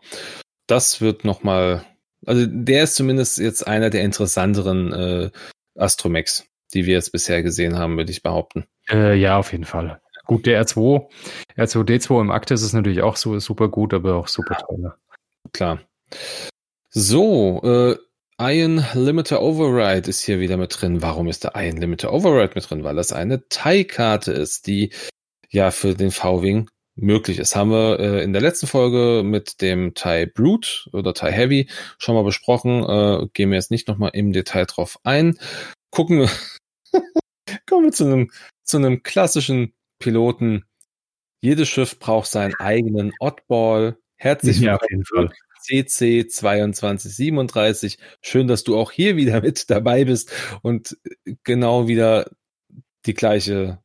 Das 0.67 1.01
wird 1.01 1.25
nochmal. 1.25 1.85
Also 2.25 2.47
der 2.47 2.85
ist 2.85 2.95
zumindest 2.95 3.39
jetzt 3.39 3.67
einer 3.67 3.91
der 3.91 4.03
interessanteren 4.03 4.93
äh, 4.93 5.31
Astromex, 5.77 6.47
die 6.73 6.87
wir 6.87 6.95
jetzt 6.95 7.13
bisher 7.13 7.43
gesehen 7.43 7.77
haben, 7.79 7.97
würde 7.97 8.13
ich 8.13 8.23
behaupten. 8.23 8.67
Äh, 8.91 9.15
ja, 9.15 9.39
auf 9.39 9.53
jeden 9.53 9.65
Fall. 9.65 10.01
Gut, 10.25 10.47
der 10.47 10.65
R2, 10.65 11.09
R2D2 11.57 12.21
im 12.21 12.31
Aktis 12.31 12.63
ist 12.63 12.75
natürlich 12.75 13.03
auch 13.03 13.17
so 13.17 13.39
super 13.41 13.69
gut, 13.69 13.93
aber 13.93 14.15
auch 14.15 14.29
super 14.29 14.57
toll. 14.57 14.95
Klar. 15.53 15.81
So, 16.91 17.61
äh, 17.65 17.97
Iron 18.39 18.85
Limiter 18.95 19.43
Override 19.43 20.09
ist 20.09 20.23
hier 20.23 20.41
wieder 20.41 20.57
mit 20.57 20.81
drin. 20.81 21.03
Warum 21.03 21.29
ist 21.29 21.45
der 21.45 21.53
Iron 21.57 21.77
Limiter 21.79 22.13
Override 22.13 22.53
mit 22.55 22.69
drin? 22.69 22.85
Weil 22.85 22.97
das 22.97 23.13
eine 23.13 23.49
TIE-Karte 23.49 24.33
ist, 24.33 24.67
die 24.67 24.93
ja 25.53 25.71
für 25.71 25.95
den 25.95 26.11
V-Wing 26.11 26.69
möglich 26.95 27.39
ist. 27.39 27.55
Haben 27.57 27.71
wir 27.71 28.01
äh, 28.01 28.25
in 28.25 28.33
der 28.33 28.43
letzten 28.43 28.67
Folge 28.67 29.23
mit 29.25 29.61
dem 29.61 29.95
TIE 29.95 30.27
Brute 30.27 30.91
oder 30.93 31.15
TIE 31.15 31.31
Heavy 31.31 31.69
schon 31.99 32.15
mal 32.15 32.25
besprochen. 32.25 32.83
Äh, 32.85 33.29
gehen 33.33 33.51
wir 33.51 33.57
jetzt 33.57 33.71
nicht 33.71 33.89
nochmal 33.89 34.11
im 34.15 34.33
Detail 34.33 34.67
drauf 34.67 34.99
ein. 35.05 35.39
Gucken 35.91 36.21
wir, 36.21 36.31
kommen 37.67 37.85
wir 37.85 37.93
zu 37.93 38.05
einem, 38.05 38.31
zu 38.65 38.79
einem 38.79 39.03
klassischen 39.03 39.75
Piloten. 39.99 40.65
Jedes 41.41 41.69
Schiff 41.69 41.99
braucht 41.99 42.31
seinen 42.31 42.55
eigenen 42.55 43.13
Oddball. 43.21 43.99
Herzlich 44.17 44.61
willkommen 44.61 45.05
ja, 45.17 45.29
CC 45.61 46.27
2237. 46.29 47.99
Schön, 48.21 48.47
dass 48.47 48.65
du 48.65 48.77
auch 48.77 48.93
hier 48.93 49.17
wieder 49.17 49.41
mit 49.41 49.71
dabei 49.71 50.05
bist 50.05 50.31
und 50.63 50.97
genau 51.43 51.89
wieder 51.89 52.31
die 53.07 53.15
gleiche. 53.15 53.83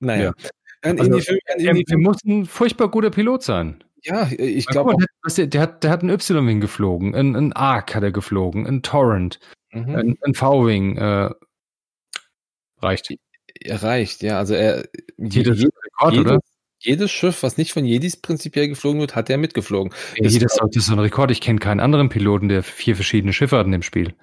Naja. 0.00 0.34
Ja. 0.36 0.50
Also, 0.82 1.18
die, 1.18 1.38
er, 1.46 1.76
er 1.88 1.98
muss 1.98 2.24
ein 2.24 2.44
furchtbar 2.44 2.88
guter 2.88 3.10
Pilot 3.10 3.42
sein. 3.42 3.84
Ja, 4.04 4.28
ich 4.36 4.66
glaube. 4.66 4.96
Der, 5.36 5.46
der, 5.46 5.60
hat, 5.60 5.84
der 5.84 5.90
hat 5.90 6.02
einen 6.02 6.10
Y-Wing 6.10 6.60
geflogen, 6.60 7.14
ein, 7.14 7.36
ein 7.36 7.52
Arc 7.52 7.94
hat 7.94 8.02
er 8.02 8.10
geflogen, 8.10 8.66
ein 8.66 8.82
Torrent, 8.82 9.38
mhm. 9.70 9.94
ein, 9.94 10.18
ein 10.22 10.34
V-Wing. 10.34 10.96
Äh, 10.96 11.30
reicht. 12.80 13.14
Reicht, 13.64 14.22
ja. 14.22 14.38
Also 14.38 14.54
er. 14.54 14.88
Jeder 15.18 15.52
Rekord, 15.52 16.14
jedes, 16.14 16.26
oder? 16.26 16.40
jedes 16.80 17.10
Schiff, 17.12 17.42
was 17.44 17.58
nicht 17.58 17.72
von 17.72 17.84
Jedis 17.84 18.16
prinzipiell 18.16 18.66
geflogen 18.66 19.00
wird, 19.00 19.14
hat 19.14 19.30
er 19.30 19.38
mitgeflogen. 19.38 19.92
Ja, 20.16 20.24
das, 20.24 20.56
das, 20.56 20.76
ist 20.76 20.86
so 20.86 20.92
ein 20.94 20.98
Rekord. 20.98 21.30
Ich 21.30 21.40
kenne 21.40 21.60
keinen 21.60 21.80
anderen 21.80 22.08
Piloten, 22.08 22.48
der 22.48 22.64
vier 22.64 22.96
verschiedene 22.96 23.32
Schiffe 23.32 23.56
hat 23.56 23.66
in 23.66 23.72
dem 23.72 23.82
Spiel. 23.82 24.14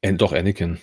Äh, 0.00 0.14
doch, 0.14 0.32
Anakin. 0.32 0.78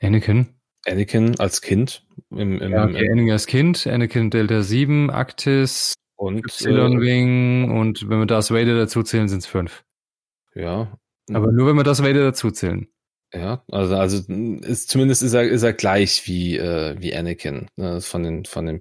Anakin? 0.00 0.48
Anakin 0.86 1.38
als 1.38 1.60
Kind. 1.60 2.06
Im, 2.30 2.60
im, 2.60 2.72
ja, 2.72 2.84
okay, 2.84 3.04
im, 3.04 3.12
Anakin 3.12 3.30
als 3.32 3.46
Kind, 3.46 3.86
Anakin 3.86 4.30
Delta 4.30 4.62
7, 4.62 5.10
Actis, 5.10 5.94
und 6.20 6.44
Y-Wing 6.44 7.70
äh, 7.70 7.72
und 7.72 8.08
wenn 8.10 8.18
wir 8.18 8.26
das 8.26 8.50
Vader 8.50 8.76
dazu 8.76 9.02
zählen, 9.02 9.28
sind 9.28 9.38
es 9.38 9.46
fünf. 9.46 9.84
Ja. 10.54 10.98
Aber 11.32 11.50
nur 11.50 11.66
wenn 11.66 11.76
wir 11.76 11.82
das 11.82 12.02
Vader 12.02 12.22
dazu 12.24 12.50
zählen. 12.50 12.88
Ja, 13.32 13.64
also, 13.70 13.96
also 13.96 14.32
ist, 14.32 14.90
zumindest 14.90 15.22
ist 15.22 15.32
er, 15.34 15.44
ist 15.44 15.62
er 15.62 15.72
gleich 15.72 16.26
wie, 16.26 16.58
äh, 16.58 16.96
wie 17.00 17.14
Anakin, 17.14 17.68
ne, 17.76 18.00
von 18.00 18.22
den, 18.22 18.44
von 18.44 18.66
den 18.66 18.80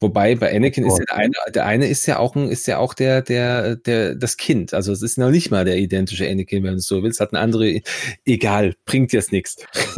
Wobei 0.00 0.34
bei 0.34 0.54
Anakin 0.54 0.84
ist 0.84 0.98
ja 0.98 1.04
der 1.06 1.16
eine, 1.16 1.34
der 1.54 1.66
eine 1.66 1.86
ist 1.86 2.06
ja 2.06 2.18
auch 2.18 2.36
ein, 2.36 2.48
ist 2.48 2.66
ja 2.66 2.78
auch 2.78 2.92
der, 2.92 3.22
der, 3.22 3.76
der, 3.76 4.14
das 4.14 4.36
Kind. 4.36 4.74
Also 4.74 4.92
es 4.92 5.02
ist 5.02 5.16
noch 5.16 5.30
nicht 5.30 5.50
mal 5.50 5.64
der 5.64 5.78
identische 5.78 6.28
Anakin, 6.28 6.62
wenn 6.62 6.72
du 6.72 6.78
es 6.78 6.86
so 6.86 7.02
willst. 7.02 7.20
Hat 7.20 7.32
eine 7.32 7.40
andere, 7.40 7.80
egal, 8.26 8.74
bringt 8.84 9.12
jetzt 9.12 9.32
nichts. 9.32 9.56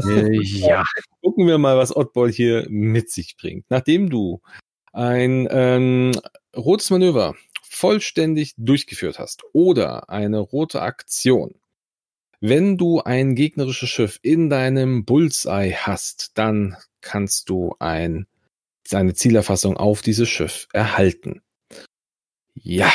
Äh, 0.09 0.41
ja. 0.43 0.85
Gucken 1.23 1.47
wir 1.47 1.59
mal, 1.59 1.77
was 1.77 1.95
Oddball 1.95 2.31
hier 2.31 2.67
mit 2.69 3.11
sich 3.11 3.37
bringt. 3.37 3.65
Nachdem 3.69 4.11
du 4.11 4.41
ein 4.93 5.49
ähm, 5.51 6.13
rotes 6.57 6.91
Manöver 6.91 7.35
vollständig 7.63 8.55
durchgeführt 8.57 9.19
hast 9.19 9.43
oder 9.53 10.09
eine 10.09 10.39
rote 10.39 10.83
Aktion, 10.83 11.57
wenn 12.41 12.77
du 12.77 13.01
ein 13.01 13.35
gegnerisches 13.35 13.89
Schiff 13.89 14.19
in 14.23 14.51
deinem 14.51 15.05
Bullseye 15.05 15.75
hast, 15.75 16.39
dann 16.39 16.77
kannst 17.01 17.49
du 17.49 17.75
ein 17.79 18.27
seine 18.89 19.15
Zielerfassung 19.15 19.77
auf 19.77 20.03
dieses 20.03 20.29
Schiff 20.29 20.69
erhalten. 20.73 21.43
Ja. 22.55 22.91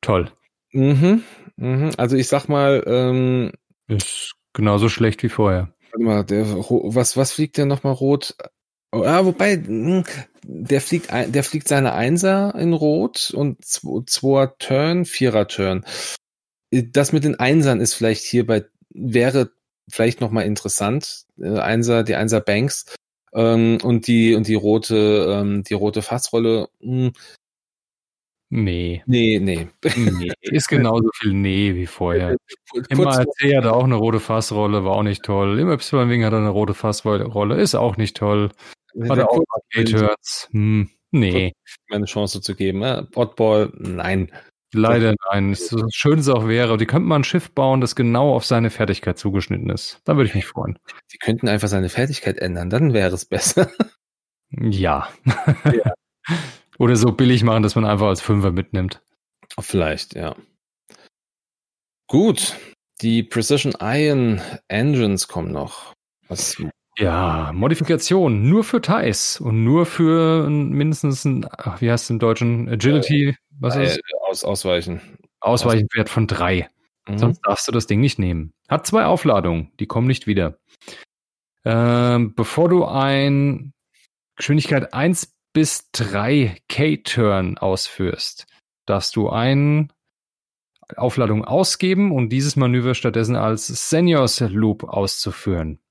Toll. 0.00 0.30
Mhm, 0.72 1.22
mhm. 1.56 1.90
Also 1.96 2.16
ich 2.16 2.28
sag 2.28 2.48
mal, 2.48 2.82
ähm, 2.86 3.52
ist 3.88 4.32
genauso 4.52 4.88
schlecht 4.88 5.22
wie 5.22 5.28
vorher. 5.28 5.74
Warte 5.92 6.04
mal, 6.04 6.24
der, 6.24 6.46
was, 6.46 7.16
was 7.16 7.32
fliegt 7.32 7.56
der 7.58 7.66
nochmal 7.66 7.92
rot? 7.92 8.34
Oh, 8.92 9.04
ah, 9.04 9.24
wobei, 9.24 9.54
hm, 9.54 10.04
der 10.44 10.80
fliegt, 10.80 11.10
der 11.10 11.44
fliegt 11.44 11.68
seine 11.68 11.94
Einser 11.94 12.54
in 12.56 12.74
Rot 12.74 13.30
und 13.30 13.64
zwei 13.64 14.46
Turn, 14.58 15.06
Vierer 15.06 15.48
Turn. 15.48 15.84
Das 16.70 17.12
mit 17.12 17.24
den 17.24 17.38
Einsern 17.38 17.80
ist 17.80 17.94
vielleicht 17.94 18.24
hierbei, 18.24 18.64
wäre 18.90 19.50
vielleicht 19.90 20.20
nochmal 20.20 20.44
interessant. 20.44 21.24
Äh, 21.38 21.58
Einser, 21.58 22.02
die 22.02 22.14
Einser 22.14 22.40
Banks 22.40 22.94
ähm, 23.34 23.78
und 23.82 24.06
die 24.06 24.34
und 24.34 24.48
die 24.48 24.54
rote 24.54 25.26
ähm, 25.28 25.62
die 25.64 25.74
rote 25.74 26.02
Fassrolle. 26.02 26.68
Mh, 26.80 27.06
hm, 27.06 27.12
Nee. 28.54 29.02
Nee, 29.06 29.38
nee. 29.38 29.66
Nee, 29.96 30.30
ist 30.42 30.68
genauso 30.68 31.08
viel 31.14 31.32
Nee 31.32 31.74
wie 31.74 31.86
vorher. 31.86 32.36
Im 32.90 33.00
ARC 33.00 33.16
hat 33.16 33.64
er 33.64 33.74
auch 33.74 33.84
eine 33.84 33.94
rote 33.94 34.20
Fassrolle, 34.20 34.84
war 34.84 34.92
auch 34.92 35.02
nicht 35.02 35.22
toll. 35.22 35.58
Im 35.58 35.70
Y-Wing 35.70 36.22
hat 36.22 36.34
er 36.34 36.40
eine 36.40 36.50
rote 36.50 36.74
Fassrolle, 36.74 37.56
ist 37.56 37.74
auch 37.74 37.96
nicht 37.96 38.14
toll. 38.14 38.50
Hat 39.08 39.16
er 39.16 39.30
auch 39.30 39.42
Turns. 39.72 40.48
Hm, 40.50 40.90
nee. 41.12 41.54
Meine 41.88 42.04
Chance 42.04 42.42
zu 42.42 42.54
geben. 42.54 42.80
Ne? 42.80 43.08
Oddball, 43.14 43.72
nein. 43.78 44.30
Leider 44.74 45.14
nein. 45.30 45.54
So 45.54 45.86
schön 45.90 46.18
es 46.18 46.28
auch 46.28 46.48
wäre, 46.48 46.78
die 46.78 46.86
könnten 46.86 47.08
mal 47.08 47.16
ein 47.16 47.24
Schiff 47.24 47.50
bauen, 47.50 47.80
das 47.80 47.94
genau 47.94 48.34
auf 48.34 48.44
seine 48.44 48.70
Fertigkeit 48.70 49.18
zugeschnitten 49.18 49.70
ist. 49.70 50.00
Da 50.04 50.16
würde 50.16 50.28
ich 50.28 50.34
mich 50.34 50.46
freuen. 50.46 50.78
Die 51.12 51.18
könnten 51.18 51.48
einfach 51.48 51.68
seine 51.68 51.88
Fertigkeit 51.88 52.38
ändern, 52.38 52.70
dann 52.70 52.94
wäre 52.94 53.14
es 53.14 53.24
besser. 53.24 53.70
Ja. 54.50 55.08
ja. 55.64 55.92
Oder 56.78 56.96
so 56.96 57.12
billig 57.12 57.42
machen, 57.42 57.62
dass 57.62 57.74
man 57.74 57.84
einfach 57.84 58.06
als 58.06 58.20
Fünfer 58.20 58.50
mitnimmt. 58.50 59.02
Vielleicht, 59.60 60.14
ja. 60.14 60.34
Gut. 62.06 62.56
Die 63.00 63.22
Precision 63.22 63.74
Iron 63.80 64.40
Engines 64.68 65.26
kommen 65.26 65.50
noch. 65.50 65.92
Was 66.28 66.62
ja, 66.98 67.50
Modifikation 67.54 68.48
nur 68.48 68.64
für 68.64 68.80
Thais 68.80 69.40
und 69.40 69.64
nur 69.64 69.86
für 69.86 70.48
mindestens 70.48 71.24
ein, 71.24 71.46
ach, 71.50 71.80
wie 71.80 71.90
heißt 71.90 72.04
es 72.04 72.10
im 72.10 72.18
Deutschen? 72.18 72.68
Agility, 72.68 73.36
was 73.58 73.76
ist? 73.76 74.00
Aus, 74.28 74.44
ausweichen. 74.44 75.00
Ausweichenwert 75.40 76.08
von 76.08 76.26
drei. 76.26 76.68
Mhm. 77.08 77.18
Sonst 77.18 77.40
darfst 77.40 77.66
du 77.66 77.72
das 77.72 77.86
Ding 77.86 78.00
nicht 78.00 78.18
nehmen. 78.18 78.52
Hat 78.68 78.86
zwei 78.86 79.04
Aufladungen, 79.04 79.72
die 79.80 79.86
kommen 79.86 80.06
nicht 80.06 80.26
wieder. 80.26 80.58
Ähm, 81.64 82.34
bevor 82.34 82.68
du 82.68 82.84
ein 82.84 83.72
Geschwindigkeit 84.36 84.92
1 84.92 85.34
bis 85.52 85.90
3 85.92 86.56
K-Turn 86.68 87.58
ausführst, 87.58 88.46
darfst 88.86 89.16
du 89.16 89.30
eine 89.30 89.88
Aufladung 90.96 91.44
ausgeben 91.44 92.12
und 92.12 92.30
dieses 92.30 92.56
Manöver 92.56 92.94
stattdessen 92.94 93.36
als 93.36 93.66
Seniors 93.66 94.40
Loop 94.40 94.84
auszuführen. 94.84 95.81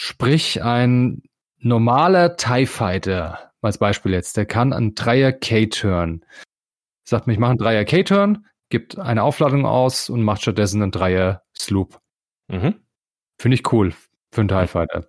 Sprich, 0.00 0.62
ein 0.62 1.22
normaler 1.58 2.36
TIE 2.36 2.66
Fighter, 2.66 3.50
als 3.60 3.78
Beispiel 3.78 4.12
jetzt, 4.12 4.36
der 4.36 4.46
kann 4.46 4.72
einen 4.72 4.94
Dreier 4.94 5.32
K-Turn. 5.32 6.24
Sagt 7.02 7.26
mir, 7.26 7.32
ich 7.32 7.40
mache 7.40 7.50
einen 7.50 7.58
Dreier 7.58 7.84
K-Turn, 7.84 8.46
gibt 8.68 8.96
eine 8.96 9.24
Aufladung 9.24 9.66
aus 9.66 10.08
und 10.08 10.22
macht 10.22 10.42
stattdessen 10.42 10.82
einen 10.82 10.92
Dreier 10.92 11.42
Sloop. 11.58 11.98
Mhm. 12.46 12.76
Finde 13.40 13.56
ich 13.56 13.72
cool 13.72 13.92
für 14.30 14.42
einen 14.42 14.46
TIE 14.46 14.68
Fighter. 14.68 15.04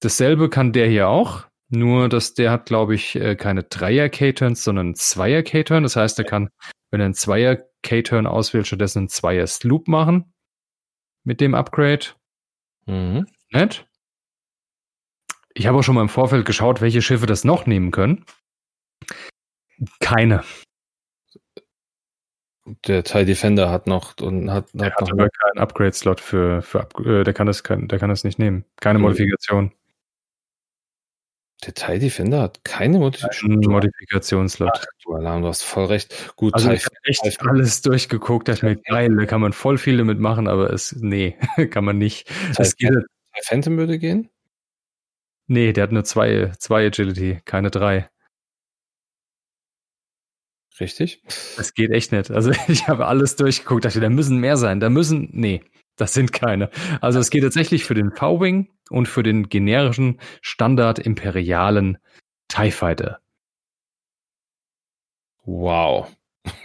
Dasselbe 0.00 0.48
kann 0.48 0.72
der 0.72 0.88
hier 0.88 1.08
auch, 1.08 1.44
nur 1.68 2.08
dass 2.08 2.32
der 2.32 2.52
hat, 2.52 2.64
glaube 2.64 2.94
ich, 2.94 3.14
äh, 3.16 3.36
keine 3.36 3.64
Dreier 3.64 4.08
K-Turns, 4.08 4.64
sondern 4.64 4.94
Zweier 4.94 5.42
K-Turn. 5.42 5.82
Das 5.82 5.96
heißt, 5.96 6.18
er 6.18 6.24
kann, 6.24 6.48
wenn 6.90 7.00
er 7.00 7.04
einen 7.04 7.14
Zweier 7.14 7.58
K-Turn 7.82 8.26
auswählt, 8.26 8.66
stattdessen 8.66 9.00
einen 9.00 9.08
Zweier 9.10 9.46
Sloop 9.46 9.88
machen. 9.88 10.32
Mit 11.22 11.42
dem 11.42 11.54
Upgrade. 11.54 12.06
Mhm. 12.86 13.26
Nett. 13.50 13.86
Ich 15.54 15.66
habe 15.66 15.78
auch 15.78 15.82
schon 15.82 15.94
mal 15.94 16.02
im 16.02 16.08
Vorfeld 16.08 16.46
geschaut, 16.46 16.80
welche 16.80 17.02
Schiffe 17.02 17.26
das 17.26 17.44
noch 17.44 17.66
nehmen 17.66 17.90
können. 17.90 18.24
Keine. 20.00 20.42
Der 22.86 23.02
TIE 23.02 23.24
Defender 23.24 23.70
hat 23.70 23.86
noch 23.86 24.14
und 24.20 24.50
hat, 24.50 24.68
der 24.72 24.92
hat, 24.92 25.00
hat 25.00 25.10
aber 25.10 25.28
keinen 25.28 25.58
Upgrade-Slot 25.58 26.20
für, 26.20 26.62
für 26.62 26.88
äh, 27.04 27.24
der 27.24 27.34
kann 27.34 27.48
das 27.48 27.62
der 27.62 27.98
kann 27.98 28.08
das 28.08 28.22
nicht 28.22 28.38
nehmen. 28.38 28.64
Keine 28.80 28.98
mhm. 28.98 29.06
Modifikation. 29.06 29.72
Der 31.66 31.74
TIE 31.74 31.98
Defender 31.98 32.40
hat 32.40 32.64
keine 32.64 32.98
Modifikation. 32.98 33.60
Modifikationsslot. 33.60 34.86
Du 35.04 35.14
Alarm, 35.14 35.42
du 35.42 35.48
hast 35.48 35.62
voll 35.62 35.86
recht. 35.86 36.34
Gut, 36.36 36.54
also 36.54 36.70
ich 36.70 36.84
habe 36.84 36.96
echt 37.04 37.22
TIE 37.22 37.36
alles 37.48 37.82
durchgeguckt, 37.82 38.48
dachte 38.48 38.66
mir, 38.66 38.76
geil, 38.76 39.14
da 39.16 39.26
kann 39.26 39.40
man 39.40 39.52
voll 39.52 39.78
viel 39.78 39.96
damit 39.96 40.18
machen, 40.18 40.48
aber 40.48 40.72
es, 40.72 40.94
nee, 41.00 41.36
kann 41.70 41.84
man 41.84 41.98
nicht. 41.98 42.26
TIE, 42.26 42.62
es 42.62 42.76
geht, 42.76 42.90
TIE 42.90 43.42
Phantom 43.44 43.76
würde 43.76 43.98
gehen? 43.98 44.28
Nee, 45.46 45.72
der 45.72 45.84
hat 45.84 45.92
nur 45.92 46.04
zwei, 46.04 46.52
zwei 46.58 46.86
Agility, 46.86 47.40
keine 47.44 47.70
drei. 47.70 48.08
Richtig. 50.80 51.22
Das 51.56 51.74
geht 51.74 51.90
echt 51.90 52.12
nicht. 52.12 52.30
Also 52.30 52.50
ich 52.68 52.88
habe 52.88 53.06
alles 53.06 53.36
durchgeguckt, 53.36 53.84
dachte, 53.84 54.00
da 54.00 54.08
müssen 54.08 54.38
mehr 54.38 54.56
sein. 54.56 54.80
Da 54.80 54.90
müssen, 54.90 55.28
nee, 55.32 55.62
das 55.96 56.14
sind 56.14 56.32
keine. 56.32 56.70
Also 57.00 57.18
es 57.18 57.30
geht 57.30 57.42
tatsächlich 57.42 57.84
für 57.84 57.94
den 57.94 58.12
V-Wing 58.12 58.70
und 58.90 59.06
für 59.06 59.22
den 59.22 59.48
generischen 59.48 60.20
Standard 60.40 60.98
imperialen 60.98 61.98
TIE 62.48 62.70
Fighter. 62.70 63.20
Wow. 65.44 66.14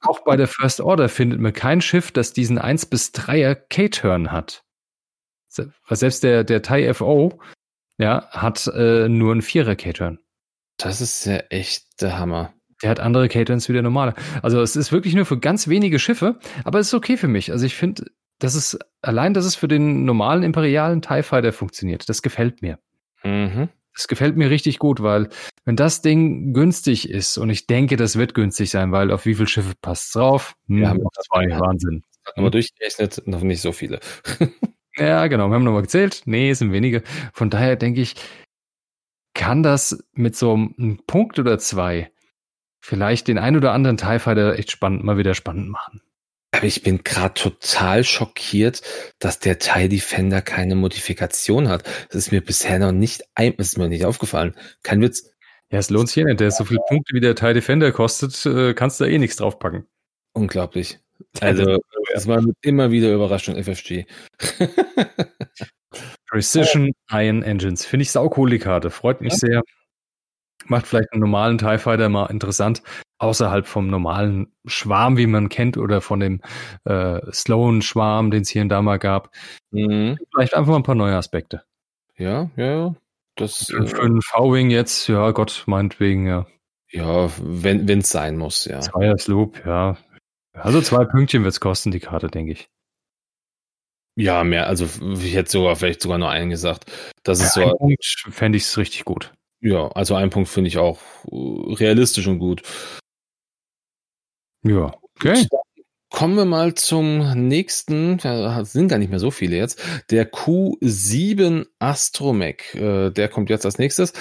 Auch 0.00 0.20
bei 0.24 0.36
der 0.36 0.48
First 0.48 0.80
Order 0.80 1.08
findet 1.08 1.40
man 1.40 1.52
kein 1.52 1.80
Schiff, 1.80 2.12
das 2.12 2.32
diesen 2.32 2.58
1 2.58 2.86
bis 2.86 3.12
3er 3.12 3.54
K-Turn 3.54 4.30
hat. 4.30 4.64
Selbst 5.48 6.24
der, 6.24 6.44
der 6.44 6.62
TIE 6.62 6.92
FO 6.94 7.40
ja, 7.98 8.28
hat 8.30 8.66
äh, 8.74 9.08
nur 9.08 9.32
einen 9.32 9.42
Vierer 9.42 9.76
K-Turn. 9.76 10.18
Das 10.76 11.00
ist 11.00 11.24
ja 11.26 11.36
echt 11.50 12.02
der 12.02 12.18
Hammer. 12.18 12.54
Der 12.82 12.90
hat 12.90 13.00
andere 13.00 13.28
K-Turns 13.28 13.68
wie 13.68 13.72
der 13.72 13.82
normale. 13.82 14.14
Also 14.42 14.60
es 14.60 14.76
ist 14.76 14.92
wirklich 14.92 15.14
nur 15.14 15.24
für 15.24 15.38
ganz 15.38 15.68
wenige 15.68 15.98
Schiffe, 15.98 16.38
aber 16.64 16.80
es 16.80 16.88
ist 16.88 16.94
okay 16.94 17.16
für 17.16 17.28
mich. 17.28 17.52
Also 17.52 17.64
ich 17.64 17.74
finde, 17.74 18.06
das 18.38 18.54
ist 18.54 18.78
allein, 19.00 19.32
dass 19.32 19.44
es 19.44 19.54
für 19.54 19.68
den 19.68 20.04
normalen 20.04 20.42
imperialen 20.42 21.00
TIE 21.00 21.22
Fighter 21.22 21.52
funktioniert. 21.52 22.08
Das 22.08 22.20
gefällt 22.20 22.62
mir. 22.62 22.78
Mhm. 23.22 23.68
Das 23.94 24.08
gefällt 24.08 24.36
mir 24.36 24.50
richtig 24.50 24.80
gut, 24.80 25.02
weil 25.02 25.28
wenn 25.64 25.76
das 25.76 26.02
Ding 26.02 26.52
günstig 26.52 27.08
ist, 27.08 27.38
und 27.38 27.48
ich 27.48 27.68
denke, 27.68 27.96
das 27.96 28.16
wird 28.16 28.34
günstig 28.34 28.70
sein, 28.70 28.90
weil 28.90 29.12
auf 29.12 29.24
wie 29.24 29.36
viele 29.36 29.46
Schiffe 29.46 29.72
passt 29.80 30.14
drauf? 30.16 30.56
Hm, 30.66 30.80
noch 30.80 31.12
zwei, 31.30 31.48
Wahnsinn. 31.58 32.02
Aber 32.34 32.50
durchgerechnet 32.50 33.22
noch 33.26 33.42
nicht 33.42 33.60
so 33.60 33.70
viele. 33.70 34.00
Ja, 34.96 35.26
genau. 35.26 35.48
Wir 35.48 35.54
haben 35.54 35.64
nochmal 35.64 35.82
gezählt. 35.82 36.22
Nee, 36.24 36.50
es 36.50 36.60
sind 36.60 36.72
wenige. 36.72 37.02
Von 37.32 37.50
daher 37.50 37.76
denke 37.76 38.00
ich, 38.00 38.14
kann 39.34 39.62
das 39.62 40.04
mit 40.12 40.36
so 40.36 40.54
einem 40.54 41.00
Punkt 41.06 41.38
oder 41.38 41.58
zwei 41.58 42.10
vielleicht 42.80 43.28
den 43.28 43.38
ein 43.38 43.56
oder 43.56 43.72
anderen 43.72 43.96
TIE 43.96 44.18
Fighter 44.18 44.58
echt 44.58 44.70
spannend, 44.70 45.04
mal 45.04 45.16
wieder 45.16 45.34
spannend 45.34 45.68
machen. 45.68 46.02
Aber 46.52 46.66
ich 46.66 46.82
bin 46.82 47.02
gerade 47.02 47.34
total 47.34 48.04
schockiert, 48.04 48.82
dass 49.18 49.40
der 49.40 49.58
TIE 49.58 49.88
Defender 49.88 50.42
keine 50.42 50.76
Modifikation 50.76 51.68
hat. 51.68 51.84
Das 52.08 52.16
ist 52.16 52.30
mir 52.30 52.42
bisher 52.42 52.78
noch 52.78 52.92
nicht, 52.92 53.24
ein, 53.34 53.54
ist 53.54 53.78
mir 53.78 53.88
nicht 53.88 54.04
aufgefallen. 54.04 54.54
Kein 54.82 55.00
Witz. 55.00 55.30
Ja, 55.70 55.78
es 55.78 55.90
lohnt 55.90 56.08
sich 56.08 56.16
ja 56.16 56.24
nicht. 56.24 56.38
Der 56.38 56.48
ist 56.48 56.58
so 56.58 56.64
viele 56.64 56.80
Punkte, 56.86 57.14
wie 57.14 57.20
der 57.20 57.34
TIE 57.34 57.54
Defender 57.54 57.90
kostet, 57.90 58.46
äh, 58.46 58.74
kannst 58.74 59.00
du 59.00 59.04
da 59.04 59.10
eh 59.10 59.18
nichts 59.18 59.36
draufpacken. 59.36 59.86
Unglaublich. 60.34 61.00
Also, 61.40 61.78
das 62.12 62.26
war 62.26 62.42
immer 62.62 62.90
wieder 62.90 63.12
Überraschung, 63.12 63.56
FFG. 63.62 64.04
Precision 66.28 66.92
Iron 67.10 67.42
Engines. 67.42 67.84
Finde 67.84 68.02
ich 68.02 68.10
saucool, 68.10 68.50
die 68.50 68.58
Karte. 68.58 68.90
Freut 68.90 69.20
mich 69.20 69.32
ja. 69.34 69.38
sehr. 69.38 69.62
Macht 70.66 70.86
vielleicht 70.86 71.12
einen 71.12 71.20
normalen 71.20 71.58
TIE 71.58 71.78
Fighter 71.78 72.08
mal 72.08 72.26
interessant, 72.26 72.82
außerhalb 73.18 73.66
vom 73.66 73.88
normalen 73.88 74.52
Schwarm, 74.64 75.16
wie 75.16 75.26
man 75.26 75.48
kennt, 75.48 75.76
oder 75.76 76.00
von 76.00 76.20
dem 76.20 76.40
äh, 76.84 77.20
slowen 77.32 77.82
Schwarm, 77.82 78.30
den 78.30 78.42
es 78.42 78.48
hier 78.48 78.62
und 78.62 78.70
da 78.70 78.80
mal 78.80 78.98
gab. 78.98 79.30
Mhm. 79.72 80.16
Vielleicht 80.32 80.54
einfach 80.54 80.70
mal 80.70 80.78
ein 80.78 80.84
paar 80.84 80.94
neue 80.94 81.16
Aspekte. 81.16 81.62
Ja, 82.16 82.50
ja. 82.56 82.94
Das, 83.36 83.66
für, 83.66 83.86
für 83.86 84.02
einen 84.02 84.22
V-Wing 84.22 84.70
jetzt, 84.70 85.08
ja 85.08 85.32
Gott, 85.32 85.64
meinetwegen, 85.66 86.26
ja. 86.26 86.46
Ja, 86.90 87.28
wenn 87.40 87.86
es 87.88 88.10
sein 88.10 88.36
muss, 88.36 88.64
ja. 88.64 88.80
Zweier 88.80 89.18
Sloop, 89.18 89.66
ja. 89.66 89.96
Also 90.54 90.80
zwei 90.80 91.04
Pünktchen 91.04 91.42
wird 91.42 91.52
es 91.52 91.60
kosten, 91.60 91.90
die 91.90 92.00
Karte, 92.00 92.28
denke 92.28 92.52
ich. 92.52 92.68
Ja, 94.16 94.44
mehr, 94.44 94.68
also 94.68 94.84
ich 94.84 95.34
hätte 95.34 95.50
sogar 95.50 95.74
vielleicht 95.74 96.00
sogar 96.00 96.18
nur 96.18 96.30
einen 96.30 96.50
gesagt. 96.50 96.90
Das 97.24 97.40
ja, 97.40 97.46
ist 97.46 97.54
so. 97.54 97.76
Punkt 97.76 98.04
fände 98.30 98.56
ich 98.56 98.64
es 98.64 98.78
richtig 98.78 99.04
gut. 99.04 99.32
Ja, 99.60 99.88
also 99.88 100.14
ein 100.14 100.30
Punkt 100.30 100.48
finde 100.48 100.68
ich 100.68 100.78
auch 100.78 101.00
äh, 101.30 101.74
realistisch 101.74 102.26
und 102.28 102.38
gut. 102.38 102.62
Ja, 104.62 104.94
okay. 105.16 105.46
Kommen 106.14 106.36
wir 106.36 106.44
mal 106.44 106.74
zum 106.74 107.48
nächsten, 107.48 108.18
ja, 108.18 108.64
sind 108.64 108.86
gar 108.86 108.98
nicht 108.98 109.10
mehr 109.10 109.18
so 109.18 109.32
viele 109.32 109.56
jetzt. 109.56 109.82
Der 110.10 110.30
Q7 110.32 111.66
Astromech, 111.80 112.72
äh, 112.76 113.10
der 113.10 113.28
kommt 113.28 113.50
jetzt 113.50 113.64
als 113.64 113.78
nächstes. 113.78 114.12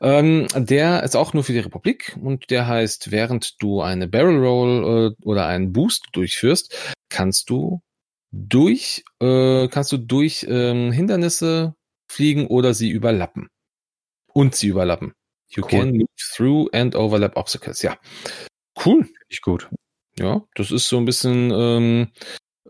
Ähm, 0.00 0.46
der 0.54 1.02
ist 1.02 1.16
auch 1.16 1.34
nur 1.34 1.42
für 1.42 1.52
die 1.52 1.58
Republik 1.58 2.16
und 2.22 2.50
der 2.50 2.68
heißt, 2.68 3.10
während 3.10 3.60
du 3.60 3.80
eine 3.80 4.06
Barrel 4.06 4.38
Roll 4.38 5.16
äh, 5.18 5.24
oder 5.24 5.48
einen 5.48 5.72
Boost 5.72 6.06
durchführst, 6.12 6.94
kannst 7.08 7.50
du 7.50 7.80
durch, 8.30 9.02
äh, 9.20 9.66
kannst 9.66 9.90
du 9.90 9.96
durch 9.96 10.46
ähm, 10.48 10.92
Hindernisse 10.92 11.74
fliegen 12.08 12.46
oder 12.46 12.74
sie 12.74 12.90
überlappen. 12.90 13.48
Und 14.32 14.54
sie 14.54 14.68
überlappen. 14.68 15.14
You 15.48 15.64
cool. 15.64 15.68
can 15.68 15.90
move 15.96 16.06
through 16.32 16.68
and 16.72 16.94
overlap 16.94 17.36
obstacles. 17.36 17.82
Ja. 17.82 17.98
Cool. 18.76 19.02
Finde 19.02 19.18
ich 19.28 19.40
gut. 19.40 19.68
Ja, 20.20 20.42
das 20.54 20.70
ist 20.70 20.86
so 20.88 20.98
ein 20.98 21.06
bisschen 21.06 21.50
ähm, 21.50 22.08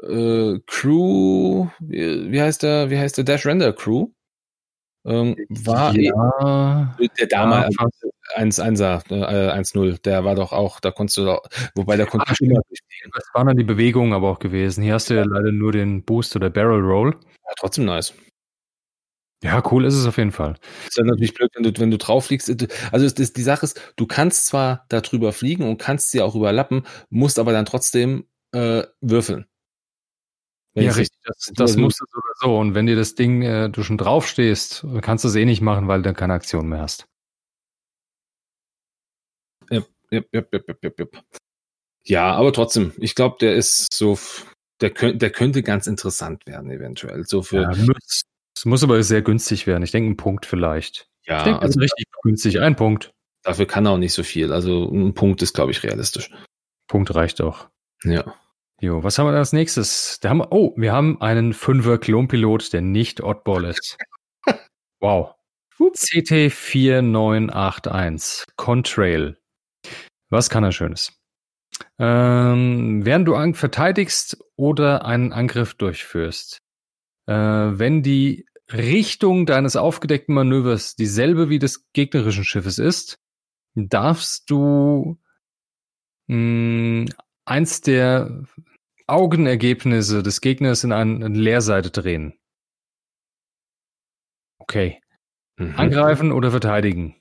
äh, 0.03 0.61
Crew, 0.67 1.67
wie, 1.81 2.31
wie 2.31 2.41
heißt 2.41 2.63
der, 2.63 2.91
wie 2.91 2.99
heißt 2.99 3.17
der 3.19 3.25
Dash 3.25 3.45
Render 3.45 3.73
Crew? 3.73 4.09
Ähm, 5.05 5.35
war 5.49 5.93
ja, 5.97 6.95
der 7.19 7.27
damals, 7.27 7.75
ja, 7.77 7.87
1-1er, 8.37 9.03
äh, 9.11 9.51
1-0, 9.51 9.99
der 10.03 10.25
war 10.25 10.37
doch 10.37 10.53
auch, 10.53 10.79
da 10.79 10.93
konntest 10.93 11.17
du 11.17 11.25
doch, 11.25 11.43
wobei 11.75 11.97
der 11.97 12.07
konnte 12.07 12.27
Ach, 12.29 12.41
immer 12.41 12.61
Das 13.15 13.25
waren 13.33 13.49
dann 13.49 13.57
die 13.57 13.65
Bewegungen 13.65 14.13
aber 14.13 14.29
auch 14.29 14.39
gewesen. 14.39 14.85
Hier 14.85 14.95
hast 14.95 15.11
du 15.11 15.15
ja 15.15 15.25
leider 15.25 15.51
nur 15.51 15.73
den 15.73 16.05
Boost 16.05 16.37
oder 16.37 16.51
Barrel 16.51 16.83
Roll. 16.83 17.17
Ja, 17.25 17.53
trotzdem 17.59 17.87
nice. 17.87 18.15
Ja, 19.43 19.63
cool 19.71 19.87
ist 19.87 19.95
es 19.95 20.07
auf 20.07 20.19
jeden 20.19 20.33
Fall. 20.33 20.57
Ist 20.87 20.99
dann 20.99 21.07
natürlich 21.07 21.33
blöd, 21.33 21.51
wenn 21.55 21.63
du, 21.63 21.81
wenn 21.81 21.91
du 21.91 21.97
drauf 21.97 22.27
fliegst. 22.27 22.51
Also 22.93 23.09
das, 23.09 23.33
die 23.33 23.43
Sache 23.43 23.65
ist, 23.65 23.81
du 23.97 24.07
kannst 24.07 24.47
zwar 24.47 24.85
da 24.89 25.01
drüber 25.01 25.33
fliegen 25.33 25.67
und 25.69 25.79
kannst 25.79 26.11
sie 26.11 26.21
auch 26.21 26.35
überlappen, 26.35 26.87
musst 27.09 27.39
aber 27.39 27.53
dann 27.53 27.65
trotzdem 27.65 28.27
äh, 28.53 28.83
würfeln. 29.01 29.47
Wenn 30.75 30.85
ja, 30.85 30.93
richtig. 30.93 31.19
Das, 31.25 31.51
das 31.55 31.77
musst 31.77 32.01
du 32.01 32.05
so. 32.41 32.59
Und 32.59 32.75
wenn 32.75 32.87
dir 32.87 32.97
das 32.97 33.15
Ding, 33.15 33.43
äh, 33.43 33.71
du 33.71 33.83
schon 33.83 33.99
draufstehst, 33.99 34.87
kannst 35.01 35.25
du 35.25 35.29
es 35.29 35.35
eh 35.35 35.45
nicht 35.45 35.63
machen, 35.63 35.89
weil 35.89 36.03
du 36.03 36.13
keine 36.15 36.35
Aktion 36.35 36.69
mehr 36.69 36.81
hast. 36.81 37.07
Ja, 39.71 39.83
ja, 40.11 40.21
ja, 40.33 40.43
ja, 40.53 40.91
ja, 40.99 41.07
ja. 42.05 42.33
aber 42.35 42.53
trotzdem, 42.53 42.93
ich 42.99 43.15
glaube, 43.15 43.37
der 43.41 43.55
ist 43.55 43.93
so, 43.93 44.19
der, 44.81 44.91
könnte, 44.91 45.19
der 45.19 45.31
könnte 45.31 45.63
ganz 45.63 45.87
interessant 45.87 46.47
werden, 46.47 46.71
eventuell. 46.71 47.25
So 47.25 47.43
für. 47.43 47.63
Ja, 47.63 47.75
muss, 47.77 48.23
es 48.57 48.65
muss 48.65 48.83
aber 48.83 49.03
sehr 49.03 49.23
günstig 49.23 49.67
werden. 49.67 49.83
Ich 49.83 49.93
denke, 49.93 50.11
ein 50.11 50.17
Punkt 50.17 50.47
vielleicht. 50.47 51.09
Ja, 51.25 51.39
ich 51.39 51.45
denke, 51.45 51.63
also 51.63 51.81
richtig 51.81 52.07
günstig. 52.23 52.61
Ein 52.61 52.77
Punkt. 52.77 53.13
Dafür 53.43 53.67
kann 53.67 53.87
er 53.87 53.93
auch 53.93 53.99
nicht 53.99 54.13
so 54.13 54.23
viel. 54.23 54.53
Also 54.53 54.91
ein 54.91 55.15
Punkt 55.15 55.41
ist, 55.43 55.55
glaube 55.55 55.71
ich, 55.71 55.83
realistisch. 55.83 56.31
Punkt 56.89 57.15
reicht 57.15 57.41
auch. 57.41 57.69
Ja. 58.05 58.35
Jo, 58.81 59.03
was 59.03 59.19
haben 59.19 59.27
wir 59.27 59.37
als 59.37 59.53
nächstes? 59.53 60.19
Da 60.21 60.31
haben, 60.31 60.43
oh, 60.51 60.73
wir 60.77 60.93
haben 60.93 61.21
einen 61.21 61.53
Fünfer 61.53 61.99
Klonpilot, 61.99 62.73
der 62.73 62.81
nicht 62.81 63.23
Oddball 63.23 63.67
ist. 63.67 63.99
Wow. 65.03 65.35
CT4981 65.79 68.49
Contrail. 68.57 69.39
Was 70.29 70.51
kann 70.51 70.63
er 70.63 70.73
Schönes? 70.73 71.19
Ähm, 71.99 73.07
während 73.07 73.27
du 73.27 73.55
verteidigst 73.55 74.45
oder 74.57 75.07
einen 75.07 75.33
Angriff 75.33 75.73
durchführst, 75.73 76.61
äh, 77.27 77.35
wenn 77.35 78.03
die 78.03 78.47
Richtung 78.73 79.47
deines 79.47 79.77
aufgedeckten 79.77 80.35
Manövers 80.35 80.97
dieselbe 80.97 81.49
wie 81.49 81.59
des 81.59 81.91
gegnerischen 81.93 82.45
Schiffes 82.45 82.79
ist, 82.79 83.19
darfst 83.75 84.51
du 84.51 85.19
mh, 86.29 86.37
hm, 86.37 87.09
eins 87.45 87.81
der 87.81 88.45
Augenergebnisse 89.07 90.23
des 90.23 90.41
Gegners 90.41 90.85
in 90.85 90.93
eine 90.93 91.29
Leerseite 91.29 91.91
drehen. 91.91 92.39
Okay. 94.59 95.01
Mhm. 95.57 95.75
Angreifen 95.77 96.33
oder 96.33 96.53
verteidigen. 96.53 97.17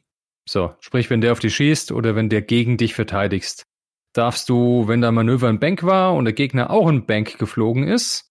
So, 0.48 0.74
sprich, 0.80 1.10
wenn 1.10 1.22
der 1.22 1.32
auf 1.32 1.40
dich 1.40 1.56
schießt 1.56 1.92
oder 1.92 2.16
wenn 2.16 2.30
der 2.30 2.42
gegen 2.42 2.78
dich 2.78 2.94
verteidigst, 2.94 3.66
darfst 4.14 4.50
du, 4.50 4.88
wenn 4.88 5.02
dein 5.02 5.14
Manöver 5.14 5.48
ein 5.48 5.60
Bank 5.60 5.84
war 5.84 6.14
und 6.14 6.26
der 6.26 6.34
Gegner 6.34 6.70
auch 6.70 6.88
ein 6.88 7.06
Bank 7.06 7.38
geflogen 7.38 7.88
ist. 7.88 8.29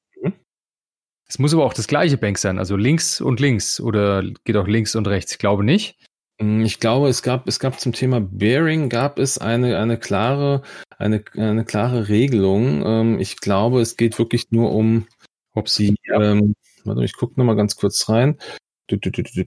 Es 1.28 1.38
muss 1.38 1.52
aber 1.52 1.64
auch 1.64 1.74
das 1.74 1.88
gleiche 1.88 2.16
Bank 2.16 2.38
sein, 2.38 2.58
also 2.58 2.76
links 2.76 3.20
und 3.20 3.38
links 3.38 3.80
oder 3.80 4.22
geht 4.44 4.56
auch 4.56 4.66
links 4.66 4.96
und 4.96 5.06
rechts, 5.06 5.32
ich 5.32 5.38
glaube 5.38 5.62
nicht. 5.62 5.98
Mm, 6.40 6.62
ich 6.62 6.80
glaube, 6.80 7.08
es 7.08 7.22
gab, 7.22 7.46
es 7.46 7.60
gab 7.60 7.78
zum 7.78 7.92
Thema 7.92 8.20
Bearing 8.20 8.88
gab 8.88 9.18
es 9.18 9.38
eine, 9.38 9.78
eine 9.78 9.98
klare, 9.98 10.62
eine, 10.96 11.22
eine 11.34 11.64
klare 11.64 12.08
Regelung. 12.08 12.82
Ähm, 12.86 13.20
ich 13.20 13.38
glaube, 13.38 13.80
es 13.80 13.96
geht 13.96 14.18
wirklich 14.18 14.50
nur 14.50 14.72
um, 14.72 15.06
ob 15.52 15.68
sie, 15.68 15.96
ähm, 16.12 16.54
warte, 16.84 17.04
ich 17.04 17.14
gucke 17.14 17.38
nochmal 17.38 17.56
ganz 17.56 17.76
kurz 17.76 18.08
rein. 18.08 18.38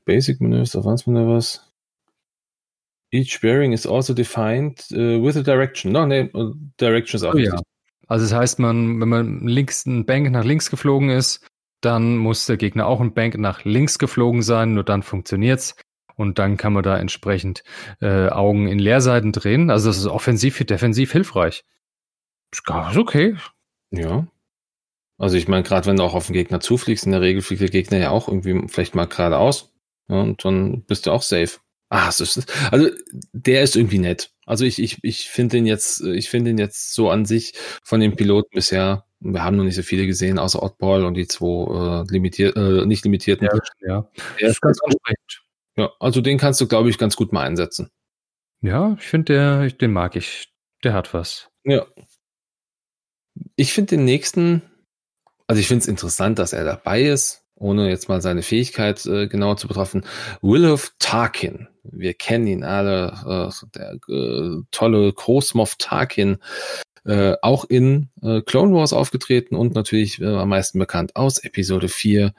Basic 0.06 0.40
Maneuvers, 0.40 0.76
Advanced 0.76 1.08
Maneuvers. 1.08 1.68
Each 3.12 3.42
bearing 3.42 3.74
is 3.74 3.88
also 3.88 4.14
defined 4.14 4.86
uh, 4.92 5.22
with 5.22 5.36
a 5.36 5.42
direction. 5.42 5.92
No, 5.92 6.06
nee, 6.06 6.30
Direction 6.80 7.18
ist 7.18 7.24
auch 7.24 7.34
oh, 7.34 7.38
ja. 7.38 7.60
Also 8.08 8.26
das 8.26 8.34
heißt, 8.34 8.60
man, 8.60 9.02
wenn 9.02 9.10
man 9.10 9.48
links 9.48 9.86
ein 9.86 10.06
Bank 10.06 10.30
nach 10.32 10.46
links 10.46 10.70
geflogen 10.70 11.10
ist, 11.10 11.46
dann 11.82 12.18
muss 12.18 12.46
der 12.46 12.58
Gegner 12.58 12.88
auch 12.88 13.02
ein 13.02 13.14
Bank 13.14 13.38
nach 13.38 13.64
links 13.64 14.00
geflogen 14.00 14.42
sein, 14.42 14.74
nur 14.74 14.84
dann 14.84 15.04
funktioniert's. 15.04 15.76
Und 16.16 16.40
dann 16.40 16.58
kann 16.58 16.74
man 16.74 16.84
da 16.84 16.98
entsprechend 16.98 17.64
äh, 18.00 18.30
Augen 18.30 18.68
in 18.68 18.80
Leerseiten 18.80 19.32
drehen. 19.32 19.70
Also 19.70 19.90
das 19.90 19.98
ist 19.98 20.06
offensiv 20.06 20.60
wie 20.60 20.66
defensiv 20.66 21.12
hilfreich. 21.12 21.64
Ist 22.52 22.70
okay. 22.70 23.36
Ja. 23.92 24.28
Also 25.18 25.38
ich 25.38 25.48
meine, 25.48 25.64
gerade 25.64 25.86
wenn 25.88 25.98
du 25.98 26.04
auch 26.04 26.14
auf 26.14 26.28
den 26.28 26.34
Gegner 26.34 26.60
zufliegst, 26.60 27.06
in 27.06 27.12
der 27.12 27.22
Regel 27.22 27.42
fliegt 27.42 27.62
der 27.62 27.70
Gegner 27.70 27.98
ja 27.98 28.10
auch 28.10 28.28
irgendwie 28.28 28.68
vielleicht 28.68 28.96
mal 28.96 29.06
geradeaus. 29.06 29.72
Ja, 30.10 30.22
und 30.22 30.44
dann 30.44 30.84
bist 30.84 31.06
du 31.06 31.12
auch 31.12 31.22
safe. 31.22 31.60
Ah, 31.90 32.10
ist, 32.10 32.46
also 32.72 32.90
der 33.34 33.64
ist 33.64 33.76
irgendwie 33.76 34.00
nett. 34.00 34.32
Also 34.46 34.66
ich, 34.66 34.82
ich, 34.82 35.00
ich 35.04 35.30
finde 35.30 35.58
den 35.58 35.66
jetzt, 35.66 36.02
ich 36.02 36.30
finde 36.30 36.52
den 36.52 36.58
jetzt 36.58 36.94
so 36.94 37.10
an 37.10 37.26
sich 37.26 37.54
von 37.84 38.00
den 38.00 38.16
Piloten 38.16 38.50
bisher, 38.54 39.06
wir 39.22 39.44
haben 39.44 39.56
noch 39.56 39.64
nicht 39.64 39.76
so 39.76 39.84
viele 39.84 40.08
gesehen, 40.08 40.40
außer 40.40 40.62
Oddball 40.62 41.06
und 41.06 41.14
die 41.14 41.28
zwei 41.28 42.02
äh, 42.02 42.12
limitiert, 42.12 42.58
äh, 42.58 42.86
nicht 42.86 43.04
limitierten. 43.04 43.48
Ja, 43.48 43.60
ja. 43.88 44.10
Der 44.40 44.50
ist 44.50 44.62
ganz 44.62 44.80
ansprechend. 44.82 45.44
Ja, 45.78 45.92
also 46.00 46.22
den 46.22 46.38
kannst 46.38 46.60
du, 46.60 46.68
glaube 46.68 46.90
ich, 46.90 46.98
ganz 46.98 47.16
gut 47.16 47.32
mal 47.32 47.46
einsetzen. 47.46 47.92
Ja, 48.62 48.96
ich 49.00 49.08
finde, 49.08 49.34
der, 49.34 49.70
den 49.70 49.94
mag 49.94 50.16
ich. 50.16 50.52
Der 50.84 50.94
hat 50.94 51.14
was. 51.14 51.50
Ja. 51.64 51.86
Ich 53.56 53.74
finde 53.74 53.96
den 53.96 54.06
nächsten, 54.06 54.64
also 55.48 55.60
ich 55.60 55.68
finde 55.68 55.84
es 55.84 55.88
interessant, 55.88 56.40
dass 56.40 56.54
er 56.54 56.66
dabei 56.66 57.04
ist, 57.04 57.41
ohne 57.62 57.90
jetzt 57.90 58.10
mal 58.10 58.22
seine 58.22 58.42
Fähigkeit 58.42 59.06
äh, 59.06 59.28
genauer 59.28 59.58
zu 59.58 59.68
betrachten. 59.68 60.04
Willow 60.42 60.80
Tarkin. 61.00 61.68
Wir 61.84 62.14
kennen 62.14 62.48
ihn 62.48 62.64
alle, 62.64 63.52
äh, 63.54 63.66
der 63.76 63.98
äh, 64.10 64.62
tolle 64.72 65.14
Großmoff 65.14 65.76
Tarkin, 65.78 66.38
äh, 67.06 67.36
auch 67.42 67.66
in 67.66 68.10
äh, 68.22 68.42
Clone 68.42 68.74
Wars 68.74 68.94
aufgetreten 68.94 69.56
und 69.56 69.76
natürlich 69.76 70.22
äh, 70.22 70.26
am 70.26 70.50
meisten 70.50 70.80
bekannt 70.80 71.16
aus 71.16 71.38
Episode 71.38 71.88
4, 71.88 72.34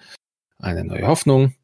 eine 0.58 0.84
neue 0.84 1.06
Hoffnung. 1.06 1.54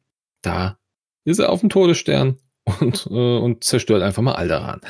Da 0.41 0.77
ist 1.25 1.39
er 1.39 1.49
auf 1.49 1.59
dem 1.59 1.69
Todesstern 1.69 2.37
und, 2.79 3.07
äh, 3.09 3.37
und 3.37 3.63
zerstört 3.63 4.01
einfach 4.01 4.21
mal 4.21 4.35
Alderan. 4.35 4.81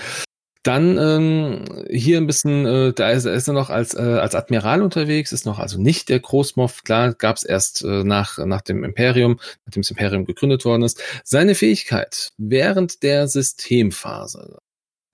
Dann 0.64 0.98
ähm, 0.98 1.86
hier 1.90 2.18
ein 2.18 2.28
bisschen, 2.28 2.66
äh, 2.66 2.94
da 2.94 3.12
ist, 3.12 3.26
ist 3.26 3.48
er 3.48 3.54
noch 3.54 3.70
als, 3.70 3.94
äh, 3.94 4.02
als 4.02 4.36
Admiral 4.36 4.82
unterwegs, 4.82 5.32
ist 5.32 5.46
noch 5.46 5.58
also 5.58 5.80
nicht 5.80 6.10
der 6.10 6.20
Großmoff. 6.20 6.84
Klar, 6.84 7.14
gab 7.14 7.38
es 7.38 7.44
erst 7.44 7.84
äh, 7.84 8.04
nach, 8.04 8.38
nach 8.40 8.62
dem 8.62 8.84
Imperium, 8.84 9.40
nachdem 9.66 9.84
das 9.84 9.92
Imperium 9.92 10.26
gegründet 10.26 10.66
worden 10.66 10.84
ist. 10.84 11.02
Seine 11.24 11.56
Fähigkeit 11.56 12.32
während 12.38 13.04
der 13.04 13.30
Systemphase 13.30 14.58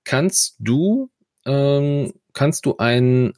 kannst 0.03 0.55
du 0.59 1.11
ähm, 1.45 2.13
kannst 2.33 2.65
du 2.65 2.77
ein 2.77 3.33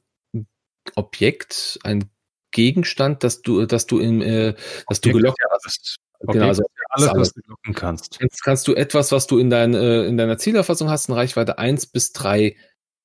Objekt, 0.95 1.79
ein 1.83 2.09
Gegenstand, 2.51 3.23
das 3.23 3.41
du, 3.41 3.65
dass 3.65 3.85
du 3.85 3.99
im, 3.99 4.21
äh, 4.21 4.55
dass 4.87 5.01
du 5.01 5.11
gelockt 5.11 5.39
hast, 5.63 5.97
Okay, 6.19 6.33
genau, 6.33 6.47
also 6.47 6.63
alles, 6.89 7.09
was 7.13 7.33
du 7.33 7.41
blocken 7.41 7.73
kannst. 7.73 8.19
Jetzt 8.21 8.43
kannst 8.43 8.67
du 8.67 8.73
etwas, 8.73 9.11
was 9.11 9.27
du 9.27 9.37
in, 9.37 9.49
dein, 9.49 9.73
äh, 9.73 10.05
in 10.05 10.17
deiner 10.17 10.37
Zielerfassung 10.37 10.89
hast, 10.89 11.09
in 11.09 11.15
Reichweite 11.15 11.57
1 11.57 11.87
bis 11.87 12.11
3 12.13 12.55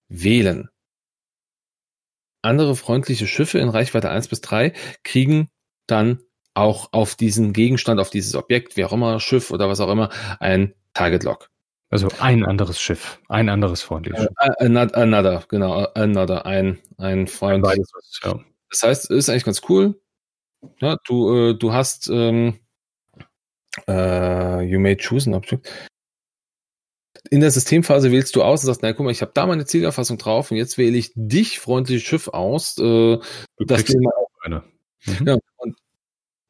wählen. 0.08 0.68
Andere 2.42 2.74
freundliche 2.74 3.26
Schiffe 3.26 3.58
in 3.58 3.68
Reichweite 3.68 4.10
1 4.10 4.28
bis 4.28 4.40
3 4.40 4.72
kriegen 5.04 5.48
dann 5.86 6.20
auch 6.54 6.92
auf 6.92 7.14
diesen 7.14 7.52
Gegenstand, 7.52 8.00
auf 8.00 8.10
dieses 8.10 8.34
Objekt, 8.34 8.76
wie 8.76 8.84
auch 8.84 8.92
immer, 8.92 9.20
Schiff 9.20 9.50
oder 9.50 9.68
was 9.68 9.80
auch 9.80 9.90
immer, 9.90 10.10
ein 10.40 10.74
Target 10.94 11.22
Lock. 11.22 11.48
Also 11.90 12.08
ein 12.20 12.44
anderes 12.44 12.80
Schiff, 12.80 13.20
ein 13.28 13.48
anderes 13.48 13.82
freundliches 13.82 14.22
Schiff. 14.22 14.30
Uh, 14.30 14.52
another, 14.64 14.96
another, 14.96 15.44
genau, 15.48 15.84
another, 15.94 16.46
ein, 16.46 16.78
ein 16.96 17.26
freundliches. 17.26 17.90
Ja. 18.24 18.40
Das 18.70 18.82
heißt, 18.82 19.10
ist 19.10 19.28
eigentlich 19.28 19.44
ganz 19.44 19.60
cool. 19.68 20.00
Ja, 20.80 20.96
du, 21.06 21.50
äh, 21.50 21.54
du 21.54 21.72
hast 21.72 22.08
ähm, 22.08 22.58
Uh, 23.88 24.60
you 24.60 24.78
may 24.78 24.96
choose 24.96 25.26
an 25.28 25.34
object. 25.34 25.70
In 27.30 27.40
der 27.40 27.50
Systemphase 27.50 28.10
wählst 28.10 28.36
du 28.36 28.42
aus 28.42 28.62
und 28.62 28.66
sagst, 28.66 28.82
na 28.82 28.92
guck 28.92 29.04
mal, 29.04 29.10
ich 29.10 29.22
habe 29.22 29.32
da 29.34 29.46
meine 29.46 29.64
Zielerfassung 29.64 30.18
drauf 30.18 30.50
und 30.50 30.56
jetzt 30.56 30.76
wähle 30.76 30.96
ich 30.96 31.12
dich, 31.14 31.60
freundliches 31.60 32.02
Schiff, 32.02 32.28
aus. 32.28 32.76
Äh, 32.78 32.82
du 32.82 33.20
das 33.58 33.84
auch 33.84 34.28
eine. 34.42 34.64
Mhm. 35.06 35.26
Ja, 35.26 35.36
und 35.56 35.76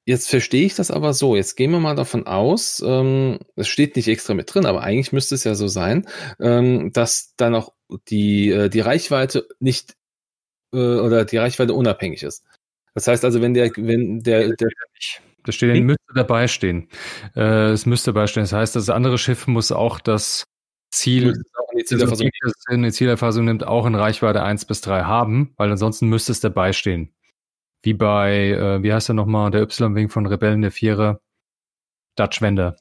jetzt 0.04 0.28
verstehe 0.28 0.66
ich 0.66 0.74
das 0.74 0.90
aber 0.90 1.14
so. 1.14 1.36
Jetzt 1.36 1.56
gehen 1.56 1.70
wir 1.70 1.78
mal 1.78 1.94
davon 1.94 2.26
aus, 2.26 2.82
ähm, 2.84 3.38
es 3.54 3.68
steht 3.68 3.96
nicht 3.96 4.08
extra 4.08 4.34
mit 4.34 4.52
drin, 4.52 4.66
aber 4.66 4.82
eigentlich 4.82 5.12
müsste 5.12 5.34
es 5.34 5.44
ja 5.44 5.54
so 5.54 5.68
sein, 5.68 6.08
ähm, 6.40 6.92
dass 6.92 7.34
dann 7.36 7.54
auch 7.54 7.72
die, 8.08 8.50
äh, 8.50 8.68
die 8.68 8.80
Reichweite 8.80 9.46
nicht 9.60 9.94
äh, 10.72 10.78
oder 10.78 11.24
die 11.24 11.36
Reichweite 11.36 11.74
unabhängig 11.74 12.22
ist. 12.22 12.44
Das 12.94 13.06
heißt 13.06 13.24
also, 13.24 13.40
wenn 13.40 13.54
der, 13.54 13.70
wenn 13.76 14.20
der, 14.20 14.54
der 14.56 14.68
das 15.44 15.54
steht, 15.54 15.76
hm? 15.76 15.86
müsste 15.86 16.14
dabei 16.14 16.48
stehen. 16.48 16.88
Äh, 17.34 17.70
es 17.70 17.86
müsste 17.86 18.12
dabei 18.12 18.26
stehen. 18.26 18.42
Das 18.44 18.52
heißt, 18.52 18.76
das 18.76 18.90
andere 18.90 19.18
Schiff 19.18 19.46
muss 19.46 19.72
auch 19.72 20.00
das 20.00 20.44
Ziel, 20.90 21.42
Zielerfassung, 21.84 22.28
das 22.42 22.52
in 22.70 22.82
die 22.82 22.92
Zielerfassung 22.92 23.44
nimmt, 23.46 23.66
auch 23.66 23.86
in 23.86 23.94
Reichweite 23.94 24.42
1 24.42 24.66
bis 24.66 24.82
3 24.82 25.04
haben, 25.04 25.54
weil 25.56 25.70
ansonsten 25.70 26.08
müsste 26.08 26.32
es 26.32 26.40
dabei 26.40 26.72
stehen. 26.72 27.14
Wie 27.82 27.94
bei, 27.94 28.50
äh, 28.50 28.82
wie 28.82 28.92
heißt 28.92 29.10
er 29.10 29.14
nochmal, 29.14 29.50
der 29.50 29.62
Y-Wing 29.62 30.08
von 30.08 30.26
Rebellen 30.26 30.62
der 30.62 30.70
Vierer, 30.70 31.20
Dutch 32.16 32.42
Wender. 32.42 32.76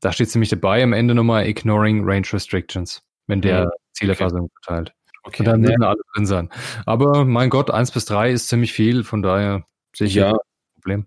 Da 0.00 0.12
steht 0.12 0.30
ziemlich 0.30 0.50
dabei 0.50 0.82
am 0.82 0.92
Ende 0.92 1.14
nochmal 1.14 1.46
Ignoring 1.46 2.04
Range 2.04 2.26
Restrictions, 2.32 3.02
wenn 3.26 3.40
der 3.40 3.64
mhm. 3.64 3.70
Zielerfassung 3.92 4.42
okay. 4.42 4.52
verteilt. 4.62 4.92
Okay. 5.24 5.40
Und 5.40 5.46
dann 5.46 5.62
würden 5.62 5.82
ja. 5.82 5.88
alle 5.88 6.00
drin 6.14 6.26
sein. 6.26 6.48
Aber 6.84 7.24
mein 7.24 7.50
Gott, 7.50 7.70
eins 7.70 7.90
bis 7.90 8.04
drei 8.04 8.30
ist 8.30 8.48
ziemlich 8.48 8.72
viel, 8.72 9.02
von 9.02 9.22
daher 9.22 9.66
sehe 9.94 10.06
ich 10.06 10.14
ja 10.14 10.30
kein 10.30 10.38
Problem. 10.74 11.06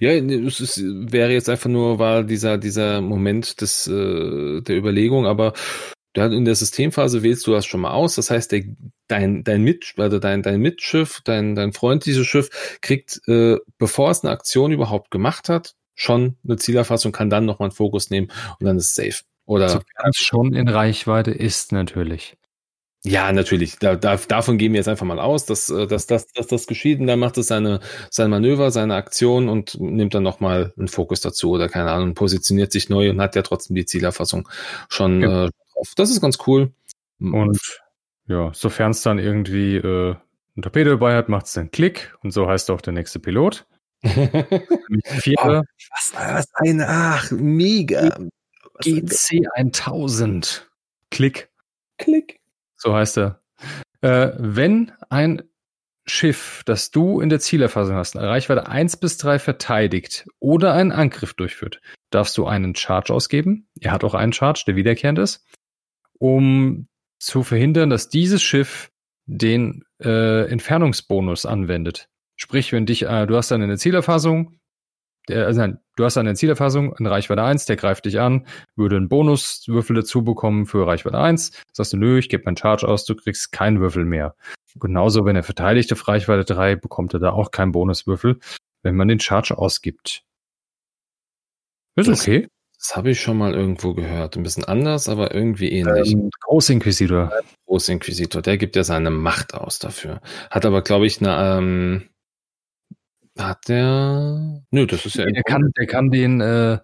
Ja, 0.00 0.10
es 0.10 0.60
ist, 0.60 0.82
wäre 0.82 1.32
jetzt 1.32 1.48
einfach 1.48 1.70
nur 1.70 1.98
war 1.98 2.22
dieser 2.24 2.58
dieser 2.58 3.00
Moment 3.00 3.60
des 3.60 3.86
äh, 3.86 4.60
der 4.62 4.76
Überlegung, 4.76 5.26
aber 5.26 5.52
in 6.16 6.44
der 6.44 6.54
Systemphase 6.54 7.22
wählst 7.22 7.46
du 7.46 7.52
das 7.52 7.66
schon 7.66 7.80
mal 7.80 7.90
aus. 7.90 8.14
Das 8.14 8.30
heißt, 8.30 8.52
der, 8.52 8.64
dein, 9.06 9.44
dein, 9.44 9.62
Mit, 9.62 9.94
also 9.98 10.18
dein, 10.18 10.42
dein 10.42 10.60
Mitschiff, 10.60 11.20
dein, 11.24 11.54
dein 11.54 11.72
Freund, 11.72 12.06
dieses 12.06 12.26
Schiff, 12.26 12.78
kriegt, 12.80 13.20
äh, 13.28 13.56
bevor 13.78 14.10
es 14.10 14.24
eine 14.24 14.32
Aktion 14.32 14.72
überhaupt 14.72 15.10
gemacht 15.10 15.48
hat, 15.48 15.74
schon 15.94 16.36
eine 16.44 16.56
Zielerfassung, 16.56 17.12
kann 17.12 17.30
dann 17.30 17.44
nochmal 17.44 17.68
einen 17.68 17.76
Fokus 17.76 18.10
nehmen 18.10 18.28
und 18.58 18.66
dann 18.66 18.78
ist 18.78 18.88
es 18.90 18.94
safe. 18.94 19.24
Oder 19.44 19.68
Sofern 19.68 20.10
es 20.10 20.16
schon 20.16 20.54
in 20.54 20.68
Reichweite 20.68 21.30
ist, 21.30 21.72
natürlich. 21.72 22.36
Ja, 23.04 23.32
natürlich. 23.32 23.78
Da, 23.78 23.94
da, 23.94 24.16
davon 24.16 24.58
gehen 24.58 24.72
wir 24.72 24.78
jetzt 24.78 24.88
einfach 24.88 25.06
mal 25.06 25.20
aus, 25.20 25.46
dass, 25.46 25.70
äh, 25.70 25.86
dass, 25.86 26.06
dass, 26.06 26.26
dass 26.32 26.46
das 26.48 26.66
geschieht 26.66 26.98
und 26.98 27.06
dann 27.06 27.20
macht 27.20 27.38
es 27.38 27.46
seine, 27.46 27.80
sein 28.10 28.30
Manöver, 28.30 28.70
seine 28.70 28.94
Aktion 28.94 29.48
und 29.48 29.78
nimmt 29.80 30.14
dann 30.14 30.24
nochmal 30.24 30.72
einen 30.76 30.88
Fokus 30.88 31.20
dazu 31.20 31.50
oder 31.50 31.68
keine 31.68 31.92
Ahnung, 31.92 32.14
positioniert 32.14 32.72
sich 32.72 32.88
neu 32.88 33.10
und 33.10 33.20
hat 33.20 33.36
ja 33.36 33.42
trotzdem 33.42 33.76
die 33.76 33.86
Zielerfassung 33.86 34.48
schon 34.88 35.22
ja. 35.22 35.46
äh, 35.46 35.50
drauf. 35.74 35.92
Das 35.96 36.10
ist 36.10 36.20
ganz 36.20 36.38
cool. 36.46 36.72
Und 37.20 37.60
ja, 38.26 38.50
sofern 38.54 38.90
es 38.90 39.02
dann 39.02 39.18
irgendwie 39.18 39.76
äh, 39.76 40.16
ein 40.56 40.62
Torpedo 40.62 40.90
dabei 40.90 41.16
hat, 41.16 41.28
macht 41.28 41.46
es 41.46 41.52
dann 41.52 41.70
Klick 41.70 42.14
und 42.22 42.32
so 42.32 42.48
heißt 42.48 42.70
auch 42.70 42.80
der 42.80 42.92
nächste 42.92 43.20
Pilot. 43.20 43.66
Vier. 44.02 45.36
Oh, 45.42 45.62
was, 45.90 46.12
was 46.14 46.46
ein, 46.54 46.80
ach, 46.82 47.30
mega. 47.30 48.18
GC 48.80 49.46
1000. 49.54 50.68
Klick. 51.10 51.48
Klick. 51.98 52.40
So 52.76 52.94
heißt 52.94 53.18
er. 53.18 53.42
Äh, 54.02 54.32
wenn 54.36 54.92
ein 55.08 55.42
Schiff, 56.06 56.62
das 56.66 56.90
du 56.92 57.20
in 57.20 57.28
der 57.28 57.40
Zielerfassung 57.40 57.96
hast, 57.96 58.16
eine 58.16 58.28
Reichweite 58.28 58.68
1 58.68 58.98
bis 58.98 59.18
3 59.18 59.38
verteidigt 59.38 60.26
oder 60.38 60.72
einen 60.72 60.92
Angriff 60.92 61.34
durchführt, 61.34 61.80
darfst 62.10 62.38
du 62.38 62.46
einen 62.46 62.76
Charge 62.76 63.12
ausgeben. 63.12 63.68
Er 63.80 63.92
hat 63.92 64.04
auch 64.04 64.14
einen 64.14 64.32
Charge, 64.32 64.62
der 64.66 64.76
wiederkehrend 64.76 65.18
ist, 65.18 65.44
um 66.18 66.88
zu 67.18 67.42
verhindern, 67.42 67.90
dass 67.90 68.08
dieses 68.08 68.42
Schiff 68.42 68.90
den 69.26 69.84
äh, 70.00 70.48
Entfernungsbonus 70.48 71.44
anwendet. 71.46 72.08
Sprich, 72.36 72.72
wenn 72.72 72.86
dich, 72.86 73.02
äh, 73.02 73.26
du 73.26 73.36
hast 73.36 73.50
dann 73.50 73.62
eine 73.62 73.78
Zielerfassung, 73.78 74.60
der, 75.28 75.46
also 75.46 75.60
nein, 75.60 75.78
du 75.96 76.04
hast 76.04 76.16
eine 76.16 76.34
Zielerfassung 76.34 76.94
in 76.98 77.06
Reichweite 77.06 77.42
1, 77.42 77.66
der 77.66 77.76
greift 77.76 78.04
dich 78.04 78.20
an, 78.20 78.46
würde 78.76 78.96
einen 78.96 79.08
Bonuswürfel 79.08 79.96
dazu 79.96 80.22
bekommen 80.24 80.66
für 80.66 80.86
Reichweite 80.86 81.18
1. 81.18 81.52
Sagst 81.72 81.92
du, 81.92 81.96
nö, 81.96 82.18
ich 82.18 82.28
gebe 82.28 82.44
meinen 82.44 82.56
Charge 82.56 82.86
aus, 82.86 83.04
du 83.04 83.14
kriegst 83.14 83.52
keinen 83.52 83.80
Würfel 83.80 84.04
mehr. 84.04 84.36
Genauso, 84.78 85.24
wenn 85.24 85.36
er 85.36 85.42
verteidigt 85.42 85.92
auf 85.92 86.06
Reichweite 86.06 86.44
3, 86.44 86.76
bekommt 86.76 87.14
er 87.14 87.20
da 87.20 87.30
auch 87.30 87.50
keinen 87.50 87.72
Bonuswürfel, 87.72 88.38
wenn 88.82 88.94
man 88.94 89.08
den 89.08 89.20
Charge 89.20 89.56
ausgibt. 89.56 90.22
Ist 91.96 92.08
das, 92.08 92.20
okay. 92.20 92.48
Das 92.78 92.94
habe 92.94 93.10
ich 93.10 93.20
schon 93.20 93.38
mal 93.38 93.54
irgendwo 93.54 93.94
gehört. 93.94 94.36
Ein 94.36 94.42
bisschen 94.42 94.64
anders, 94.64 95.08
aber 95.08 95.34
irgendwie 95.34 95.70
ähnlich. 95.70 96.12
Ähm, 96.12 96.30
Großinquisitor. 96.42 97.32
Großinquisitor, 97.66 98.42
der 98.42 98.58
gibt 98.58 98.76
ja 98.76 98.84
seine 98.84 99.10
Macht 99.10 99.54
aus 99.54 99.78
dafür. 99.78 100.20
Hat 100.50 100.66
aber, 100.66 100.82
glaube 100.82 101.06
ich, 101.06 101.20
eine, 101.20 101.58
ähm, 101.58 102.10
hat 103.38 103.68
der. 103.68 104.62
Nö, 104.70 104.86
das 104.86 105.06
ist 105.06 105.16
ja. 105.16 105.26
Der 105.26 105.42
kann, 105.42 105.70
der 105.76 105.86
kann 105.86 106.10
den, 106.10 106.40
äh, 106.40 106.78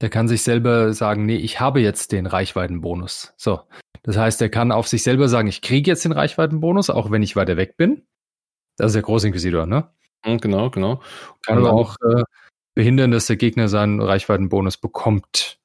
der 0.00 0.10
kann 0.10 0.28
sich 0.28 0.42
selber 0.42 0.92
sagen, 0.92 1.26
nee, 1.26 1.36
ich 1.36 1.60
habe 1.60 1.80
jetzt 1.80 2.12
den 2.12 2.26
Reichweitenbonus. 2.26 3.34
So. 3.36 3.60
Das 4.02 4.16
heißt, 4.16 4.40
er 4.40 4.48
kann 4.48 4.72
auf 4.72 4.88
sich 4.88 5.02
selber 5.02 5.28
sagen, 5.28 5.48
ich 5.48 5.60
kriege 5.60 5.90
jetzt 5.90 6.04
den 6.04 6.12
Reichweitenbonus, 6.12 6.90
auch 6.90 7.10
wenn 7.10 7.22
ich 7.22 7.36
weiter 7.36 7.56
weg 7.56 7.76
bin. 7.76 8.06
Das 8.76 8.88
ist 8.88 8.94
der 8.94 9.02
Großinquisitor, 9.02 9.66
ne? 9.66 9.90
Hm, 10.24 10.38
genau, 10.38 10.70
genau. 10.70 11.02
Kann 11.44 11.58
aber 11.58 11.72
auch 11.72 11.96
äh, 12.00 12.22
behindern, 12.74 13.10
dass 13.10 13.26
der 13.26 13.36
Gegner 13.36 13.68
seinen 13.68 14.00
Reichweitenbonus 14.00 14.76
bekommt. 14.76 15.58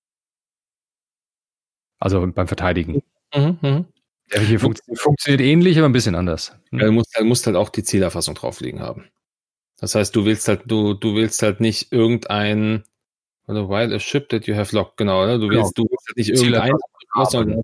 Also 1.99 2.25
beim 2.25 2.47
Verteidigen. 2.47 3.01
Mhm, 3.35 3.57
mh. 3.61 3.85
Der 4.31 4.41
hier 4.41 4.59
funkt 4.59 4.81
funktioniert 4.95 5.41
ähnlich, 5.41 5.77
aber 5.77 5.87
ein 5.87 5.93
bisschen 5.93 6.15
anders. 6.15 6.55
Du 6.71 6.91
musst, 6.91 7.17
du 7.17 7.23
musst 7.23 7.45
halt 7.45 7.55
auch 7.55 7.69
die 7.69 7.83
Zielerfassung 7.83 8.35
draufliegen 8.35 8.79
haben. 8.79 9.09
Das 9.79 9.95
heißt, 9.95 10.15
du 10.15 10.25
willst 10.25 10.47
halt, 10.47 10.63
du, 10.65 10.93
du 10.93 11.15
willst 11.15 11.41
halt 11.41 11.59
nicht 11.59 11.91
irgendein, 11.91 12.83
oder 13.47 13.69
while 13.69 13.93
a 13.93 13.99
ship 13.99 14.29
that 14.29 14.47
you 14.47 14.55
have 14.55 14.75
locked, 14.75 14.97
genau, 14.97 15.25
ne? 15.25 15.39
Du 15.39 15.47
genau. 15.47 15.61
willst, 15.61 15.77
du 15.77 15.83
willst 15.83 16.07
halt 16.07 16.17
nicht 16.17 16.29
irgendein, 16.29 16.73
sondern 17.29 17.61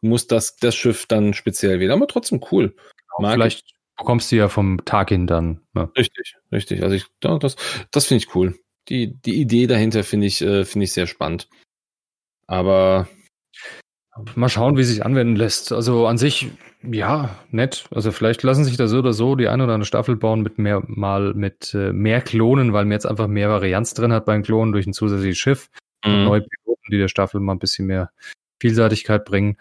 du 0.00 0.08
musst 0.08 0.32
das, 0.32 0.56
das 0.56 0.74
Schiff 0.74 1.06
dann 1.06 1.34
speziell 1.34 1.78
wählen. 1.80 1.92
Aber 1.92 2.08
trotzdem 2.08 2.40
cool. 2.50 2.74
Genau, 3.16 3.32
vielleicht 3.32 3.64
ich. 3.66 3.74
bekommst 3.96 4.32
du 4.32 4.36
ja 4.36 4.48
vom 4.48 4.84
Tag 4.84 5.10
hin 5.10 5.26
dann. 5.26 5.60
Ne? 5.72 5.90
Richtig, 5.96 6.36
richtig. 6.50 6.82
Also 6.82 6.96
ich, 6.96 7.06
ja, 7.22 7.38
das, 7.38 7.56
das 7.90 8.06
finde 8.06 8.24
ich 8.24 8.34
cool. 8.34 8.58
Die, 8.88 9.14
die 9.14 9.40
Idee 9.40 9.66
dahinter 9.66 10.02
finde 10.02 10.26
ich, 10.26 10.40
äh, 10.42 10.64
finde 10.64 10.84
ich 10.84 10.92
sehr 10.92 11.06
spannend. 11.06 11.48
Aber 12.46 13.08
Mal 14.34 14.48
schauen, 14.48 14.76
wie 14.76 14.84
sich 14.84 15.04
anwenden 15.04 15.36
lässt. 15.36 15.72
Also 15.72 16.06
an 16.06 16.18
sich, 16.18 16.50
ja, 16.82 17.38
nett. 17.50 17.84
Also 17.92 18.10
vielleicht 18.10 18.42
lassen 18.42 18.64
sich 18.64 18.76
da 18.76 18.88
so 18.88 18.98
oder 18.98 19.12
so 19.12 19.36
die 19.36 19.48
eine 19.48 19.64
oder 19.64 19.74
andere 19.74 19.86
Staffel 19.86 20.16
bauen 20.16 20.42
mit 20.42 20.58
mehr, 20.58 20.82
mal 20.86 21.32
mit 21.34 21.74
äh, 21.74 21.92
mehr 21.92 22.20
Klonen, 22.20 22.72
weil 22.72 22.84
man 22.84 22.92
jetzt 22.92 23.06
einfach 23.06 23.28
mehr 23.28 23.48
Varianz 23.48 23.94
drin 23.94 24.12
hat 24.12 24.26
beim 24.26 24.42
Klonen 24.42 24.72
durch 24.72 24.86
ein 24.86 24.92
zusätzliches 24.92 25.38
Schiff. 25.38 25.70
Mhm. 26.04 26.24
Neue 26.24 26.40
Piloten, 26.42 26.90
die 26.90 26.98
der 26.98 27.08
Staffel 27.08 27.40
mal 27.40 27.52
ein 27.52 27.60
bisschen 27.60 27.86
mehr 27.86 28.10
Vielseitigkeit 28.60 29.24
bringen. 29.24 29.56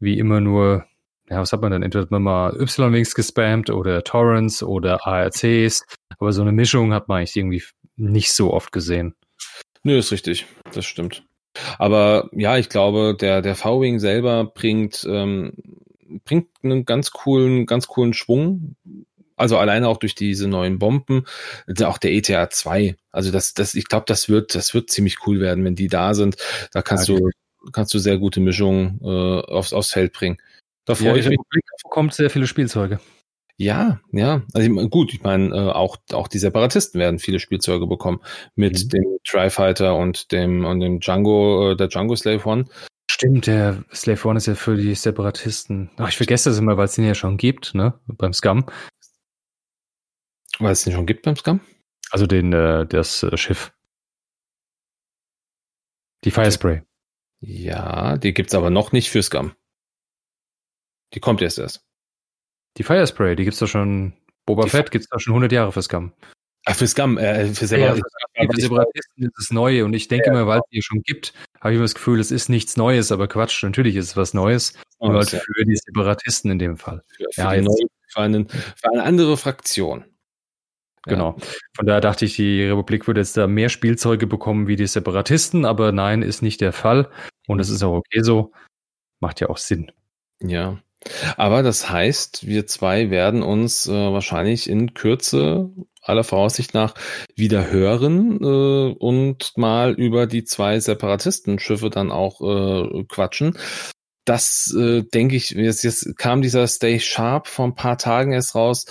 Wie 0.00 0.18
immer 0.18 0.40
nur, 0.40 0.86
ja, 1.28 1.40
was 1.40 1.52
hat 1.52 1.60
man 1.60 1.72
denn? 1.72 1.82
Entweder 1.82 2.02
hat 2.02 2.10
man 2.10 2.22
mal 2.22 2.56
Y-Wings 2.58 3.14
gespammt 3.14 3.68
oder 3.70 4.02
Torrents 4.04 4.62
oder 4.62 5.06
ARCs. 5.06 5.84
Aber 6.18 6.32
so 6.32 6.42
eine 6.42 6.52
Mischung 6.52 6.94
hat 6.94 7.08
man 7.08 7.18
eigentlich 7.18 7.36
irgendwie 7.36 7.62
nicht 7.96 8.32
so 8.32 8.52
oft 8.52 8.72
gesehen. 8.72 9.14
Nö, 9.82 9.98
ist 9.98 10.12
richtig. 10.12 10.46
Das 10.72 10.84
stimmt. 10.84 11.24
Aber 11.78 12.28
ja, 12.32 12.56
ich 12.58 12.68
glaube, 12.68 13.16
der, 13.18 13.42
der 13.42 13.54
V-Wing 13.54 13.98
selber 13.98 14.44
bringt, 14.44 15.06
ähm, 15.08 15.52
bringt 16.24 16.48
einen 16.62 16.84
ganz 16.84 17.10
coolen, 17.10 17.66
ganz 17.66 17.86
coolen 17.86 18.12
Schwung. 18.12 18.76
Also 19.36 19.58
alleine 19.58 19.88
auch 19.88 19.98
durch 19.98 20.14
diese 20.14 20.48
neuen 20.48 20.78
Bomben, 20.78 21.24
auch 21.82 21.98
der 21.98 22.12
ETA 22.12 22.48
2. 22.48 22.96
Also 23.12 23.30
das, 23.30 23.52
das, 23.52 23.74
ich 23.74 23.86
glaube, 23.86 24.06
das 24.08 24.30
wird, 24.30 24.54
das 24.54 24.72
wird 24.72 24.90
ziemlich 24.90 25.26
cool 25.26 25.40
werden, 25.40 25.62
wenn 25.64 25.74
die 25.74 25.88
da 25.88 26.14
sind. 26.14 26.36
Da 26.72 26.80
kannst 26.80 27.08
ja, 27.08 27.16
du, 27.16 27.30
kannst 27.70 27.92
du 27.92 27.98
sehr 27.98 28.16
gute 28.16 28.40
Mischungen 28.40 28.98
äh, 29.02 29.06
aufs, 29.06 29.74
aufs 29.74 29.90
Feld 29.90 30.14
bringen. 30.14 30.38
Da 30.86 30.94
freue 30.94 31.08
ja, 31.08 31.16
ich 31.16 31.28
mich. 31.28 31.38
Kommt 31.90 32.14
sehr 32.14 32.30
viele 32.30 32.46
Spielzeuge. 32.46 32.98
Ja, 33.58 34.00
ja. 34.12 34.42
Also 34.52 34.70
ich, 34.70 34.90
gut, 34.90 35.14
ich 35.14 35.22
meine, 35.22 35.48
äh, 35.48 35.70
auch, 35.70 35.96
auch 36.12 36.28
die 36.28 36.38
Separatisten 36.38 37.00
werden 37.00 37.18
viele 37.18 37.40
Spielzeuge 37.40 37.86
bekommen 37.86 38.20
mit 38.54 38.84
mhm. 38.84 38.88
dem 38.90 39.18
Tri-Fighter 39.26 39.96
und 39.96 40.30
dem 40.30 40.64
und 40.64 40.80
dem 40.80 41.00
Django, 41.00 41.72
äh, 41.72 41.76
der 41.76 41.88
Django 41.88 42.16
Slave 42.16 42.44
One. 42.44 42.66
Stimmt, 43.10 43.46
der 43.46 43.82
Slave 43.94 44.28
One 44.28 44.36
ist 44.36 44.46
ja 44.46 44.54
für 44.54 44.76
die 44.76 44.94
Separatisten. 44.94 45.90
Ach, 45.96 46.08
ich 46.08 46.16
vergesse 46.16 46.50
das 46.50 46.58
immer, 46.58 46.76
weil 46.76 46.84
es 46.84 46.96
den 46.96 47.06
ja 47.06 47.14
schon 47.14 47.38
gibt, 47.38 47.74
ne? 47.74 47.98
Beim 48.06 48.34
Scum. 48.34 48.66
Weil 50.58 50.72
es 50.72 50.84
den 50.84 50.92
schon 50.92 51.06
gibt 51.06 51.22
beim 51.22 51.36
Scum? 51.36 51.60
Also 52.10 52.26
den, 52.26 52.52
äh, 52.52 52.86
das 52.86 53.22
äh, 53.22 53.36
Schiff. 53.38 53.72
Die 56.24 56.30
Firespray. 56.30 56.82
Ja, 57.40 58.18
die 58.18 58.34
gibt's 58.34 58.54
aber 58.54 58.70
noch 58.70 58.92
nicht 58.92 59.10
für 59.10 59.22
Scum. 59.22 59.52
Die 61.14 61.20
kommt 61.20 61.40
erst 61.40 61.58
erst. 61.58 61.86
Die 62.76 62.82
Firespray, 62.82 63.36
die 63.36 63.44
gibt's 63.44 63.58
doch 63.58 63.66
schon. 63.66 64.12
Boba 64.44 64.64
die 64.64 64.70
Fett 64.70 64.90
gibt's 64.90 65.08
doch 65.08 65.18
schon 65.18 65.32
100 65.32 65.52
Jahre 65.52 65.72
für 65.72 65.82
Scum. 65.82 66.12
Ach, 66.66 66.74
für 66.74 66.86
Scum, 66.86 67.16
äh, 67.16 67.46
für 67.46 67.66
Separatisten. 67.66 68.10
Ja, 68.34 68.50
für 68.50 68.60
Separatisten 68.60 69.24
ist 69.24 69.38
es 69.38 69.50
neu 69.50 69.84
und 69.84 69.94
ich 69.94 70.08
denke 70.08 70.26
ja. 70.26 70.32
immer, 70.32 70.46
weil 70.46 70.58
es 70.58 70.64
die 70.72 70.82
schon 70.82 71.02
gibt, 71.02 71.32
habe 71.60 71.70
ich 71.70 71.76
immer 71.76 71.84
das 71.84 71.94
Gefühl, 71.94 72.18
es 72.20 72.30
ist 72.30 72.48
nichts 72.48 72.76
Neues, 72.76 73.12
aber 73.12 73.28
Quatsch, 73.28 73.62
natürlich 73.62 73.96
ist 73.96 74.06
es 74.06 74.16
was 74.16 74.34
Neues. 74.34 74.72
Nur 75.00 75.14
halt 75.14 75.32
ja. 75.32 75.38
für 75.38 75.64
die 75.64 75.76
Separatisten 75.76 76.50
in 76.50 76.58
dem 76.58 76.76
Fall. 76.76 77.02
Für, 77.16 77.24
für, 77.32 77.40
ja, 77.40 77.54
jetzt, 77.54 77.64
neue, 77.66 77.86
für, 78.08 78.20
einen, 78.20 78.48
für 78.48 78.90
eine 78.92 79.02
andere 79.04 79.36
Fraktion. 79.36 80.04
Genau. 81.04 81.36
Von 81.76 81.86
daher 81.86 82.00
dachte 82.00 82.24
ich, 82.24 82.34
die 82.34 82.64
Republik 82.64 83.06
würde 83.06 83.20
jetzt 83.20 83.36
da 83.36 83.46
mehr 83.46 83.68
Spielzeuge 83.68 84.26
bekommen 84.26 84.66
wie 84.66 84.74
die 84.74 84.88
Separatisten, 84.88 85.64
aber 85.64 85.92
nein, 85.92 86.22
ist 86.22 86.42
nicht 86.42 86.60
der 86.60 86.72
Fall. 86.72 87.08
Und 87.46 87.58
das 87.58 87.68
ist 87.68 87.84
auch 87.84 87.94
okay 87.94 88.22
so. 88.22 88.52
Macht 89.20 89.40
ja 89.40 89.48
auch 89.48 89.58
Sinn. 89.58 89.92
Ja. 90.40 90.78
Aber 91.36 91.62
das 91.62 91.90
heißt, 91.90 92.46
wir 92.46 92.66
zwei 92.66 93.10
werden 93.10 93.42
uns 93.42 93.86
äh, 93.86 93.92
wahrscheinlich 93.92 94.68
in 94.68 94.94
Kürze 94.94 95.70
aller 96.02 96.24
Voraussicht 96.24 96.74
nach 96.74 96.94
wieder 97.34 97.70
hören 97.70 98.38
äh, 98.42 98.94
und 98.98 99.52
mal 99.56 99.92
über 99.92 100.26
die 100.26 100.44
zwei 100.44 100.78
Separatistenschiffe 100.80 101.90
dann 101.90 102.10
auch 102.10 102.40
äh, 102.40 103.04
quatschen. 103.04 103.58
Das 104.24 104.74
äh, 104.76 105.02
denke 105.02 105.36
ich, 105.36 105.50
jetzt, 105.50 105.84
jetzt 105.84 106.16
kam 106.16 106.42
dieser 106.42 106.66
Stay 106.66 106.98
Sharp 106.98 107.46
vor 107.46 107.66
ein 107.66 107.74
paar 107.74 107.98
Tagen 107.98 108.32
erst 108.32 108.54
raus. 108.54 108.86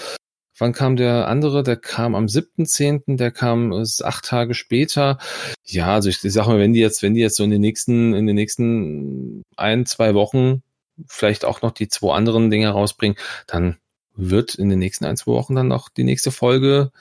Wann 0.58 0.72
kam 0.72 0.96
der 0.96 1.28
andere? 1.28 1.64
Der 1.64 1.76
kam 1.76 2.16
am 2.16 2.28
7.10., 2.28 3.18
der 3.18 3.32
kam 3.32 3.74
ist 3.74 4.04
acht 4.04 4.24
Tage 4.24 4.54
später. 4.54 5.18
Ja, 5.66 5.94
also 5.94 6.08
ich, 6.08 6.24
ich 6.24 6.32
sag 6.32 6.48
mal, 6.48 6.60
wenn 6.60 6.72
die 6.72 6.80
jetzt, 6.80 7.04
wenn 7.04 7.14
die 7.14 7.20
jetzt 7.20 7.36
so 7.36 7.44
in 7.44 7.50
den 7.50 7.60
nächsten, 7.60 8.14
in 8.14 8.26
den 8.26 8.36
nächsten 8.36 9.44
ein, 9.58 9.86
zwei 9.86 10.14
Wochen 10.14 10.64
vielleicht 11.08 11.46
auch 11.46 11.62
noch 11.62 11.72
die 11.72 11.88
zwei 11.88 12.16
anderen 12.16 12.50
Dinge 12.50 12.70
rausbringen, 12.70 13.18
dann 13.48 13.78
wird 14.16 14.56
in 14.56 14.70
den 14.70 14.80
nächsten 14.80 15.06
ein, 15.06 15.18
zwei 15.18 15.34
Wochen 15.34 15.56
dann 15.56 15.68
noch 15.68 15.90
die 15.90 16.04
nächste 16.04 16.32
Folge 16.32 16.92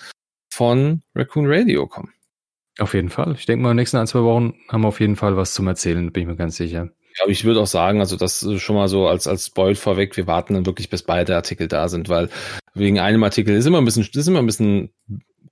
von 0.51 1.03
Raccoon 1.15 1.47
Radio 1.47 1.87
kommen. 1.87 2.13
Auf 2.79 2.95
jeden 2.95 3.09
Fall. 3.09 3.35
Ich 3.39 3.47
denke 3.47 3.63
mal, 3.63 3.71
in 3.71 3.77
den 3.77 3.83
nächsten 3.83 3.99
ein, 3.99 4.07
zwei 4.07 4.23
Wochen 4.23 4.55
haben 4.69 4.83
wir 4.83 4.89
auf 4.89 5.01
jeden 5.01 5.17
Fall 5.17 5.37
was 5.37 5.55
zum 5.55 5.69
Erzählen, 5.69 6.11
bin 6.13 6.23
ich 6.23 6.29
mir 6.29 6.37
ganz 6.37 6.57
sicher. 6.57 6.91
Ja, 7.17 7.23
aber 7.23 7.31
ich 7.31 7.45
würde 7.45 7.61
auch 7.61 7.69
sagen, 7.69 8.01
also 8.01 8.17
das 8.17 8.45
schon 8.61 8.75
mal 8.75 8.89
so 8.89 9.07
als, 9.07 9.29
als 9.29 9.47
Spoil 9.47 9.77
vorweg, 9.77 10.17
wir 10.17 10.27
warten 10.27 10.55
dann 10.55 10.67
wirklich, 10.67 10.91
bis 10.91 11.05
beide 11.05 11.37
Artikel 11.37 11.69
da 11.69 11.89
sind, 11.89 12.09
weil 12.09 12.29
wegen 12.75 12.99
einem 12.99 13.23
Artikel 13.23 13.55
ist 13.55 13.67
immer 13.67 13.79
ein 13.79 13.85
bisschen, 13.85 14.09
ist 14.13 14.27
immer 14.27 14.41
ein 14.41 14.47
bisschen 14.47 14.91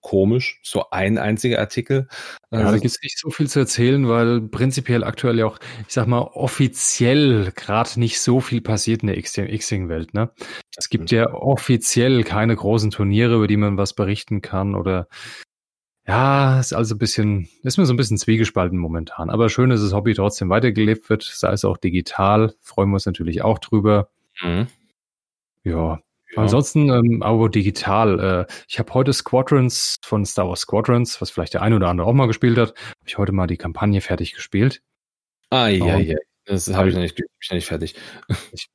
komisch, 0.02 0.60
so 0.62 0.90
ein 0.90 1.16
einziger 1.16 1.58
Artikel. 1.58 2.08
Ja, 2.50 2.58
also, 2.58 2.72
da 2.72 2.78
gibt 2.78 2.86
es 2.92 3.02
nicht 3.02 3.18
so 3.18 3.30
viel 3.30 3.48
zu 3.48 3.60
erzählen, 3.60 4.06
weil 4.08 4.42
prinzipiell 4.42 5.04
aktuell 5.04 5.38
ja 5.38 5.46
auch, 5.46 5.58
ich 5.86 5.94
sag 5.94 6.06
mal, 6.06 6.20
offiziell 6.20 7.52
gerade 7.52 7.98
nicht 7.98 8.20
so 8.20 8.40
viel 8.40 8.60
passiert 8.60 9.02
in 9.02 9.06
der 9.06 9.16
X-Wing-Welt. 9.16 10.12
Ne? 10.12 10.30
Es 10.76 10.90
gibt 10.90 11.10
ja 11.10 11.32
offiziell 11.32 12.24
keine 12.24 12.54
großen 12.54 12.90
Turniere, 12.90 13.36
über 13.36 13.46
die 13.46 13.56
man 13.56 13.78
was 13.78 13.94
berichten 13.94 14.42
kann 14.42 14.74
oder 14.74 15.08
ja, 16.06 16.58
ist 16.58 16.72
also 16.72 16.96
ein 16.96 16.98
bisschen, 16.98 17.48
ist 17.62 17.78
mir 17.78 17.86
so 17.86 17.94
ein 17.94 17.96
bisschen 17.96 18.18
zwiegespalten 18.18 18.76
momentan. 18.76 19.30
Aber 19.30 19.48
schön, 19.48 19.70
dass 19.70 19.82
das 19.82 19.92
Hobby 19.92 20.14
trotzdem 20.14 20.50
weitergelebt 20.50 21.08
wird, 21.08 21.22
sei 21.22 21.52
es 21.52 21.64
auch 21.64 21.76
digital. 21.76 22.54
Freuen 22.60 22.90
wir 22.90 22.94
uns 22.94 23.06
natürlich 23.06 23.42
auch 23.42 23.60
drüber. 23.60 24.10
Mhm. 24.40 24.66
Ja. 25.62 26.00
Ja. 26.32 26.42
Ansonsten, 26.42 26.88
ähm, 26.88 27.22
aber 27.22 27.48
digital. 27.48 28.46
Äh, 28.48 28.52
ich 28.68 28.78
habe 28.78 28.92
heute 28.94 29.12
Squadrons 29.12 29.96
von 30.02 30.24
Star 30.24 30.48
Wars 30.48 30.60
Squadrons, 30.60 31.20
was 31.20 31.30
vielleicht 31.30 31.54
der 31.54 31.62
eine 31.62 31.76
oder 31.76 31.88
andere 31.88 32.06
auch 32.06 32.14
mal 32.14 32.26
gespielt 32.26 32.56
hat, 32.56 32.70
habe 32.70 33.06
ich 33.06 33.18
heute 33.18 33.32
mal 33.32 33.46
die 33.46 33.58
Kampagne 33.58 34.00
fertig 34.00 34.32
gespielt. 34.34 34.80
Ah, 35.50 35.68
ja, 35.68 35.98
ja. 35.98 36.16
Das 36.46 36.72
habe 36.74 36.88
ich 36.88 36.94
noch 36.94 37.02
nicht, 37.02 37.20
ich 37.20 37.50
noch 37.50 37.56
nicht 37.56 37.66
fertig. 37.66 37.94
Ich, 38.52 38.68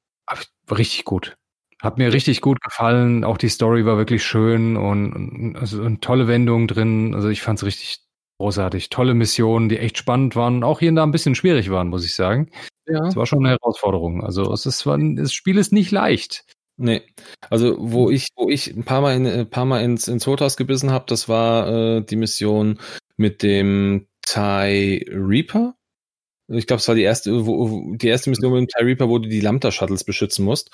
richtig 0.69 1.05
gut. 1.05 1.37
Hat 1.81 1.97
mir 1.97 2.11
richtig 2.11 2.41
gut 2.41 2.61
gefallen. 2.61 3.23
Auch 3.23 3.37
die 3.37 3.49
Story 3.49 3.85
war 3.85 3.97
wirklich 3.97 4.23
schön 4.23 4.75
und, 4.75 5.55
also, 5.55 5.81
und 5.81 6.03
tolle 6.03 6.27
Wendungen 6.27 6.67
drin. 6.67 7.15
Also 7.15 7.29
ich 7.29 7.41
fand 7.41 7.59
es 7.59 7.65
richtig 7.65 7.99
großartig. 8.39 8.89
Tolle 8.89 9.13
Missionen, 9.13 9.69
die 9.69 9.79
echt 9.79 9.97
spannend 9.97 10.35
waren, 10.35 10.63
auch 10.63 10.79
hier 10.79 10.89
und 10.89 10.95
da 10.95 11.03
ein 11.03 11.11
bisschen 11.11 11.35
schwierig 11.35 11.69
waren, 11.69 11.87
muss 11.87 12.05
ich 12.05 12.13
sagen. 12.13 12.49
Ja. 12.87 13.05
Es 13.05 13.15
war 13.15 13.25
schon 13.25 13.39
eine 13.39 13.57
Herausforderung. 13.57 14.23
Also 14.23 14.51
es 14.51 14.65
ist, 14.65 14.85
das 14.85 15.33
Spiel 15.33 15.57
ist 15.57 15.71
nicht 15.71 15.91
leicht. 15.91 16.43
Nee. 16.77 17.01
Also 17.49 17.75
wo 17.79 18.11
ich, 18.11 18.27
wo 18.35 18.49
ich 18.49 18.75
ein 18.75 18.83
paar 18.83 19.01
Mal, 19.01 19.15
in, 19.15 19.25
ein 19.25 19.49
paar 19.49 19.65
Mal 19.65 19.83
ins, 19.83 20.07
ins 20.07 20.27
Hotas 20.27 20.57
gebissen 20.57 20.91
habe, 20.91 21.05
das 21.07 21.27
war 21.27 21.67
äh, 21.97 22.01
die 22.01 22.15
Mission 22.15 22.79
mit 23.17 23.41
dem 23.41 24.07
TIE 24.21 25.05
Reaper. 25.09 25.73
Ich 26.49 26.65
glaube, 26.65 26.79
es 26.79 26.87
war 26.87 26.95
die 26.95 27.01
erste, 27.01 27.45
wo, 27.45 27.95
die 27.95 28.07
erste 28.07 28.29
Mission 28.29 28.53
mit 28.53 28.61
dem 28.61 28.67
TIE 28.67 28.85
Reaper, 28.85 29.09
wo 29.09 29.17
du 29.17 29.27
die 29.27 29.41
Lambda-Shuttles 29.41 30.03
beschützen 30.03 30.45
musst, 30.45 30.69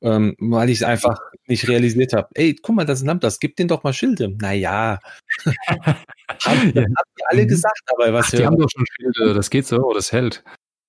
ähm, 0.00 0.36
weil 0.38 0.70
ich 0.70 0.78
es 0.78 0.82
einfach 0.84 1.18
nicht 1.48 1.68
realisiert 1.68 2.12
habe. 2.14 2.28
Ey, 2.34 2.54
guck 2.54 2.76
mal, 2.76 2.86
das 2.86 3.00
sind 3.00 3.08
Lambdas, 3.08 3.40
gib 3.40 3.56
denen 3.56 3.68
doch 3.68 3.82
mal 3.82 3.92
Schilde. 3.92 4.34
Naja. 4.40 5.00
haben, 5.66 5.96
haben 6.44 6.72
die 6.72 7.26
alle 7.26 7.42
mhm. 7.42 7.48
gesagt, 7.48 7.82
aber 7.92 8.12
was 8.12 8.26
Ach, 8.26 8.38
Die 8.38 8.46
haben 8.46 8.58
doch 8.58 8.70
schon 8.72 8.86
Schilde, 8.86 9.34
das 9.34 9.50
geht 9.50 9.66
so, 9.66 9.92
das 9.92 10.12
hält. 10.12 10.44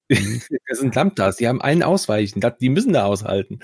das 0.67 0.79
sind 0.79 0.95
Lambdas, 0.95 1.37
die 1.37 1.47
haben 1.47 1.61
einen 1.61 1.83
Ausweichen, 1.83 2.41
die 2.59 2.69
müssen 2.69 2.93
da 2.93 3.05
aushalten. 3.05 3.59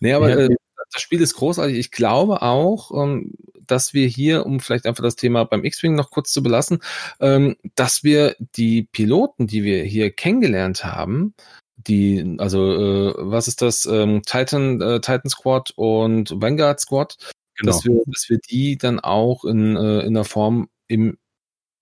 Nee, 0.00 0.12
aber 0.12 0.30
ja. 0.30 0.36
äh, 0.46 0.56
das 0.92 1.02
Spiel 1.02 1.20
ist 1.20 1.34
großartig. 1.34 1.78
Ich 1.78 1.90
glaube 1.90 2.42
auch, 2.42 2.90
ähm, 2.92 3.34
dass 3.66 3.94
wir 3.94 4.06
hier, 4.06 4.46
um 4.46 4.60
vielleicht 4.60 4.86
einfach 4.86 5.04
das 5.04 5.16
Thema 5.16 5.44
beim 5.44 5.64
X-Wing 5.64 5.94
noch 5.94 6.10
kurz 6.10 6.32
zu 6.32 6.42
belassen, 6.42 6.80
ähm, 7.20 7.56
dass 7.76 8.02
wir 8.02 8.36
die 8.56 8.82
Piloten, 8.82 9.46
die 9.46 9.62
wir 9.62 9.84
hier 9.84 10.10
kennengelernt 10.10 10.84
haben, 10.84 11.34
die, 11.76 12.36
also 12.38 12.72
äh, 12.72 13.14
was 13.18 13.48
ist 13.48 13.62
das, 13.62 13.86
ähm, 13.86 14.22
Titan, 14.26 14.80
äh, 14.80 15.00
Titan 15.00 15.30
Squad 15.30 15.72
und 15.76 16.30
Vanguard 16.34 16.80
Squad, 16.80 17.16
genau. 17.56 17.72
dass 17.72 17.84
wir, 17.84 18.02
dass 18.06 18.28
wir 18.28 18.38
die 18.38 18.76
dann 18.76 19.00
auch 19.00 19.44
in, 19.44 19.76
äh, 19.76 20.00
in 20.00 20.14
der 20.14 20.24
Form 20.24 20.68
im 20.88 21.16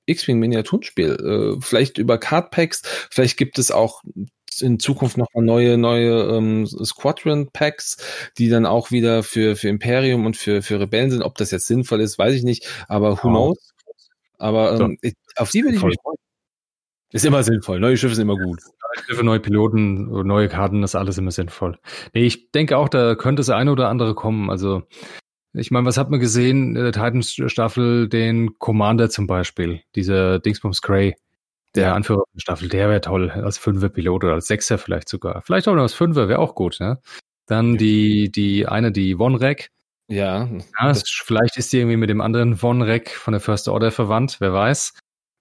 X-Wing 0.09 0.39
Miniaturspiel, 0.39 1.57
äh, 1.59 1.61
vielleicht 1.61 1.99
über 1.99 2.19
Cardpacks, 2.19 2.83
vielleicht 3.11 3.37
gibt 3.37 3.59
es 3.59 3.71
auch 3.71 4.03
in 4.61 4.81
Zukunft 4.81 5.17
noch 5.17 5.29
mal 5.35 5.45
neue, 5.45 5.79
neue 5.79 6.37
ähm, 6.37 6.67
Squadron-Packs, 6.67 7.99
die 8.39 8.49
dann 8.49 8.67
auch 8.67 8.91
wieder 8.91 9.23
für, 9.23 9.57
für 9.57 9.69
Imperium 9.69 10.27
und 10.27 10.37
für, 10.37 10.63
für 10.63 10.81
Rebellen 10.81 11.11
sind. 11.11 11.23
Ob 11.23 11.37
das 11.37 11.51
jetzt 11.51 11.67
sinnvoll 11.67 12.01
ist, 12.01 12.19
weiß 12.19 12.35
ich 12.35 12.43
nicht, 12.43 12.69
aber 12.89 13.23
who 13.23 13.29
knows? 13.29 13.73
Aber 14.39 14.79
ähm, 14.79 14.99
ich, 15.03 15.15
auf 15.37 15.51
die 15.51 15.63
würde 15.63 15.77
ich 15.77 15.83
mich 15.83 15.97
freuen. 16.03 16.17
Ist 17.11 17.25
immer 17.25 17.43
sinnvoll. 17.43 17.81
Neue 17.81 17.97
Schiffe 17.97 18.15
sind 18.15 18.29
immer 18.29 18.37
gut. 18.37 18.61
Neue 18.61 19.07
Schiffe, 19.07 19.25
neue 19.25 19.41
Piloten, 19.41 20.27
neue 20.27 20.49
Karten, 20.49 20.83
das 20.83 20.91
ist 20.91 20.95
alles 20.95 21.17
immer 21.19 21.31
sinnvoll. 21.31 21.79
Nee, 22.13 22.25
ich 22.25 22.51
denke 22.51 22.77
auch, 22.77 22.89
da 22.89 23.15
könnte 23.15 23.41
das 23.41 23.51
eine 23.51 23.73
oder 23.73 23.89
andere 23.89 24.15
kommen. 24.15 24.51
Also, 24.51 24.83
ich 25.59 25.71
meine, 25.71 25.87
was 25.87 25.99
hat 25.99 26.11
man 26.11 26.21
gesehen 26.21 26.77
in 26.77 26.83
der 26.83 26.93
Titans-Staffel? 26.93 28.09
Den 28.09 28.59
Commander 28.59 29.11
zum 29.11 29.27
Beispiel, 29.27 29.83
dieser 29.95 30.39
Dingsbums 30.39 30.83
Grey 30.83 31.15
der 31.75 31.95
Anführer 31.95 32.25
der 32.35 32.41
Staffel, 32.41 32.69
der 32.69 32.89
wäre 32.89 33.01
toll, 33.01 33.31
als 33.31 33.59
Fünfer-Pilot 33.59 34.25
oder 34.25 34.35
als 34.35 34.47
Sechser 34.47 34.79
vielleicht 34.79 35.09
sogar. 35.09 35.43
Vielleicht 35.43 35.69
auch 35.69 35.75
noch 35.75 35.83
als 35.83 35.95
Fünfer, 35.95 36.29
wäre 36.29 36.39
auch 36.39 36.55
gut, 36.55 36.79
ne? 36.81 37.01
Dann 37.47 37.77
die, 37.77 38.31
die 38.31 38.67
eine, 38.67 38.93
die 38.93 39.17
Von-Rek. 39.17 39.71
Ja. 40.09 40.49
ja 40.81 40.95
vielleicht 40.95 41.57
ist 41.57 41.73
die 41.73 41.79
irgendwie 41.79 41.97
mit 41.97 42.11
dem 42.11 42.21
anderen 42.21 42.57
Von-Rek 42.57 43.11
von 43.11 43.33
der 43.33 43.41
First 43.41 43.69
Order 43.69 43.91
verwandt, 43.91 44.37
wer 44.41 44.53
weiß. 44.53 44.95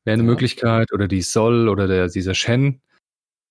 Wäre 0.04 0.14
eine 0.14 0.24
ja. 0.24 0.30
Möglichkeit. 0.30 0.94
Oder 0.94 1.08
die 1.08 1.22
Sol 1.22 1.68
oder 1.70 1.88
der, 1.88 2.08
dieser 2.08 2.34
Shen. 2.34 2.82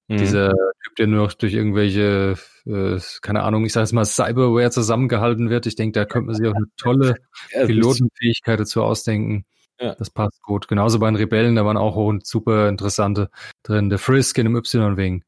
Mhm. 0.08 0.18
Dieser 0.18 0.54
Typ, 0.96 1.06
der 1.06 1.06
nur 1.06 1.26
noch 1.26 1.32
durch 1.34 1.54
irgendwelche, 1.54 2.36
äh, 2.66 2.98
keine 3.20 3.42
Ahnung, 3.42 3.64
ich 3.64 3.72
sage 3.72 3.84
jetzt 3.84 3.92
mal 3.92 4.04
Cyberware 4.04 4.70
zusammengehalten 4.70 5.50
wird. 5.50 5.66
Ich 5.66 5.76
denke, 5.76 5.92
da 5.98 6.04
könnte 6.04 6.26
man 6.26 6.34
sich 6.34 6.46
auch 6.46 6.54
eine 6.54 6.66
tolle 6.76 7.16
Pilotenfähigkeit 7.66 8.58
dazu 8.58 8.82
ausdenken. 8.82 9.44
Ja. 9.78 9.94
Das 9.94 10.08
passt 10.10 10.42
gut. 10.42 10.68
Genauso 10.68 10.98
bei 10.98 11.10
den 11.10 11.16
Rebellen, 11.16 11.54
da 11.54 11.64
waren 11.66 11.76
auch 11.76 12.12
super 12.22 12.68
interessante 12.68 13.28
drin. 13.62 13.90
Der 13.90 13.98
Frisk 13.98 14.38
in 14.38 14.46
einem 14.46 14.56
Y-Wing. 14.56 15.22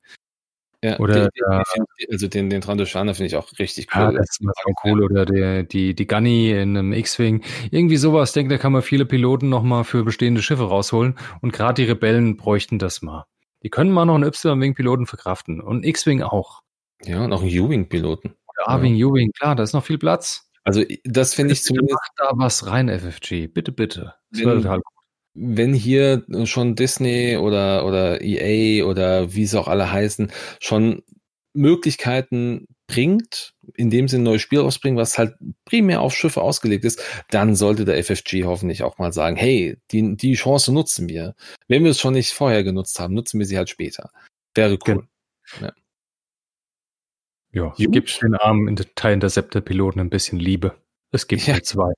Ja, 0.82 0.98
oder 1.00 1.28
den, 1.28 1.30
der, 1.36 1.64
also 2.10 2.28
den, 2.28 2.50
den 2.50 2.60
Trandoshana 2.60 3.12
finde 3.12 3.26
ich 3.26 3.36
auch 3.36 3.50
richtig 3.58 3.88
cool. 3.94 4.02
Ja, 4.02 4.12
das 4.12 4.38
ist 4.40 4.40
auch 4.46 4.84
cool. 4.84 5.02
Oder 5.02 5.26
der, 5.26 5.64
die, 5.64 5.94
die 5.94 6.06
Gunny 6.06 6.52
in 6.52 6.76
einem 6.76 6.92
X-Wing. 6.92 7.42
Irgendwie 7.70 7.96
sowas. 7.96 8.32
Denke, 8.32 8.54
da 8.54 8.58
kann 8.58 8.72
man 8.72 8.82
viele 8.82 9.04
Piloten 9.04 9.48
nochmal 9.48 9.84
für 9.84 10.04
bestehende 10.04 10.40
Schiffe 10.40 10.68
rausholen. 10.68 11.18
Und 11.42 11.52
gerade 11.52 11.82
die 11.82 11.90
Rebellen 11.90 12.36
bräuchten 12.36 12.78
das 12.78 13.02
mal. 13.02 13.26
Die 13.62 13.70
können 13.70 13.90
mal 13.90 14.04
noch 14.04 14.14
einen 14.14 14.24
Y-Wing-Piloten 14.24 15.06
verkraften. 15.06 15.60
Und 15.60 15.84
X-Wing 15.84 16.22
auch. 16.22 16.62
Ja, 17.04 17.24
und 17.24 17.32
auch 17.32 17.42
einen 17.42 17.58
U-Wing-Piloten. 17.58 18.34
Oder 18.46 18.68
A-Wing, 18.68 18.94
ja. 18.94 19.06
U-Wing, 19.06 19.32
klar, 19.32 19.56
da 19.56 19.62
ist 19.62 19.72
noch 19.72 19.84
viel 19.84 19.98
Platz. 19.98 20.50
Also 20.64 20.82
das 21.04 21.34
finde 21.34 21.54
ich 21.54 21.62
zumindest. 21.62 21.94
Macht 21.94 22.12
da 22.16 22.30
was 22.34 22.66
rein, 22.66 22.88
FFG. 22.88 23.46
Bitte, 23.46 23.72
bitte. 23.72 24.14
Das 24.30 24.40
wenn, 24.40 24.62
total 24.62 24.76
gut. 24.78 24.94
Wenn 25.34 25.72
hier 25.72 26.24
schon 26.44 26.74
Disney 26.74 27.36
oder, 27.36 27.86
oder 27.86 28.20
EA 28.20 28.84
oder 28.84 29.34
wie 29.34 29.46
sie 29.46 29.58
auch 29.58 29.68
alle 29.68 29.90
heißen, 29.90 30.30
schon 30.60 31.02
Möglichkeiten 31.54 32.66
bringt, 32.88 33.54
in 33.74 33.90
dem 33.90 34.08
sie 34.08 34.16
ein 34.16 34.24
neues 34.24 34.42
Spiel 34.42 34.60
rausbringen, 34.60 34.98
was 34.98 35.18
halt 35.18 35.36
primär 35.64 36.00
auf 36.00 36.14
Schiffe 36.14 36.42
ausgelegt 36.42 36.84
ist, 36.84 37.00
dann 37.30 37.54
sollte 37.54 37.84
der 37.84 38.02
FFG 38.02 38.44
hoffentlich 38.44 38.82
auch 38.82 38.98
mal 38.98 39.12
sagen, 39.12 39.36
hey, 39.36 39.76
die, 39.92 40.16
die 40.16 40.34
Chance 40.34 40.72
nutzen 40.72 41.08
wir. 41.08 41.36
Wenn 41.68 41.84
wir 41.84 41.92
es 41.92 42.00
schon 42.00 42.14
nicht 42.14 42.32
vorher 42.32 42.64
genutzt 42.64 42.98
haben, 42.98 43.14
nutzen 43.14 43.38
wir 43.38 43.46
sie 43.46 43.56
halt 43.56 43.68
später. 43.68 44.10
Wäre 44.54 44.78
cool. 44.88 45.06
Ja. 45.60 45.72
Ja, 47.50 47.74
es 47.78 47.90
gibt 47.90 48.22
den 48.22 48.34
armen 48.34 48.76
Teil 48.94 49.14
Interceptor-Piloten 49.14 50.00
ein 50.00 50.10
bisschen 50.10 50.38
Liebe. 50.38 50.74
Es 51.12 51.26
gibt 51.26 51.46
ja. 51.46 51.62
zwei. 51.62 51.92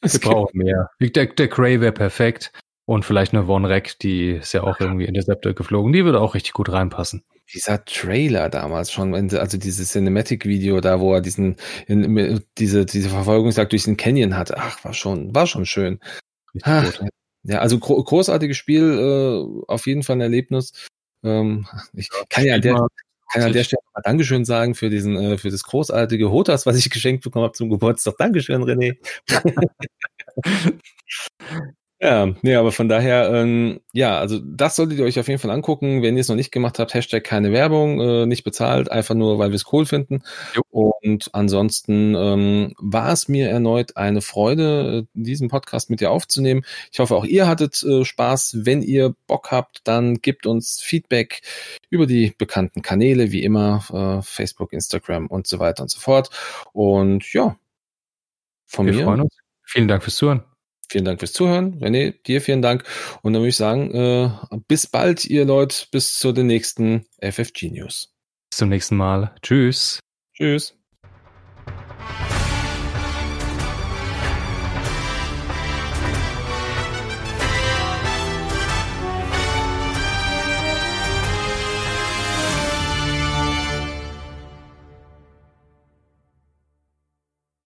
Es 0.00 0.18
braucht 0.18 0.54
mehr. 0.54 0.90
Der, 1.00 1.26
der 1.26 1.48
Cray 1.48 1.80
wäre 1.80 1.92
perfekt. 1.92 2.52
Und 2.84 3.04
vielleicht 3.04 3.34
eine 3.34 3.46
Von 3.46 3.64
Rek, 3.64 3.98
die 3.98 4.32
ist 4.32 4.54
ja 4.54 4.62
auch 4.62 4.80
irgendwie 4.80 5.04
Interceptor 5.04 5.52
geflogen. 5.52 5.92
Die 5.92 6.04
würde 6.04 6.20
auch 6.20 6.34
richtig 6.34 6.52
gut 6.52 6.70
reinpassen. 6.70 7.22
Dieser 7.54 7.84
Trailer 7.84 8.50
damals 8.50 8.92
schon, 8.92 9.14
also 9.14 9.56
dieses 9.56 9.92
Cinematic-Video 9.92 10.80
da, 10.80 11.00
wo 11.00 11.14
er 11.14 11.22
diesen, 11.22 11.56
in, 11.86 12.44
diese, 12.58 12.84
diese 12.84 13.08
Verfolgungsjagd 13.08 13.72
durch 13.72 13.84
den 13.84 13.96
Canyon 13.96 14.36
hatte. 14.36 14.56
Ach, 14.58 14.84
war 14.84 14.92
schon, 14.92 15.34
war 15.34 15.46
schon 15.46 15.64
schön. 15.64 15.98
Ach, 16.62 17.00
ja, 17.44 17.60
also 17.60 17.78
großartiges 17.78 18.56
Spiel, 18.56 18.98
äh, 18.98 19.64
auf 19.68 19.86
jeden 19.86 20.02
Fall 20.02 20.16
ein 20.16 20.20
Erlebnis. 20.20 20.72
Ähm, 21.24 21.66
ich 21.94 22.10
kann 22.28 22.44
ja 22.44 22.56
an 22.56 22.60
der, 22.60 22.74
kann 23.32 23.42
an 23.42 23.52
der 23.52 23.64
Stelle 23.64 23.80
mal 23.94 24.02
Dankeschön 24.02 24.44
sagen 24.44 24.74
für 24.74 24.90
diesen, 24.90 25.16
äh, 25.16 25.38
für 25.38 25.50
das 25.50 25.62
großartige 25.62 26.30
Hotas, 26.30 26.66
was 26.66 26.76
ich 26.76 26.90
geschenkt 26.90 27.24
bekommen 27.24 27.44
habe 27.44 27.54
zum 27.54 27.70
Geburtstag. 27.70 28.16
Dankeschön, 28.18 28.62
René. 28.62 28.96
Ja, 32.00 32.32
nee, 32.42 32.54
aber 32.54 32.70
von 32.70 32.88
daher, 32.88 33.28
ähm, 33.34 33.80
ja, 33.92 34.20
also 34.20 34.38
das 34.38 34.76
solltet 34.76 35.00
ihr 35.00 35.04
euch 35.04 35.18
auf 35.18 35.26
jeden 35.26 35.40
Fall 35.40 35.50
angucken. 35.50 36.00
Wenn 36.00 36.16
ihr 36.16 36.20
es 36.20 36.28
noch 36.28 36.36
nicht 36.36 36.52
gemacht 36.52 36.78
habt, 36.78 36.94
Hashtag 36.94 37.24
keine 37.24 37.50
Werbung, 37.52 38.00
äh, 38.00 38.26
nicht 38.26 38.44
bezahlt, 38.44 38.88
einfach 38.88 39.16
nur, 39.16 39.40
weil 39.40 39.50
wir 39.50 39.56
es 39.56 39.72
cool 39.72 39.84
finden. 39.84 40.22
Jo. 40.54 40.62
Und 40.70 41.30
ansonsten 41.32 42.14
ähm, 42.14 42.72
war 42.78 43.12
es 43.12 43.26
mir 43.26 43.48
erneut 43.48 43.96
eine 43.96 44.20
Freude, 44.20 44.98
äh, 44.98 45.06
diesen 45.14 45.48
Podcast 45.48 45.90
mit 45.90 46.00
dir 46.00 46.12
aufzunehmen. 46.12 46.64
Ich 46.92 47.00
hoffe, 47.00 47.16
auch 47.16 47.24
ihr 47.24 47.48
hattet 47.48 47.82
äh, 47.82 48.04
Spaß. 48.04 48.58
Wenn 48.60 48.82
ihr 48.82 49.16
Bock 49.26 49.50
habt, 49.50 49.80
dann 49.82 50.20
gebt 50.20 50.46
uns 50.46 50.80
Feedback 50.80 51.42
über 51.90 52.06
die 52.06 52.32
bekannten 52.38 52.80
Kanäle, 52.80 53.32
wie 53.32 53.42
immer, 53.42 53.82
äh, 53.92 54.22
Facebook, 54.22 54.72
Instagram 54.72 55.26
und 55.26 55.48
so 55.48 55.58
weiter 55.58 55.82
und 55.82 55.90
so 55.90 55.98
fort. 55.98 56.30
Und 56.72 57.32
ja, 57.32 57.56
von 58.66 58.86
wir 58.86 58.92
mir. 58.92 59.02
Freuen 59.02 59.22
uns. 59.22 59.36
Vielen 59.64 59.88
Dank 59.88 60.04
fürs 60.04 60.14
Zuhören 60.14 60.47
vielen 60.88 61.04
Dank 61.04 61.20
fürs 61.20 61.32
Zuhören. 61.32 61.78
René, 61.80 62.14
dir 62.26 62.40
vielen 62.40 62.62
Dank. 62.62 62.84
Und 63.22 63.32
dann 63.32 63.42
würde 63.42 63.50
ich 63.50 63.56
sagen, 63.56 63.92
äh, 63.92 64.30
bis 64.66 64.86
bald, 64.86 65.24
ihr 65.24 65.44
Leute, 65.44 65.86
bis 65.90 66.18
zu 66.18 66.32
den 66.32 66.46
nächsten 66.46 67.06
FFG 67.20 67.70
News. 67.70 68.14
Bis 68.50 68.58
zum 68.58 68.68
nächsten 68.68 68.96
Mal. 68.96 69.34
Tschüss. 69.42 70.00
Tschüss. 70.34 70.74